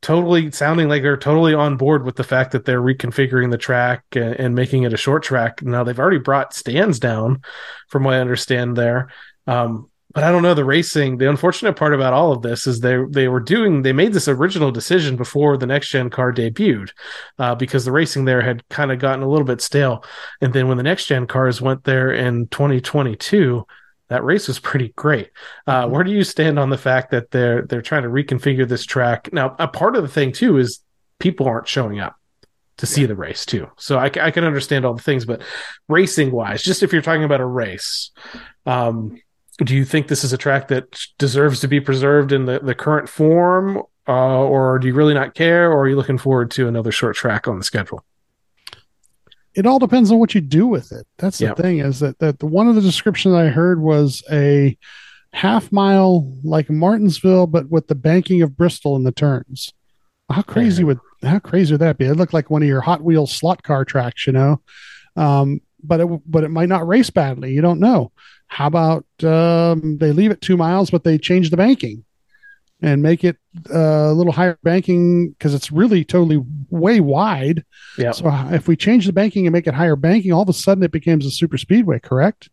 totally 0.04 0.52
sounding 0.52 0.88
like 0.88 1.02
they're 1.02 1.18
totally 1.18 1.56
on 1.56 1.78
board 1.78 2.06
with 2.06 2.16
the 2.16 2.24
fact 2.24 2.52
that 2.52 2.66
they're 2.66 2.80
reconfiguring 2.80 3.50
the 3.50 3.58
track 3.58 4.04
and, 4.12 4.36
and 4.36 4.54
making 4.54 4.84
it 4.84 4.94
a 4.94 4.98
short 4.98 5.24
track. 5.24 5.64
Now 5.64 5.84
they've 5.84 5.98
already 5.98 6.20
brought 6.20 6.54
stands 6.54 7.00
down 7.00 7.42
from 7.88 8.04
what 8.04 8.14
i 8.14 8.20
understand 8.20 8.78
there. 8.78 9.10
Um, 9.48 9.90
but 10.16 10.24
I 10.24 10.32
don't 10.32 10.44
know 10.44 10.54
the 10.54 10.64
racing. 10.64 11.18
The 11.18 11.30
unfortunate 11.30 11.76
part 11.76 11.94
about 11.94 12.14
all 12.14 12.32
of 12.32 12.42
this 12.42 12.66
is 12.66 12.80
they 12.80 12.98
they 13.10 13.28
were 13.28 13.42
doing 13.42 13.82
they 13.82 13.92
made 13.92 14.14
this 14.14 14.30
original 14.30 14.72
decision 14.72 15.18
before 15.18 15.58
the 15.58 15.68
next 15.68 15.90
gen 15.90 16.10
car 16.10 16.32
debuted, 16.32 16.92
uh, 17.38 17.54
because 17.54 17.84
the 17.84 17.92
racing 17.92 18.24
there 18.24 18.42
had 18.42 18.68
kind 18.70 18.94
of 18.94 19.00
gotten 19.00 19.24
a 19.24 19.30
little 19.30 19.46
bit 19.46 19.60
stale. 19.60 20.06
And 20.40 20.54
then 20.54 20.70
when 20.70 20.78
the 20.78 20.84
next 20.84 21.08
gen 21.08 21.28
cars 21.28 21.62
went 21.62 21.84
there 21.84 22.14
in 22.14 22.48
2022, 22.48 23.68
that 24.08 24.24
race 24.24 24.48
was 24.48 24.58
pretty 24.58 24.94
great. 24.96 25.32
Uh, 25.68 25.90
where 25.90 26.06
do 26.06 26.12
you 26.12 26.24
stand 26.24 26.58
on 26.60 26.70
the 26.70 26.78
fact 26.78 27.12
that 27.12 27.32
they're 27.32 27.64
they're 27.64 27.82
trying 27.82 28.04
to 28.04 28.10
reconfigure 28.10 28.68
this 28.68 28.86
track? 28.86 29.34
Now, 29.34 29.54
a 29.60 29.68
part 29.68 29.98
of 29.98 30.02
the 30.02 30.10
thing 30.10 30.32
too 30.32 30.58
is 30.60 30.80
people 31.20 31.46
aren't 31.46 31.68
showing 31.68 32.00
up 32.00 32.16
to 32.78 32.86
see 32.86 33.06
the 33.06 33.16
race 33.16 33.46
too. 33.46 33.70
So 33.78 33.98
I, 33.98 34.06
I 34.06 34.32
can 34.32 34.46
understand 34.46 34.86
all 34.86 34.94
the 34.94 35.04
things, 35.04 35.26
but 35.26 35.42
racing 35.90 36.32
wise, 36.32 36.64
just 36.64 36.84
if 36.84 36.94
you're 36.94 37.02
talking 37.02 37.26
about 37.26 37.42
a 37.42 37.46
race, 37.46 38.12
um, 38.66 39.18
do 39.64 39.76
you 39.76 39.86
think 39.86 40.08
this 40.08 40.24
is 40.24 40.34
a 40.34 40.38
track 40.38 40.68
that 40.68 41.00
deserves 41.18 41.60
to 41.62 41.68
be 41.68 41.80
preserved 41.80 42.32
in 42.32 42.46
the, 42.46 42.60
the 42.60 42.76
current 42.76 43.08
form, 43.08 43.78
uh, 44.08 44.12
or 44.44 44.80
do 44.80 44.88
you 44.88 44.94
really 44.94 45.14
not 45.14 45.34
care, 45.34 45.72
or 45.72 45.82
are 45.84 45.88
you 45.90 45.96
looking 45.96 46.18
forward 46.18 46.52
to 46.52 46.68
another 46.68 46.92
short 46.92 47.16
track 47.16 47.48
on 47.48 47.58
the 47.58 47.64
schedule? 47.64 48.04
it 49.56 49.66
all 49.66 49.80
depends 49.80 50.12
on 50.12 50.20
what 50.20 50.36
you 50.36 50.42
do 50.42 50.68
with 50.68 50.92
it. 50.92 51.08
That's 51.18 51.38
the 51.38 51.46
Yeah. 51.46 51.54
thing 51.54 51.80
is 51.80 52.02
that 52.02 52.20
that 52.20 52.40
the, 52.40 52.46
one 52.46 52.68
of 52.68 52.76
the 52.76 52.82
descriptions 52.82 53.34
I 53.36 53.48
heard 53.48 53.80
was 53.80 54.22
a 54.30 54.78
half 55.32 55.72
mile 55.72 56.30
like 56.44 56.70
Martinsville, 56.70 57.48
but 57.48 57.70
with 57.70 57.88
the 57.88 57.96
banking 57.96 58.42
of 58.42 58.58
Bristol 58.58 58.98
in 58.98 59.04
the 59.04 59.14
turns. 59.14 59.72
How 60.30 60.42
crazy 60.42 60.82
Yeah. 60.82 60.88
would 60.88 61.00
how 61.24 61.40
crazy 61.40 61.74
would 61.74 61.80
that 61.82 61.98
be? 61.98 62.04
It 62.06 62.16
looked 62.18 62.34
like 62.34 62.50
one 62.50 62.64
of 62.64 62.68
your 62.68 62.82
Hot 62.82 63.02
Wheels 63.02 63.32
slot 63.32 63.64
car 63.64 63.86
tracks, 63.86 64.28
you 64.28 64.34
know. 64.34 64.62
Um, 65.16 65.62
but 65.82 66.02
it 66.02 66.08
but 66.30 66.44
it 66.44 66.50
might 66.52 66.68
not 66.68 66.86
race 66.86 67.10
badly. 67.10 67.54
You 67.54 67.62
don't 67.62 67.80
know. 67.80 68.12
How 68.48 68.68
about 68.68 69.06
um, 69.24 69.98
they 69.98 70.12
leave 70.12 70.32
it 70.32 70.42
two 70.42 70.58
miles, 70.58 70.90
but 70.90 71.04
they 71.04 71.18
change 71.18 71.50
the 71.50 71.58
banking 71.58 72.04
and 72.82 73.02
make 73.02 73.24
it 73.24 73.38
uh, 73.74 73.78
a 74.12 74.14
little 74.14 74.34
higher 74.34 74.58
banking 74.64 75.30
because 75.32 75.54
it's 75.54 75.72
really 75.72 76.04
totally 76.06 76.42
way 76.70 77.00
wide. 77.00 77.64
Yeah. 77.98 78.12
So 78.12 78.30
if 78.52 78.68
we 78.68 78.76
change 78.76 79.06
the 79.08 79.14
banking 79.14 79.48
and 79.48 79.54
make 79.54 79.68
it 79.68 79.74
higher 79.74 79.96
banking, 79.96 80.32
all 80.32 80.44
of 80.44 80.50
a 80.50 80.54
sudden 80.54 80.84
it 80.84 80.92
becomes 80.92 81.26
a 81.26 81.32
super 81.32 81.58
speedway, 81.58 82.00
correct? 82.00 82.50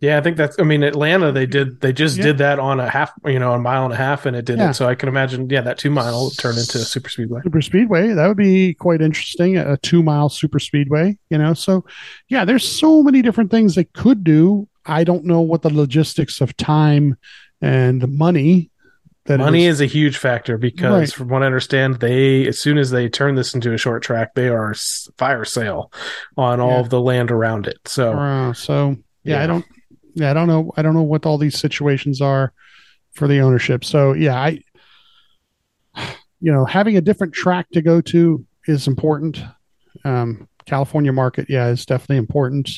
Yeah, 0.00 0.18
I 0.18 0.20
think 0.20 0.36
that's. 0.36 0.58
I 0.58 0.64
mean, 0.64 0.82
Atlanta 0.82 1.30
they 1.30 1.46
did 1.46 1.80
they 1.80 1.92
just 1.92 2.16
Yeah. 2.16 2.24
did 2.24 2.38
that 2.38 2.58
on 2.58 2.80
a 2.80 2.90
half, 2.90 3.12
you 3.24 3.38
know, 3.38 3.52
a 3.52 3.58
mile 3.58 3.84
and 3.84 3.94
a 3.94 3.96
half, 3.96 4.26
and 4.26 4.36
it 4.36 4.44
did 4.44 4.58
Yeah. 4.58 4.70
it. 4.70 4.74
So 4.74 4.88
I 4.88 4.96
can 4.96 5.08
imagine, 5.08 5.48
yeah, 5.48 5.60
that 5.60 5.78
two 5.78 5.90
mile 5.90 6.30
turn 6.30 6.58
into 6.58 6.78
a 6.78 6.80
super 6.80 7.08
speedway. 7.08 7.40
Super 7.44 7.62
speedway, 7.62 8.08
that 8.12 8.26
would 8.26 8.36
be 8.36 8.74
quite 8.74 9.00
interesting. 9.00 9.56
A 9.56 9.76
two 9.76 10.02
mile 10.02 10.28
super 10.28 10.58
speedway, 10.58 11.16
you 11.30 11.38
know. 11.38 11.54
So 11.54 11.84
yeah, 12.28 12.44
there's 12.44 12.68
so 12.68 13.04
many 13.04 13.22
different 13.22 13.52
things 13.52 13.76
they 13.76 13.84
could 13.84 14.24
do. 14.24 14.68
I 14.86 15.04
don't 15.04 15.24
know 15.24 15.40
what 15.40 15.62
the 15.62 15.72
logistics 15.72 16.40
of 16.40 16.56
time 16.56 17.16
and 17.60 18.06
money 18.08 18.70
that 19.26 19.38
Money 19.38 19.66
is. 19.66 19.76
is 19.76 19.80
a 19.82 19.86
huge 19.86 20.16
factor 20.16 20.58
because, 20.58 20.92
Right. 20.92 21.12
from 21.12 21.28
what 21.28 21.44
I 21.44 21.46
understand, 21.46 22.00
they 22.00 22.46
as 22.48 22.58
soon 22.58 22.76
as 22.76 22.90
they 22.90 23.08
turn 23.08 23.36
this 23.36 23.54
into 23.54 23.72
a 23.72 23.78
short 23.78 24.02
track, 24.02 24.34
they 24.34 24.48
are 24.48 24.74
fire 25.16 25.44
sale 25.44 25.92
on 26.36 26.58
all 26.58 26.70
Yeah. 26.72 26.80
of 26.80 26.90
the 26.90 27.00
land 27.00 27.30
around 27.30 27.68
it. 27.68 27.78
So 27.86 28.14
Uh, 28.14 28.52
so 28.52 28.96
yeah, 29.22 29.36
Yeah. 29.36 29.44
I 29.44 29.46
don't 29.46 29.64
yeah, 30.14 30.30
I 30.30 30.34
don't 30.34 30.48
know 30.48 30.72
I 30.76 30.82
don't 30.82 30.94
know 30.94 31.02
what 31.04 31.24
all 31.24 31.38
these 31.38 31.56
situations 31.58 32.20
are 32.20 32.52
for 33.14 33.28
the 33.28 33.38
ownership. 33.40 33.84
So 33.84 34.12
yeah, 34.12 34.34
I 34.34 34.58
you 36.40 36.50
know, 36.50 36.64
having 36.64 36.96
a 36.96 37.00
different 37.00 37.32
track 37.32 37.66
to 37.72 37.80
go 37.82 38.00
to 38.00 38.44
is 38.66 38.88
important. 38.88 39.40
Um 40.04 40.48
California 40.66 41.12
market, 41.12 41.46
yeah, 41.48 41.68
is 41.68 41.84
definitely 41.86 42.16
important. 42.18 42.70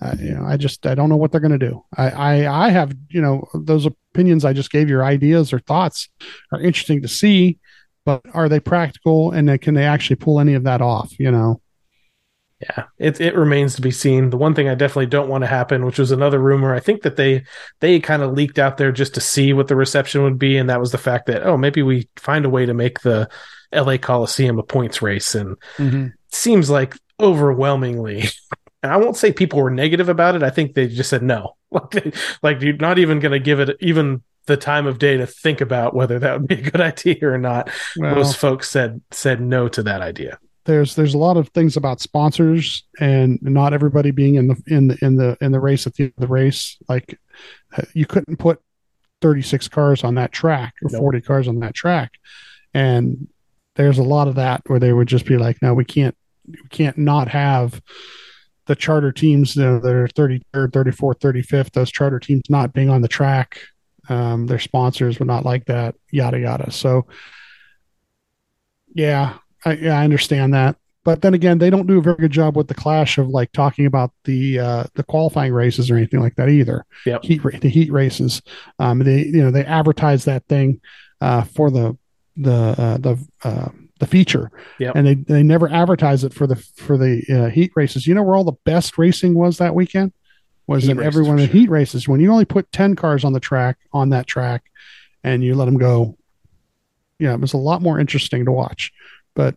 Uh, 0.00 0.14
you 0.18 0.34
know, 0.34 0.44
I 0.44 0.56
just 0.56 0.86
I 0.86 0.94
don't 0.94 1.08
know 1.08 1.16
what 1.16 1.32
they're 1.32 1.40
going 1.40 1.58
to 1.58 1.68
do. 1.70 1.84
I, 1.96 2.10
I 2.10 2.66
I 2.66 2.70
have 2.70 2.94
you 3.10 3.20
know 3.20 3.46
those 3.54 3.86
opinions 3.86 4.44
I 4.44 4.52
just 4.52 4.70
gave 4.70 4.88
your 4.88 5.04
ideas 5.04 5.52
or 5.52 5.58
thoughts 5.60 6.08
are 6.52 6.60
interesting 6.60 7.02
to 7.02 7.08
see, 7.08 7.58
but 8.04 8.22
are 8.32 8.48
they 8.48 8.60
practical 8.60 9.32
and 9.32 9.48
they, 9.48 9.58
can 9.58 9.74
they 9.74 9.84
actually 9.86 10.16
pull 10.16 10.40
any 10.40 10.54
of 10.54 10.64
that 10.64 10.80
off? 10.80 11.18
You 11.18 11.30
know, 11.30 11.60
Yeah, 12.60 12.84
it 12.98 13.20
it 13.22 13.34
remains 13.34 13.74
to 13.76 13.80
be 13.82 13.90
seen. 13.90 14.28
The 14.28 14.36
one 14.36 14.54
thing 14.54 14.68
I 14.68 14.74
definitely 14.74 15.06
don't 15.06 15.30
want 15.30 15.42
to 15.42 15.48
happen, 15.48 15.86
which 15.86 15.98
was 15.98 16.10
another 16.12 16.38
rumor, 16.38 16.74
I 16.74 16.80
think 16.80 17.02
that 17.02 17.16
they 17.16 17.44
they 17.80 18.00
kind 18.00 18.22
of 18.22 18.32
leaked 18.34 18.58
out 18.58 18.76
there 18.76 18.92
just 18.92 19.14
to 19.14 19.20
see 19.20 19.54
what 19.54 19.68
the 19.68 19.76
reception 19.76 20.22
would 20.24 20.38
be, 20.38 20.58
and 20.58 20.68
that 20.68 20.80
was 20.80 20.92
the 20.92 20.98
fact 20.98 21.26
that 21.26 21.46
oh 21.46 21.56
maybe 21.56 21.82
we 21.82 22.08
find 22.16 22.44
a 22.44 22.50
way 22.50 22.66
to 22.66 22.74
make 22.74 23.00
the 23.00 23.28
L.A. 23.72 23.96
Coliseum 23.98 24.58
a 24.58 24.62
points 24.62 25.00
race, 25.00 25.34
and 25.34 25.56
it 26.28 26.34
seems 26.34 26.68
like 26.68 26.96
overwhelmingly. 27.18 28.24
And 28.82 28.90
I 28.92 28.96
won't 28.96 29.16
say 29.16 29.32
people 29.32 29.60
were 29.60 29.70
negative 29.70 30.08
about 30.08 30.34
it. 30.36 30.42
I 30.42 30.50
think 30.50 30.74
they 30.74 30.88
just 30.88 31.10
said 31.10 31.22
no. 31.22 31.56
Like, 31.72 31.90
they, 31.90 32.12
like 32.42 32.60
you're 32.62 32.76
not 32.76 32.98
even 32.98 33.20
going 33.20 33.30
to 33.32 33.38
give 33.38 33.60
it 33.60 33.76
even 33.80 34.22
the 34.46 34.56
time 34.56 34.86
of 34.88 34.98
day 34.98 35.16
to 35.18 35.26
think 35.26 35.60
about 35.60 35.94
whether 35.94 36.18
that 36.18 36.40
would 36.40 36.48
be 36.48 36.56
a 36.56 36.70
good 36.70 36.80
idea 36.92 37.18
or 37.22 37.38
not. 37.38 37.70
well, 37.96 38.16
Most 38.16 38.36
folks 38.38 38.68
said 38.68 39.00
said 39.12 39.40
no 39.40 39.68
to 39.68 39.82
that 39.84 40.00
idea. 40.00 40.38
there's 40.64 40.96
there's 40.96 41.14
a 41.14 41.18
lot 41.18 41.36
of 41.36 41.48
things 41.50 41.76
about 41.76 42.00
sponsors 42.00 42.82
and 42.98 43.38
not 43.42 43.72
everybody 43.72 44.10
being 44.10 44.34
in 44.34 44.48
the 44.48 44.60
in 44.66 44.88
the 44.88 44.98
in 45.00 45.14
the 45.14 45.36
in 45.40 45.52
the 45.52 45.60
race 45.60 45.86
at 45.86 45.94
the 45.94 46.04
end 46.04 46.12
of 46.16 46.22
the 46.22 46.26
race. 46.26 46.76
Like 46.88 47.16
uh, 47.76 47.82
you 47.94 48.04
couldn't 48.06 48.38
put 48.38 48.60
36 49.20 49.68
cars 49.68 50.02
on 50.02 50.16
that 50.16 50.32
track 50.32 50.74
or 50.82 50.88
Nope. 50.90 51.00
40 51.02 51.20
cars 51.20 51.46
on 51.46 51.60
that 51.60 51.74
track, 51.74 52.10
and 52.74 53.28
there's 53.76 53.98
a 53.98 54.02
lot 54.02 54.26
of 54.26 54.34
that 54.34 54.62
where 54.66 54.80
they 54.80 54.92
would 54.92 55.06
just 55.06 55.24
be 55.26 55.36
like, 55.38 55.62
no, 55.62 55.72
we 55.72 55.84
can't 55.84 56.16
we 56.48 56.58
can't 56.70 56.98
not 56.98 57.28
have 57.28 57.80
the 58.70 58.76
charter 58.76 59.10
teams 59.10 59.56
you 59.56 59.64
know, 59.64 59.80
that 59.80 59.92
are 59.92 60.06
33rd, 60.06 60.70
34th, 60.70 61.18
35th, 61.18 61.72
those 61.72 61.90
charter 61.90 62.20
teams 62.20 62.42
not 62.48 62.72
being 62.72 62.88
on 62.88 63.02
the 63.02 63.08
track. 63.08 63.58
Um, 64.08 64.46
their 64.46 64.60
sponsors 64.60 65.18
would 65.18 65.26
not 65.26 65.44
like 65.44 65.64
that, 65.64 65.96
yada, 66.12 66.38
yada. 66.38 66.70
So, 66.70 67.06
yeah, 68.94 69.38
I, 69.64 69.72
yeah, 69.72 69.98
I 69.98 70.04
understand 70.04 70.54
that. 70.54 70.76
But 71.02 71.20
then 71.20 71.34
again, 71.34 71.58
they 71.58 71.68
don't 71.68 71.88
do 71.88 71.98
a 71.98 72.00
very 72.00 72.14
good 72.18 72.30
job 72.30 72.56
with 72.56 72.68
the 72.68 72.74
clash 72.74 73.18
of 73.18 73.26
like 73.26 73.50
talking 73.50 73.86
about 73.86 74.12
the 74.22 74.60
uh, 74.60 74.84
the 74.94 75.02
qualifying 75.02 75.52
races 75.52 75.90
or 75.90 75.96
anything 75.96 76.20
like 76.20 76.36
that 76.36 76.48
either. 76.48 76.86
Yep. 77.06 77.24
Heat 77.24 77.42
the 77.60 77.68
heat 77.68 77.90
races. 77.90 78.40
Um, 78.78 79.00
they 79.00 79.24
you 79.24 79.42
know 79.42 79.50
they 79.50 79.64
advertise 79.64 80.26
that 80.26 80.46
thing 80.46 80.80
uh, 81.20 81.42
for 81.42 81.72
the 81.72 81.98
the 82.36 82.52
uh, 82.52 82.98
the 82.98 83.26
uh, 83.42 83.70
the 84.00 84.06
feature, 84.06 84.50
Yep. 84.80 84.96
and 84.96 85.06
they 85.06 85.14
they 85.14 85.42
never 85.44 85.68
advertise 85.70 86.24
it 86.24 86.34
for 86.34 86.46
the 86.46 86.56
for 86.56 86.96
the 86.98 87.22
uh, 87.30 87.50
heat 87.50 87.70
races. 87.76 88.06
You 88.06 88.14
know 88.14 88.22
where 88.24 88.34
all 88.34 88.44
the 88.44 88.58
best 88.64 88.98
racing 88.98 89.34
was 89.34 89.58
that 89.58 89.74
weekend? 89.74 90.12
Was 90.66 90.84
Heat 90.84 90.90
in 90.92 91.00
every 91.02 91.22
one 91.22 91.34
of 91.34 91.40
the 91.40 91.46
sure. 91.46 91.52
heat 91.60 91.70
races 91.70 92.08
when 92.08 92.20
you 92.20 92.30
only 92.32 92.44
put 92.44 92.70
ten 92.72 92.96
cars 92.96 93.24
on 93.24 93.32
the 93.32 93.40
track 93.40 93.76
on 93.92 94.08
that 94.10 94.26
track, 94.26 94.64
and 95.22 95.44
you 95.44 95.54
let 95.54 95.66
them 95.66 95.78
go. 95.78 96.16
Yeah, 97.18 97.34
it 97.34 97.40
was 97.40 97.52
a 97.52 97.58
lot 97.58 97.82
more 97.82 98.00
interesting 98.00 98.44
to 98.46 98.52
watch, 98.52 98.92
but 99.34 99.54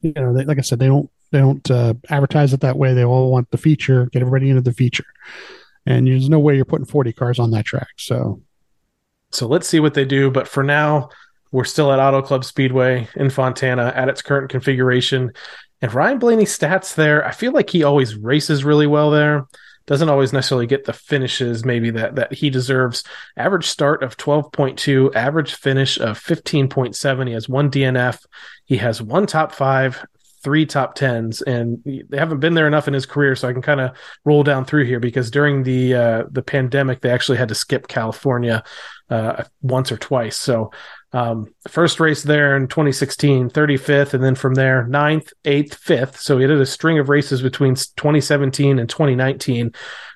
you 0.00 0.12
know, 0.16 0.34
they, 0.34 0.44
like 0.44 0.58
I 0.58 0.62
said, 0.62 0.78
they 0.80 0.86
don't 0.88 1.08
they 1.30 1.38
don't 1.38 1.70
uh, 1.70 1.94
advertise 2.10 2.52
it 2.52 2.60
that 2.60 2.76
way. 2.76 2.92
They 2.94 3.04
all 3.04 3.30
want 3.30 3.50
the 3.50 3.58
feature, 3.58 4.06
get 4.06 4.22
everybody 4.22 4.50
into 4.50 4.62
the 4.62 4.72
feature, 4.72 5.06
and 5.86 6.06
there's 6.06 6.28
no 6.28 6.40
way 6.40 6.56
you're 6.56 6.64
putting 6.64 6.86
40 6.86 7.12
cars 7.12 7.38
on 7.38 7.52
that 7.52 7.64
track. 7.64 7.88
So 7.96 8.42
So 9.30 9.46
let's 9.46 9.68
see 9.68 9.78
what 9.80 9.94
they 9.94 10.04
do. 10.04 10.30
But 10.30 10.48
for 10.48 10.62
now, 10.64 11.10
we're 11.52 11.64
still 11.64 11.92
at 11.92 12.00
Auto 12.00 12.22
Club 12.22 12.44
Speedway 12.44 13.08
in 13.14 13.30
Fontana 13.30 13.92
at 13.94 14.08
its 14.08 14.22
current 14.22 14.50
configuration. 14.50 15.32
And 15.82 15.92
Ryan 15.92 16.18
Blaney's 16.18 16.56
stats 16.56 16.94
there, 16.94 17.24
I 17.24 17.32
feel 17.32 17.52
like 17.52 17.70
he 17.70 17.84
always 17.84 18.16
races 18.16 18.64
really 18.64 18.86
well 18.86 19.10
there. 19.10 19.46
Doesn't 19.86 20.08
always 20.08 20.32
necessarily 20.32 20.66
get 20.66 20.84
the 20.84 20.92
finishes 20.92 21.64
maybe 21.64 21.90
that 21.90 22.14
that 22.14 22.32
he 22.32 22.50
deserves. 22.50 23.02
Average 23.36 23.66
start 23.66 24.02
of 24.02 24.16
12.2, 24.16 25.14
average 25.14 25.54
finish 25.54 25.98
of 25.98 26.18
15.7. 26.18 27.26
He 27.26 27.34
has 27.34 27.48
one 27.48 27.70
DNF. 27.70 28.24
He 28.64 28.76
has 28.76 29.02
one 29.02 29.26
top 29.26 29.50
five, 29.52 30.06
three 30.44 30.66
top 30.66 30.94
tens, 30.94 31.42
and 31.42 31.82
they 31.84 32.16
haven't 32.16 32.38
been 32.38 32.54
there 32.54 32.68
enough 32.68 32.86
in 32.86 32.94
his 32.94 33.06
career. 33.06 33.34
So 33.34 33.48
I 33.48 33.52
can 33.52 33.60
kind 33.60 33.80
of 33.80 33.96
roll 34.24 34.44
down 34.44 34.64
through 34.64 34.84
here 34.84 35.00
because 35.00 35.32
during 35.32 35.64
the 35.64 35.94
uh, 35.94 36.24
the 36.30 36.42
pandemic, 36.42 37.00
they 37.00 37.10
actually 37.10 37.38
had 37.38 37.48
to 37.48 37.54
skip 37.56 37.88
California 37.88 38.62
uh, 39.10 39.44
once 39.62 39.90
or 39.90 39.96
twice. 39.96 40.36
So 40.36 40.70
um, 41.12 41.52
first 41.68 42.00
race 42.00 42.22
there 42.22 42.56
in 42.56 42.68
2016, 42.68 43.50
35th, 43.50 44.14
and 44.14 44.24
then 44.24 44.34
from 44.34 44.54
there, 44.54 44.86
9th, 44.88 45.32
8th, 45.44 45.78
5th. 45.78 46.16
So 46.16 46.38
he 46.38 46.46
did 46.46 46.60
a 46.60 46.66
string 46.66 46.98
of 46.98 47.10
races 47.10 47.42
between 47.42 47.74
2017 47.74 48.78
and 48.78 48.88
2019, 48.88 49.72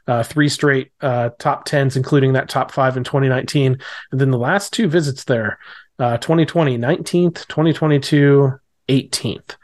uh, 0.07 0.23
three 0.23 0.49
straight 0.49 0.93
uh, 1.03 1.31
top 1.39 1.69
10s, 1.69 1.97
including 1.97 2.33
that 2.33 2.49
top 2.49 2.71
five 2.71 2.97
in 2.97 3.05
2019. 3.05 3.79
And 4.13 4.21
then 4.21 4.31
the 4.31 4.39
last 4.39 4.73
two 4.73 4.89
visits 4.89 5.25
there, 5.25 5.59
uh, 5.99 6.17
2020, 6.17 6.79
19th, 6.79 7.47
2022, 7.47 8.53
18th. 8.89 9.57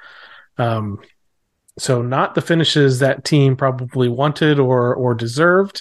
Um, 0.58 1.00
so 1.78 2.02
not 2.02 2.34
the 2.34 2.42
finishes 2.42 2.98
that 2.98 3.24
team 3.24 3.56
probably 3.56 4.08
wanted 4.08 4.58
or 4.58 4.94
or 4.94 5.14
deserved, 5.14 5.80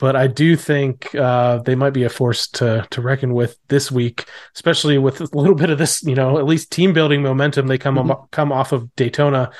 but 0.00 0.16
I 0.16 0.26
do 0.26 0.56
think 0.56 1.14
uh, 1.14 1.58
they 1.58 1.74
might 1.76 1.90
be 1.92 2.04
a 2.04 2.08
force 2.08 2.48
to 2.58 2.86
to 2.90 3.00
reckon 3.00 3.32
with 3.34 3.56
this 3.68 3.92
week, 3.92 4.24
especially 4.56 4.98
with 4.98 5.20
a 5.20 5.28
little 5.32 5.54
bit 5.54 5.70
of 5.70 5.78
this, 5.78 6.02
you 6.02 6.14
know, 6.14 6.38
at 6.38 6.46
least 6.46 6.72
team 6.72 6.92
building 6.92 7.22
momentum 7.22 7.66
they 7.68 7.78
come 7.78 7.96
Mhm. 7.96 8.10
am- 8.10 8.26
come 8.32 8.50
off 8.52 8.72
of 8.72 8.94
Daytona, 8.96 9.50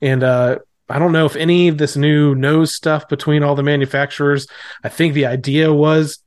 and 0.00 0.22
uh, 0.22 0.58
I 0.88 0.98
don't 0.98 1.12
know 1.12 1.26
if 1.26 1.36
any 1.36 1.68
of 1.68 1.76
this 1.76 1.96
new 1.96 2.34
nose 2.34 2.72
stuff 2.72 3.08
between 3.08 3.42
all 3.42 3.54
the 3.54 3.62
manufacturers. 3.62 4.46
I 4.82 4.88
think 4.88 5.12
the 5.14 5.26
idea 5.26 5.70
was 5.72 6.22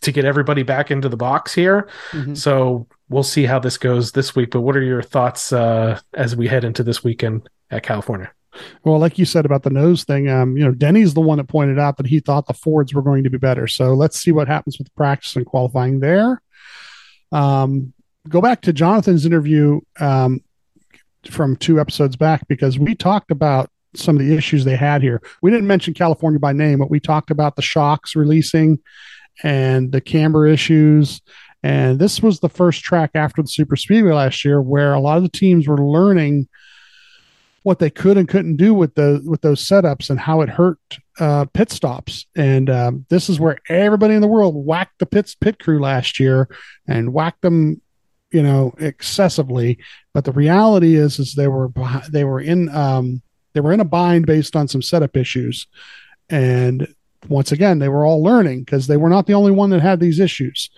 to 0.00 0.10
get 0.12 0.24
everybody 0.24 0.62
back 0.62 0.90
into 0.90 1.08
the 1.08 1.16
box 1.16 1.52
here. 1.54 1.88
Mhm. 2.12 2.36
So 2.36 2.86
we'll 3.08 3.22
see 3.22 3.44
how 3.44 3.58
this 3.58 3.76
goes 3.78 4.12
this 4.12 4.34
week. 4.34 4.50
But 4.50 4.62
what 4.62 4.76
are 4.76 4.82
your 4.82 5.02
thoughts 5.02 5.52
uh, 5.52 6.00
as 6.14 6.34
we 6.34 6.48
head 6.48 6.64
into 6.64 6.82
this 6.82 7.04
weekend 7.04 7.48
at 7.70 7.82
California? 7.82 8.30
Well, 8.84 8.98
like 8.98 9.18
you 9.18 9.24
said 9.24 9.46
about 9.46 9.62
the 9.62 9.70
nose 9.70 10.04
thing, 10.04 10.28
um, 10.28 10.56
you 10.56 10.64
know, 10.64 10.72
Denny's 10.72 11.14
the 11.14 11.20
one 11.20 11.38
that 11.38 11.48
pointed 11.48 11.78
out 11.78 11.96
that 11.96 12.06
he 12.06 12.20
thought 12.20 12.46
the 12.46 12.54
Fords 12.54 12.94
were 12.94 13.02
going 13.02 13.24
to 13.24 13.30
be 13.30 13.38
better. 13.38 13.66
So 13.66 13.94
let's 13.94 14.20
see 14.20 14.32
what 14.32 14.48
happens 14.48 14.78
with 14.78 14.94
practice 14.94 15.36
and 15.36 15.46
qualifying 15.46 16.00
there. 16.00 16.40
Um, 17.30 17.92
go 18.28 18.40
back 18.40 18.62
to 18.62 18.72
Jonathan's 18.72 19.26
interview 19.26 19.80
um, 20.00 20.40
from 21.30 21.56
two 21.56 21.80
episodes 21.80 22.16
back 22.16 22.46
because 22.48 22.78
we 22.78 22.94
talked 22.94 23.30
about 23.30 23.70
some 23.94 24.16
of 24.16 24.24
the 24.24 24.34
issues 24.34 24.64
they 24.64 24.76
had 24.76 25.02
here. 25.02 25.20
We 25.42 25.50
didn't 25.50 25.66
mention 25.66 25.94
California 25.94 26.38
by 26.38 26.52
name, 26.52 26.78
but 26.78 26.90
we 26.90 27.00
talked 27.00 27.30
about 27.30 27.56
the 27.56 27.62
shocks 27.62 28.16
releasing 28.16 28.78
and 29.42 29.92
the 29.92 30.00
camber 30.00 30.46
issues. 30.46 31.20
And 31.62 31.98
this 31.98 32.22
was 32.22 32.40
the 32.40 32.48
first 32.48 32.82
track 32.82 33.10
after 33.14 33.42
the 33.42 33.48
Super 33.48 33.76
Speedway 33.76 34.12
last 34.12 34.44
year 34.44 34.60
where 34.60 34.94
a 34.94 35.00
lot 35.00 35.16
of 35.16 35.22
the 35.22 35.28
teams 35.28 35.68
were 35.68 35.78
learning 35.78 36.48
what 37.62 37.78
they 37.78 37.90
could 37.90 38.18
and 38.18 38.28
couldn't 38.28 38.56
do 38.56 38.74
with 38.74 38.94
the 38.94 39.22
with 39.24 39.40
those 39.40 39.66
setups 39.66 40.10
and 40.10 40.18
how 40.18 40.40
it 40.40 40.48
hurt 40.48 40.78
uh, 41.18 41.44
pit 41.52 41.70
stops. 41.70 42.26
And 42.34 42.68
um, 42.68 43.06
this 43.08 43.28
is 43.28 43.38
where 43.38 43.58
everybody 43.68 44.14
in 44.14 44.20
the 44.20 44.26
world 44.26 44.54
whacked 44.54 44.98
the 44.98 45.06
pits 45.06 45.34
pit 45.34 45.58
crew 45.58 45.80
last 45.80 46.18
year 46.18 46.48
and 46.86 47.12
whacked 47.12 47.42
them, 47.42 47.80
you 48.30 48.42
know, 48.42 48.74
excessively. 48.78 49.78
But 50.12 50.24
the 50.24 50.32
reality 50.32 50.96
is, 50.96 51.18
is 51.18 51.34
they 51.34 51.48
were 51.48 51.70
they 52.10 52.24
were 52.24 52.40
in 52.40 52.68
um, 52.70 53.22
they 53.52 53.60
were 53.60 53.72
in 53.72 53.80
a 53.80 53.84
bind 53.84 54.26
based 54.26 54.56
on 54.56 54.68
some 54.68 54.82
setup 54.82 55.16
issues, 55.16 55.66
and 56.28 56.92
once 57.28 57.52
again 57.52 57.78
they 57.78 57.88
were 57.88 58.04
all 58.04 58.22
learning 58.22 58.64
because 58.64 58.86
they 58.86 58.96
were 58.96 59.10
not 59.10 59.26
the 59.26 59.34
only 59.34 59.52
one 59.52 59.70
that 59.70 59.80
had 59.80 60.00
these 60.00 60.18
issues. 60.18 60.70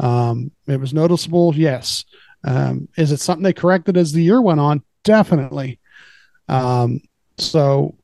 Um, 0.00 0.50
it 0.66 0.80
was 0.80 0.92
noticeable, 0.92 1.54
yes. 1.54 2.04
Um, 2.42 2.88
is 2.96 3.12
it 3.12 3.20
something 3.20 3.44
they 3.44 3.52
corrected 3.52 3.96
as 3.96 4.12
the 4.12 4.22
year 4.22 4.40
went 4.40 4.60
on? 4.60 4.82
Definitely. 5.04 5.78
Um, 6.48 7.00
so 7.38 7.96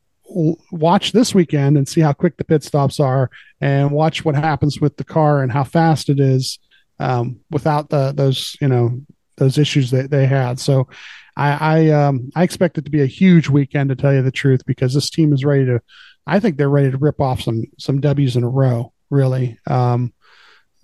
watch 0.71 1.13
this 1.13 1.35
weekend 1.35 1.77
and 1.77 1.89
see 1.89 2.01
how 2.01 2.13
quick 2.13 2.37
the 2.37 2.45
pit 2.45 2.63
stops 2.63 3.01
are, 3.01 3.31
and 3.61 3.91
watch 3.91 4.25
what 4.25 4.35
happens 4.35 4.81
with 4.81 4.97
the 4.97 5.05
car 5.05 5.43
and 5.43 5.53
how 5.53 5.65
fast 5.65 6.09
it 6.09 6.21
is 6.21 6.59
um, 6.99 7.41
without 7.51 7.89
the 7.91 8.13
those 8.13 8.57
you 8.61 8.69
know 8.69 9.01
those 9.37 9.59
issues 9.59 9.91
that 9.91 10.11
they 10.11 10.27
had. 10.27 10.61
So 10.61 10.89
I 11.37 11.51
I, 11.51 11.89
um, 11.91 12.31
I 12.37 12.43
expect 12.43 12.79
it 12.79 12.85
to 12.85 12.91
be 12.91 13.03
a 13.03 13.07
huge 13.07 13.49
weekend 13.49 13.91
to 13.91 13.97
tell 13.97 14.13
you 14.13 14.23
the 14.23 14.31
truth 14.31 14.63
because 14.67 14.95
this 14.95 15.11
team 15.11 15.33
is 15.33 15.45
ready 15.45 15.65
to. 15.67 15.81
I 16.27 16.39
think 16.39 16.57
they're 16.57 16.69
ready 16.69 16.91
to 16.91 16.99
rip 16.99 17.21
off 17.21 17.41
some 17.41 17.65
some 17.79 18.01
W's 18.01 18.37
in 18.37 18.45
a 18.45 18.49
row. 18.49 18.93
Really, 19.09 19.59
um, 19.67 20.13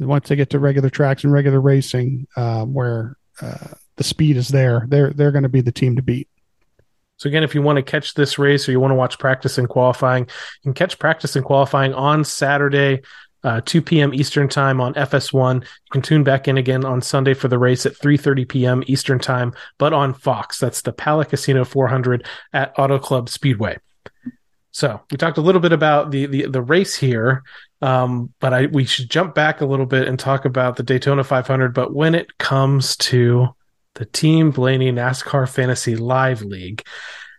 once 0.00 0.28
they 0.28 0.36
get 0.36 0.50
to 0.50 0.58
regular 0.58 0.90
tracks 0.90 1.22
and 1.22 1.32
regular 1.32 1.60
racing, 1.60 2.26
um, 2.36 2.74
where 2.74 3.16
uh, 3.40 3.68
the 3.96 4.04
speed 4.04 4.36
is 4.36 4.48
there, 4.48 4.86
they're 4.88 5.12
they're 5.12 5.32
going 5.32 5.44
to 5.44 5.48
be 5.48 5.60
the 5.60 5.70
team 5.70 5.96
to 5.96 6.02
beat. 6.02 6.28
So 7.18 7.28
again, 7.28 7.42
if 7.42 7.54
you 7.54 7.62
want 7.62 7.76
to 7.76 7.82
catch 7.82 8.14
this 8.14 8.38
race 8.38 8.68
or 8.68 8.72
you 8.72 8.80
want 8.80 8.90
to 8.90 8.96
watch 8.96 9.18
practice 9.18 9.58
and 9.58 9.68
qualifying, 9.68 10.24
you 10.24 10.62
can 10.62 10.74
catch 10.74 10.98
practice 10.98 11.36
and 11.36 11.44
qualifying 11.44 11.94
on 11.94 12.24
Saturday, 12.24 13.02
uh, 13.42 13.60
2 13.64 13.80
p.m. 13.80 14.12
Eastern 14.12 14.48
time 14.48 14.80
on 14.80 14.92
FS1. 14.94 15.62
You 15.62 15.90
can 15.92 16.02
tune 16.02 16.24
back 16.24 16.48
in 16.48 16.58
again 16.58 16.84
on 16.84 17.00
Sunday 17.00 17.32
for 17.32 17.48
the 17.48 17.58
race 17.58 17.86
at 17.86 17.94
3:30 17.94 18.48
p.m. 18.48 18.82
Eastern 18.86 19.18
time, 19.18 19.54
but 19.78 19.92
on 19.92 20.12
Fox. 20.12 20.58
That's 20.58 20.82
the 20.82 20.92
Pala 20.92 21.24
Casino 21.24 21.64
400 21.64 22.26
at 22.52 22.78
Auto 22.78 22.98
Club 22.98 23.28
Speedway. 23.28 23.78
So 24.72 25.00
we 25.10 25.16
talked 25.16 25.38
a 25.38 25.42
little 25.42 25.60
bit 25.60 25.72
about 25.72 26.10
the 26.10 26.26
the, 26.26 26.46
the 26.48 26.60
race 26.60 26.94
here, 26.94 27.44
um, 27.80 28.34
but 28.40 28.52
I 28.52 28.66
we 28.66 28.84
should 28.84 29.08
jump 29.08 29.34
back 29.34 29.62
a 29.62 29.66
little 29.66 29.86
bit 29.86 30.06
and 30.06 30.18
talk 30.18 30.44
about 30.44 30.76
the 30.76 30.82
Daytona 30.82 31.24
500. 31.24 31.72
But 31.72 31.94
when 31.94 32.14
it 32.14 32.36
comes 32.36 32.94
to 32.98 33.54
the 33.96 34.06
Team 34.06 34.50
Blaney 34.50 34.92
NASCAR 34.92 35.48
Fantasy 35.48 35.96
Live 35.96 36.42
League. 36.42 36.82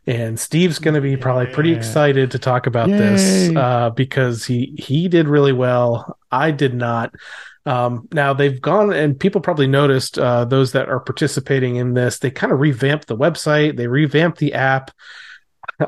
And 0.06 0.40
Steve's 0.40 0.80
going 0.80 0.94
to 0.94 1.02
be 1.02 1.18
probably 1.18 1.48
pretty 1.48 1.72
Yeah. 1.72 1.78
excited 1.78 2.32
to 2.32 2.40
talk 2.40 2.66
about 2.68 2.88
this 2.88 3.50
uh, 3.56 3.90
because 3.90 4.46
he 4.46 4.74
he 4.78 5.08
did 5.10 5.28
really 5.28 5.52
well. 5.54 6.18
I 6.32 6.52
did 6.52 6.74
not. 6.74 7.14
Um, 7.66 8.08
now 8.14 8.34
they've 8.34 8.62
gone 8.62 8.94
and 8.94 9.20
people 9.20 9.42
probably 9.42 9.68
noticed 9.68 10.18
uh, 10.18 10.46
those 10.46 10.72
that 10.72 10.88
are 10.88 11.02
participating 11.02 11.76
in 11.76 11.94
this. 11.94 12.20
They 12.20 12.32
kind 12.32 12.54
of 12.54 12.60
revamped 12.62 13.08
the 13.08 13.18
website. 13.18 13.76
They 13.76 13.88
revamped 13.88 14.40
the 14.40 14.54
app. 14.54 14.92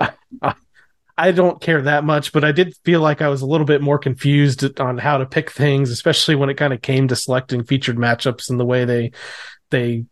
I 1.17 1.31
don't 1.31 1.59
care 1.61 1.81
that 1.81 2.05
much, 2.05 2.31
but 2.31 2.45
I 2.45 2.53
did 2.53 2.75
feel 2.85 3.01
like 3.01 3.21
I 3.21 3.27
was 3.27 3.41
a 3.41 3.45
little 3.45 3.65
bit 3.65 3.81
more 3.81 3.99
confused 3.99 4.79
on 4.79 4.97
how 4.97 5.17
to 5.17 5.25
pick 5.25 5.51
things, 5.51 5.91
especially 5.91 6.35
when 6.35 6.49
it 6.49 6.55
kind 6.55 6.71
of 6.73 6.81
came 6.81 7.09
to 7.09 7.15
selecting 7.15 7.63
featured 7.65 7.97
matchups 7.97 8.49
and 8.49 8.59
the 8.59 8.65
way 8.65 8.85
they 8.85 9.11
they 9.69 10.05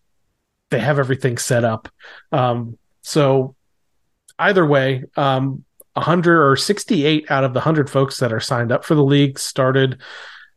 they 0.69 0.79
have 0.79 0.99
everything 0.99 1.37
set 1.37 1.63
up. 1.63 1.89
Um, 2.31 2.77
so 3.01 3.55
either 4.37 4.65
way, 4.65 5.03
um, 5.15 5.63
100 5.93 6.49
or 6.51 6.55
68 6.55 7.31
out 7.31 7.43
of 7.43 7.53
the 7.53 7.59
100 7.59 7.89
folks 7.89 8.19
that 8.19 8.31
are 8.31 8.39
signed 8.39 8.71
up 8.71 8.85
for 8.85 8.93
the 8.95 9.03
league 9.03 9.39
started 9.39 9.99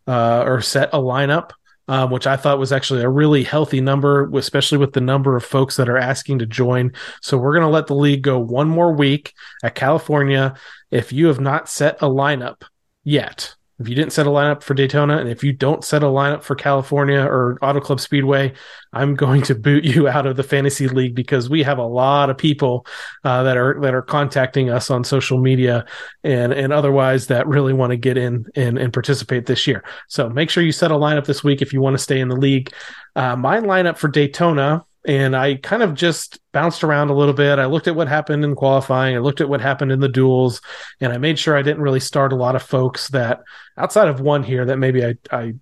uh, 0.06 0.42
or 0.46 0.60
set 0.60 0.90
a 0.92 0.98
lineup. 0.98 1.52
um, 1.90 2.12
which 2.12 2.28
I 2.28 2.36
thought 2.36 2.60
was 2.60 2.70
actually 2.70 3.02
a 3.02 3.08
really 3.08 3.42
healthy 3.42 3.80
number, 3.80 4.30
especially 4.36 4.78
with 4.78 4.92
the 4.92 5.00
number 5.00 5.34
of 5.34 5.44
folks 5.44 5.74
that 5.76 5.88
are 5.88 5.98
asking 5.98 6.38
to 6.38 6.46
join. 6.46 6.92
So 7.20 7.36
we're 7.36 7.52
going 7.52 7.66
to 7.66 7.68
let 7.68 7.88
the 7.88 7.96
league 7.96 8.22
go 8.22 8.38
one 8.38 8.68
more 8.68 8.92
week 8.92 9.32
at 9.64 9.74
California. 9.74 10.54
If 10.92 11.12
you 11.12 11.26
have 11.26 11.40
not 11.40 11.68
set 11.68 12.00
a 12.00 12.06
lineup 12.06 12.62
yet, 13.02 13.56
if 13.80 13.88
you 13.88 13.94
didn't 13.94 14.12
set 14.12 14.26
a 14.26 14.30
lineup 14.30 14.62
for 14.62 14.74
Daytona, 14.74 15.16
and 15.16 15.28
if 15.28 15.42
you 15.42 15.54
don't 15.54 15.82
set 15.82 16.02
a 16.02 16.06
lineup 16.06 16.42
for 16.42 16.54
California 16.54 17.20
or 17.20 17.58
Auto 17.62 17.80
Club 17.80 17.98
Speedway, 17.98 18.52
I'm 18.92 19.14
going 19.14 19.40
to 19.42 19.54
boot 19.54 19.84
you 19.84 20.06
out 20.06 20.26
of 20.26 20.36
the 20.36 20.42
fantasy 20.42 20.86
league 20.86 21.14
because 21.14 21.48
we 21.48 21.62
have 21.62 21.78
a 21.78 21.86
lot 21.86 22.28
of 22.28 22.36
people 22.36 22.86
uh, 23.24 23.42
that 23.44 23.56
are 23.56 23.80
that 23.80 23.94
are 23.94 24.02
contacting 24.02 24.68
us 24.68 24.90
on 24.90 25.02
social 25.02 25.38
media 25.38 25.86
and 26.22 26.52
and 26.52 26.74
otherwise 26.74 27.28
that 27.28 27.46
really 27.46 27.72
want 27.72 27.90
to 27.92 27.96
get 27.96 28.18
in 28.18 28.44
and, 28.54 28.76
and 28.76 28.92
participate 28.92 29.46
this 29.46 29.66
year. 29.66 29.82
So 30.08 30.28
make 30.28 30.50
sure 30.50 30.62
you 30.62 30.72
set 30.72 30.90
a 30.90 30.94
lineup 30.94 31.24
this 31.24 31.42
week 31.42 31.62
if 31.62 31.72
you 31.72 31.80
want 31.80 31.94
to 31.94 32.02
stay 32.02 32.20
in 32.20 32.28
the 32.28 32.36
league. 32.36 32.72
Uh, 33.16 33.34
my 33.34 33.60
lineup 33.60 33.96
for 33.96 34.08
Daytona 34.08 34.84
and 35.06 35.34
I 35.34 35.54
kind 35.56 35.82
of 35.82 35.94
just 35.94 36.38
bounced 36.52 36.84
around 36.84 37.10
a 37.10 37.14
little 37.14 37.34
bit. 37.34 37.58
I 37.58 37.66
looked 37.66 37.88
at 37.88 37.96
what 37.96 38.08
happened 38.08 38.44
in 38.44 38.54
qualifying, 38.54 39.16
I 39.16 39.20
looked 39.20 39.40
at 39.40 39.48
what 39.48 39.60
happened 39.60 39.92
in 39.92 40.00
the 40.00 40.08
duels, 40.08 40.60
and 41.00 41.12
I 41.12 41.18
made 41.18 41.38
sure 41.38 41.56
I 41.56 41.62
didn't 41.62 41.82
really 41.82 42.00
start 42.00 42.32
a 42.32 42.36
lot 42.36 42.56
of 42.56 42.62
folks 42.62 43.08
that 43.08 43.40
outside 43.76 44.08
of 44.08 44.20
one 44.20 44.42
here 44.42 44.64
that 44.66 44.78
maybe 44.78 45.04
I, 45.04 45.14
I 45.30 45.54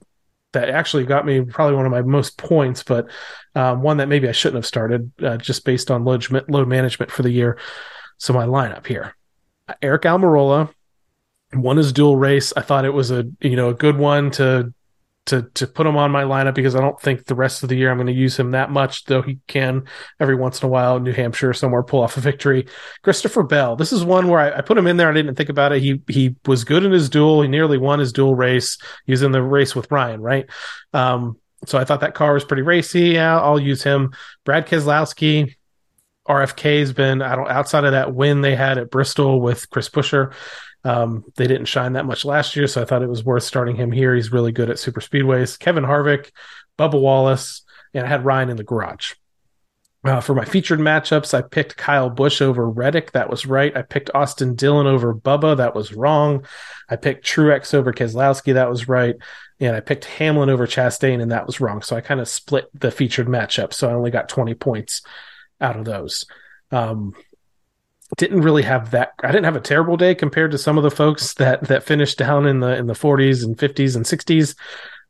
that 0.53 0.71
actually 0.71 1.05
got 1.05 1.27
me 1.27 1.43
probably 1.43 1.77
one 1.77 1.87
of 1.87 1.93
my 1.93 2.03
most 2.03 2.39
points, 2.39 2.83
but 2.83 3.09
um, 3.55 3.83
one 3.83 3.99
that 3.99 4.09
maybe 4.09 4.29
I 4.29 4.33
shouldn't 4.33 4.57
have 4.57 4.67
started 4.67 5.13
uh, 5.23 5.37
just 5.37 5.65
based 5.65 5.91
on 5.91 6.05
load, 6.05 6.27
load 6.49 6.69
management 6.69 7.11
for 7.11 7.23
the 7.23 7.31
year. 7.31 7.59
So 8.17 8.33
my 8.33 8.47
lineup 8.47 8.87
here: 8.87 9.15
Eric 9.83 10.03
Almirola 10.03 10.73
won 11.53 11.77
his 11.77 11.93
duel 11.93 12.17
race. 12.17 12.53
I 12.57 12.63
thought 12.63 12.85
it 12.85 12.95
was 12.95 13.11
a 13.11 13.25
you 13.41 13.57
know 13.57 13.69
a 13.69 13.75
good 13.75 13.99
one 13.99 14.31
to 14.33 14.73
to 15.29 15.43
to 15.55 15.67
put 15.67 15.87
him 15.87 15.97
on 15.97 16.11
my 16.11 16.25
lineup 16.25 16.55
because 16.55 16.75
I 16.75 16.81
don't 16.81 17.01
think 17.01 17.25
the 17.25 17.35
rest 17.35 17.63
of 17.63 17.69
the 17.69 17.77
year 17.77 17.91
I'm 17.91 17.97
going 17.97 18.07
to 18.07 18.13
use 18.13 18.39
him 18.39 18.51
that 18.53 18.71
much, 18.71 19.05
though 19.05 19.23
he 19.23 19.39
can 19.47 19.85
every 20.19 20.35
once 20.35 20.61
in 20.61 20.67
a 20.67 20.71
while, 20.71 20.99
New 20.99 21.13
Hampshire 21.13 21.53
somewhere 21.53 21.83
pull 21.83 22.03
off 22.03 22.17
a 22.17 22.21
victory. 22.21 22.67
Christopher 23.03 23.43
Bell. 23.43 23.77
This 23.77 23.93
is 23.93 24.05
one 24.05 24.29
where 24.29 24.41
I, 24.41 24.59
I, 24.59 24.61
put 24.63 24.79
him 24.79 24.87
in 24.87 24.97
there. 24.97 25.11
I 25.11 25.15
didn't 25.15 25.37
think 25.37 25.51
about 25.51 25.73
it. 25.73 25.83
He 25.83 26.03
he 26.09 26.35
was 26.47 26.65
good 26.65 26.85
in 26.85 26.93
his 26.93 27.09
duel. 27.09 27.43
He 27.43 27.49
nearly 27.49 27.79
won 27.79 27.99
his 27.99 28.13
duel 28.13 28.35
race. 28.35 28.79
He 29.07 29.13
was 29.13 29.23
in 29.23 29.33
the 29.33 29.43
race 29.43 29.75
with 29.75 29.91
Ryan, 29.91 30.21
right? 30.21 30.47
Um, 30.93 31.39
so 31.67 31.79
I 31.79 31.85
thought 31.85 32.01
that 32.01 32.15
car 32.15 32.35
was 32.35 32.45
pretty 32.45 32.63
racy. 32.63 33.11
Yeah, 33.11 33.39
I'll 33.41 33.61
use 33.61 33.83
him. 33.83 34.13
Brad 34.45 34.67
Keselowski. 34.67 35.55
RFK's 36.29 36.93
been 36.93 37.23
I 37.23 37.35
don't 37.37 37.49
outside 37.49 37.85
of 37.85 37.93
that 37.93 38.15
win 38.15 38.43
they 38.43 38.55
had 38.55 38.77
at 38.77 38.91
Bristol 38.91 39.41
with 39.41 39.71
Chris 39.71 39.89
Buescher. 39.89 40.35
Um, 40.89 41.23
they 41.37 41.47
didn't 41.47 41.67
shine 41.67 41.93
that 41.93 42.07
much 42.07 42.25
last 42.25 42.57
year, 42.57 42.67
so 42.67 42.81
I 42.81 42.87
thought 42.87 43.03
it 43.03 43.11
was 43.11 43.23
worth 43.23 43.43
starting 43.43 43.77
him 43.77 43.93
here. 43.93 44.15
He's 44.15 44.33
really 44.33 44.53
good 44.53 44.71
at 44.71 44.79
super 44.79 45.03
speedways. 45.03 45.59
Kevin 45.59 45.85
Harvick, 45.85 46.31
Bubba 46.79 46.99
Wallace, 46.99 47.61
and 47.93 48.07
I 48.07 48.09
had 48.09 48.25
Ryan 48.25 48.49
in 48.49 48.57
the 48.57 48.65
garage. 48.65 49.13
Uh, 50.03 50.23
for 50.23 50.35
my 50.35 50.47
featured 50.47 50.79
matchups, 50.79 51.35
I 51.35 51.43
picked 51.43 51.77
Kyle 51.77 52.09
Busch 52.09 52.41
over 52.41 52.67
Reddick. 52.67 53.13
That 53.13 53.29
was 53.29 53.45
right. 53.45 53.77
I 53.77 53.83
picked 53.83 54.11
Austin 54.15 54.55
Dillon 54.55 54.87
over 54.87 55.15
Bubba. 55.15 55.59
That 55.59 55.75
was 55.75 55.93
wrong. 55.93 56.47
I 56.89 56.97
picked 56.97 57.27
Truex 57.27 57.75
over 57.75 57.93
Keselowski. 57.93 58.55
That 58.55 58.71
was 58.71 58.89
right. 58.89 59.17
And 59.61 59.77
I 59.77 59.81
picked 59.81 60.07
Hamlin 60.07 60.49
over 60.49 60.67
Chastain, 60.67 61.21
and 61.21 61.33
that 61.33 61.47
was 61.47 61.61
wrong. 61.61 61.83
So 61.83 61.97
I 61.97 62.01
kind 62.01 62.21
of 62.21 62.29
split 62.29 62.71
the 62.73 62.91
featured 62.91 63.27
matchup. 63.27 63.75
So 63.75 63.91
I 63.91 63.93
only 63.93 64.11
got 64.11 64.31
20 64.31 64.55
points 64.55 65.03
out 65.61 65.77
of 65.77 65.85
those. 65.85 66.25
Um, 66.71 67.13
didn't 68.17 68.41
really 68.41 68.63
have 68.63 68.91
that 68.93 69.13
I 69.23 69.29
didn't 69.29 69.45
have 69.45 69.57
a 69.57 69.61
terrible 69.61 69.97
day 69.97 70.15
compared 70.15 70.51
to 70.53 70.59
some 70.59 70.79
of 70.79 70.85
the 70.85 70.91
folks 70.91 71.35
that 71.35 71.63
that 71.65 71.85
finished 71.85 72.19
down 72.19 72.47
in 72.47 72.61
the 72.61 72.77
in 72.77 72.87
the 72.87 72.95
40s 72.95 73.45
and 73.45 73.57
50s 73.57 73.97
and 73.97 74.05
60s. 74.05 74.57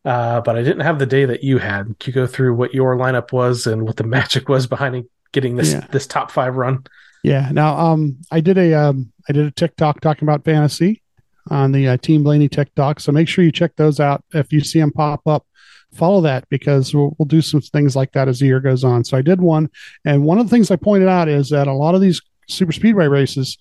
Uh, 0.04 0.40
but 0.40 0.56
I 0.56 0.62
didn't 0.62 0.80
have 0.80 0.98
the 0.98 1.06
day 1.06 1.24
that 1.24 1.42
you 1.42 1.58
had. 1.58 1.98
Can 1.98 2.10
you 2.10 2.12
go 2.12 2.26
through 2.26 2.54
what 2.54 2.72
your 2.72 2.96
lineup 2.96 3.32
was 3.32 3.66
and 3.66 3.82
what 3.82 3.96
the 3.96 4.04
magic 4.16 4.48
was 4.48 4.66
behind 4.66 5.04
getting 5.32 5.56
this 5.56 5.72
yeah. 5.72 5.86
this 5.90 6.06
top 6.06 6.30
five 6.30 6.56
run? 6.56 6.84
Yeah. 7.22 7.50
Now, 7.52 7.76
um, 7.76 8.18
I 8.30 8.40
did 8.40 8.58
a 8.58 8.74
um, 8.74 9.12
I 9.28 9.32
did 9.32 9.46
a 9.46 9.50
TikTok 9.50 10.00
talking 10.00 10.26
about 10.26 10.44
fantasy 10.44 11.02
on 11.50 11.72
the 11.72 11.88
uh, 11.88 11.96
Team 11.98 12.22
Blaney 12.22 12.48
TikTok. 12.48 13.00
So 13.00 13.12
make 13.12 13.28
sure 13.28 13.44
you 13.44 13.52
check 13.52 13.76
those 13.76 14.00
out. 14.00 14.24
If 14.32 14.52
you 14.52 14.60
see 14.60 14.80
them 14.80 14.92
pop 14.92 15.26
up, 15.26 15.46
follow 15.92 16.20
that 16.22 16.48
because 16.48 16.94
we'll, 16.94 17.16
we'll 17.18 17.26
do 17.26 17.40
some 17.40 17.60
things 17.60 17.96
like 17.96 18.12
that 18.12 18.28
as 18.28 18.40
the 18.40 18.46
year 18.46 18.60
goes 18.60 18.84
on. 18.84 19.04
So 19.04 19.16
I 19.16 19.22
did 19.22 19.40
one, 19.40 19.70
and 20.04 20.24
one 20.24 20.38
of 20.38 20.46
the 20.46 20.50
things 20.50 20.70
I 20.70 20.76
pointed 20.76 21.08
out 21.08 21.28
is 21.28 21.50
that 21.50 21.66
a 21.66 21.72
lot 21.72 21.94
of 21.94 22.00
these 22.00 22.20
super 22.48 22.72
speedway 22.72 23.06
races, 23.06 23.58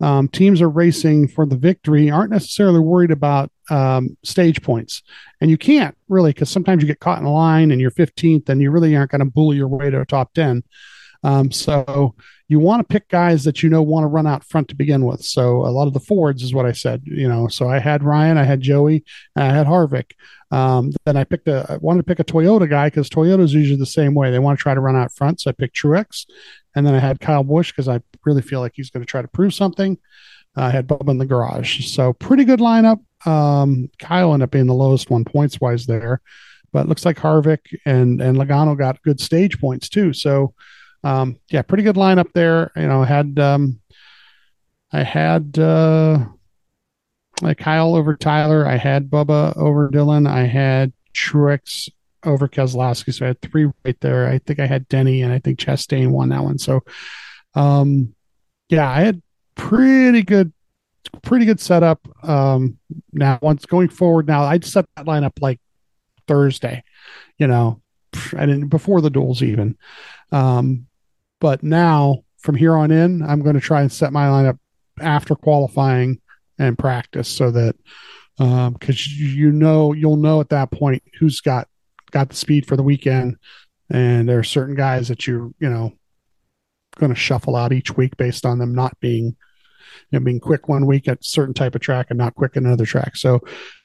um, 0.00 0.28
teams 0.28 0.62
are 0.62 0.68
racing 0.68 1.28
for 1.28 1.44
the 1.44 1.56
victory 1.56 2.10
aren't 2.10 2.30
necessarily 2.30 2.80
worried 2.80 3.10
about 3.10 3.52
um, 3.68 4.16
stage 4.24 4.62
points. 4.62 5.02
And 5.40 5.50
you 5.50 5.58
can't 5.58 5.96
really, 6.08 6.32
because 6.32 6.50
sometimes 6.50 6.82
you 6.82 6.86
get 6.86 7.00
caught 7.00 7.18
in 7.18 7.26
a 7.26 7.32
line 7.32 7.70
and 7.70 7.80
you're 7.80 7.90
15th 7.90 8.48
and 8.48 8.62
you 8.62 8.70
really 8.70 8.96
aren't 8.96 9.10
going 9.10 9.20
to 9.20 9.26
bully 9.26 9.56
your 9.56 9.68
way 9.68 9.90
to 9.90 10.00
a 10.00 10.06
top 10.06 10.32
10. 10.34 10.62
Um, 11.22 11.52
so 11.52 12.14
you 12.48 12.58
want 12.58 12.80
to 12.80 12.92
pick 12.92 13.08
guys 13.08 13.44
that 13.44 13.62
you 13.62 13.68
know 13.68 13.82
want 13.82 14.04
to 14.04 14.08
run 14.08 14.26
out 14.26 14.44
front 14.44 14.68
to 14.68 14.74
begin 14.74 15.04
with. 15.04 15.22
So 15.22 15.58
a 15.66 15.70
lot 15.70 15.86
of 15.86 15.92
the 15.92 16.00
Fords 16.00 16.42
is 16.42 16.54
what 16.54 16.66
I 16.66 16.72
said, 16.72 17.02
you 17.04 17.28
know. 17.28 17.46
So 17.46 17.68
I 17.68 17.78
had 17.78 18.02
Ryan, 18.02 18.38
I 18.38 18.44
had 18.44 18.60
Joey, 18.60 19.04
and 19.36 19.44
I 19.44 19.54
had 19.54 19.66
Harvick. 19.66 20.12
Um, 20.50 20.90
then 21.04 21.16
I 21.16 21.24
picked 21.24 21.46
a 21.46 21.64
I 21.68 21.76
wanted 21.76 21.98
to 21.98 22.06
pick 22.06 22.18
a 22.18 22.24
Toyota 22.24 22.68
guy 22.68 22.88
because 22.88 23.08
Toyota's 23.08 23.54
usually 23.54 23.78
the 23.78 23.86
same 23.86 24.14
way. 24.14 24.30
They 24.30 24.40
want 24.40 24.58
to 24.58 24.62
try 24.62 24.74
to 24.74 24.80
run 24.80 24.96
out 24.96 25.12
front. 25.12 25.40
So 25.40 25.50
I 25.50 25.52
picked 25.52 25.76
Truex. 25.76 26.26
And 26.74 26.86
then 26.86 26.94
I 26.94 26.98
had 26.98 27.20
Kyle 27.20 27.42
Busch 27.42 27.72
because 27.72 27.88
I 27.88 28.00
really 28.24 28.42
feel 28.42 28.60
like 28.60 28.72
he's 28.74 28.90
going 28.90 29.04
to 29.04 29.10
try 29.10 29.22
to 29.22 29.28
prove 29.28 29.54
something. 29.54 29.98
I 30.56 30.70
had 30.70 30.88
Bubba 30.88 31.10
in 31.10 31.18
the 31.18 31.26
garage. 31.26 31.86
So 31.86 32.12
pretty 32.12 32.44
good 32.44 32.60
lineup. 32.60 33.00
Um, 33.26 33.90
Kyle 33.98 34.32
ended 34.32 34.44
up 34.44 34.50
being 34.50 34.66
the 34.66 34.74
lowest 34.74 35.10
one 35.10 35.24
points 35.24 35.60
wise 35.60 35.86
there, 35.86 36.20
but 36.72 36.88
looks 36.88 37.04
like 37.04 37.18
Harvick 37.18 37.76
and, 37.84 38.20
and 38.20 38.36
Logano 38.36 38.76
got 38.76 39.02
good 39.02 39.20
stage 39.20 39.60
points 39.60 39.88
too. 39.88 40.12
So, 40.12 40.54
um, 41.04 41.38
yeah, 41.50 41.62
pretty 41.62 41.82
good 41.84 41.96
lineup 41.96 42.32
there. 42.34 42.70
You 42.76 42.86
know, 42.86 43.02
had, 43.02 43.38
um, 43.38 43.80
I 44.92 45.02
had, 45.02 45.58
uh, 45.58 46.26
like 47.42 47.58
Kyle 47.58 47.94
over 47.94 48.16
Tyler. 48.16 48.66
I 48.66 48.76
had 48.76 49.10
Bubba 49.10 49.56
over 49.56 49.88
Dillon. 49.88 50.26
I 50.26 50.46
had 50.46 50.92
Truex 51.14 51.88
over 52.24 52.48
Keselowski. 52.48 53.14
So 53.14 53.24
I 53.24 53.28
had 53.28 53.40
three 53.40 53.70
right 53.84 53.98
there. 54.00 54.28
I 54.28 54.38
think 54.38 54.60
I 54.60 54.66
had 54.66 54.88
Denny 54.88 55.22
and 55.22 55.32
I 55.32 55.38
think 55.38 55.58
Chastain 55.58 56.10
won 56.10 56.30
that 56.30 56.44
one. 56.44 56.58
So, 56.58 56.80
um, 57.54 58.14
yeah, 58.68 58.88
I 58.88 59.00
had 59.00 59.22
pretty 59.54 60.22
good, 60.22 60.52
pretty 61.22 61.44
good 61.44 61.60
setup. 61.60 62.00
Um, 62.22 62.78
now 63.12 63.38
once 63.42 63.66
going 63.66 63.88
forward, 63.88 64.26
now 64.26 64.44
I'd 64.44 64.64
set 64.64 64.86
that 64.96 65.06
lineup 65.06 65.40
like 65.40 65.60
Thursday, 66.26 66.82
you 67.38 67.46
know, 67.46 67.80
I 68.36 68.46
didn't 68.46 68.68
before 68.68 69.00
the 69.00 69.10
duels 69.10 69.42
even. 69.42 69.76
Um, 70.32 70.86
but 71.40 71.62
now 71.62 72.24
from 72.38 72.54
here 72.54 72.76
on 72.76 72.90
in, 72.90 73.22
I'm 73.22 73.42
going 73.42 73.54
to 73.54 73.60
try 73.60 73.80
and 73.82 73.90
set 73.90 74.12
my 74.12 74.26
lineup 74.26 74.58
after 75.00 75.34
qualifying 75.34 76.20
and 76.58 76.78
practice 76.78 77.28
so 77.28 77.50
that 77.50 77.74
because 78.36 79.06
um, 79.06 79.14
you 79.16 79.52
know 79.52 79.92
you'll 79.92 80.16
know 80.16 80.40
at 80.40 80.48
that 80.50 80.70
point 80.70 81.02
who's 81.18 81.40
got 81.40 81.68
got 82.10 82.30
the 82.30 82.36
speed 82.36 82.66
for 82.66 82.76
the 82.76 82.82
weekend, 82.82 83.36
and 83.90 84.28
there 84.28 84.38
are 84.38 84.44
certain 84.44 84.74
guys 84.74 85.08
that 85.08 85.26
you're 85.26 85.50
you 85.58 85.70
know 85.70 85.92
going 86.98 87.12
to 87.12 87.18
shuffle 87.18 87.56
out 87.56 87.72
each 87.72 87.96
week 87.96 88.16
based 88.16 88.44
on 88.44 88.58
them 88.58 88.74
not 88.74 88.98
being 89.00 89.36
you 90.10 90.18
know, 90.18 90.24
being 90.24 90.40
quick 90.40 90.68
one 90.68 90.86
week 90.86 91.08
at 91.08 91.24
certain 91.24 91.54
type 91.54 91.74
of 91.74 91.80
track 91.80 92.06
and 92.10 92.18
not 92.18 92.34
quick 92.34 92.56
in 92.56 92.66
another 92.66 92.86
track. 92.86 93.16
So, 93.16 93.40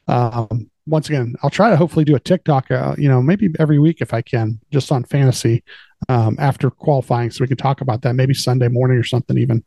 um, 0.07 0.69
once 0.87 1.09
again, 1.09 1.35
I'll 1.41 1.49
try 1.49 1.69
to 1.71 1.77
hopefully 1.77 2.05
do 2.05 2.15
a 2.15 2.19
TikTok, 2.19 2.69
uh, 2.69 2.95
you 2.97 3.09
know, 3.09 3.21
maybe 3.21 3.49
every 3.57 3.79
week 3.79 4.01
if 4.01 4.13
I 4.13 4.21
can, 4.21 4.59
just 4.71 4.91
on 4.91 5.03
fantasy 5.03 5.63
um, 6.09 6.35
after 6.39 6.69
qualifying, 6.69 7.31
so 7.31 7.43
we 7.43 7.47
can 7.47 7.57
talk 7.57 7.81
about 7.81 8.03
that 8.03 8.15
maybe 8.15 8.33
Sunday 8.33 8.67
morning 8.67 8.97
or 8.97 9.03
something 9.03 9.37
even. 9.37 9.63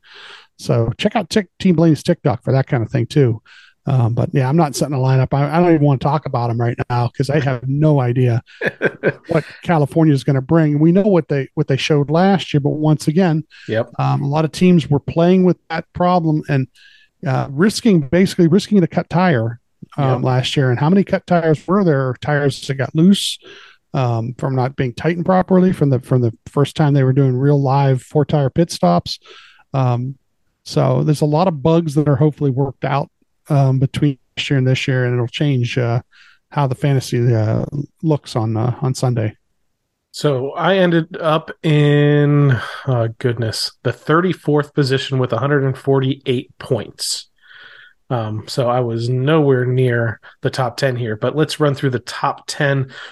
So 0.59 0.93
check 0.99 1.17
out 1.17 1.31
Tick, 1.31 1.49
Team 1.59 1.75
Blaney's 1.75 2.03
TikTok 2.03 2.45
for 2.45 2.53
that 2.53 2.69
kind 2.69 2.85
of 2.85 2.91
thing 2.91 3.07
too. 3.07 3.43
Um, 3.87 4.13
but 4.13 4.29
yeah, 4.35 4.49
I'm 4.49 4.57
not 4.57 4.77
setting 4.77 4.95
a 4.95 4.99
lineup. 4.99 5.33
I, 5.33 5.57
I, 5.57 5.61
don't 5.61 5.73
even 5.73 5.87
want 5.87 6.01
to 6.03 6.05
talk 6.05 6.27
about 6.27 6.49
them 6.49 6.61
right 6.61 6.77
now 6.91 7.09
because 7.09 7.31
I 7.31 7.41
have 7.41 7.67
no 7.67 8.01
idea 8.01 8.43
what 9.29 9.45
California 9.63 10.13
is 10.13 10.25
going 10.25 10.37
to 10.37 10.43
bring. 10.43 10.79
We 10.79 10.93
know 10.93 11.07
what 11.07 11.29
they 11.29 11.49
what 11.55 11.69
they 11.69 11.79
showed 11.79 12.11
last 12.11 12.53
year, 12.53 12.61
but 12.61 12.71
once 12.71 13.09
again, 13.09 13.47
yep, 13.67 13.89
um, 13.99 14.21
a 14.21 14.29
lot 14.29 14.45
of 14.45 14.53
teams 14.53 14.91
were 14.91 15.01
playing 15.01 15.45
with 15.45 15.57
that 15.71 15.91
problem 15.95 16.43
and 16.51 16.69
uh, 17.27 17.49
risking 17.51 18.01
basically 18.01 18.47
risking 18.47 18.83
a 18.83 18.87
cut 18.87 19.09
tire 19.09 19.59
um, 19.97 20.17
yep. 20.17 20.23
last 20.23 20.57
year. 20.57 20.71
And 20.71 20.79
how 20.79 20.91
many 20.91 21.03
cut 21.03 21.27
tires 21.27 21.67
were 21.67 21.83
there? 21.83 22.15
Tires 22.21 22.61
that 22.67 22.75
got 22.75 22.95
loose 22.95 23.39
um, 23.95 24.35
from 24.35 24.55
not 24.55 24.77
being 24.77 24.93
tightened 24.95 25.25
properly 25.25 25.73
from 25.73 25.91
the 25.91 26.01
from 26.01 26.21
the 26.21 26.37
first 26.47 26.77
time 26.77 26.95
they 26.95 27.05
were 27.05 27.13
doing 27.13 27.37
real 27.37 27.61
live 27.61 28.03
four 28.03 28.25
tire 28.25 28.51
pit 28.51 28.71
stops. 28.71 29.19
Um, 29.73 30.19
so 30.65 31.03
there's 31.03 31.23
a 31.23 31.27
lot 31.27 31.49
of 31.49 31.63
bugs 31.63 31.95
that 31.95 32.09
are 32.09 32.17
hopefully 32.17 32.51
worked 32.51 32.85
out 32.85 33.11
um, 33.49 33.79
between 33.79 34.19
this 34.37 34.51
year 34.51 34.59
and 34.59 34.67
this 34.67 34.89
year, 34.89 35.05
and 35.05 35.15
it'll 35.15 35.27
change 35.27 35.79
uh, 35.79 36.01
how 36.51 36.67
the 36.67 36.75
fantasy 36.75 37.35
uh, 37.35 37.65
looks 38.03 38.37
on 38.37 38.57
uh, 38.57 38.79
on 38.83 38.95
Sunday. 38.95 39.37
So 40.11 40.53
I 40.53 40.79
ended 40.79 41.17
up 41.19 41.51
in 41.63 42.59
uh, 42.87 43.09
goodness 43.19 43.73
the 43.83 43.93
34th 43.93 44.75
position 44.75 45.19
with 45.19 45.33
148 45.33 46.59
points. 46.59 47.28
Um, 48.11 48.47
so 48.49 48.69
I 48.69 48.81
was 48.81 49.09
nowhere 49.09 49.65
near 49.67 50.21
the 50.41 50.51
top 50.51 50.77
10 50.77 50.97
here, 50.97 51.17
but 51.17 51.37
let's 51.37 51.61
run 51.61 51.75
through 51.75 51.91
the 51.91 51.99
top 52.01 52.45
10 52.47 52.69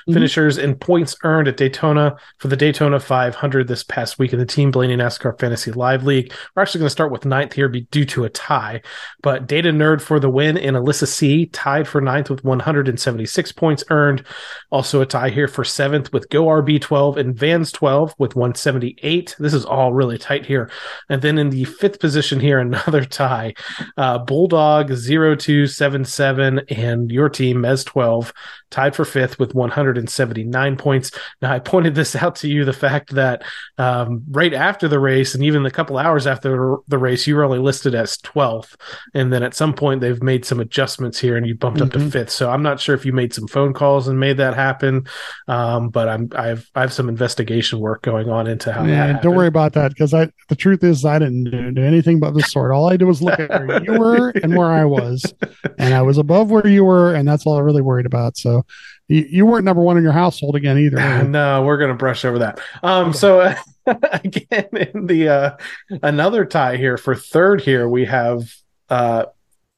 Mm-hmm. 0.07 0.13
finishers 0.15 0.59
and 0.59 0.79
points 0.81 1.17
earned 1.25 1.49
at 1.49 1.57
Daytona 1.57 2.17
for 2.39 2.49
the 2.49 2.57
Daytona 2.57 3.01
500 3.01 3.67
this 3.69 3.83
past 3.83 4.19
week 4.19 4.33
in 4.33 4.39
the 4.39 4.47
Team 4.47 4.71
Blaney 4.71 4.97
NASCAR 4.97 5.39
Fantasy 5.39 5.73
Live 5.73 6.05
League. 6.05 6.33
We're 6.55 6.63
actually 6.63 6.81
going 6.81 6.87
to 6.87 6.91
start 6.91 7.11
with 7.13 7.25
ninth 7.25 7.53
here 7.53 7.69
due 7.69 8.05
to 8.07 8.25
a 8.25 8.29
tie, 8.31 8.83
but 9.23 9.47
Data 9.47 9.71
Nerd 9.71 10.01
for 10.01 10.21
the 10.21 10.31
win 10.31 10.57
and 10.57 10.77
Alyssa 10.77 11.07
C 11.07 11.47
tied 11.47 11.89
for 11.89 12.01
ninth 12.01 12.31
with 12.31 12.45
176 12.45 13.53
points 13.53 13.85
earned. 13.91 14.25
Also 14.71 15.01
a 15.01 15.07
tie 15.07 15.31
here 15.31 15.49
for 15.49 15.65
seventh 15.65 16.13
with 16.13 16.29
Go 16.31 16.45
RB 16.47 16.81
12 16.81 17.17
and 17.17 17.35
Vans 17.37 17.73
12 17.73 18.15
with 18.19 18.37
178. 18.37 19.37
This 19.39 19.55
is 19.55 19.65
all 19.65 19.93
really 19.93 20.19
tight 20.19 20.47
here. 20.47 20.71
And 21.09 21.23
then 21.23 21.39
in 21.39 21.51
the 21.51 21.65
fifth 21.65 22.01
position 22.01 22.41
here, 22.41 22.59
another 22.67 23.05
tie. 23.05 23.55
Uh, 23.97 24.19
Bulldog 24.19 24.86
0277 24.89 26.61
and 26.71 27.11
your 27.11 27.29
team, 27.29 27.59
Mez 27.59 27.85
12, 27.85 28.33
tied 28.71 28.95
for 28.97 29.05
fifth 29.05 29.39
with 29.39 29.55
179 29.55 30.77
points. 30.77 31.11
Now, 31.41 31.53
I 31.53 31.59
pointed 31.59 31.95
this 31.95 32.17
out 32.17 32.37
to 32.37 32.49
you 32.49 32.65
the 32.65 32.73
fact 32.73 33.15
that 33.15 33.43
um, 33.79 34.23
right 34.31 34.53
after 34.53 34.89
the 34.89 34.99
race 34.99 35.35
and 35.35 35.45
even 35.45 35.65
a 35.67 35.71
couple 35.71 35.99
hours 35.99 36.27
after 36.27 36.77
the 36.89 36.99
race, 36.99 37.27
you 37.27 37.37
were 37.37 37.45
only 37.45 37.59
listed 37.59 37.95
as 37.95 38.17
12th. 38.19 38.75
And 39.15 39.33
then 39.33 39.43
at 39.43 39.55
some 39.55 39.75
point, 39.75 40.01
they've 40.01 40.23
made 40.23 40.45
some 40.45 40.61
adjustments 40.61 41.19
here 41.19 41.37
and 41.37 41.47
you 41.47 41.55
bumped 41.55 41.81
up 41.81 41.91
to 41.93 41.99
Mhm. 41.99 42.11
fifth. 42.13 42.31
So 42.31 42.51
I'm 42.51 42.63
not 42.63 42.81
sure 42.81 42.95
if 42.95 43.05
you 43.07 43.13
made 43.13 43.33
some 43.35 43.47
phone 43.47 43.73
calls 43.73 44.09
and 44.09 44.19
made 44.19 44.37
that 44.39 44.55
happen. 44.55 45.07
Um, 45.49 45.89
but 45.91 46.09
I'm, 46.09 46.29
I've, 46.35 46.69
I 46.75 46.81
have 46.81 46.93
some 46.93 47.09
investigation 47.09 47.79
work 47.79 48.03
going 48.03 48.29
on 48.29 48.47
into 48.47 48.73
how 48.73 48.83
that 48.83 48.89
Yeah, 48.89 49.21
don't 49.21 49.35
worry 49.35 49.47
about 49.47 49.73
that 49.75 49.91
because 49.91 50.13
I. 50.15 50.31
The 50.49 50.57
truth 50.57 50.85
is, 50.85 51.05
I 51.05 51.19
didn't 51.19 51.45
do, 51.45 51.71
do 51.73 51.83
anything 51.83 52.21
but 52.21 52.35
the 52.35 52.43
sort. 52.43 52.73
All 52.73 52.89
I 52.89 52.97
did 52.97 53.05
was 53.05 53.21
look 53.23 53.39
at 53.41 53.51
where 53.51 53.83
you 53.83 53.95
were 53.95 54.31
and 54.43 54.55
where 54.57 54.71
I 54.77 54.85
was, 54.85 55.35
and 55.79 55.95
I 55.95 56.03
was 56.03 56.19
above 56.19 56.51
where 56.51 56.67
you 56.67 56.85
were, 56.85 57.15
and 57.15 57.27
that's 57.27 57.47
all 57.47 57.57
I 57.57 57.61
really 57.61 57.83
worried 57.83 58.07
about. 58.07 58.37
So, 58.37 58.65
you, 59.09 59.27
you 59.29 59.47
weren't 59.47 59.65
number 59.65 59.83
one 59.83 59.97
in 59.97 60.03
your 60.03 60.13
household 60.13 60.57
again 60.57 60.79
either. 60.79 60.99
you? 60.99 61.29
no, 61.29 61.63
we're 61.65 61.79
gonna 61.79 61.95
brush 61.95 62.25
over 62.25 62.39
that. 62.41 62.61
Um, 62.83 63.13
so 63.13 63.55
again, 63.87 64.69
in 64.73 65.07
the 65.07 65.29
uh, 65.29 65.57
another 66.03 66.45
tie 66.45 66.77
here 66.77 66.97
for 66.97 67.15
third 67.15 67.61
here, 67.61 67.89
we 67.89 68.05
have 68.07 68.53
uh, 68.89 69.27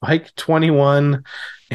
Mike 0.01 0.35
twenty 0.35 0.71
one 0.71 1.23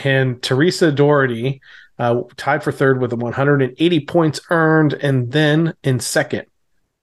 and 0.04 0.42
Teresa 0.42 0.90
Doherty 0.90 1.60
uh, 1.98 2.22
tied 2.36 2.62
for 2.62 2.72
third 2.72 3.00
with 3.00 3.12
180 3.12 4.00
points 4.06 4.40
earned, 4.50 4.94
and 4.94 5.30
then 5.30 5.74
in 5.82 6.00
second. 6.00 6.46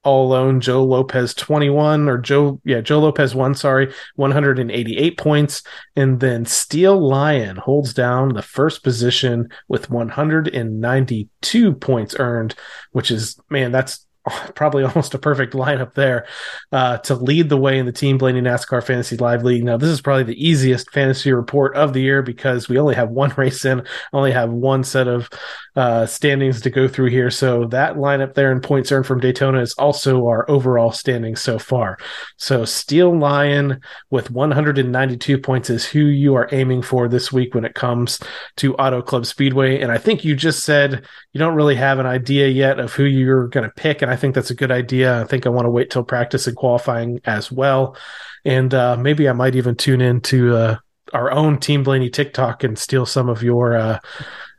All 0.03 0.27
alone, 0.27 0.61
Joe 0.61 0.83
Lopez 0.83 1.35
21 1.35 2.09
or 2.09 2.17
Joe, 2.17 2.59
yeah, 2.65 2.81
Joe 2.81 2.99
Lopez 2.99 3.35
one, 3.35 3.53
sorry, 3.53 3.93
188 4.15 5.17
points. 5.17 5.61
And 5.95 6.19
then 6.19 6.45
Steel 6.45 6.99
Lion 6.99 7.57
holds 7.57 7.93
down 7.93 8.33
the 8.33 8.41
first 8.41 8.83
position 8.83 9.49
with 9.67 9.91
192 9.91 11.73
points 11.73 12.15
earned, 12.17 12.55
which 12.91 13.11
is, 13.11 13.39
man, 13.49 13.71
that's 13.71 14.05
probably 14.55 14.83
almost 14.83 15.13
a 15.13 15.19
perfect 15.19 15.53
lineup 15.53 15.93
there 15.93 16.27
uh, 16.71 16.97
to 16.99 17.15
lead 17.15 17.49
the 17.49 17.57
way 17.57 17.79
in 17.79 17.85
the 17.85 17.91
Team 17.91 18.17
Blaney 18.17 18.41
NASCAR 18.41 18.83
Fantasy 18.83 19.17
Live 19.17 19.43
League. 19.43 19.63
Now, 19.63 19.77
this 19.77 19.89
is 19.89 20.01
probably 20.01 20.23
the 20.23 20.47
easiest 20.47 20.91
fantasy 20.91 21.31
report 21.31 21.75
of 21.75 21.93
the 21.93 22.01
year 22.01 22.21
because 22.21 22.69
we 22.69 22.77
only 22.77 22.95
have 22.95 23.09
one 23.09 23.33
race 23.37 23.65
in, 23.65 23.83
only 24.13 24.31
have 24.31 24.51
one 24.51 24.83
set 24.83 25.07
of 25.07 25.29
uh, 25.75 26.05
standings 26.05 26.61
to 26.61 26.69
go 26.69 26.87
through 26.87 27.09
here. 27.09 27.31
So 27.31 27.65
that 27.67 27.95
lineup 27.95 28.33
there 28.33 28.51
and 28.51 28.61
points 28.61 28.91
earned 28.91 29.05
from 29.05 29.21
Daytona 29.21 29.61
is 29.61 29.73
also 29.73 30.27
our 30.27 30.49
overall 30.49 30.91
standings 30.91 31.41
so 31.41 31.57
far. 31.57 31.97
So 32.37 32.65
Steel 32.65 33.17
Lion 33.17 33.79
with 34.09 34.29
192 34.29 35.37
points 35.39 35.69
is 35.69 35.85
who 35.85 35.99
you 35.99 36.35
are 36.35 36.49
aiming 36.51 36.81
for 36.81 37.07
this 37.07 37.31
week 37.31 37.55
when 37.55 37.65
it 37.65 37.73
comes 37.73 38.19
to 38.57 38.75
Auto 38.75 39.01
Club 39.01 39.25
Speedway. 39.25 39.79
And 39.79 39.91
I 39.91 39.97
think 39.97 40.23
you 40.23 40.35
just 40.35 40.63
said 40.63 41.05
you 41.33 41.39
don't 41.39 41.55
really 41.55 41.75
have 41.75 41.99
an 41.99 42.05
idea 42.05 42.47
yet 42.49 42.79
of 42.79 42.93
who 42.93 43.05
you're 43.05 43.47
going 43.47 43.67
to 43.67 43.73
pick. 43.75 44.01
And 44.01 44.10
I 44.11 44.17
think 44.17 44.35
that's 44.35 44.51
a 44.51 44.55
good 44.55 44.71
idea. 44.71 45.21
I 45.21 45.23
think 45.23 45.45
I 45.45 45.49
want 45.49 45.65
to 45.65 45.69
wait 45.69 45.89
till 45.89 46.03
practice 46.03 46.45
and 46.45 46.57
qualifying 46.57 47.21
as 47.23 47.51
well. 47.51 47.95
And 48.43 48.73
uh, 48.73 48.97
maybe 48.97 49.29
I 49.29 49.33
might 49.33 49.55
even 49.55 49.75
tune 49.75 50.01
into 50.01 50.55
uh, 50.55 50.77
our 51.13 51.31
own 51.31 51.59
Team 51.59 51.83
Blaney 51.83 52.09
TikTok 52.09 52.63
and 52.63 52.77
steal 52.77 53.05
some 53.05 53.29
of 53.29 53.41
your 53.41 53.75
uh, 53.75 53.99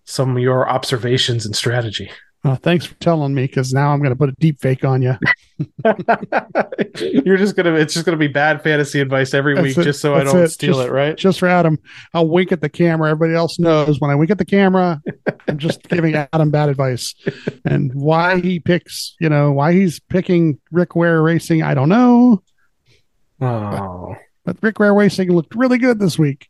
some 0.05 0.37
of 0.37 0.43
your 0.43 0.69
observations 0.69 1.45
and 1.45 1.55
strategy. 1.55 2.11
Uh, 2.45 2.57
thanks 2.57 2.85
for 2.85 2.95
telling 2.95 3.33
me 3.33 3.43
because 3.47 3.73
now 3.73 3.93
I'm 3.93 4.01
going 4.01 4.11
to 4.11 4.17
put 4.17 4.29
a 4.29 4.33
deep 4.33 4.61
fake 4.61 4.85
on 4.85 5.01
you. 5.01 5.15
You're 7.25 7.37
just 7.37 7.55
gonna 7.55 7.75
it's 7.75 7.95
just 7.95 8.05
gonna 8.05 8.17
be 8.17 8.27
bad 8.27 8.63
fantasy 8.65 9.01
advice 9.01 9.33
every 9.33 9.55
That's 9.55 9.65
week 9.65 9.79
it. 9.79 9.85
just 9.85 10.01
so 10.01 10.15
I 10.15 10.25
don't 10.25 10.37
it. 10.43 10.49
steal 10.49 10.75
Just- 10.75 10.89
it, 10.89 10.91
right? 10.93 11.17
Just 11.17 11.39
for 11.39 11.47
Adam, 11.47 11.79
I'll 12.15 12.29
wink 12.29 12.51
at 12.51 12.61
the 12.61 12.69
camera. 12.69 13.11
Everybody 13.11 13.37
else 13.37 13.61
knows 13.61 14.01
when 14.01 14.11
I 14.11 14.17
wink 14.17 14.31
at 14.33 14.39
the 14.39 14.45
camera, 14.45 15.01
I'm 15.47 15.59
just 15.59 15.83
giving 15.89 16.15
Adam 16.17 16.51
bad 16.51 16.69
advice. 16.69 17.15
And 17.65 17.95
why 17.95 18.41
he 18.41 18.59
picks, 18.59 19.15
you 19.21 19.29
know, 19.29 19.53
why 19.53 19.73
he's 19.73 20.01
picking 20.01 20.59
Rick 20.73 20.97
Ware 20.97 21.23
Racing, 21.23 21.63
I 21.63 21.75
don't 21.75 21.89
know. 21.89 22.43
Oh. 23.41 24.17
But 24.45 24.57
Rick 24.63 24.81
Ware 24.81 24.95
Racing 24.95 25.31
looked 25.33 25.55
really 25.55 25.79
good 25.79 26.01
this 26.01 26.19
week. 26.19 26.49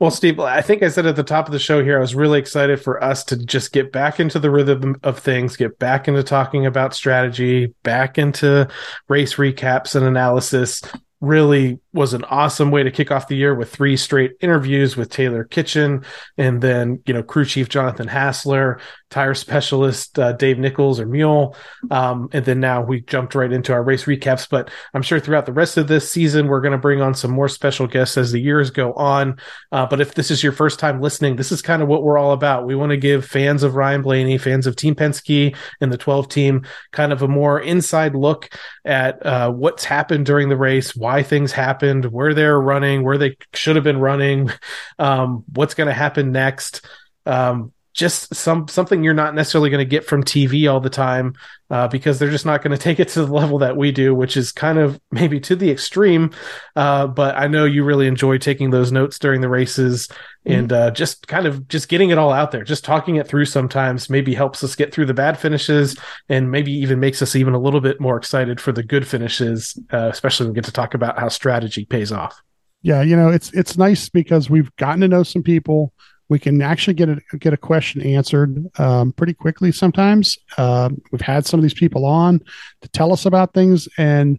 Well, 0.00 0.12
Steve, 0.12 0.38
I 0.38 0.62
think 0.62 0.84
I 0.84 0.90
said 0.90 1.06
at 1.06 1.16
the 1.16 1.24
top 1.24 1.46
of 1.46 1.52
the 1.52 1.58
show 1.58 1.82
here, 1.82 1.98
I 1.98 2.00
was 2.00 2.14
really 2.14 2.38
excited 2.38 2.80
for 2.80 3.02
us 3.02 3.24
to 3.24 3.36
just 3.36 3.72
get 3.72 3.90
back 3.90 4.20
into 4.20 4.38
the 4.38 4.50
rhythm 4.50 4.96
of 5.02 5.18
things, 5.18 5.56
get 5.56 5.80
back 5.80 6.06
into 6.06 6.22
talking 6.22 6.66
about 6.66 6.94
strategy, 6.94 7.74
back 7.82 8.16
into 8.16 8.68
race 9.08 9.34
recaps 9.34 9.96
and 9.96 10.06
analysis. 10.06 10.82
Really 11.20 11.80
was 11.92 12.12
an 12.12 12.24
awesome 12.24 12.70
way 12.70 12.82
to 12.82 12.90
kick 12.90 13.10
off 13.10 13.28
the 13.28 13.36
year 13.36 13.54
with 13.54 13.72
three 13.72 13.96
straight 13.96 14.32
interviews 14.40 14.96
with 14.96 15.10
Taylor 15.10 15.44
Kitchen 15.44 16.04
and 16.36 16.60
then, 16.60 17.00
you 17.06 17.14
know, 17.14 17.22
crew 17.22 17.46
chief 17.46 17.68
Jonathan 17.68 18.06
Hassler, 18.06 18.80
tire 19.10 19.34
specialist 19.34 20.18
uh, 20.18 20.32
Dave 20.32 20.58
Nichols 20.58 21.00
or 21.00 21.06
Mule. 21.06 21.56
Um, 21.90 22.28
and 22.32 22.44
then 22.44 22.60
now 22.60 22.82
we 22.82 23.00
jumped 23.00 23.34
right 23.34 23.50
into 23.50 23.72
our 23.72 23.82
race 23.82 24.04
recaps. 24.04 24.46
But 24.48 24.70
I'm 24.92 25.02
sure 25.02 25.18
throughout 25.18 25.46
the 25.46 25.52
rest 25.52 25.78
of 25.78 25.88
this 25.88 26.10
season, 26.10 26.46
we're 26.46 26.60
going 26.60 26.72
to 26.72 26.78
bring 26.78 27.00
on 27.00 27.14
some 27.14 27.30
more 27.30 27.48
special 27.48 27.86
guests 27.86 28.18
as 28.18 28.32
the 28.32 28.40
years 28.40 28.70
go 28.70 28.92
on. 28.92 29.38
Uh, 29.72 29.86
but 29.86 30.00
if 30.00 30.14
this 30.14 30.30
is 30.30 30.42
your 30.42 30.52
first 30.52 30.78
time 30.78 31.00
listening, 31.00 31.36
this 31.36 31.52
is 31.52 31.62
kind 31.62 31.80
of 31.80 31.88
what 31.88 32.02
we're 32.02 32.18
all 32.18 32.32
about. 32.32 32.66
We 32.66 32.74
want 32.74 32.90
to 32.90 32.98
give 32.98 33.24
fans 33.24 33.62
of 33.62 33.76
Ryan 33.76 34.02
Blaney, 34.02 34.36
fans 34.36 34.66
of 34.66 34.76
Team 34.76 34.94
Penske 34.94 35.56
and 35.80 35.90
the 35.90 35.98
12 35.98 36.28
team, 36.28 36.66
kind 36.92 37.12
of 37.12 37.22
a 37.22 37.28
more 37.28 37.60
inside 37.60 38.14
look 38.14 38.50
at 38.84 39.24
uh, 39.24 39.50
what's 39.50 39.84
happened 39.84 40.26
during 40.26 40.50
the 40.50 40.56
race, 40.56 40.94
why 40.94 41.22
things 41.22 41.52
happened, 41.78 42.06
where 42.06 42.34
they're 42.34 42.60
running, 42.60 43.04
where 43.04 43.18
they 43.18 43.36
should 43.54 43.76
have 43.76 43.84
been 43.84 44.00
running, 44.00 44.50
um, 44.98 45.44
what's 45.54 45.74
going 45.74 45.86
to 45.86 45.92
happen 45.92 46.32
next. 46.32 46.84
Um, 47.24 47.72
just 47.98 48.32
some 48.32 48.68
something 48.68 49.02
you're 49.02 49.12
not 49.12 49.34
necessarily 49.34 49.70
going 49.70 49.84
to 49.84 49.90
get 49.90 50.04
from 50.04 50.22
TV 50.22 50.70
all 50.72 50.78
the 50.78 50.88
time 50.88 51.34
uh, 51.68 51.88
because 51.88 52.16
they're 52.16 52.30
just 52.30 52.46
not 52.46 52.62
going 52.62 52.70
to 52.76 52.82
take 52.82 53.00
it 53.00 53.08
to 53.08 53.26
the 53.26 53.32
level 53.32 53.58
that 53.58 53.76
we 53.76 53.90
do, 53.90 54.14
which 54.14 54.36
is 54.36 54.52
kind 54.52 54.78
of 54.78 55.00
maybe 55.10 55.40
to 55.40 55.56
the 55.56 55.68
extreme. 55.68 56.30
Uh, 56.76 57.08
but 57.08 57.36
I 57.36 57.48
know 57.48 57.64
you 57.64 57.82
really 57.82 58.06
enjoy 58.06 58.38
taking 58.38 58.70
those 58.70 58.92
notes 58.92 59.18
during 59.18 59.40
the 59.40 59.48
races 59.48 60.08
and 60.46 60.72
uh, 60.72 60.92
just 60.92 61.26
kind 61.26 61.44
of 61.44 61.66
just 61.66 61.88
getting 61.88 62.10
it 62.10 62.18
all 62.18 62.32
out 62.32 62.52
there, 62.52 62.62
just 62.62 62.84
talking 62.84 63.16
it 63.16 63.26
through 63.26 63.46
sometimes 63.46 64.08
maybe 64.08 64.32
helps 64.32 64.62
us 64.62 64.76
get 64.76 64.94
through 64.94 65.06
the 65.06 65.12
bad 65.12 65.36
finishes 65.36 65.98
and 66.28 66.52
maybe 66.52 66.72
even 66.72 67.00
makes 67.00 67.20
us 67.20 67.34
even 67.34 67.52
a 67.52 67.58
little 67.58 67.80
bit 67.80 68.00
more 68.00 68.16
excited 68.16 68.60
for 68.60 68.70
the 68.70 68.84
good 68.84 69.06
finishes, 69.06 69.76
uh, 69.92 70.08
especially 70.12 70.46
when 70.46 70.52
we 70.52 70.54
get 70.54 70.64
to 70.66 70.72
talk 70.72 70.94
about 70.94 71.18
how 71.18 71.28
strategy 71.28 71.84
pays 71.84 72.12
off. 72.12 72.40
Yeah, 72.82 73.02
you 73.02 73.16
know, 73.16 73.28
it's 73.28 73.52
it's 73.54 73.76
nice 73.76 74.08
because 74.08 74.48
we've 74.48 74.74
gotten 74.76 75.00
to 75.00 75.08
know 75.08 75.24
some 75.24 75.42
people. 75.42 75.92
We 76.28 76.38
can 76.38 76.60
actually 76.60 76.94
get 76.94 77.08
a 77.08 77.20
get 77.38 77.52
a 77.52 77.56
question 77.56 78.02
answered 78.02 78.66
um, 78.78 79.12
pretty 79.12 79.34
quickly. 79.34 79.72
Sometimes 79.72 80.38
um, 80.58 81.00
we've 81.10 81.20
had 81.20 81.46
some 81.46 81.58
of 81.58 81.62
these 81.62 81.74
people 81.74 82.04
on 82.04 82.40
to 82.82 82.88
tell 82.90 83.12
us 83.12 83.24
about 83.24 83.54
things, 83.54 83.88
and 83.96 84.38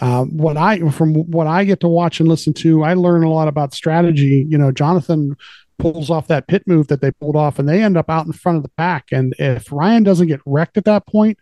uh, 0.00 0.24
what 0.24 0.56
I 0.56 0.88
from 0.90 1.14
what 1.14 1.46
I 1.46 1.64
get 1.64 1.80
to 1.80 1.88
watch 1.88 2.20
and 2.20 2.28
listen 2.28 2.52
to, 2.54 2.84
I 2.84 2.94
learn 2.94 3.24
a 3.24 3.30
lot 3.30 3.48
about 3.48 3.74
strategy. 3.74 4.46
You 4.48 4.58
know, 4.58 4.70
Jonathan 4.70 5.36
pulls 5.78 6.10
off 6.10 6.28
that 6.28 6.46
pit 6.46 6.62
move 6.66 6.88
that 6.88 7.00
they 7.00 7.10
pulled 7.10 7.36
off, 7.36 7.58
and 7.58 7.68
they 7.68 7.82
end 7.82 7.96
up 7.96 8.10
out 8.10 8.26
in 8.26 8.32
front 8.32 8.56
of 8.56 8.62
the 8.62 8.70
pack. 8.76 9.06
And 9.12 9.34
if 9.38 9.72
Ryan 9.72 10.02
doesn't 10.02 10.28
get 10.28 10.40
wrecked 10.46 10.76
at 10.76 10.84
that 10.84 11.06
point, 11.06 11.38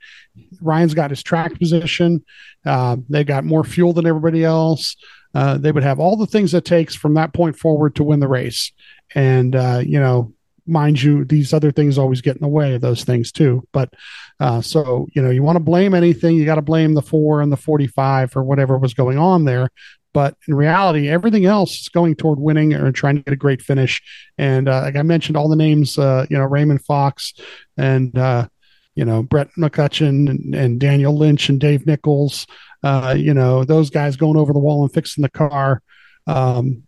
Ryan's 0.60 0.94
got 0.94 1.10
his 1.10 1.22
track 1.22 1.58
position. 1.58 2.24
Uh, 2.64 2.96
they 3.08 3.24
got 3.24 3.44
more 3.44 3.64
fuel 3.64 3.92
than 3.92 4.06
everybody 4.06 4.44
else. 4.44 4.96
Uh, 5.34 5.56
they 5.56 5.72
would 5.72 5.82
have 5.82 5.98
all 5.98 6.16
the 6.16 6.26
things 6.26 6.52
it 6.52 6.64
takes 6.64 6.94
from 6.94 7.14
that 7.14 7.32
point 7.32 7.58
forward 7.58 7.94
to 7.94 8.04
win 8.04 8.20
the 8.20 8.28
race. 8.28 8.70
And, 9.14 9.54
uh, 9.54 9.82
you 9.84 10.00
know, 10.00 10.32
mind 10.66 11.02
you, 11.02 11.24
these 11.24 11.52
other 11.52 11.72
things 11.72 11.98
always 11.98 12.20
get 12.20 12.36
in 12.36 12.42
the 12.42 12.48
way 12.48 12.74
of 12.74 12.80
those 12.80 13.04
things 13.04 13.32
too. 13.32 13.66
But 13.72 13.92
uh, 14.40 14.60
so, 14.60 15.06
you 15.14 15.22
know, 15.22 15.30
you 15.30 15.42
want 15.42 15.56
to 15.56 15.60
blame 15.60 15.94
anything, 15.94 16.36
you 16.36 16.44
got 16.44 16.56
to 16.56 16.62
blame 16.62 16.94
the 16.94 17.02
four 17.02 17.40
and 17.40 17.52
the 17.52 17.56
45 17.56 18.30
for 18.32 18.42
whatever 18.42 18.78
was 18.78 18.94
going 18.94 19.18
on 19.18 19.44
there. 19.44 19.68
But 20.14 20.36
in 20.46 20.54
reality, 20.54 21.08
everything 21.08 21.46
else 21.46 21.80
is 21.80 21.88
going 21.88 22.16
toward 22.16 22.38
winning 22.38 22.74
or 22.74 22.92
trying 22.92 23.16
to 23.16 23.22
get 23.22 23.32
a 23.32 23.36
great 23.36 23.62
finish. 23.62 24.02
And 24.36 24.68
uh, 24.68 24.82
like 24.82 24.96
I 24.96 25.02
mentioned, 25.02 25.36
all 25.36 25.48
the 25.48 25.56
names, 25.56 25.98
uh, 25.98 26.26
you 26.28 26.36
know, 26.36 26.44
Raymond 26.44 26.84
Fox 26.84 27.32
and, 27.78 28.16
uh, 28.16 28.48
you 28.94 29.06
know, 29.06 29.22
Brett 29.22 29.48
McCutcheon 29.58 30.28
and, 30.28 30.54
and 30.54 30.78
Daniel 30.78 31.16
Lynch 31.16 31.48
and 31.48 31.58
Dave 31.58 31.86
Nichols, 31.86 32.46
uh, 32.82 33.14
you 33.16 33.32
know, 33.32 33.64
those 33.64 33.88
guys 33.88 34.16
going 34.16 34.36
over 34.36 34.52
the 34.52 34.58
wall 34.58 34.82
and 34.82 34.92
fixing 34.92 35.22
the 35.22 35.30
car. 35.30 35.82
Um, 36.26 36.82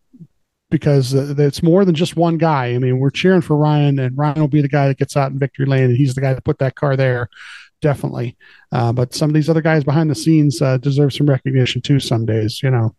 because 0.74 1.14
uh, 1.14 1.36
it's 1.38 1.62
more 1.62 1.84
than 1.84 1.94
just 1.94 2.16
one 2.16 2.36
guy. 2.36 2.74
I 2.74 2.78
mean, 2.78 2.98
we're 2.98 3.10
cheering 3.10 3.42
for 3.42 3.56
Ryan, 3.56 4.00
and 4.00 4.18
Ryan 4.18 4.40
will 4.40 4.48
be 4.48 4.60
the 4.60 4.66
guy 4.66 4.88
that 4.88 4.98
gets 4.98 5.16
out 5.16 5.30
in 5.30 5.38
victory 5.38 5.66
lane, 5.66 5.84
and 5.84 5.96
he's 5.96 6.16
the 6.16 6.20
guy 6.20 6.34
that 6.34 6.42
put 6.42 6.58
that 6.58 6.74
car 6.74 6.96
there, 6.96 7.28
definitely. 7.80 8.36
Uh, 8.72 8.92
but 8.92 9.14
some 9.14 9.30
of 9.30 9.34
these 9.34 9.48
other 9.48 9.60
guys 9.60 9.84
behind 9.84 10.10
the 10.10 10.16
scenes 10.16 10.60
uh, 10.60 10.76
deserve 10.78 11.12
some 11.12 11.28
recognition 11.28 11.80
too. 11.80 12.00
Some 12.00 12.26
days, 12.26 12.60
you 12.60 12.72
know. 12.72 12.92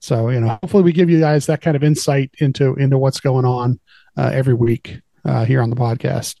So 0.00 0.30
you 0.30 0.40
know, 0.40 0.58
hopefully, 0.62 0.82
we 0.82 0.94
give 0.94 1.10
you 1.10 1.20
guys 1.20 1.44
that 1.44 1.60
kind 1.60 1.76
of 1.76 1.84
insight 1.84 2.30
into 2.38 2.74
into 2.76 2.96
what's 2.96 3.20
going 3.20 3.44
on 3.44 3.78
uh, 4.16 4.30
every 4.32 4.54
week 4.54 5.02
uh, 5.26 5.44
here 5.44 5.60
on 5.60 5.68
the 5.68 5.76
podcast. 5.76 6.36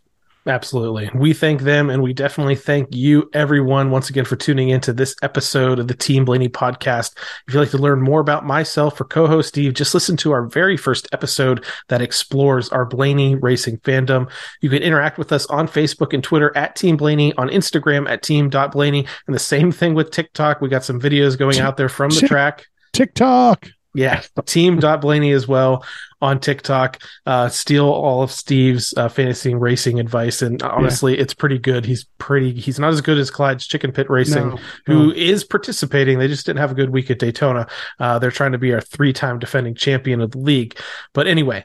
Absolutely. 0.46 1.10
We 1.14 1.32
thank 1.32 1.62
them 1.62 1.88
and 1.88 2.02
we 2.02 2.12
definitely 2.12 2.56
thank 2.56 2.94
you, 2.94 3.30
everyone, 3.32 3.90
once 3.90 4.10
again 4.10 4.26
for 4.26 4.36
tuning 4.36 4.68
into 4.68 4.92
this 4.92 5.16
episode 5.22 5.78
of 5.78 5.88
the 5.88 5.94
Team 5.94 6.26
Blaney 6.26 6.50
podcast. 6.50 7.16
If 7.48 7.54
you'd 7.54 7.60
like 7.60 7.70
to 7.70 7.78
learn 7.78 8.02
more 8.02 8.20
about 8.20 8.44
myself 8.44 9.00
or 9.00 9.04
co 9.04 9.26
host 9.26 9.48
Steve, 9.48 9.72
just 9.72 9.94
listen 9.94 10.18
to 10.18 10.32
our 10.32 10.44
very 10.46 10.76
first 10.76 11.08
episode 11.12 11.64
that 11.88 12.02
explores 12.02 12.68
our 12.68 12.84
Blaney 12.84 13.36
racing 13.36 13.78
fandom. 13.78 14.30
You 14.60 14.68
can 14.68 14.82
interact 14.82 15.16
with 15.16 15.32
us 15.32 15.46
on 15.46 15.66
Facebook 15.66 16.12
and 16.12 16.22
Twitter 16.22 16.54
at 16.54 16.76
Team 16.76 16.98
Blaney, 16.98 17.32
on 17.36 17.48
Instagram 17.48 18.08
at 18.08 18.22
team.blaney, 18.22 19.06
and 19.26 19.34
the 19.34 19.40
same 19.40 19.72
thing 19.72 19.94
with 19.94 20.10
TikTok. 20.10 20.60
We 20.60 20.68
got 20.68 20.84
some 20.84 21.00
videos 21.00 21.38
going 21.38 21.58
out 21.58 21.78
there 21.78 21.88
from 21.88 22.10
the 22.10 22.28
track. 22.28 22.66
TikTok. 22.92 23.70
Yeah, 23.94 24.22
team.blaney 24.44 25.30
as 25.30 25.46
well 25.46 25.84
on 26.20 26.40
TikTok. 26.40 27.00
Uh, 27.26 27.48
steal 27.48 27.86
all 27.86 28.22
of 28.22 28.32
Steve's 28.32 28.92
uh, 28.96 29.08
fantasy 29.08 29.54
racing 29.54 30.00
advice, 30.00 30.42
and 30.42 30.60
honestly, 30.62 31.14
yeah. 31.14 31.22
it's 31.22 31.34
pretty 31.34 31.58
good. 31.58 31.84
He's 31.84 32.04
pretty. 32.18 32.52
He's 32.52 32.80
not 32.80 32.92
as 32.92 33.00
good 33.00 33.18
as 33.18 33.30
Clyde's 33.30 33.66
Chicken 33.66 33.92
Pit 33.92 34.10
Racing, 34.10 34.48
no, 34.48 34.58
who 34.86 35.06
no. 35.08 35.14
is 35.14 35.44
participating. 35.44 36.18
They 36.18 36.26
just 36.26 36.44
didn't 36.44 36.58
have 36.58 36.72
a 36.72 36.74
good 36.74 36.90
week 36.90 37.10
at 37.10 37.20
Daytona. 37.20 37.68
Uh, 38.00 38.18
they're 38.18 38.32
trying 38.32 38.52
to 38.52 38.58
be 38.58 38.72
our 38.72 38.80
three-time 38.80 39.38
defending 39.38 39.76
champion 39.76 40.20
of 40.20 40.32
the 40.32 40.38
league. 40.38 40.76
But 41.12 41.28
anyway, 41.28 41.64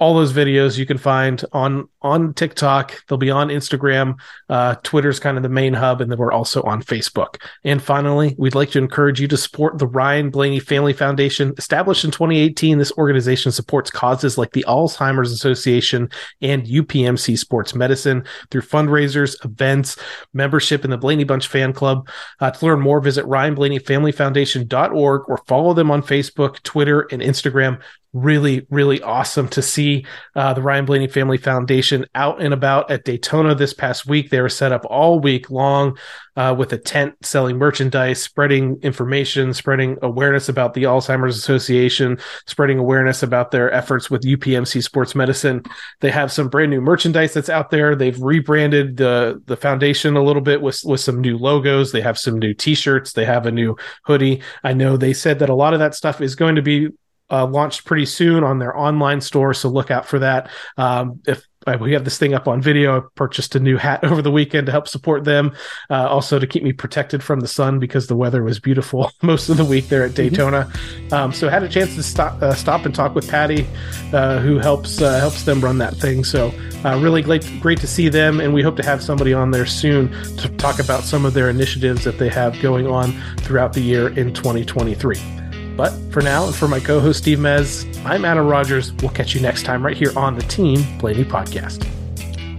all 0.00 0.14
those 0.14 0.32
videos 0.32 0.78
you 0.78 0.86
can 0.86 0.96
find 0.96 1.44
on 1.52 1.86
on 2.00 2.32
TikTok. 2.32 3.04
They'll 3.06 3.18
be 3.18 3.30
on 3.30 3.48
Instagram. 3.48 4.18
Uh, 4.48 4.76
Twitter's 4.76 5.20
kind 5.20 5.36
of 5.36 5.42
the 5.42 5.50
main 5.50 5.74
hub, 5.74 6.00
and 6.00 6.10
then 6.10 6.18
we're 6.18 6.32
also 6.32 6.62
on 6.62 6.82
Facebook. 6.82 7.36
And 7.64 7.82
finally, 7.82 8.34
we'd 8.38 8.54
like 8.54 8.70
to 8.70 8.78
encourage 8.78 9.20
you 9.20 9.28
to 9.28 9.36
support 9.36 9.78
the 9.78 9.86
Ryan 9.86 10.30
Blaney 10.30 10.58
Family 10.58 10.94
Foundation. 10.94 11.52
Established 11.58 12.06
in 12.06 12.10
2018, 12.10 12.78
this 12.78 12.92
organization 12.92 13.52
supports 13.52 13.90
causes 13.90 14.38
like 14.38 14.52
the 14.52 14.64
Alzheimer's 14.66 15.32
Association 15.32 16.08
and 16.40 16.64
UPMC 16.64 17.36
Sports 17.36 17.74
Medicine 17.74 18.24
through 18.50 18.62
fundraisers, 18.62 19.36
events, 19.44 19.98
membership 20.32 20.82
in 20.82 20.90
the 20.90 20.96
Blaney 20.96 21.24
Bunch 21.24 21.46
Fan 21.46 21.74
Club. 21.74 22.08
Uh, 22.40 22.50
to 22.50 22.64
learn 22.64 22.80
more, 22.80 23.00
visit 23.00 23.26
RyanBlaneyFamilyFoundation.org 23.26 25.28
or 25.28 25.36
follow 25.46 25.74
them 25.74 25.90
on 25.90 26.02
Facebook, 26.02 26.62
Twitter, 26.62 27.02
and 27.10 27.20
Instagram 27.20 27.82
really, 28.12 28.66
really 28.70 29.00
awesome 29.02 29.48
to 29.48 29.62
see 29.62 30.04
uh, 30.34 30.52
the 30.52 30.62
Ryan 30.62 30.84
Blaney 30.84 31.08
Family 31.08 31.38
Foundation 31.38 32.06
out 32.14 32.42
and 32.42 32.52
about 32.52 32.90
at 32.90 33.04
Daytona 33.04 33.54
this 33.54 33.72
past 33.72 34.06
week. 34.06 34.30
They 34.30 34.40
were 34.40 34.48
set 34.48 34.72
up 34.72 34.84
all 34.86 35.20
week 35.20 35.50
long 35.50 35.96
uh, 36.36 36.54
with 36.56 36.72
a 36.72 36.78
tent 36.78 37.14
selling 37.22 37.58
merchandise, 37.58 38.22
spreading 38.22 38.78
information, 38.82 39.52
spreading 39.52 39.96
awareness 40.02 40.48
about 40.48 40.74
the 40.74 40.84
Alzheimer's 40.84 41.36
Association, 41.36 42.18
spreading 42.46 42.78
awareness 42.78 43.22
about 43.22 43.50
their 43.50 43.72
efforts 43.72 44.10
with 44.10 44.22
UPMC 44.22 44.82
Sports 44.82 45.14
Medicine. 45.14 45.62
They 46.00 46.10
have 46.10 46.32
some 46.32 46.48
brand 46.48 46.70
new 46.70 46.80
merchandise 46.80 47.34
that's 47.34 47.48
out 47.48 47.70
there. 47.70 47.94
They've 47.94 48.20
rebranded 48.20 48.96
the 48.96 49.42
the 49.46 49.56
foundation 49.56 50.16
a 50.16 50.22
little 50.22 50.42
bit 50.42 50.62
with 50.62 50.80
with 50.84 51.00
some 51.00 51.20
new 51.20 51.36
logos. 51.36 51.92
They 51.92 52.00
have 52.00 52.18
some 52.18 52.38
new 52.38 52.54
T-shirts. 52.54 53.12
They 53.12 53.24
have 53.24 53.46
a 53.46 53.52
new 53.52 53.76
hoodie. 54.04 54.42
I 54.64 54.72
know 54.72 54.96
they 54.96 55.12
said 55.12 55.38
that 55.40 55.50
a 55.50 55.54
lot 55.54 55.74
of 55.74 55.80
that 55.80 55.94
stuff 55.94 56.20
is 56.20 56.34
going 56.34 56.56
to 56.56 56.62
be 56.62 56.88
uh, 57.30 57.46
launched 57.46 57.84
pretty 57.84 58.06
soon 58.06 58.44
on 58.44 58.58
their 58.58 58.76
online 58.76 59.20
store, 59.20 59.54
so 59.54 59.68
look 59.68 59.90
out 59.90 60.06
for 60.06 60.18
that. 60.18 60.50
Um, 60.76 61.20
if 61.26 61.44
uh, 61.66 61.76
we 61.78 61.92
have 61.92 62.04
this 62.04 62.16
thing 62.16 62.32
up 62.32 62.48
on 62.48 62.62
video, 62.62 62.98
I 62.98 63.02
purchased 63.14 63.54
a 63.54 63.60
new 63.60 63.76
hat 63.76 64.02
over 64.04 64.22
the 64.22 64.30
weekend 64.30 64.66
to 64.66 64.72
help 64.72 64.88
support 64.88 65.24
them, 65.24 65.54
uh, 65.90 66.08
also 66.08 66.38
to 66.38 66.46
keep 66.46 66.62
me 66.62 66.72
protected 66.72 67.22
from 67.22 67.40
the 67.40 67.48
sun 67.48 67.78
because 67.78 68.06
the 68.06 68.16
weather 68.16 68.42
was 68.42 68.58
beautiful 68.58 69.10
most 69.22 69.48
of 69.48 69.56
the 69.56 69.64
week 69.64 69.88
there 69.88 70.04
at 70.04 70.12
mm-hmm. 70.12 70.34
Daytona. 70.34 70.72
Um, 71.12 71.32
so 71.32 71.48
I 71.48 71.50
had 71.50 71.62
a 71.62 71.68
chance 71.68 71.94
to 71.96 72.02
stop 72.02 72.40
uh, 72.42 72.54
stop 72.54 72.86
and 72.86 72.94
talk 72.94 73.14
with 73.14 73.28
Patty, 73.28 73.66
uh, 74.12 74.38
who 74.38 74.58
helps 74.58 75.00
uh, 75.00 75.18
helps 75.20 75.44
them 75.44 75.60
run 75.60 75.78
that 75.78 75.96
thing. 75.96 76.24
So 76.24 76.52
really 76.84 77.22
great 77.22 77.46
great 77.60 77.80
to 77.80 77.86
see 77.86 78.08
them, 78.08 78.40
and 78.40 78.54
we 78.54 78.62
hope 78.62 78.76
to 78.76 78.84
have 78.84 79.02
somebody 79.02 79.34
on 79.34 79.50
there 79.50 79.66
soon 79.66 80.10
to 80.38 80.48
talk 80.56 80.78
about 80.78 81.04
some 81.04 81.26
of 81.26 81.34
their 81.34 81.50
initiatives 81.50 82.04
that 82.04 82.18
they 82.18 82.28
have 82.28 82.58
going 82.60 82.86
on 82.86 83.12
throughout 83.38 83.74
the 83.74 83.82
year 83.82 84.08
in 84.08 84.32
2023. 84.32 85.49
But 85.80 85.94
for 86.12 86.20
now, 86.20 86.44
and 86.44 86.54
for 86.54 86.68
my 86.68 86.78
co 86.78 87.00
host 87.00 87.20
Steve 87.20 87.38
Mez, 87.38 87.86
I'm 88.04 88.26
Adam 88.26 88.46
Rogers. 88.46 88.92
We'll 89.00 89.12
catch 89.12 89.34
you 89.34 89.40
next 89.40 89.62
time 89.62 89.82
right 89.82 89.96
here 89.96 90.12
on 90.14 90.34
the 90.34 90.42
Team 90.42 90.84
Blaney 90.98 91.24
podcast. 91.24 91.88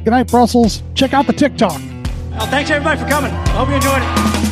Good 0.04 0.10
night, 0.10 0.28
Brussels. 0.28 0.82
Check 0.96 1.14
out 1.14 1.28
the 1.28 1.34
TikTok. 1.34 1.80
Well, 2.32 2.48
thanks 2.48 2.72
everybody 2.72 3.00
for 3.00 3.08
coming. 3.08 3.32
I 3.32 3.50
hope 3.50 3.70
you 3.70 3.76
enjoyed 3.76 4.02
it. 4.02 4.51